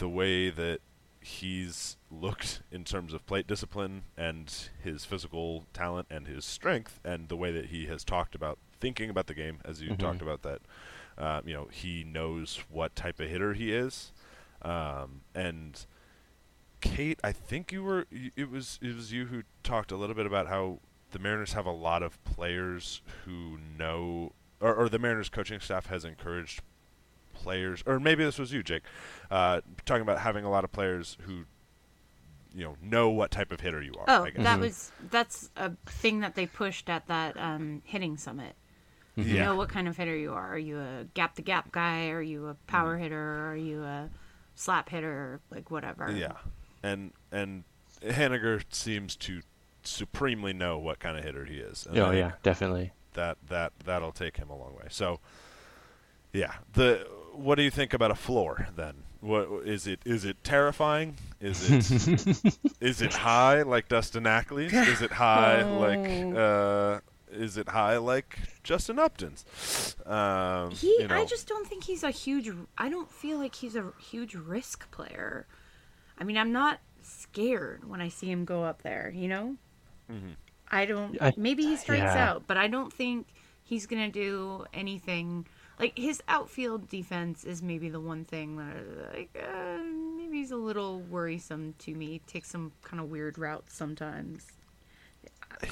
the 0.00 0.08
way 0.08 0.50
that 0.50 0.80
he's 1.22 1.96
looked 2.10 2.62
in 2.72 2.82
terms 2.84 3.12
of 3.14 3.24
plate 3.26 3.46
discipline 3.46 4.02
and 4.16 4.70
his 4.82 5.04
physical 5.04 5.64
talent 5.72 6.06
and 6.10 6.26
his 6.26 6.44
strength 6.44 6.98
and 7.04 7.28
the 7.28 7.36
way 7.36 7.52
that 7.52 7.66
he 7.66 7.86
has 7.86 8.02
talked 8.04 8.34
about 8.34 8.58
thinking 8.80 9.08
about 9.10 9.26
the 9.28 9.34
game 9.34 9.58
as 9.64 9.80
you 9.82 9.90
Mhm. 9.90 9.98
talked 9.98 10.22
about 10.22 10.40
that 10.42 10.60
um, 11.18 11.46
you 11.46 11.52
know 11.54 11.68
he 11.70 12.02
knows 12.04 12.64
what 12.70 12.96
type 12.96 13.20
of 13.20 13.28
hitter 13.28 13.52
he 13.52 13.72
is 13.72 14.12
um, 14.62 15.20
and 15.34 15.84
Kate 16.80 17.20
I 17.22 17.32
think 17.32 17.70
you 17.72 17.84
were 17.84 18.06
it 18.10 18.50
was 18.50 18.78
it 18.80 18.96
was 18.96 19.12
you 19.12 19.26
who 19.26 19.42
talked 19.62 19.92
a 19.92 19.96
little 19.96 20.14
bit 20.16 20.24
about 20.26 20.46
how 20.48 20.78
the 21.10 21.18
Mariners 21.18 21.52
have 21.52 21.66
a 21.66 21.70
lot 21.72 22.02
of 22.02 22.22
players 22.24 23.02
who 23.26 23.58
know 23.78 24.32
or, 24.60 24.74
or 24.74 24.88
the 24.88 24.98
Mariners 24.98 25.28
coaching 25.28 25.60
staff 25.60 25.86
has 25.86 26.04
encouraged 26.06 26.62
players, 27.42 27.82
or 27.86 27.98
maybe 28.00 28.24
this 28.24 28.38
was 28.38 28.52
you, 28.52 28.62
Jake, 28.62 28.82
uh, 29.30 29.60
talking 29.84 30.02
about 30.02 30.18
having 30.20 30.44
a 30.44 30.50
lot 30.50 30.64
of 30.64 30.72
players 30.72 31.16
who, 31.22 31.44
you 32.54 32.64
know, 32.64 32.76
know 32.82 33.10
what 33.10 33.30
type 33.30 33.52
of 33.52 33.60
hitter 33.60 33.82
you 33.82 33.92
are. 33.98 34.04
Oh, 34.08 34.24
I 34.24 34.30
guess. 34.30 34.44
that 34.44 34.58
was 34.60 34.92
that's 35.10 35.50
a 35.56 35.72
thing 35.86 36.20
that 36.20 36.34
they 36.34 36.46
pushed 36.46 36.88
at 36.90 37.06
that 37.08 37.36
um, 37.38 37.82
hitting 37.84 38.16
summit. 38.16 38.54
You 39.16 39.24
Yeah. 39.34 39.44
know 39.46 39.56
what 39.56 39.68
kind 39.68 39.86
of 39.88 39.96
hitter 39.96 40.16
you 40.16 40.32
are. 40.32 40.54
Are 40.54 40.58
you 40.58 40.78
a 40.78 41.04
gap 41.14 41.34
to 41.36 41.42
gap 41.42 41.72
guy? 41.72 42.08
Are 42.08 42.22
you 42.22 42.46
a 42.48 42.54
power 42.66 42.96
hitter? 42.96 43.50
Are 43.50 43.56
you 43.56 43.82
a 43.84 44.08
slap 44.54 44.88
hitter? 44.88 45.40
Like 45.50 45.70
whatever. 45.70 46.10
Yeah, 46.10 46.32
and 46.82 47.12
and 47.30 47.64
Haniger 48.02 48.62
seems 48.70 49.16
to 49.16 49.42
supremely 49.82 50.52
know 50.52 50.78
what 50.78 50.98
kind 51.00 51.18
of 51.18 51.24
hitter 51.24 51.44
he 51.44 51.56
is. 51.56 51.86
And 51.86 51.98
Oh 51.98 52.10
yeah, 52.12 52.32
definitely. 52.42 52.92
That 53.14 53.36
that 53.48 53.72
that'll 53.84 54.12
take 54.12 54.36
him 54.36 54.48
a 54.50 54.56
long 54.56 54.74
way. 54.74 54.86
So, 54.88 55.20
yeah, 56.32 56.54
the 56.72 57.06
what 57.34 57.54
do 57.56 57.62
you 57.62 57.70
think 57.70 57.92
about 57.94 58.10
a 58.10 58.14
floor 58.14 58.68
then? 58.76 58.94
What 59.20 59.48
is 59.66 59.86
it? 59.86 60.00
Is 60.06 60.24
it 60.24 60.42
terrifying? 60.42 61.16
Is 61.40 61.70
it 61.70 62.56
is 62.80 63.02
it 63.02 63.12
high 63.12 63.62
like 63.62 63.88
Dustin 63.88 64.26
Ackley's? 64.26 64.72
Is 64.72 65.02
it 65.02 65.12
high 65.12 65.62
like 65.62 66.34
uh, 66.36 67.00
is 67.30 67.58
it 67.58 67.68
high 67.68 67.98
like 67.98 68.38
Justin 68.64 68.98
Upton's? 68.98 69.44
Um, 70.06 70.70
He, 70.70 70.88
you 71.00 71.08
know, 71.08 71.16
I 71.16 71.24
just 71.26 71.46
don't 71.46 71.66
think 71.66 71.84
he's 71.84 72.02
a 72.02 72.10
huge. 72.10 72.50
I 72.78 72.88
don't 72.88 73.10
feel 73.10 73.36
like 73.38 73.54
he's 73.56 73.76
a 73.76 73.92
huge 73.98 74.34
risk 74.34 74.90
player. 74.90 75.46
I 76.18 76.24
mean, 76.24 76.38
I'm 76.38 76.52
not 76.52 76.80
scared 77.02 77.88
when 77.88 78.00
I 78.00 78.08
see 78.08 78.30
him 78.30 78.44
go 78.46 78.64
up 78.64 78.82
there. 78.82 79.12
You 79.14 79.28
know, 79.28 79.56
Mhm. 80.10 80.34
I 80.70 80.86
don't. 80.86 81.20
I- 81.20 81.34
maybe 81.36 81.64
he 81.64 81.76
strikes 81.76 82.14
yeah. 82.14 82.30
out, 82.30 82.44
but 82.46 82.56
I 82.56 82.68
don't 82.68 82.92
think 82.92 83.26
he's 83.62 83.86
gonna 83.86 84.10
do 84.10 84.64
anything. 84.72 85.46
Like 85.80 85.98
his 85.98 86.22
outfield 86.28 86.88
defense 86.88 87.42
is 87.44 87.62
maybe 87.62 87.88
the 87.88 88.00
one 88.00 88.24
thing 88.24 88.56
that, 88.56 89.14
like, 89.14 89.30
uh, 89.42 89.78
maybe 90.16 90.38
he's 90.38 90.50
a 90.50 90.56
little 90.56 91.00
worrisome 91.00 91.74
to 91.80 91.94
me. 91.94 92.20
Takes 92.26 92.50
some 92.50 92.72
kind 92.82 93.00
of 93.02 93.08
weird 93.10 93.38
routes 93.38 93.74
sometimes. 93.74 94.46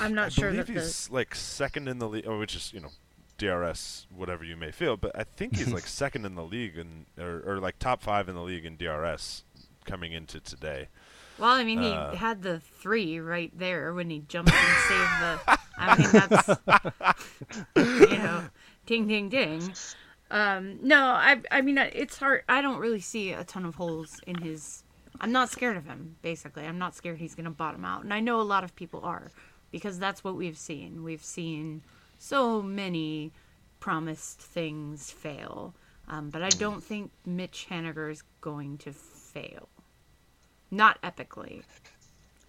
I'm 0.00 0.14
not 0.14 0.26
I 0.26 0.28
sure 0.30 0.50
believe 0.50 0.66
that 0.66 0.74
the 0.74 0.80
he's 0.80 1.10
like 1.10 1.34
second 1.34 1.88
in 1.88 1.98
the 1.98 2.08
league, 2.08 2.26
which 2.26 2.56
is 2.56 2.72
you 2.72 2.80
know 2.80 2.90
DRS, 3.38 4.06
whatever 4.14 4.44
you 4.44 4.56
may 4.56 4.70
feel, 4.70 4.96
but 4.96 5.12
I 5.14 5.24
think 5.24 5.56
he's 5.56 5.72
like 5.72 5.86
second 5.86 6.24
in 6.26 6.34
the 6.34 6.44
league 6.44 6.76
and 6.78 7.06
or, 7.18 7.42
or 7.46 7.58
like 7.58 7.78
top 7.78 8.02
five 8.02 8.28
in 8.28 8.34
the 8.34 8.42
league 8.42 8.64
in 8.64 8.76
DRS 8.76 9.44
coming 9.84 10.12
into 10.12 10.40
today. 10.40 10.88
Well, 11.38 11.50
I 11.50 11.62
mean, 11.64 11.80
he 11.82 11.92
Uh, 11.92 12.16
had 12.16 12.42
the 12.42 12.58
three 12.60 13.20
right 13.20 13.56
there 13.56 13.94
when 13.94 14.10
he 14.10 14.20
jumped 14.26 14.52
and 14.52 14.76
saved 14.88 15.20
the. 15.20 15.58
I 15.78 15.96
mean, 15.96 16.10
that's 16.12 16.48
you 18.10 18.18
know, 18.18 18.44
ding, 18.88 19.06
ding, 19.06 19.28
ding. 19.28 19.72
Um, 20.30 20.78
no, 20.82 20.98
I, 20.98 21.40
I 21.50 21.60
mean, 21.60 21.78
it's 21.78 22.16
hard. 22.18 22.42
I 22.48 22.62
don't 22.62 22.78
really 22.78 23.00
see 23.00 23.32
a 23.32 23.44
ton 23.44 23.64
of 23.66 23.74
holes 23.74 24.20
in 24.26 24.36
his. 24.36 24.82
I'm 25.20 25.30
not 25.30 25.50
scared 25.50 25.76
of 25.76 25.84
him. 25.84 26.16
Basically, 26.22 26.64
I'm 26.64 26.78
not 26.78 26.94
scared 26.94 27.18
he's 27.18 27.34
gonna 27.34 27.50
bottom 27.50 27.84
out, 27.84 28.02
and 28.02 28.12
I 28.12 28.20
know 28.20 28.40
a 28.40 28.42
lot 28.42 28.64
of 28.64 28.74
people 28.74 29.00
are, 29.04 29.30
because 29.70 29.98
that's 29.98 30.24
what 30.24 30.36
we've 30.36 30.56
seen. 30.56 31.04
We've 31.04 31.24
seen 31.24 31.82
so 32.18 32.62
many 32.62 33.32
promised 33.78 34.40
things 34.40 35.10
fail, 35.10 35.74
um, 36.08 36.30
but 36.30 36.42
I 36.42 36.48
don't 36.48 36.82
think 36.82 37.10
Mitch 37.26 37.66
Haniger 37.70 38.10
is 38.10 38.22
going 38.40 38.78
to 38.78 38.92
fail. 38.92 39.68
Not 40.70 41.00
epically. 41.02 41.62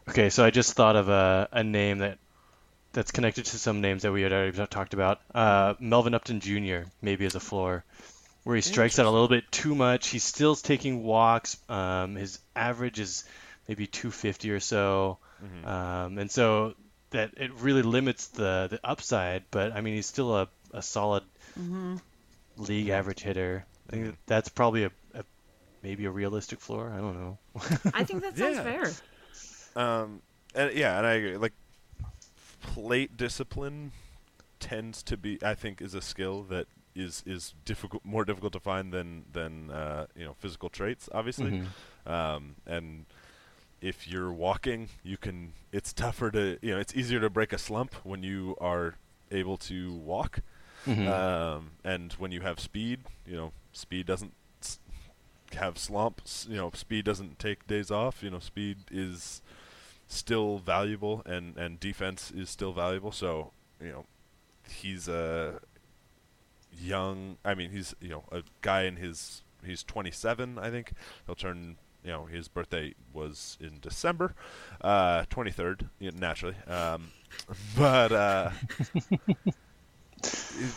Okay, 0.10 0.30
so 0.30 0.44
I 0.44 0.50
just 0.50 0.74
thought 0.74 0.96
of 0.96 1.10
a, 1.10 1.48
a 1.52 1.64
name 1.64 2.00
that 2.00 2.18
that's 2.94 3.12
connected 3.12 3.46
to 3.46 3.58
some 3.58 3.82
names 3.82 4.04
that 4.04 4.12
we 4.12 4.22
had 4.22 4.34
already 4.34 4.66
talked 4.68 4.94
about. 4.94 5.20
Uh, 5.34 5.76
Melvin 5.80 6.14
Upton 6.14 6.40
Jr. 6.40 6.90
maybe 7.02 7.26
as 7.26 7.36
a 7.36 7.40
floor, 7.40 7.84
where 8.44 8.56
he 8.56 8.62
strikes 8.62 9.00
out 9.00 9.06
a 9.06 9.10
little 9.12 9.28
bit 9.28 9.52
too 9.52 9.76
much. 9.76 10.08
He's 10.08 10.24
still 10.24 10.56
taking 10.56 11.04
walks. 11.04 11.58
Um, 11.70 12.16
his 12.16 12.40
average 12.56 13.00
is 13.00 13.24
maybe 13.68 13.86
250 13.88 14.52
or 14.52 14.60
so, 14.60 15.18
um, 15.66 16.18
and 16.18 16.32
so 16.32 16.74
that 17.12 17.32
it 17.38 17.52
really 17.62 17.82
limits 17.84 18.28
the 18.28 18.68
the 18.70 18.80
upside. 18.84 19.44
But 19.52 19.72
I 19.74 19.82
mean, 19.82 19.96
he's 19.96 20.08
still 20.08 20.36
a, 20.36 20.48
a 20.74 20.82
solid 20.82 21.24
Mhm. 21.60 22.00
league 22.58 22.90
average 22.90 23.22
hitter. 23.22 23.66
I 23.90 23.92
think 23.96 24.18
that's 24.26 24.50
probably 24.50 24.84
a, 24.86 24.92
a 25.14 25.24
maybe 25.84 26.06
a 26.06 26.12
realistic 26.12 26.60
floor. 26.60 26.92
I 26.96 26.98
don't 26.98 27.20
know. 27.20 27.38
I 27.94 28.04
think 28.04 28.22
that 28.24 28.38
sounds 28.38 28.58
Yeah. 28.58 28.64
fair. 28.64 28.92
Um, 29.76 30.22
and 30.56 30.74
yeah, 30.76 30.98
and 30.98 31.06
I 31.06 31.14
agree. 31.14 31.38
Like 31.38 31.54
plate 32.62 33.18
discipline 33.18 33.92
tends 34.60 35.02
to 35.04 35.18
be, 35.18 35.40
I 35.44 35.54
think, 35.56 35.82
is 35.82 35.94
a 35.94 36.02
skill 36.02 36.44
that 36.44 36.68
is 36.96 37.24
is 37.26 37.54
difficult, 37.66 38.04
more 38.04 38.26
difficult 38.26 38.54
to 38.54 38.60
find 38.60 38.92
than 38.92 39.26
than 39.32 39.72
uh, 39.72 40.08
you 40.16 40.26
know 40.26 40.34
physical 40.40 40.70
traits, 40.70 41.08
obviously. 41.14 41.62
Um, 42.06 42.56
and 42.66 43.06
if 43.82 44.08
you're 44.08 44.32
walking, 44.32 44.90
you 45.04 45.18
can. 45.18 45.54
It's 45.72 45.94
tougher 45.94 46.32
to 46.32 46.58
you 46.62 46.74
know. 46.74 46.80
It's 46.80 46.96
easier 46.96 47.20
to 47.22 47.30
break 47.30 47.54
a 47.54 47.58
slump 47.58 47.94
when 48.04 48.24
you 48.24 48.56
are 48.60 48.96
able 49.32 49.58
to 49.58 49.94
walk. 49.94 50.40
Mhm. 50.86 51.08
Um, 51.08 51.72
and 51.84 52.14
when 52.14 52.32
you 52.32 52.42
have 52.42 52.60
speed, 52.60 53.02
you 53.28 53.36
know, 53.36 53.52
speed 53.74 54.06
doesn't 54.08 54.34
s- 54.62 54.80
have 55.54 55.78
slumps. 55.78 56.48
You 56.50 56.56
know, 56.58 56.72
speed 56.74 57.06
doesn't 57.06 57.38
take 57.38 57.68
days 57.68 57.92
off. 57.92 58.24
You 58.24 58.30
know, 58.32 58.40
speed 58.40 58.78
is 58.92 59.42
still 60.10 60.58
valuable, 60.58 61.22
and 61.26 61.56
and 61.56 61.80
defense 61.80 62.32
is 62.36 62.50
still 62.50 62.74
valuable. 62.74 63.14
So 63.14 63.52
you 63.82 63.90
know, 63.90 64.06
he's 64.70 65.08
a 65.08 65.60
young. 66.78 67.38
I 67.46 67.54
mean, 67.56 67.72
he's 67.72 67.96
you 68.02 68.10
know 68.10 68.24
a 68.32 68.44
guy 68.62 68.82
in 68.84 68.98
his. 68.98 69.44
He's 69.66 69.84
27, 69.84 70.58
I 70.58 70.70
think. 70.70 70.92
He'll 71.26 71.36
turn. 71.36 71.78
You 72.04 72.12
know, 72.12 72.26
his 72.26 72.48
birthday 72.48 72.94
was 73.12 73.58
in 73.60 73.80
December, 73.82 74.34
uh, 74.80 75.24
23rd. 75.30 75.90
You 76.00 76.12
know, 76.12 76.18
naturally, 76.20 76.56
um, 76.68 77.12
but. 77.78 78.12
Uh, 78.12 78.52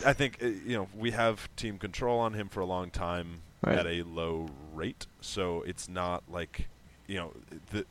I 0.05 0.13
think 0.13 0.41
uh, 0.41 0.45
you 0.47 0.77
know 0.77 0.87
we 0.97 1.11
have 1.11 1.53
team 1.57 1.77
control 1.77 2.19
on 2.19 2.33
him 2.33 2.47
for 2.49 2.61
a 2.61 2.65
long 2.65 2.89
time 2.91 3.41
Right. 3.65 3.77
at 3.77 3.85
a 3.87 4.03
low 4.03 4.49
rate, 4.73 5.07
so 5.21 5.61
it's 5.63 5.87
not 5.87 6.23
like 6.29 6.67
you 7.07 7.15
know. 7.15 7.33
The, 7.71 7.85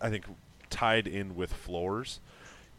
I 0.00 0.10
think 0.10 0.24
tied 0.72 1.06
in 1.06 1.36
with 1.36 1.52
floors, 1.52 2.18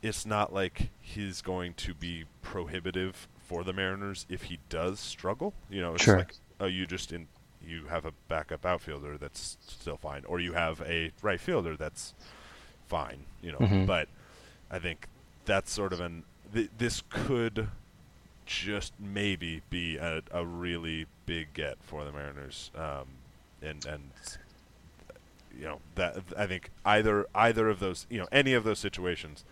it's 0.01 0.25
not 0.25 0.53
like 0.53 0.89
he's 0.99 1.41
going 1.41 1.73
to 1.75 1.93
be 1.93 2.25
prohibitive 2.41 3.27
for 3.39 3.63
the 3.63 3.71
Mariners 3.71 4.25
if 4.29 4.43
he 4.43 4.59
does 4.69 4.99
struggle. 4.99 5.53
You 5.69 5.81
know, 5.81 5.93
it's 5.93 6.03
Sure. 6.03 6.17
like 6.17 6.35
oh, 6.59 6.65
you 6.65 6.85
just 6.85 7.13
in 7.13 7.27
you 7.65 7.85
have 7.85 8.05
a 8.05 8.11
backup 8.27 8.65
outfielder 8.65 9.17
that's 9.17 9.57
still 9.65 9.95
fine, 9.97 10.25
or 10.25 10.39
you 10.41 10.51
have 10.53 10.81
a 10.81 11.11
right 11.21 11.39
fielder 11.39 11.77
that's 11.77 12.13
fine. 12.87 13.25
You 13.41 13.53
know, 13.53 13.59
Mhm. 13.59 13.85
but 13.87 14.09
I 14.69 14.79
think 14.79 15.07
that's 15.45 15.71
sort 15.71 15.93
of 15.93 16.01
an 16.01 16.23
th- 16.53 16.69
this 16.77 17.01
could 17.09 17.69
just 18.45 18.93
maybe 18.99 19.61
be 19.69 19.95
a, 19.97 20.21
a 20.31 20.45
really 20.45 21.05
big 21.25 21.53
get 21.53 21.77
for 21.81 22.03
the 22.03 22.11
Mariners, 22.11 22.69
um, 22.75 23.07
and 23.61 23.85
and 23.85 24.11
you 25.57 25.65
know 25.65 25.79
that 25.95 26.17
I 26.37 26.45
think 26.47 26.69
either 26.85 27.25
either 27.35 27.69
of 27.69 27.79
those 27.79 28.05
you 28.09 28.19
know 28.19 28.27
any 28.31 28.53
of 28.53 28.63
those 28.63 28.79
situations, 28.79 29.43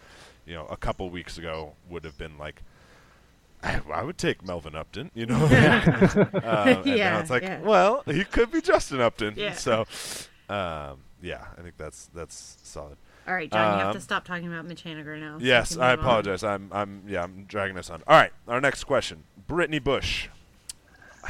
you 0.45 0.54
know, 0.54 0.66
a 0.68 0.78
couple 0.78 1.10
weeks 1.10 1.38
ago 1.38 1.74
would 1.89 2.04
have 2.04 2.18
been 2.18 2.38
like. 2.38 2.64
I, 3.64 3.80
I 3.93 4.02
would 4.04 4.18
take 4.18 4.43
Melvin 4.43 4.76
Upton, 4.76 5.12
you 5.14 5.28
know. 5.28 5.36
um, 5.45 5.52
and 5.54 6.86
now 6.86 6.93
Yeah, 6.95 7.20
it's 7.20 7.30
like, 7.30 7.43
yeah. 7.43 7.62
well, 7.62 8.02
he 8.08 8.24
could 8.24 8.52
be 8.52 8.60
Justin 8.60 8.99
Upton. 9.02 9.36
Yeah. 9.38 9.54
So, 9.54 9.82
um, 10.49 11.02
yeah, 11.22 11.45
I 11.58 11.62
think 11.62 11.78
that's 11.78 12.10
that's 12.14 12.58
solid. 12.64 12.97
All 13.28 13.36
right, 13.36 13.52
John, 13.52 13.74
you 13.74 13.80
have 13.82 13.88
Um, 13.89 13.93
to 13.93 14.02
stop 14.02 14.26
talking 14.26 14.47
about 14.47 14.66
Mitch 14.66 14.84
Haniger 14.84 15.20
now. 15.20 15.38
so 15.38 15.45
Yes, 15.45 15.78
I 15.78 15.91
move 15.91 15.99
on. 15.99 16.06
apologize. 16.06 16.43
I'm, 16.43 16.70
I'm, 16.72 17.04
yeah, 17.08 17.22
I'm 17.22 17.43
dragging 17.47 17.76
this 17.76 17.91
on. 17.91 18.02
All 18.08 18.18
right, 18.18 18.32
our 18.47 18.60
next 18.60 18.86
question: 18.86 19.26
Brittany 19.47 19.78
Bush. 19.80 20.28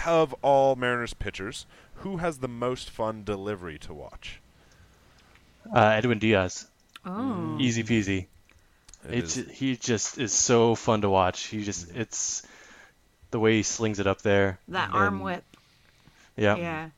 Of 0.05 0.33
all 0.41 0.77
Mariners 0.77 1.13
pitchers, 1.13 1.65
who 1.95 2.17
has 2.17 2.37
the 2.37 2.47
most 2.47 2.89
fun 2.89 3.25
delivery 3.25 3.77
to 3.79 3.93
watch? 3.93 4.40
Uh, 5.73 5.79
Edwin 5.79 6.19
Diaz. 6.19 6.67
Oh. 7.05 7.57
Easy 7.59 7.83
peasy. 7.83 8.27
It 9.09 9.19
It's 9.23 9.37
is- 9.37 9.49
he 9.51 9.75
just 9.75 10.17
is 10.17 10.31
so 10.33 10.75
fun 10.75 11.01
to 11.01 11.09
watch. 11.09 11.43
He 11.47 11.63
just 11.63 11.91
it's 11.95 12.43
the 13.31 13.39
way 13.39 13.55
he 13.57 13.63
slings 13.63 13.99
it 13.99 14.07
up 14.07 14.21
there. 14.21 14.59
That 14.67 14.91
arm 14.93 15.15
and- 15.15 15.23
whip. 15.23 15.43
Yeah. 16.37 16.55
Yeah. 16.57 16.89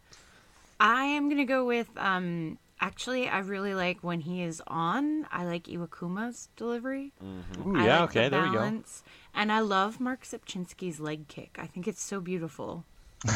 I 0.79 1.05
am 1.05 1.29
gonna 1.29 1.45
go 1.45 1.65
with 1.65 1.87
um 1.97 2.57
actually 2.81 3.29
I 3.29 3.39
really 3.39 3.73
like 3.73 3.99
when 4.03 4.19
he 4.19 4.43
is 4.43 4.61
on. 4.67 5.25
I 5.31 5.45
like 5.45 5.65
Iwakuma's 5.65 6.49
delivery. 6.57 7.13
Ooh, 7.23 7.73
yeah, 7.77 8.01
like 8.01 8.09
okay, 8.09 8.23
the 8.25 8.29
there 8.31 8.43
we 8.43 8.51
go. 8.51 8.83
And 9.35 9.51
I 9.51 9.59
love 9.61 9.99
Marc 9.99 10.23
Rzepczynski's 10.25 10.99
leg 10.99 11.27
kick. 11.27 11.57
I 11.59 11.67
think 11.67 11.87
it's 11.87 12.01
so 12.01 12.19
beautiful. 12.19 12.83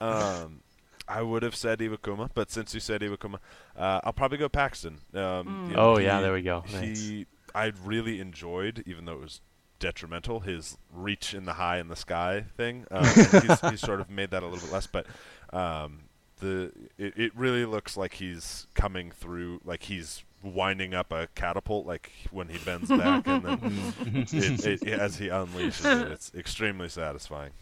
Um, 0.00 0.60
I 1.08 1.22
would 1.22 1.42
have 1.42 1.54
said 1.54 1.78
Iwakuma, 1.78 2.30
but 2.34 2.50
since 2.50 2.74
you 2.74 2.80
said 2.80 3.00
Iwakuma, 3.00 3.38
uh, 3.76 4.00
I'll 4.04 4.12
probably 4.12 4.38
go 4.38 4.48
Paxton. 4.48 4.98
Um, 5.14 5.68
you 5.70 5.76
Oh, 5.76 5.98
yeah, 5.98 6.20
there 6.20 6.32
we 6.32 6.42
go. 6.42 6.64
He, 6.66 7.26
I 7.54 7.72
really 7.84 8.20
enjoyed, 8.20 8.82
even 8.86 9.04
though 9.04 9.14
it 9.14 9.20
was 9.20 9.40
detrimental, 9.78 10.40
his 10.40 10.78
reach 10.92 11.32
in 11.34 11.44
the 11.44 11.54
high 11.54 11.78
in 11.78 11.88
the 11.88 11.96
sky 11.96 12.44
thing. 12.56 12.86
Um, 12.90 13.04
he's, 13.14 13.60
he's 13.70 13.80
sort 13.80 14.00
of 14.00 14.10
made 14.10 14.30
that 14.30 14.42
a 14.42 14.46
little 14.46 14.64
bit 14.64 14.72
less, 14.72 14.86
but 14.86 15.06
um, 15.52 16.00
the 16.40 16.72
it, 16.98 17.16
it 17.16 17.36
really 17.36 17.64
looks 17.64 17.96
like 17.96 18.14
he's 18.14 18.66
coming 18.74 19.10
through, 19.10 19.60
like 19.64 19.84
he's 19.84 20.24
winding 20.42 20.92
up 20.94 21.12
a 21.12 21.28
catapult, 21.34 21.86
like 21.86 22.10
when 22.30 22.48
he 22.48 22.58
bends 22.58 22.88
back, 22.88 23.26
and 23.26 23.42
then 23.44 23.58
it, 24.32 24.82
it, 24.82 24.88
as 24.88 25.16
he 25.16 25.28
unleashes 25.28 26.02
it, 26.02 26.12
it's 26.12 26.32
extremely 26.34 26.88
satisfying. 26.88 27.52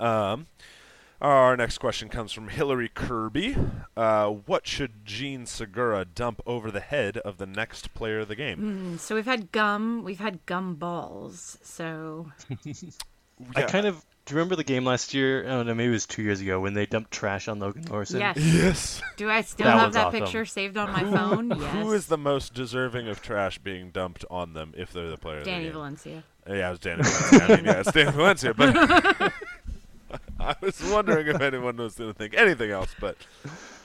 Um, 0.00 0.46
our 1.22 1.56
next 1.56 1.78
question 1.78 2.08
comes 2.08 2.32
from 2.32 2.48
Hillary 2.48 2.90
Kirby. 2.92 3.56
Uh, 3.96 4.26
what 4.28 4.66
should 4.66 5.04
Jean 5.06 5.46
Segura 5.46 6.04
dump 6.04 6.40
over 6.46 6.70
the 6.70 6.80
head 6.80 7.16
of 7.18 7.38
the 7.38 7.46
next 7.46 7.94
player 7.94 8.20
of 8.20 8.28
the 8.28 8.36
game? 8.36 8.94
Mm, 8.96 8.98
so 8.98 9.14
we've 9.14 9.24
had 9.24 9.52
gum, 9.52 10.02
we've 10.04 10.18
had 10.20 10.44
gum 10.46 10.74
balls. 10.74 11.58
So 11.62 12.30
I 13.56 13.62
kind 13.62 13.86
of 13.86 14.04
do 14.24 14.34
you 14.34 14.38
remember 14.38 14.54
the 14.56 14.64
game 14.64 14.84
last 14.84 15.14
year? 15.14 15.44
I 15.44 15.48
don't 15.50 15.66
know, 15.66 15.74
maybe 15.74 15.88
it 15.88 15.92
was 15.92 16.06
two 16.06 16.22
years 16.22 16.40
ago 16.40 16.60
when 16.60 16.74
they 16.74 16.86
dumped 16.86 17.10
trash 17.10 17.48
on 17.48 17.58
Logan 17.58 17.84
Morrison. 17.88 18.20
yes. 18.20 18.36
Yes. 18.38 19.02
Do 19.16 19.28
I 19.28 19.40
still 19.42 19.66
That 19.66 19.78
have 19.78 19.92
that 19.94 20.06
awesome. 20.06 20.20
picture 20.20 20.44
saved 20.44 20.76
on 20.76 20.92
my 20.92 21.02
phone? 21.02 21.50
Yes. 21.60 21.74
Who 21.74 21.92
is 21.92 22.06
the 22.06 22.18
most 22.18 22.54
deserving 22.54 23.08
of 23.08 23.20
trash 23.22 23.58
being 23.58 23.90
dumped 23.90 24.24
on 24.30 24.52
them 24.54 24.74
if 24.76 24.92
they're 24.92 25.10
the 25.10 25.16
player 25.16 25.38
of 25.38 25.44
Danny 25.44 25.64
the 25.64 25.70
game? 25.70 25.72
Valencia. 25.74 26.24
Yeah, 26.48 26.68
it 26.68 26.70
was 26.70 26.78
Danny 26.80 27.02
Valencia. 27.02 27.42
I 27.44 27.56
mean, 27.56 27.64
yeah, 27.64 27.80
it's 27.80 27.92
Danny 27.92 28.10
Valencia, 28.12 28.54
but 28.54 29.32
I 30.48 30.56
was 30.60 30.82
wondering 30.90 31.26
if 31.28 31.40
anyone 31.40 31.76
was 31.76 31.94
going 31.96 32.12
to 32.12 32.18
think 32.18 32.34
anything 32.36 32.70
else, 32.70 32.94
but 33.00 33.16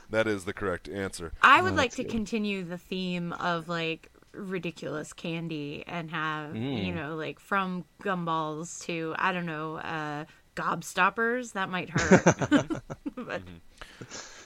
that 0.09 0.27
is 0.27 0.45
the 0.45 0.53
correct 0.53 0.89
answer. 0.89 1.33
I 1.41 1.61
would 1.61 1.75
like 1.75 1.91
to 1.95 2.03
continue 2.03 2.63
the 2.63 2.77
theme 2.77 3.33
of 3.33 3.67
like 3.69 4.09
ridiculous 4.33 5.13
candy 5.13 5.83
and 5.87 6.11
have 6.11 6.53
Mm. 6.53 6.85
you 6.85 6.93
know 6.93 7.15
like 7.15 7.39
from 7.39 7.85
gumballs 8.03 8.83
to 8.85 9.15
I 9.17 9.31
don't 9.31 9.47
know 9.47 9.77
uh 9.77 10.25
gobstoppers 10.55 11.53
that 11.53 11.69
might 11.69 11.89
hurt. 11.89 12.81
but 13.15 13.41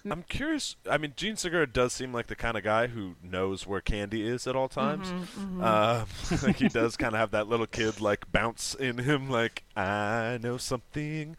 I'm 0.09 0.24
curious. 0.24 0.76
I 0.89 0.97
mean, 0.97 1.14
Jean 1.16 1.36
Segura 1.36 1.68
does 1.68 1.93
seem 1.93 2.12
like 2.12 2.28
the 2.28 2.36
kind 2.36 2.57
of 2.57 2.64
guy 2.64 2.88
who 2.88 3.16
knows 3.24 3.68
where 3.68 3.82
candy 3.82 4.28
is 4.28 4.47
at 4.47 4.55
all 4.55 4.68
times. 4.68 5.12
Mhm, 5.12 5.59
mhm. 5.59 5.64
Uh, 5.64 6.05
like 6.47 6.55
he 6.57 6.68
does 6.70 6.97
kind 6.97 7.14
of 7.14 7.20
have 7.20 7.32
that 7.32 7.47
little 7.47 7.68
kid 7.68 8.01
like 8.01 8.32
bounce 8.32 8.74
in 8.76 8.97
him, 8.97 9.30
like 9.30 9.64
I 9.76 10.39
know 10.41 10.57
something. 10.57 11.38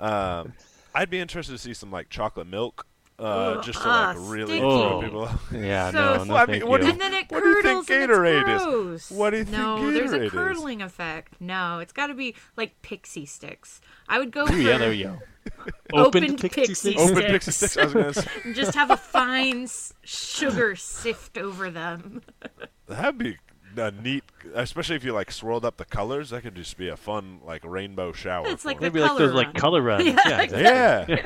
Um, 0.00 0.52
I'd 0.94 1.10
be 1.10 1.18
interested 1.18 1.52
to 1.52 1.58
see 1.58 1.74
some 1.74 1.90
like 1.90 2.08
chocolate 2.08 2.46
milk, 2.46 2.86
uh, 3.18 3.22
Ugh, 3.22 3.64
just 3.64 3.82
to 3.82 3.88
like 3.88 4.16
ah, 4.16 4.20
really 4.28 4.44
sticky. 4.46 4.60
throw 4.60 4.92
Oh, 4.98 5.02
people. 5.02 5.22
off. 5.24 5.48
yeah, 5.52 5.90
So 5.92 5.98
no, 6.18 6.24
no, 6.24 6.36
I 6.36 6.46
mean, 6.46 6.60
thank 6.60 6.66
what 6.70 6.80
do 6.80 6.86
you. 6.86 6.92
and 6.92 7.00
then 7.00 7.14
it 7.14 7.26
What 7.30 7.42
do 7.42 7.48
you 7.48 7.62
think 7.62 7.86
curdles 7.86 7.90
and 7.90 8.10
Gatorade 8.10 8.48
it's 8.54 8.62
is? 8.62 8.68
gross. 8.68 9.10
What 9.10 9.30
do 9.30 9.36
you 9.38 9.44
think 9.44 9.56
No, 9.58 9.90
there's 9.92 10.10
Gatorade 10.12 10.20
a 10.20 10.24
is? 10.24 10.30
curdling 10.32 10.82
effect. 10.82 11.40
No, 11.40 11.78
it's 11.80 11.92
got 11.92 12.06
to 12.08 12.14
be 12.14 12.34
like 12.56 12.80
pixie 12.82 13.26
sticks. 13.26 13.80
I 14.08 14.18
would 14.18 14.30
go 14.30 14.44
Ooh, 14.44 14.46
for 14.46 14.56
yeah, 14.56 14.78
there 14.78 14.90
we 14.90 15.02
go. 15.02 15.18
Opened 15.94 16.24
Opened 16.26 16.40
pixie, 16.40 16.48
pixie 16.60 16.74
sticks. 16.74 17.00
sticks. 17.00 17.10
Open 17.10 17.30
pixie 17.30 17.50
sticks. 17.52 17.76
I 17.78 17.84
was 17.84 17.92
gonna 17.94 18.12
say. 18.14 18.26
and 18.44 18.54
just 18.54 18.74
have 18.74 18.90
a 18.90 18.96
fine 18.96 19.62
s- 19.64 19.94
sugar 20.04 20.76
sift 20.76 21.38
over 21.38 21.70
them. 21.70 22.22
That'd 22.86 23.18
be 23.18 23.38
a 23.78 23.90
neat, 23.90 24.24
especially 24.54 24.96
if 24.96 25.04
you 25.04 25.12
like 25.12 25.30
swirled 25.30 25.64
up 25.64 25.76
the 25.76 25.84
colors. 25.84 26.30
That 26.30 26.42
could 26.42 26.54
just 26.54 26.76
be 26.76 26.88
a 26.88 26.96
fun 26.96 27.40
like 27.44 27.64
rainbow 27.64 28.12
shower. 28.12 28.46
It's 28.48 28.64
like 28.64 28.80
the 28.80 28.86
it. 28.86 28.92
Maybe 28.94 29.00
like 29.00 29.10
color 29.10 29.26
those 29.26 29.34
like 29.34 29.54
color 29.54 29.82
runs. 29.90 30.04
Yeah, 30.06 30.16
Yeah, 30.26 30.40
exactly. 30.42 30.62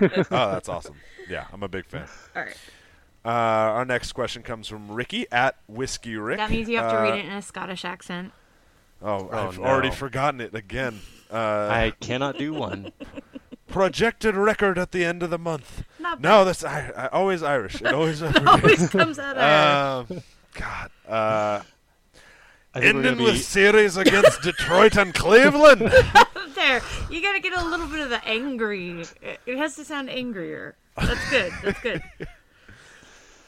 Yeah. 0.09 0.25
oh, 0.31 0.53
that's 0.53 0.69
awesome. 0.69 0.97
Yeah, 1.29 1.47
I'm 1.53 1.63
a 1.63 1.69
big 1.69 1.87
fan. 1.87 2.07
All 2.37 2.43
right. 2.43 2.57
Uh, 3.25 3.29
our 3.29 3.85
next 3.85 4.13
question 4.13 4.43
comes 4.43 4.67
from 4.69 4.91
Ricky 4.91 5.27
at 5.31 5.57
Whiskey 5.69 6.17
Rick. 6.17 6.39
That 6.39 6.51
means 6.51 6.69
you 6.69 6.79
have 6.79 6.91
to 6.91 6.99
read 6.99 7.13
Uh, 7.13 7.17
it 7.17 7.25
in 7.27 7.33
a 7.33 7.43
Scottish 7.43 7.85
accent. 7.85 8.33
Oh, 9.01 9.29
Oh, 9.33 9.49
I've 9.49 9.59
already 9.61 9.91
forgotten 9.91 10.41
it 10.41 10.55
again. 10.55 11.01
Uh, 11.31 11.37
I 11.71 11.93
cannot 12.01 12.37
do 12.39 12.53
one. 12.53 12.93
projected 13.69 14.37
record 14.37 14.77
at 14.79 14.93
the 14.93 15.05
end 15.05 15.23
of 15.23 15.31
the 15.31 15.39
month. 15.39 15.85
Not 15.99 16.21
No, 16.21 16.45
that's 16.45 16.63
I, 16.65 16.91
I, 16.97 17.07
always 17.09 17.43
Irish. 17.43 17.81
It 17.81 17.87
always 17.87 18.23
Always 18.23 18.89
comes 18.91 19.19
out 19.19 19.37
of 19.39 20.11
Um, 20.11 20.23
God. 20.55 20.91
Uh, 21.09 21.13
I 21.13 21.59
think 21.59 21.65
we're 21.65 21.82
ending 22.75 23.03
gonna 23.03 23.23
with 23.23 23.35
be 23.35 23.39
series 23.39 23.97
against 23.97 24.43
Detroit 24.43 24.97
and 24.97 25.13
Cleveland. 25.15 25.81
there. 26.55 26.81
You 27.11 27.21
got 27.23 27.33
to 27.33 27.41
get 27.41 27.53
a 27.57 27.65
little 27.65 27.87
bit 27.89 28.01
of 28.01 28.11
the 28.11 28.25
angry. 28.27 29.01
It- 29.21 29.41
It 29.47 29.59
has 29.59 29.77
to 29.77 29.85
sound 29.85 30.09
angrier. 30.11 30.75
That's 30.97 31.31
good. 31.31 31.53
That's 31.63 31.81
good. 31.81 32.03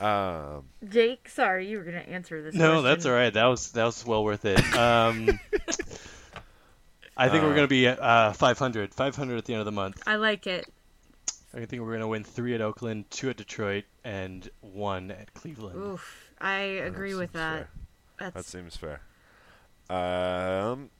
Um, 0.01 0.64
Jake, 0.87 1.29
sorry, 1.29 1.68
you 1.68 1.79
were 1.79 1.85
gonna 1.85 1.99
answer 1.99 2.43
this. 2.43 2.55
No, 2.55 2.66
question. 2.72 2.85
that's 2.85 3.07
all 3.07 3.12
right. 3.12 3.33
That 3.33 3.45
was 3.47 3.70
that 3.72 3.85
was 3.85 4.05
well 4.05 4.25
worth 4.25 4.45
it. 4.45 4.59
Um, 4.77 5.39
I 7.16 7.29
think 7.29 7.43
we're 7.45 7.53
Uh, 7.53 7.55
gonna 7.55 7.68
be 7.68 7.87
at 7.87 8.01
uh, 8.01 8.33
500. 8.33 8.93
500 8.93 9.39
at 9.39 9.45
the 9.45 9.55
end 9.55 9.61
of 9.61 9.66
the 9.66 9.72
month. 9.72 10.03
I 10.07 10.16
like 10.16 10.47
it. 10.49 10.66
I 11.55 11.64
think 11.64 11.81
we're 11.83 11.93
gonna 11.93 12.09
win 12.09 12.25
three 12.25 12.55
at 12.55 12.61
Oakland, 12.61 13.09
two 13.11 13.31
at 13.31 13.37
Detroit, 13.37 13.85
and 14.03 14.51
one 14.61 15.12
at 15.12 15.33
Cleveland. 15.33 15.77
Oof, 15.81 16.33
I 16.41 16.57
agree 16.59 17.14
with 17.14 17.33
that. 17.33 17.68
fair. 18.18 18.31
That 18.33 18.45
seems 18.45 18.77
fair. 18.77 19.01
Um, 19.95 20.90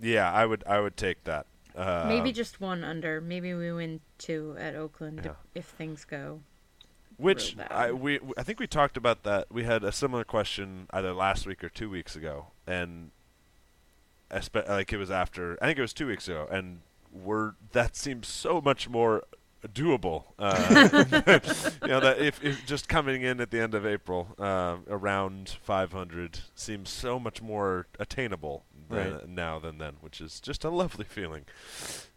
yeah, 0.00 0.30
I 0.32 0.46
would 0.46 0.64
I 0.66 0.80
would 0.80 0.96
take 0.96 1.24
that. 1.24 1.46
Uh, 1.74 2.06
maybe 2.08 2.32
just 2.32 2.60
one 2.60 2.84
under. 2.84 3.20
Maybe 3.20 3.52
we 3.54 3.72
win 3.72 4.00
two 4.18 4.56
at 4.58 4.74
Oakland 4.74 5.20
Yeah. 5.24 5.32
if, 5.32 5.36
if 5.54 5.64
things 5.66 6.04
go. 6.04 6.40
Which. 7.16 7.56
I 7.70 7.92
we 7.92 8.20
I 8.36 8.42
think 8.42 8.60
we 8.60 8.66
talked 8.66 8.96
about 8.96 9.22
that. 9.24 9.46
We 9.50 9.64
had 9.64 9.84
a 9.84 9.92
similar 9.92 10.24
question 10.24 10.86
either 10.90 11.12
last 11.12 11.46
week 11.46 11.64
or 11.64 11.68
two 11.68 11.88
weeks 11.90 12.14
ago, 12.16 12.48
and 12.66 13.10
like 14.30 14.92
it 14.92 14.96
was 14.98 15.10
after. 15.10 15.58
I 15.62 15.66
think 15.66 15.78
it 15.78 15.82
was 15.82 15.92
two 15.94 16.06
weeks 16.06 16.28
ago, 16.28 16.46
and 16.50 16.80
we're 17.12 17.52
that 17.72 17.96
seems 17.96 18.28
so 18.28 18.60
much 18.60 18.88
more 18.88 19.22
doable. 19.68 20.24
Uh, 20.38 21.00
you 21.82 21.88
know 21.88 22.00
that 22.00 22.18
if, 22.18 22.42
if 22.44 22.64
just 22.66 22.88
coming 22.88 23.22
in 23.22 23.40
at 23.40 23.50
the 23.50 23.60
end 23.60 23.74
of 23.74 23.84
April, 23.86 24.28
um, 24.38 24.84
around 24.88 25.48
500 25.62 26.38
seems 26.54 26.90
so 26.90 27.18
much 27.18 27.40
more 27.42 27.86
attainable 27.98 28.64
than, 28.88 29.12
Right. 29.14 29.28
now 29.28 29.58
than 29.58 29.78
then, 29.78 29.94
which 30.00 30.20
is 30.20 30.38
just 30.40 30.64
a 30.64 30.70
lovely 30.70 31.04
feeling. 31.04 31.44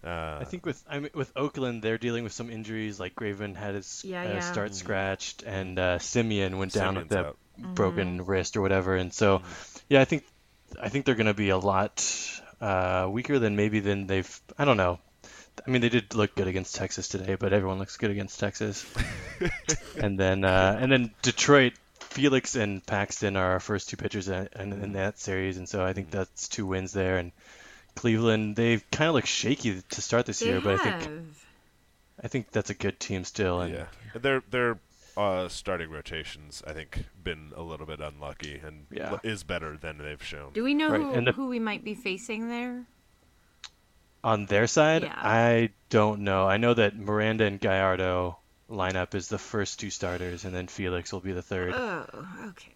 Uh, 0.04 0.38
I 0.40 0.44
think 0.46 0.66
with 0.66 0.84
I 0.88 1.00
mean, 1.00 1.10
with 1.16 1.32
Oakland, 1.36 1.82
they're 1.82 1.98
dealing 1.98 2.24
with 2.24 2.34
some 2.34 2.50
injuries. 2.50 3.00
Like 3.00 3.16
Graveman 3.16 3.56
had 3.56 3.76
his 3.76 4.04
Yeah, 4.06 4.22
uh, 4.22 4.34
yeah. 4.34 4.40
start 4.40 4.72
Mhm. 4.72 4.76
scratched, 4.76 5.44
and 5.44 5.80
uh, 5.80 5.98
Semien 6.00 6.58
went 6.60 6.74
down 6.74 6.96
with 6.96 7.06
Semien's 7.06 7.10
that 7.10 7.26
out. 7.26 7.38
Mm-hmm. 7.60 7.74
broken 7.74 8.26
wrist 8.26 8.56
or 8.56 8.62
whatever. 8.62 8.96
And 8.96 9.12
so, 9.14 9.42
yeah, 9.90 10.00
I 10.02 10.06
think 10.06 10.24
I 10.80 10.90
think 10.90 11.06
they're 11.06 11.16
going 11.16 11.26
to 11.28 11.34
be 11.34 11.50
a 11.50 11.58
lot 11.58 12.06
uh, 12.62 13.08
weaker 13.12 13.40
than 13.40 13.56
maybe 13.56 13.80
than 13.80 14.06
they've. 14.08 14.42
I 14.58 14.66
don't 14.66 14.78
know. 14.78 15.00
I 15.66 15.70
mean, 15.70 15.82
they 15.82 15.90
did 15.90 16.16
look 16.16 16.36
good 16.36 16.48
against 16.48 16.76
Texas 16.76 17.08
today, 17.08 17.36
but 17.36 17.54
everyone 17.54 17.80
looks 17.80 17.98
good 17.98 18.12
against 18.12 18.40
Texas. 18.40 18.86
and 19.98 20.20
then 20.20 20.44
uh, 20.44 20.78
and 20.80 20.92
then 20.92 21.12
Detroit, 21.22 21.74
Felix 22.00 22.56
and 22.56 22.86
Paxton 22.86 23.36
are 23.38 23.52
our 23.52 23.60
first 23.60 23.90
two 23.90 23.98
pitchers 23.98 24.28
in, 24.28 24.48
in, 24.56 24.74
in 24.74 24.94
that 24.94 25.20
series, 25.20 25.58
and 25.58 25.68
so 25.68 25.84
I 25.84 25.94
think 25.94 26.12
that's 26.12 26.48
two 26.48 26.66
wins 26.66 26.92
there. 26.94 27.18
And 27.18 27.32
Cleveland, 27.96 28.56
they 28.56 28.78
kind 28.92 29.10
of 29.10 29.16
look 29.16 29.26
shaky 29.26 29.82
to 29.90 30.02
start 30.02 30.26
this 30.26 30.40
They 30.40 30.48
year, 30.48 30.62
but 30.62 30.76
I 30.76 30.78
think 30.78 31.12
I 32.24 32.28
think 32.28 32.52
that's 32.52 32.70
a 32.70 32.74
good 32.76 33.00
team 33.00 33.24
still. 33.24 33.62
And 33.62 33.74
Yeah, 33.74 33.86
their 34.20 34.42
their 34.50 34.80
uh, 35.18 35.48
starting 35.50 35.90
rotations, 35.90 36.64
I 36.66 36.72
think, 36.74 37.04
been 37.22 37.52
a 37.56 37.62
little 37.62 37.86
bit 37.86 38.00
unlucky 38.00 38.62
and 38.66 38.86
Yeah. 38.92 39.18
is 39.24 39.44
better 39.44 39.76
than 39.78 39.98
they've 39.98 40.24
shown. 40.24 40.54
Do 40.54 40.64
we 40.64 40.74
know 40.74 40.90
Right, 40.92 41.02
who, 41.02 41.26
the- 41.26 41.32
who 41.34 41.48
we 41.50 41.60
might 41.60 41.84
be 41.84 41.94
facing 41.96 42.48
there? 42.48 42.86
On 44.24 44.46
their 44.46 44.68
side, 44.68 45.04
Yeah. 45.04 45.14
I 45.16 45.70
don't 45.90 46.22
know. 46.22 46.48
I 46.48 46.58
know 46.58 46.74
that 46.74 46.98
Miranda 46.98 47.46
and 47.46 47.60
Gallardo 47.60 48.38
lineup 48.70 49.16
is 49.16 49.28
the 49.28 49.38
first 49.38 49.80
two 49.80 49.90
starters, 49.90 50.46
and 50.46 50.54
then 50.54 50.68
Felix 50.68 51.12
will 51.14 51.22
be 51.22 51.32
the 51.32 51.42
third. 51.42 51.74
Oh, 51.74 52.06
okay. 52.50 52.74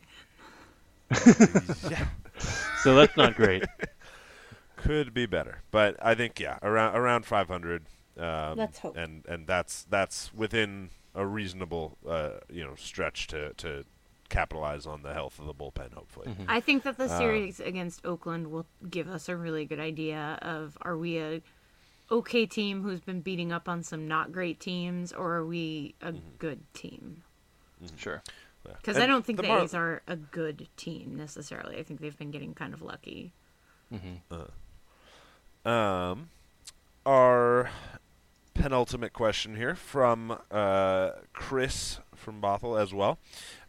yeah, 1.90 2.08
so 2.82 2.96
that's 2.96 3.16
not 3.18 3.36
great. 3.36 3.64
could 4.78 5.14
be 5.14 5.26
better, 5.26 5.62
but 5.72 5.96
I 6.02 6.16
think 6.16 6.40
yeah, 6.40 6.58
around 6.62 6.96
around 6.96 7.26
500. 7.26 7.84
Um, 8.18 8.58
Let's 8.58 8.80
hope. 8.80 8.96
And 8.96 9.26
and 9.28 9.48
that's 9.48 9.86
that's 9.90 10.34
within 10.34 10.90
a 11.16 11.26
reasonable 11.26 11.98
uh, 12.08 12.40
you 12.50 12.64
know 12.64 12.76
stretch 12.76 13.28
to 13.28 13.54
to 13.56 13.86
capitalize 14.34 14.86
on 14.88 15.04
the 15.04 15.14
health 15.14 15.40
of 15.40 15.46
the 15.46 15.54
bullpen. 15.54 15.94
Hopefully, 15.94 16.28
Mm-hmm. 16.28 16.46
I 16.48 16.60
think 16.60 16.84
that 16.84 16.98
the 16.98 17.06
Uh, 17.06 17.18
series 17.20 17.60
against 17.60 18.06
Oakland 18.06 18.48
will 18.52 18.66
give 18.90 19.08
us 19.08 19.30
a 19.30 19.36
really 19.36 19.66
good 19.66 19.80
idea 19.80 20.40
of 20.42 20.78
are 20.82 20.98
we 20.98 21.18
a 21.20 21.42
okay 22.10 22.46
team 22.46 22.84
who's 22.84 23.00
been 23.02 23.22
beating 23.22 23.52
up 23.52 23.70
on 23.70 23.84
some 23.84 24.08
not 24.08 24.32
great 24.32 24.60
teams, 24.60 25.14
or 25.14 25.34
are 25.36 25.46
we 25.46 25.96
a 26.02 26.14
good 26.40 26.62
team? 26.74 27.24
Sure. 27.96 28.22
Because 28.64 28.98
I 28.98 29.06
don't 29.06 29.26
think 29.26 29.42
the, 29.42 29.52
A's 29.62 29.74
are 29.74 30.02
a 30.08 30.16
good 30.16 30.68
team 30.78 31.16
necessarily. 31.18 31.78
I 31.78 31.84
think 31.84 32.00
they've 32.00 32.18
been 32.18 32.32
getting 32.32 32.54
kind 32.54 32.74
of 32.74 32.82
lucky. 32.82 33.34
Um, 35.66 36.30
our 37.06 37.70
penultimate 38.54 39.14
question 39.14 39.56
here 39.58 39.76
from 39.76 40.38
uh, 40.52 41.12
Chris 41.34 42.00
from 42.24 42.42
Bothell 42.42 42.82
as 42.82 42.94
well. 42.94 43.20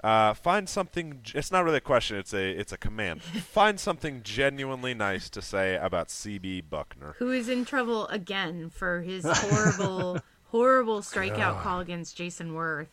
Uh, 0.03 0.33
find 0.35 0.69
something. 0.69 1.21
It's 1.35 1.51
not 1.53 1.65
really 1.65 1.79
a 1.79 1.83
question. 1.83 2.17
It's 2.17 2.33
a 2.33 2.51
it's 2.51 2.73
a 2.73 2.79
command. 2.79 3.23
find 3.23 3.79
something 3.79 4.23
genuinely 4.23 4.95
nice 4.95 5.29
to 5.31 5.43
say 5.43 5.77
about 5.77 6.09
CB 6.09 6.65
Bucknor. 6.71 7.17
Who 7.17 7.31
is 7.31 7.49
in 7.49 7.65
trouble 7.65 8.07
again 8.09 8.71
for 8.71 9.03
his 9.03 9.25
horrible, 9.27 10.21
horrible 10.47 11.01
strikeout 11.01 11.63
call 11.63 11.81
against 11.81 12.17
Jayson 12.17 12.53
Werth? 12.53 12.87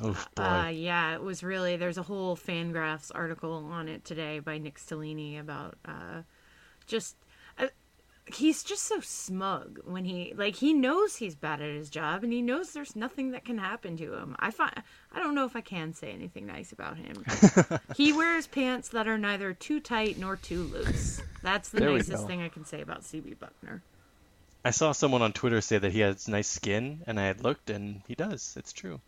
Oh 0.00 0.16
boy. 0.34 0.42
Uh, 0.42 0.68
yeah, 0.68 1.14
it 1.14 1.22
was 1.22 1.42
really. 1.42 1.76
There's 1.76 1.98
a 1.98 2.02
whole 2.02 2.36
Fangraphs 2.36 3.10
article 3.14 3.66
on 3.70 3.88
it 3.88 4.04
today 4.04 4.38
by 4.38 4.58
Nick 4.58 4.78
Stellini 4.78 5.40
about 5.40 5.76
uh, 5.84 6.22
just. 6.86 7.16
He's 8.26 8.64
just 8.64 8.82
so 8.82 8.98
smug 9.00 9.78
when 9.84 10.04
he 10.04 10.34
like 10.36 10.56
he 10.56 10.72
knows 10.72 11.16
he's 11.16 11.36
bad 11.36 11.60
at 11.62 11.70
his 11.70 11.88
job 11.88 12.24
and 12.24 12.32
he 12.32 12.42
knows 12.42 12.72
there's 12.72 12.96
nothing 12.96 13.30
that 13.30 13.44
can 13.44 13.58
happen 13.58 13.96
to 13.98 14.14
him. 14.14 14.34
I 14.40 14.50
find 14.50 14.72
I 15.12 15.20
don't 15.20 15.34
know 15.36 15.44
if 15.44 15.54
I 15.54 15.60
can 15.60 15.94
say 15.94 16.10
anything 16.10 16.44
nice 16.46 16.72
about 16.72 16.96
him. 16.96 17.24
he 17.96 18.12
wears 18.12 18.48
pants 18.48 18.88
that 18.88 19.06
are 19.06 19.16
neither 19.18 19.54
too 19.54 19.78
tight 19.78 20.18
nor 20.18 20.34
too 20.34 20.64
loose. 20.64 21.20
That's 21.42 21.68
the 21.68 21.78
There 21.78 21.90
nicest 21.92 22.26
thing 22.26 22.42
I 22.42 22.48
can 22.48 22.64
say 22.64 22.80
about 22.80 23.02
CB 23.02 23.36
Bucknor. 23.36 23.82
I 24.64 24.70
saw 24.70 24.90
someone 24.90 25.22
on 25.22 25.32
Twitter 25.32 25.60
say 25.60 25.78
that 25.78 25.92
he 25.92 26.00
has 26.00 26.26
nice 26.26 26.48
skin, 26.48 27.02
and 27.06 27.20
I 27.20 27.26
had 27.26 27.40
looked, 27.44 27.70
and 27.70 28.02
he 28.08 28.16
does. 28.16 28.54
It's 28.58 28.72
true. 28.72 29.00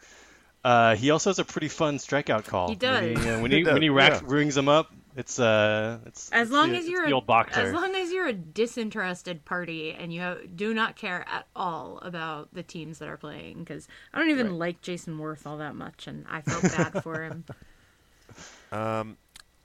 Uh, 0.65 0.95
he 0.95 1.11
also 1.11 1.31
has 1.31 1.40
a 1.40 1.45
pretty 1.45 1.69
fun 1.69 1.99
strikeout 1.99 2.47
call. 2.47 2.69
He 2.69 2.77
When 2.86 3.16
does. 3.16 3.19
he, 3.24 3.28
uh, 3.28 3.40
when 3.40 3.51
He 3.51 3.57
he, 3.59 3.62
does, 3.65 3.73
when 3.73 3.82
he 3.82 3.89
racks, 3.89 4.20
yeah. 4.23 4.32
rings 4.32 4.55
them 4.55 4.69
up, 4.69 4.93
it's 5.19 5.40
uh, 5.40 5.99
it's 6.07 6.31
As 6.31 6.51
long 6.51 6.70
the, 6.70 6.78
as 6.78 6.89
you're 6.89 7.12
a, 7.12 7.20
boxer. 7.20 7.61
as 7.61 7.73
long 7.73 7.95
as 7.97 8.12
you're 8.12 8.28
a 8.28 8.32
disinterested 8.32 9.45
party 9.45 9.90
and 9.93 10.12
you 10.12 10.20
have, 10.20 10.57
do 10.57 10.73
not 10.73 10.95
care 10.95 11.24
at 11.28 11.47
all 11.57 11.99
about 12.03 12.55
the 12.55 12.62
teams 12.62 13.01
that 13.01 13.09
are 13.09 13.16
playing, 13.16 13.59
because 13.59 13.89
I 14.15 14.19
don't 14.20 14.31
even 14.31 14.59
like 14.59 14.81
Jayson 14.81 15.19
Werth 15.19 15.45
all 15.45 15.59
that 15.59 15.74
much, 15.74 16.07
and 16.07 16.24
I 16.31 16.40
felt 16.40 16.62
bad 16.62 17.03
for 17.03 17.23
him. 17.24 17.45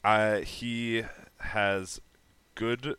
Uh, 0.03 0.39
he 0.41 1.03
has 1.39 2.01
good. 2.55 2.95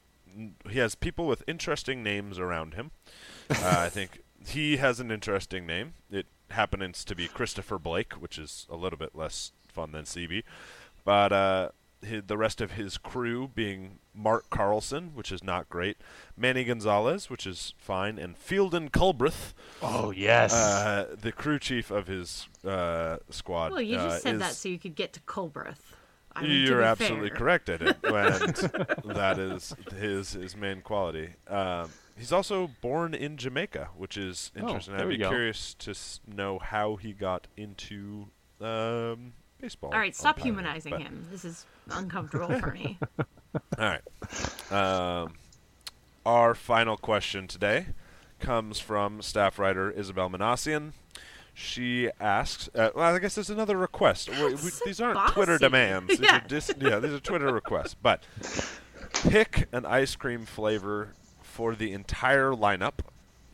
He 0.71 0.79
has 0.79 0.95
people 0.95 1.27
with 1.27 1.43
interesting 1.47 2.03
names 2.03 2.39
around 2.39 2.75
him. 2.75 2.93
Uh, 3.51 3.75
I 3.79 3.89
think 3.89 4.23
he 4.47 4.79
has 4.79 5.01
an 5.01 5.11
interesting 5.11 5.67
name. 5.67 5.95
It 6.11 6.27
happens 6.51 7.05
to 7.05 7.15
be 7.15 7.29
Christopher 7.29 7.79
Blake, 7.79 8.15
which 8.15 8.39
is 8.39 8.67
a 8.71 8.77
little 8.77 8.99
bit 8.99 9.15
less 9.15 9.53
fun 9.69 9.93
than 9.93 10.05
CB. 10.05 10.45
But 11.05 11.33
uh, 11.33 11.69
hi 12.07 12.23
the 12.27 12.37
rest 12.37 12.61
of 12.61 12.73
his 12.73 12.99
crew 12.99 13.49
being 13.55 13.99
Mark 14.15 14.49
Carlson, 14.51 15.11
which 15.15 15.33
is 15.33 15.43
not 15.43 15.69
great, 15.69 15.97
Manny 16.37 16.65
Gonzalez, 16.65 17.29
which 17.29 17.47
is 17.47 17.75
fine, 17.77 18.19
and 18.19 18.37
Fielden 18.37 18.91
Culbreth, 18.91 19.55
oh 19.83 20.11
yes. 20.11 20.53
uh, 20.53 21.15
the 21.21 21.33
crew 21.33 21.59
chief 21.59 21.91
of 21.91 22.07
his 22.07 22.49
uh, 22.65 23.19
squad. 23.31 23.73
Well, 23.73 23.83
you 23.83 23.97
just 23.97 24.07
uh, 24.07 24.19
said 24.21 24.41
that 24.41 24.55
so 24.55 24.69
you 24.69 24.79
could 24.79 24.95
get 24.95 25.13
to 25.15 25.21
Culbreth. 25.21 25.95
I 26.37 26.43
mean, 26.43 26.67
you're 26.67 26.81
be 26.81 26.85
absolutely 26.85 27.29
fair. 27.29 27.39
correct 27.39 27.69
at 27.69 27.81
it, 27.83 27.97
and 28.03 29.17
that 29.17 29.39
is 29.39 29.75
his 29.97 30.33
his 30.33 30.57
main 30.57 30.81
quality. 30.81 31.35
Um, 31.49 31.91
he's 32.17 32.33
also 32.33 32.71
born 32.81 33.15
in 33.15 33.37
Jamaica, 33.37 33.91
which 33.97 34.17
is 34.17 34.51
interesting. 34.57 34.95
Oh, 34.95 35.03
I'd 35.03 35.09
be 35.09 35.17
go. 35.17 35.29
curious 35.29 35.75
to 35.75 35.91
s- 35.93 36.21
know 36.27 36.59
how 36.59 36.97
he 36.97 37.13
got 37.13 37.47
into 37.57 38.27
um, 38.61 39.35
baseball. 39.61 39.91
All 39.93 39.99
right, 39.99 40.15
stop 40.15 40.37
umpiring, 40.37 40.55
humanizing 40.55 40.91
but- 40.93 41.03
him. 41.03 41.27
This 41.31 41.45
is 41.45 41.67
uncomfortable 41.91 42.59
for 42.61 42.71
me. 42.73 42.99
All 43.79 43.97
right. 44.71 44.73
Um, 44.73 45.35
our 46.27 46.55
final 46.55 46.97
question 46.97 47.47
today 47.47 47.87
comes 48.41 48.81
from 48.81 49.23
staff 49.23 49.59
writer 49.59 49.91
Isabelle 49.91 50.29
Minasian. 50.31 50.93
She 51.57 52.11
asks, 52.21 52.69
uh, 52.75 52.91
well, 52.97 53.15
I 53.15 53.19
guess 53.21 53.37
there's 53.37 53.51
another 53.51 53.77
request. 53.77 54.29
We- 54.29 54.45
we- 54.55 54.57
so 54.57 54.85
these 54.85 55.01
aren't 55.01 55.15
bossy. 55.15 55.35
Twitter 55.35 55.59
demands. 55.59 56.09
These 56.09 56.21
Yeah. 56.23 56.39
are 56.39 56.49
dis- 56.49 56.73
yeah, 56.81 56.99
these 56.99 57.13
are 57.13 57.21
Twitter 57.21 57.53
requests. 57.53 57.95
But 57.95 58.25
pick 59.29 59.69
an 59.73 59.87
ice 59.87 60.17
cream 60.17 60.47
flavor 60.47 61.15
for 61.43 61.77
the 61.77 61.93
entire 61.93 62.51
lineup, 62.51 62.95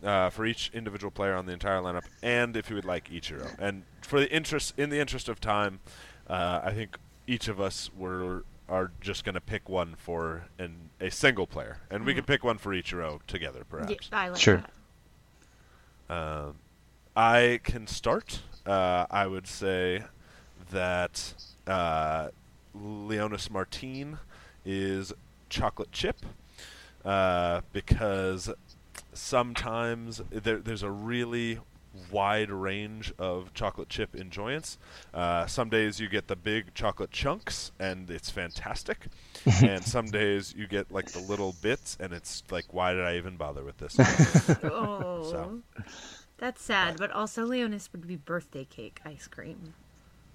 uh, 0.02 0.31
for 0.31 0.47
each 0.47 0.70
individual 0.72 1.10
player 1.10 1.35
on 1.35 1.47
the 1.47 1.52
entire 1.52 1.81
lineup, 1.81 2.05
and 2.22 2.56
if 2.56 2.68
you 2.70 2.77
would 2.77 2.85
like 2.85 3.10
Ichiro. 3.10 3.55
And 3.59 3.82
for 4.02 4.20
the 4.20 4.31
interest, 4.32 4.74
in 4.78 4.90
the 4.90 4.98
interest 5.01 5.28
of 5.28 5.40
time, 5.40 5.81
uh, 6.28 6.60
I 6.64 6.72
think 6.72 6.97
each 7.27 7.48
of 7.48 7.60
us 7.60 7.90
were 7.97 8.44
are 8.68 8.93
just 9.01 9.24
going 9.24 9.35
to 9.35 9.40
pick 9.40 9.68
one 9.68 9.97
for 9.98 10.44
an, 10.59 10.77
a 11.01 11.10
single 11.10 11.47
player, 11.47 11.78
and 11.90 12.05
we 12.06 12.14
could 12.14 12.27
pick 12.27 12.44
one 12.44 12.56
for 12.56 12.70
Ichiro 12.72 13.20
together, 13.27 13.64
Mm-hmm. 13.68 13.90
Yeah, 13.90 13.97
perhaps. 13.97 14.09
I 14.12 14.28
like 14.28 14.40
Sure. 14.40 14.64
that. 16.09 16.14
Um, 16.14 16.55
I 17.16 17.60
can 17.64 17.86
start. 17.89 18.40
Uh, 18.64 19.06
I 19.10 19.27
would 19.27 19.47
say 19.48 20.05
that 20.70 21.35
uh, 21.66 22.28
Leonys 22.77 23.51
Martin 23.51 24.18
is 24.64 25.12
chocolate 25.48 25.90
chip 25.90 26.24
uh, 27.05 27.62
because 27.72 28.51
sometimes 29.12 30.20
there, 30.31 30.59
there's 30.59 30.82
a 30.82 30.91
really 30.91 31.59
wide 32.12 32.51
range 32.51 33.12
of 33.19 33.53
chocolate 33.53 33.89
chip 33.89 34.15
enjoyance. 34.15 34.78
Uh, 35.12 35.47
some 35.47 35.69
days 35.69 35.99
you 35.99 36.09
get 36.09 36.28
the 36.28 36.37
big 36.37 36.73
chocolate 36.74 37.11
chunks 37.11 37.73
and 37.81 38.11
it's 38.11 38.31
fantastic, 38.31 39.07
and 39.62 39.85
some 39.85 40.07
days 40.07 40.55
you 40.57 40.66
get 40.66 40.91
like 40.93 41.11
the 41.12 41.19
little 41.20 41.55
bits 41.62 41.97
and 42.01 42.12
it's 42.12 42.43
like, 42.51 42.73
why 42.73 42.93
did 42.93 43.05
I 43.05 43.16
even 43.16 43.37
bother 43.37 43.65
with 43.65 43.78
this? 43.78 43.97
Oh, 44.62 45.23
So. 45.23 45.62
that's 46.39 46.62
sad. 46.62 46.97
But 46.99 47.11
also, 47.12 47.47
Leonys 47.47 47.91
would 47.93 48.07
be 48.07 48.16
birthday 48.16 48.65
cake 48.65 49.01
ice 49.05 49.27
cream. 49.28 49.74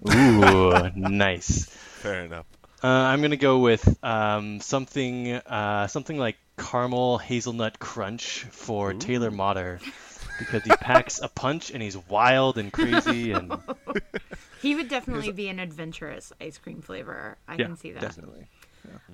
Ooh, 0.09 0.89
nice. 0.95 1.65
Fair 1.65 2.25
enough. 2.25 2.45
Uh, 2.83 2.87
I'm 2.87 3.21
gonna 3.21 3.37
go 3.37 3.59
with 3.59 3.97
um, 4.03 4.59
something 4.59 5.33
uh, 5.33 5.87
something 5.87 6.17
like 6.17 6.37
caramel 6.57 7.17
hazelnut 7.17 7.79
crunch 7.79 8.45
for 8.51 8.93
Taylor 8.93 9.31
Motter 9.31 9.79
because 10.39 10.63
he 10.63 10.71
packs 10.71 11.19
a 11.21 11.27
punch 11.27 11.71
and 11.71 11.81
he's 11.81 11.97
wild 11.97 12.57
and 12.57 12.71
crazy 12.71 13.31
and 13.31 13.53
He 14.61 14.73
would 14.73 14.89
definitely 14.89 15.31
be 15.31 15.47
an 15.49 15.59
adventurous 15.59 16.33
ice 16.41 16.57
cream 16.57 16.81
flavor. 16.81 17.37
I 17.47 17.55
yeah, 17.55 17.65
can 17.65 17.77
see 17.77 17.91
that. 17.91 18.01
definitely. 18.01 18.47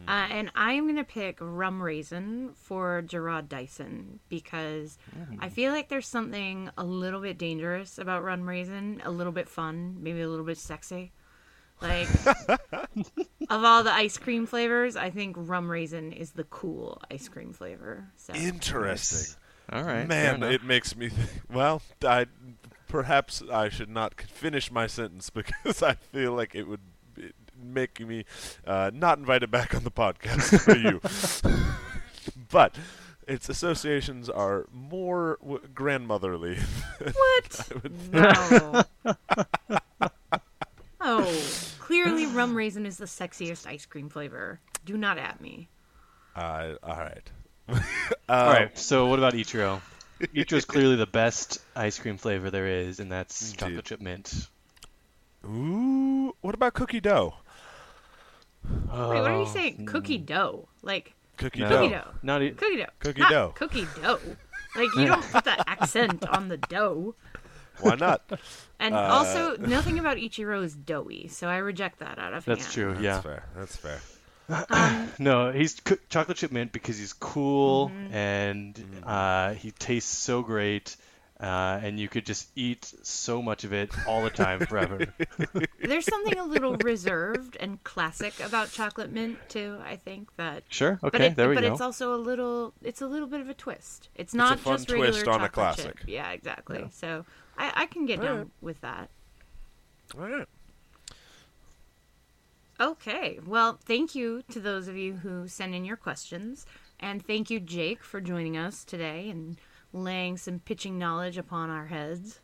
Uh, 0.08 0.28
and 0.30 0.52
I'm 0.56 0.86
going 0.86 0.98
to 0.98 1.04
pick 1.04 1.38
rum 1.40 1.82
raisin 1.82 2.52
for 2.56 3.04
Jarrod 3.06 3.50
Dyson 3.50 4.20
because 4.30 4.98
I 5.40 5.50
feel 5.50 5.72
like 5.72 5.90
there's 5.90 6.08
something 6.08 6.70
a 6.78 6.84
little 6.84 7.22
bit 7.22 7.38
dangerous 7.38 7.98
about 7.98 8.24
rum 8.24 8.48
raisin, 8.48 9.02
a 9.04 9.12
little 9.12 9.34
bit 9.34 9.48
fun, 9.48 9.98
maybe 10.00 10.22
a 10.22 10.30
little 10.30 10.46
bit 10.46 10.58
sexy. 10.58 11.12
Like, 11.82 12.08
of 13.49 13.64
all 13.64 13.84
the 13.84 13.91
ice 13.91 14.18
cream 14.18 14.45
flavors, 14.45 14.95
I 14.95 15.10
think 15.10 15.36
rum 15.38 15.70
raisin 15.70 16.12
is 16.12 16.32
the 16.32 16.44
cool 16.45 17.02
ice 17.10 17.28
cream 17.28 17.53
flavor. 17.53 18.08
So 18.18 18.34
Interesting. 18.34 19.36
All 19.72 19.84
right, 19.84 20.08
Man, 20.08 20.44
it 20.44 20.64
makes 20.64 20.95
me. 20.95 21.10
Th- 21.10 21.28
well, 21.52 21.82
I 22.06 22.26
perhaps 22.88 23.41
I 23.52 23.70
should 23.70 23.90
not 23.90 24.20
finish 24.22 24.70
my 24.70 24.86
sentence 24.86 25.30
because 25.32 25.82
I 25.82 25.94
feel 25.94 26.34
like 26.34 26.56
it 26.56 26.68
would 26.68 26.82
make 27.64 28.06
me 28.06 28.26
uh, 28.68 28.91
not 28.94 29.18
invited 29.18 29.49
back 29.49 29.74
on 29.74 29.84
the 29.84 29.91
podcast 29.91 30.60
for 30.64 30.76
you. 30.76 30.99
but 32.49 32.76
its 33.28 33.48
associations 33.49 34.30
are 34.30 34.66
more 34.74 35.38
w- 35.41 35.62
grandmotherly. 35.74 36.58
What? 36.99 37.72
No. 38.12 38.84
oh, 40.99 41.44
clearly 41.92 42.26
rum 42.28 42.56
raisin 42.56 42.86
is 42.86 42.98
the 42.98 43.06
sexiest 43.06 43.68
ice 43.68 43.86
cream 43.86 44.10
flavor. 44.10 44.60
Do 44.86 44.98
not 44.98 45.18
at 45.18 45.42
me. 45.42 45.68
uh, 46.36 46.74
all 46.84 46.96
right. 46.98 47.32
All 48.30 48.46
right. 48.48 48.78
So 48.78 49.06
what 49.08 49.20
about 49.20 49.34
Ichiro? 49.34 49.80
Ichiro 50.20 50.54
is 50.54 50.66
clearly 50.66 50.96
the 50.96 51.06
best 51.06 51.60
ice 51.76 52.00
cream 52.00 52.18
flavor 52.18 52.50
there 52.50 52.68
is, 52.68 53.00
and 53.00 53.12
that's 53.12 53.42
Indeed. 53.52 53.60
chocolate 53.60 53.86
chip 53.86 54.02
mint. 54.02 54.48
Ooh, 55.46 56.36
what 56.42 56.54
about 56.56 56.74
cookie 56.74 57.00
dough? 57.00 57.34
Wait, 58.64 58.88
what 58.90 59.32
are 59.32 59.38
you 59.38 59.42
Oh, 59.44 59.46
saying? 59.46 59.86
Cookie 59.86 60.18
dough. 60.18 60.68
Like, 60.82 61.14
Cookie 61.38 61.62
No. 61.62 61.70
dough. 61.70 61.78
cookie 61.82 61.94
dough. 61.94 62.12
Not 62.24 62.42
e- 62.44 62.52
Cookie 62.52 62.78
dough. 62.78 62.86
Cookie 63.00 63.20
Not 63.22 63.30
dough. 63.32 63.52
Cookie 63.56 63.88
dough. 64.02 64.20
Like, 64.76 64.90
you 64.96 65.06
don't 65.06 65.24
put 65.32 65.46
that 65.46 65.64
accent 65.68 66.28
on 66.28 66.48
the 66.50 66.58
dough. 66.58 67.16
Why 67.82 67.95
not? 67.95 68.22
And 68.80 68.95
Uh, 68.95 68.99
also, 68.99 69.58
nothing 69.58 69.99
about 69.99 70.18
Ichiro 70.18 70.64
is 70.64 70.74
doughy, 70.76 71.28
so 71.28 71.48
I 71.48 71.58
reject 71.58 71.99
that 71.99 72.18
out 72.18 72.34
of 72.34 72.45
That's 72.45 72.64
hand. 72.64 72.74
true. 72.74 72.88
That's 72.94 72.98
true. 72.99 73.06
yeah. 73.06 73.22
fair. 73.22 73.44
That's 73.56 73.76
fair. 73.76 73.99
No, 75.20 75.52
he's 75.52 75.76
c- 75.88 75.98
chocolate 76.10 76.38
chip 76.38 76.52
mint 76.52 76.72
because 76.72 76.98
he's 76.98 77.14
cool 77.14 77.90
Mm-hmm. 77.90 78.14
and 78.14 78.76
Mm-hmm. 78.76 79.03
uh, 79.08 79.53
he 79.53 79.70
tastes 79.72 80.12
so 80.18 80.41
great, 80.41 80.95
uh, 81.40 81.80
and 81.84 81.99
you 81.99 82.08
could 82.10 82.26
just 82.26 82.49
eat 82.56 82.91
so 83.03 83.41
much 83.41 83.64
of 83.64 83.72
it 83.74 83.91
all 84.08 84.24
the 84.24 84.30
time 84.32 84.66
forever. 84.66 85.06
There's 85.80 86.06
something 86.06 86.38
a 86.38 86.44
little 86.45 86.76
reserved 86.78 87.58
and 87.60 87.84
classic 87.84 88.40
about 88.44 88.72
chocolate 88.72 89.12
mint 89.12 89.38
too. 89.48 89.78
I 89.86 89.95
think 89.95 90.36
that. 90.38 90.64
Sure. 90.70 90.98
But 91.02 91.14
Okay. 91.16 91.28
it, 91.28 91.36
there 91.36 91.49
we 91.49 91.56
but 91.56 91.62
go. 91.62 91.72
it's 91.72 91.82
also 91.82 92.14
a 92.16 92.18
little. 92.18 92.74
It's 92.84 93.02
a 93.02 93.08
little 93.08 93.28
bit 93.28 93.41
of 93.41 93.49
a 93.49 93.53
twist. 93.53 94.10
It's 94.16 94.34
not 94.34 94.60
fun 94.60 94.78
just 94.78 94.90
regular 94.90 95.12
twist 95.12 95.28
on 95.28 95.36
a 95.41 95.48
chocolate 95.49 95.52
classic. 95.53 95.98
chip. 95.99 96.08
Yeah, 96.08 96.32
exactly. 96.32 96.88
So 96.91 97.26
I, 97.62 97.84
I 97.84 97.86
can 97.86 98.06
get 98.06 98.20
All 98.20 98.26
down 98.26 98.38
right. 98.38 98.48
with 98.62 98.82
that. 98.82 99.10
All 100.18 100.28
right. 100.28 100.48
Okay. 102.80 103.40
Well, 103.46 103.80
thank 103.86 104.16
you 104.16 104.42
to 104.50 104.60
those 104.60 104.88
of 104.88 104.98
you 104.98 105.14
who 105.14 105.48
send 105.48 105.76
in 105.76 105.86
your 105.86 105.96
questions. 105.96 106.66
And 107.00 107.24
thank 107.24 107.52
you, 107.52 107.60
Jake, 107.60 108.04
for 108.04 108.20
joining 108.20 108.58
us 108.58 108.84
today 108.84 109.30
and 109.30 109.58
laying 109.94 110.38
some 110.38 110.60
pitching 110.60 110.98
knowledge 110.98 111.38
upon 111.38 111.70
our 111.70 111.86
heads. 111.86 112.40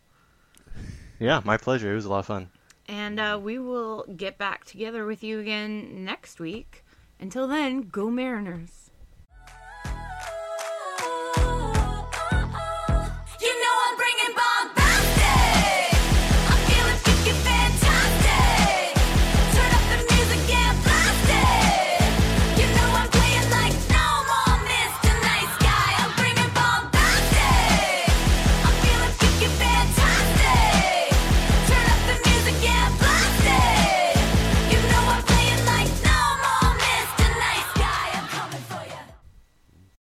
Yeah, 1.19 1.41
my 1.43 1.57
pleasure. 1.57 1.91
It 1.91 1.95
was 1.95 2.05
a 2.05 2.09
lot 2.09 2.19
of 2.19 2.25
fun. 2.27 2.49
And 2.87 3.19
uh, 3.19 3.39
we 3.41 3.57
will 3.57 4.05
get 4.15 4.37
back 4.37 4.65
together 4.65 5.05
with 5.05 5.23
you 5.23 5.39
again 5.39 6.05
next 6.05 6.39
week. 6.39 6.85
Until 7.19 7.47
then, 7.47 7.81
go 7.81 8.11
Mariners. 8.11 8.86